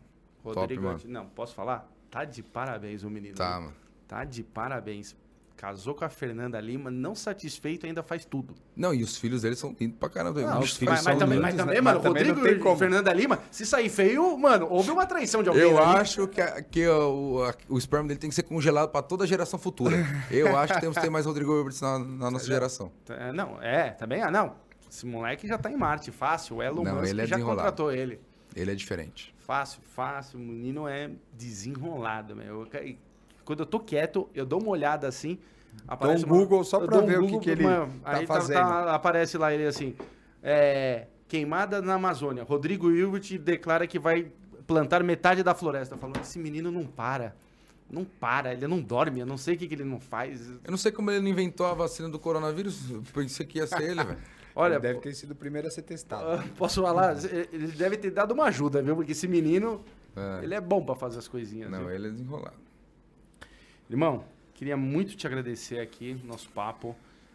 Rodrigo, 0.45 0.83
mano. 0.85 1.01
não, 1.07 1.27
posso 1.27 1.55
falar? 1.55 1.89
Tá 2.11 2.25
de 2.25 2.43
parabéns 2.43 3.03
o 3.03 3.11
menino. 3.11 3.35
Tá, 3.35 3.61
mano. 3.61 3.75
Tá 4.07 4.25
de 4.25 4.43
parabéns. 4.43 5.15
Casou 5.59 5.93
com 5.93 6.05
a 6.05 6.09
Fernanda 6.09 6.61
Lima, 6.61 6.89
não 6.89 7.17
satisfeito, 7.17 7.85
ainda 7.85 8.01
faz 8.01 8.25
tudo. 8.25 8.55
Não, 8.77 8.95
e 8.95 9.03
os 9.03 9.17
filhos 9.17 9.43
dele 9.43 9.57
são 9.57 9.75
lindos 9.79 9.99
pra 9.99 10.09
caramba. 10.09 10.41
Não, 10.41 10.61
os 10.61 10.77
filhos 10.77 10.95
Mas, 10.95 11.05
mas 11.05 11.19
são 11.19 11.19
também, 11.19 11.41
mas 11.41 11.55
né? 11.57 11.61
também, 11.65 11.75
Mas 11.83 11.95
mano, 11.95 12.01
também 12.01 12.23
não 12.23 12.35
Rodrigo 12.37 12.49
tem 12.55 12.59
como. 12.63 12.77
e 12.77 12.79
Fernanda 12.79 13.13
Lima, 13.13 13.41
se 13.51 13.67
sair 13.67 13.89
feio, 13.89 14.39
mano, 14.39 14.69
houve 14.71 14.93
uma 14.93 15.05
traição 15.05 15.43
de 15.43 15.49
alguém. 15.49 15.65
Eu 15.65 15.77
ali. 15.77 15.99
acho 15.99 16.29
que, 16.29 16.41
a- 16.41 16.63
que 16.63 16.87
o, 16.87 17.43
a- 17.43 17.55
o 17.69 17.77
esperma 17.77 18.07
dele 18.07 18.21
tem 18.21 18.31
que 18.31 18.37
ser 18.37 18.45
congelado 18.45 18.89
pra 18.91 19.03
toda 19.03 19.25
a 19.25 19.27
geração 19.27 19.59
futura. 19.59 19.97
Eu 20.31 20.57
acho 20.57 20.75
que 20.75 20.81
temos 20.81 20.97
que 20.97 21.03
ter 21.03 21.11
mais 21.11 21.27
Rodrigo 21.27 21.53
Wilbert 21.53 21.75
na, 21.83 21.99
na 21.99 22.31
nossa 22.31 22.47
geração. 22.47 22.93
É, 23.09 23.33
Não, 23.33 23.61
é, 23.61 23.91
também, 23.91 24.23
ah, 24.23 24.31
não. 24.31 24.55
Esse 24.89 25.05
moleque 25.07 25.47
já 25.49 25.59
tá 25.59 25.71
em 25.73 25.77
Marte, 25.77 26.13
fácil. 26.13 26.57
O 26.59 26.63
Elon 26.63 26.85
Não, 26.85 26.95
Musk 27.01 27.09
ele 27.11 27.23
é 27.23 27.27
já 27.27 27.39
contratou 27.39 27.91
ele. 27.93 28.21
Ele 28.55 28.71
é 28.71 28.75
diferente. 28.77 29.35
Fácil, 29.45 29.81
fácil. 29.95 30.39
O 30.39 30.43
menino 30.43 30.87
é 30.89 31.11
desenrolado, 31.33 32.35
meu. 32.37 32.61
Eu 32.61 32.67
Quando 33.49 33.61
eu 33.61 33.67
tô 33.67 33.81
quieto, 33.81 34.29
eu 34.35 34.45
dou 34.45 34.61
uma 34.61 34.69
olhada 34.69 35.09
assim. 35.09 35.39
Aparece 35.87 36.23
um 36.27 36.29
Google 36.29 36.63
só 36.65 36.81
pra 36.81 36.89
dou 36.99 37.03
um 37.03 37.07
ver 37.07 37.17
o 37.19 37.21
que 37.23 37.27
Google, 37.29 37.41
que 37.41 37.49
ele 37.51 37.63
mano, 37.65 37.93
tá 38.05 38.17
aí 38.19 38.27
fazendo. 38.27 38.59
aparece 38.61 39.39
lá 39.39 39.55
ele 39.55 39.67
assim. 39.67 39.97
é, 40.43 41.07
queimada 41.27 41.81
na 41.81 41.95
Amazônia. 41.95 42.43
Rodrigo 42.43 42.91
Hilbert 42.91 43.39
declara 43.39 43.87
que 43.87 43.99
vai 43.99 44.31
plantar 44.67 45.03
metade 45.03 45.43
da 45.43 45.55
floresta. 45.55 45.97
Falando, 45.97 46.21
esse 46.21 46.39
menino 46.39 46.71
não 46.71 46.85
para. 46.85 47.35
Não 47.91 48.05
para, 48.05 48.53
ele 48.53 48.67
não 48.67 48.83
dorme. 48.83 49.21
Eu 49.21 49.25
não 49.27 49.39
sei 49.39 49.55
o 49.55 49.59
que, 49.59 49.67
que 49.67 49.75
ele 49.77 49.85
não 49.85 49.99
faz. 49.99 50.47
Eu 50.63 50.71
não 50.71 50.77
sei 50.77 50.93
como 50.93 51.11
ele 51.11 51.21
não 51.21 51.29
inventou 51.29 51.65
a 51.65 51.73
vacina 51.73 52.07
do 52.11 52.19
coronavírus. 52.19 52.83
Pensei 53.15 53.47
que 53.47 53.57
ia 53.61 53.67
ser 53.67 53.81
ele, 53.83 54.05
velho. 54.05 54.19
Olha, 54.55 54.75
Ele 54.75 54.81
deve 54.83 54.99
ter 55.01 55.15
sido 55.15 55.31
o 55.31 55.35
primeiro 55.35 55.69
a 55.69 55.71
ser 55.71 55.83
testado. 55.83 56.25
Ah, 56.33 56.45
Posso 56.59 56.83
falar? 56.83 57.17
Ele 57.53 57.69
deve 57.69 57.97
ter 57.97 58.11
dado 58.11 58.33
uma 58.35 58.45
ajuda, 58.45 58.83
viu? 58.83 58.95
Porque 58.95 59.13
esse 59.13 59.27
menino, 59.27 59.83
É. 60.15 60.45
ele 60.45 60.53
é 60.55 60.61
bom 60.61 60.85
pra 60.85 60.95
fazer 60.95 61.19
as 61.21 61.29
coisinhas. 61.29 61.71
Não, 61.71 61.79
viu? 61.79 61.91
ele 61.93 62.09
é 62.09 62.11
desenrolado. 62.11 62.68
Irmão, 63.89 64.25
queria 64.55 64.77
muito 64.77 65.17
te 65.17 65.27
agradecer 65.27 65.79
aqui, 65.81 66.15
no 66.15 66.27
nosso 66.27 66.49
papo. 66.51 66.95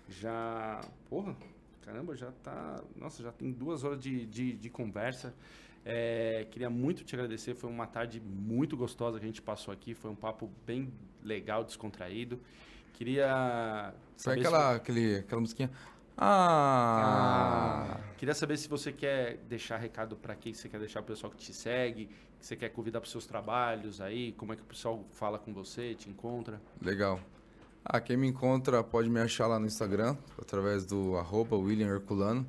Já. 0.09 0.81
Porra, 1.09 1.35
caramba, 1.81 2.15
já 2.15 2.31
tá. 2.43 2.81
Nossa, 2.95 3.23
já 3.23 3.31
tem 3.31 3.51
duas 3.51 3.83
horas 3.83 3.99
de, 3.99 4.25
de, 4.25 4.53
de 4.53 4.69
conversa. 4.69 5.33
É, 5.85 6.45
queria 6.51 6.69
muito 6.69 7.03
te 7.03 7.15
agradecer. 7.15 7.55
Foi 7.55 7.69
uma 7.69 7.87
tarde 7.87 8.21
muito 8.21 8.77
gostosa 8.77 9.17
que 9.19 9.25
a 9.25 9.27
gente 9.27 9.41
passou 9.41 9.73
aqui. 9.73 9.93
Foi 9.93 10.11
um 10.11 10.15
papo 10.15 10.49
bem 10.65 10.93
legal, 11.23 11.63
descontraído. 11.63 12.39
Queria. 12.93 13.93
Sabe 14.15 14.41
saber 14.41 14.41
se- 14.41 14.47
aquela, 14.47 14.75
aquele, 14.75 15.15
aquela 15.17 15.41
musiquinha? 15.41 15.71
Ah! 16.15 17.99
Queria 18.17 18.35
saber 18.35 18.57
se 18.57 18.67
você 18.69 18.91
quer 18.93 19.37
deixar 19.49 19.77
recado 19.77 20.15
para 20.15 20.35
quem 20.35 20.53
você 20.53 20.69
quer 20.69 20.79
deixar 20.79 20.99
o 20.99 21.03
pessoal 21.03 21.31
que 21.31 21.37
te 21.37 21.51
segue, 21.53 22.07
que 22.43 22.47
você 22.47 22.55
quer 22.57 22.69
convidar 22.69 22.99
para 22.99 23.09
seus 23.09 23.25
trabalhos 23.25 24.01
aí, 24.01 24.33
como 24.33 24.51
é 24.51 24.57
que 24.57 24.61
o 24.61 24.65
pessoal 24.65 25.05
fala 25.13 25.39
com 25.39 25.53
você, 25.53 25.95
te 25.95 26.09
encontra. 26.09 26.61
Legal. 26.81 27.17
Ah, 27.85 28.01
quem 28.01 28.17
me 28.17 28.27
encontra 28.27 28.83
pode 28.83 29.09
me 29.09 29.21
achar 29.21 29.47
lá 29.47 29.57
no 29.57 29.65
Instagram, 29.65 30.17
através 30.37 30.85
do 30.85 31.15
arroba 31.15 31.55
William 31.55 31.87
Herculano. 31.87 32.45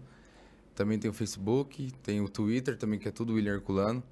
Também 0.75 0.99
tem 0.99 1.09
o 1.09 1.15
Facebook, 1.15 1.93
tem 2.03 2.21
o 2.21 2.29
Twitter 2.29 2.77
também, 2.77 2.99
que 2.99 3.07
é 3.07 3.13
tudo 3.13 3.35
William 3.35 3.55
Herculano. 3.55 4.03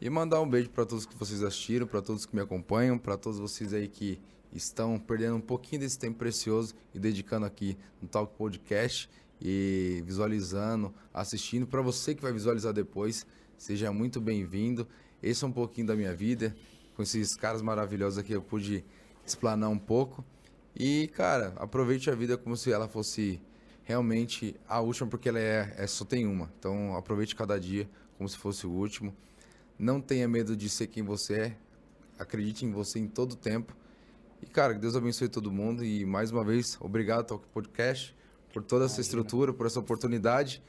E 0.00 0.08
mandar 0.08 0.40
um 0.40 0.48
beijo 0.48 0.70
para 0.70 0.86
todos 0.86 1.04
que 1.04 1.16
vocês 1.16 1.42
assistiram, 1.42 1.84
para 1.84 2.00
todos 2.00 2.24
que 2.24 2.36
me 2.36 2.40
acompanham, 2.40 2.96
para 2.96 3.16
todos 3.16 3.40
vocês 3.40 3.72
aí 3.74 3.88
que 3.88 4.20
estão 4.52 5.00
perdendo 5.00 5.34
um 5.34 5.40
pouquinho 5.40 5.80
desse 5.80 5.98
tempo 5.98 6.16
precioso 6.16 6.76
e 6.94 6.98
dedicando 7.00 7.44
aqui 7.44 7.76
no 8.00 8.06
Talk 8.06 8.32
Podcast 8.36 9.10
e 9.42 10.00
visualizando, 10.06 10.94
assistindo. 11.12 11.66
Para 11.66 11.82
você 11.82 12.14
que 12.14 12.22
vai 12.22 12.32
visualizar 12.32 12.72
depois, 12.72 13.26
seja 13.58 13.92
muito 13.92 14.20
bem-vindo. 14.20 14.86
Esse 15.24 15.42
é 15.42 15.46
um 15.46 15.52
pouquinho 15.52 15.86
da 15.86 15.96
minha 15.96 16.14
vida. 16.14 16.54
Com 16.94 17.02
esses 17.02 17.34
caras 17.34 17.62
maravilhosos 17.62 18.18
aqui, 18.18 18.32
eu 18.32 18.42
pude 18.42 18.84
explanar 19.24 19.70
um 19.70 19.78
pouco. 19.78 20.22
E, 20.76 21.08
cara, 21.08 21.54
aproveite 21.56 22.10
a 22.10 22.14
vida 22.14 22.36
como 22.36 22.54
se 22.58 22.70
ela 22.70 22.86
fosse 22.86 23.40
realmente 23.84 24.54
a 24.68 24.80
última, 24.80 25.08
porque 25.08 25.30
ela 25.30 25.40
é, 25.40 25.74
é 25.78 25.86
só 25.86 26.04
tem 26.04 26.26
uma. 26.26 26.52
Então, 26.58 26.94
aproveite 26.94 27.34
cada 27.34 27.58
dia 27.58 27.88
como 28.18 28.28
se 28.28 28.36
fosse 28.36 28.66
o 28.66 28.70
último. 28.70 29.16
Não 29.78 29.98
tenha 29.98 30.28
medo 30.28 30.54
de 30.54 30.68
ser 30.68 30.88
quem 30.88 31.02
você 31.02 31.34
é. 31.34 31.56
Acredite 32.18 32.66
em 32.66 32.70
você 32.70 32.98
em 32.98 33.08
todo 33.08 33.34
tempo. 33.34 33.74
E, 34.42 34.46
cara, 34.46 34.74
que 34.74 34.80
Deus 34.80 34.94
abençoe 34.94 35.30
todo 35.30 35.50
mundo. 35.50 35.82
E, 35.82 36.04
mais 36.04 36.30
uma 36.30 36.44
vez, 36.44 36.76
obrigado, 36.82 37.26
Talk 37.26 37.46
Podcast, 37.48 38.14
por 38.52 38.62
toda 38.62 38.84
essa 38.84 39.00
estrutura, 39.00 39.54
por 39.54 39.64
essa 39.64 39.80
oportunidade. 39.80 40.62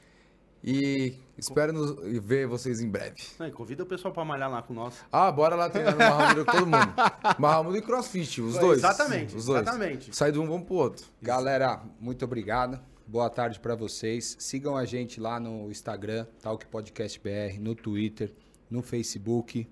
E 0.64 1.14
espero 1.38 1.72
nos, 1.72 1.94
ver 2.24 2.46
vocês 2.46 2.80
em 2.80 2.88
breve. 2.88 3.22
Não, 3.38 3.50
convida 3.50 3.82
o 3.82 3.86
pessoal 3.86 4.12
para 4.12 4.24
malhar 4.24 4.50
lá 4.50 4.62
com 4.62 4.74
nós. 4.74 5.04
Ah, 5.12 5.30
bora 5.30 5.54
lá 5.54 5.70
treinar 5.70 5.92
no 5.92 5.98
Mahamud 5.98 6.44
com 6.44 6.52
todo 6.52 6.66
mundo. 6.66 6.94
Mahamud 7.38 7.78
e 7.78 7.82
CrossFit, 7.82 8.40
os 8.40 8.58
dois. 8.58 8.78
Exatamente, 8.78 9.36
Os 9.36 9.46
dois. 9.46 9.62
exatamente. 9.62 10.16
Sai 10.16 10.32
de 10.32 10.38
um, 10.38 10.46
vamos 10.46 10.66
pro 10.66 10.74
outro. 10.76 11.06
Galera, 11.22 11.80
muito 12.00 12.24
obrigado. 12.24 12.80
Boa 13.06 13.30
tarde 13.30 13.60
pra 13.60 13.76
vocês. 13.76 14.36
Sigam 14.40 14.76
a 14.76 14.84
gente 14.84 15.20
lá 15.20 15.38
no 15.38 15.70
Instagram, 15.70 16.26
Talk 16.42 16.66
Podcast 16.66 17.20
BR, 17.20 17.60
no 17.60 17.74
Twitter, 17.76 18.32
no 18.68 18.82
Facebook. 18.82 19.68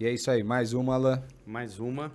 E 0.00 0.04
é 0.06 0.10
isso 0.12 0.28
aí, 0.28 0.42
mais 0.42 0.72
uma, 0.72 0.94
Alan. 0.94 1.22
Mais 1.46 1.78
uma. 1.78 2.10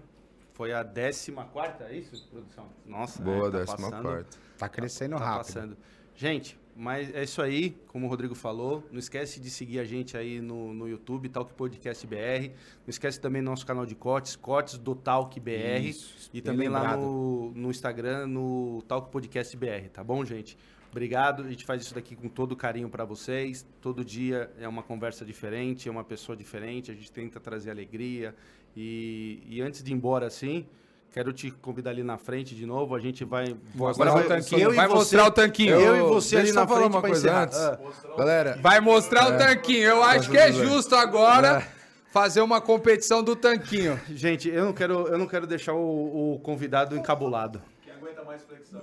Foi 0.54 0.74
a 0.74 0.84
14 0.84 1.32
quarta, 1.54 1.86
é 1.86 1.96
isso, 1.96 2.28
produção? 2.30 2.66
Nossa, 2.86 3.22
Boa, 3.24 3.48
é, 3.48 3.52
tá 3.52 3.58
décima 3.60 3.78
passando. 3.90 4.02
quarta. 4.02 4.38
Tá 4.58 4.68
crescendo 4.68 5.16
Tá 5.18 5.24
rápido. 5.26 5.46
passando. 5.54 5.78
Gente, 6.14 6.60
mas 6.80 7.14
é 7.14 7.26
isso 7.26 7.42
aí, 7.42 7.76
como 7.88 8.06
o 8.06 8.10
Rodrigo 8.10 8.34
falou. 8.34 8.88
Não 8.90 9.00
esquece 9.00 9.38
de 9.38 9.50
seguir 9.50 9.80
a 9.80 9.84
gente 9.84 10.16
aí 10.16 10.40
no, 10.40 10.74
no 10.74 10.88
YouTube, 10.88 11.28
Talk 11.28 11.54
Podcast 11.54 12.08
BR. 12.08 12.52
Não 12.86 12.88
esquece 12.88 13.20
também 13.20 13.42
nosso 13.42 13.66
canal 13.66 13.86
de 13.86 13.96
cortes, 13.96 14.38
cortes 14.38 14.78
do 14.78 14.96
Talk 14.96 15.38
BR. 15.42 15.84
Isso, 15.84 16.30
e 16.34 16.40
também 16.40 16.70
lá 16.70 16.80
lembrado. 16.80 17.02
no, 17.02 17.52
no 17.52 17.70
Instagram, 17.70 18.28
no 18.28 18.82
Talk 18.88 19.12
Podcast 19.12 19.58
BR, 19.58 19.90
tá 19.92 20.02
bom, 20.02 20.24
gente? 20.24 20.58
Obrigado. 20.90 21.44
A 21.44 21.50
gente 21.50 21.66
faz 21.66 21.82
isso 21.82 21.94
daqui 21.94 22.16
com 22.16 22.30
todo 22.30 22.56
carinho 22.56 22.88
para 22.88 23.04
vocês. 23.04 23.68
Todo 23.82 24.06
dia 24.06 24.50
é 24.58 24.68
uma 24.68 24.82
conversa 24.82 25.26
diferente, 25.26 25.90
é 25.90 25.92
uma 25.92 26.06
pessoa 26.06 26.34
diferente. 26.34 26.92
A 26.92 26.94
gente 26.94 27.12
tenta 27.12 27.42
trazer 27.42 27.72
alegria. 27.72 28.34
E, 28.74 29.44
e 29.46 29.62
antes 29.62 29.84
de 29.84 29.92
ir 29.92 29.96
embora 29.96 30.28
assim, 30.28 30.66
quero 31.12 31.34
te 31.34 31.52
convidar 31.52 31.92
ali 31.92 32.04
na 32.04 32.18
frente 32.18 32.56
de 32.56 32.66
novo. 32.66 32.96
A 32.96 33.00
gente 33.00 33.24
vai. 33.26 33.56
Mostrar 33.76 34.06
agora 34.10 34.26
o 34.26 34.28
vai- 34.30 34.38
tanquinho. 34.40 34.62
eu 34.62 34.74
e 34.74 34.76
Vai 34.76 34.88
você- 34.88 34.96
mostrar 34.96 35.26
o 35.28 35.32
tanquinho. 35.32 35.76
Eu 35.76 35.96
e 35.98 36.02
você 36.10 36.38
ali 36.38 36.50
eu 36.50 36.56
na 36.56 36.68
falar 36.68 36.80
frente 36.82 36.92
uma 36.94 37.02
coisa 37.02 37.18
encerrar. 37.18 37.44
antes. 37.44 37.58
Ah. 37.60 37.80
Galera, 38.18 38.60
Vai 38.62 38.80
mostrar 38.80 39.34
o 39.34 39.38
tanquinho. 39.38 39.84
Eu 39.84 40.04
acho 40.04 40.30
que 40.30 40.38
é 40.38 40.52
justo 40.52 40.96
agora 40.96 41.66
fazer 42.12 42.42
uma 42.42 42.60
competição 42.62 43.24
do 43.24 43.36
tanquinho. 43.36 44.00
Gente, 44.10 44.50
eu 44.50 44.66
não 44.66 44.74
quero, 44.74 45.08
eu 45.08 45.18
não 45.18 45.28
quero 45.28 45.46
deixar 45.46 45.74
o, 45.74 46.34
o 46.36 46.40
convidado 46.40 46.96
encabulado. 46.96 47.62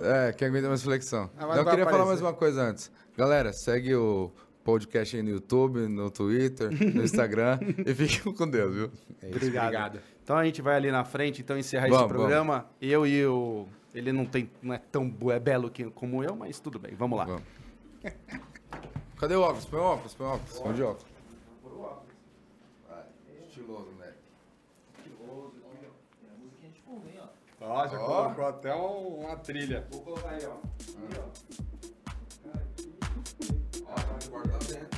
é, 0.01 0.31
quem 0.33 0.47
aguenta 0.47 0.69
mais 0.69 0.81
flexão. 0.83 1.29
Ah, 1.37 1.43
eu 1.43 1.47
queria 1.47 1.63
falar 1.65 1.81
aparecer. 1.83 2.05
mais 2.05 2.21
uma 2.21 2.33
coisa 2.33 2.61
antes. 2.61 2.91
Galera, 3.17 3.51
segue 3.53 3.95
o 3.95 4.31
podcast 4.63 5.15
aí 5.15 5.23
no 5.23 5.29
YouTube, 5.29 5.87
no 5.87 6.11
Twitter, 6.11 6.69
no 6.71 7.03
Instagram. 7.03 7.57
e 7.85 7.93
fiquem 7.95 8.33
com 8.33 8.47
Deus, 8.49 8.73
viu? 8.75 8.91
É 9.21 9.27
isso, 9.29 9.37
Obrigado. 9.37 9.99
Então 10.27 10.35
a 10.35 10.43
gente 10.43 10.61
vai 10.61 10.75
ali 10.75 10.91
na 10.91 11.05
frente, 11.05 11.39
então 11.39 11.57
encerrar 11.57 11.87
vamos, 11.87 11.99
esse 12.01 12.09
programa. 12.09 12.53
Vamos. 12.55 12.75
Eu 12.81 13.07
e 13.07 13.25
o. 13.25 13.65
Ele 13.95 14.11
não 14.11 14.25
tem. 14.25 14.51
não 14.61 14.73
é 14.73 14.77
tão 14.77 15.09
é 15.31 15.39
belo 15.39 15.71
que, 15.71 15.85
como 15.91 16.21
eu, 16.21 16.35
mas 16.35 16.59
tudo 16.59 16.77
bem, 16.77 16.93
vamos 16.95 17.17
lá. 17.17 17.23
Vamos. 17.23 17.43
Cadê 19.15 19.37
o 19.37 19.41
óculos? 19.41 19.63
Põe 19.63 19.79
o 19.79 19.83
óculos, 19.83 20.13
põe 20.15 20.27
o 20.27 20.29
óculos. 20.31 20.61
Onde 20.65 20.83
óculos? 20.83 21.05
Põe 21.63 21.71
o 21.71 21.79
óculos. 21.79 22.13
Vai. 22.89 23.03
Estiloso, 23.47 23.89
moleque. 23.93 24.17
Estiloso, 24.97 25.53
aqui, 25.71 25.85
ó. 25.85 26.29
A 26.29 26.37
musiquinha 26.37 26.71
de 26.73 26.81
fundo, 26.81 27.07
hein, 27.07 27.19
ó. 27.21 27.65
Ó, 27.65 27.87
já 27.87 27.97
colocou 27.97 28.45
até 28.47 28.75
uma 28.75 29.37
trilha. 29.37 29.87
Vou 29.89 30.01
colocar 30.01 30.31
aí, 30.31 30.45
ó. 30.45 30.55
Aqui, 30.55 31.19
ó. 31.19 31.27
Ó, 33.85 33.95
tá 33.95 34.13
me 34.21 34.29
cortando 34.29 34.67
dentro. 34.67 34.96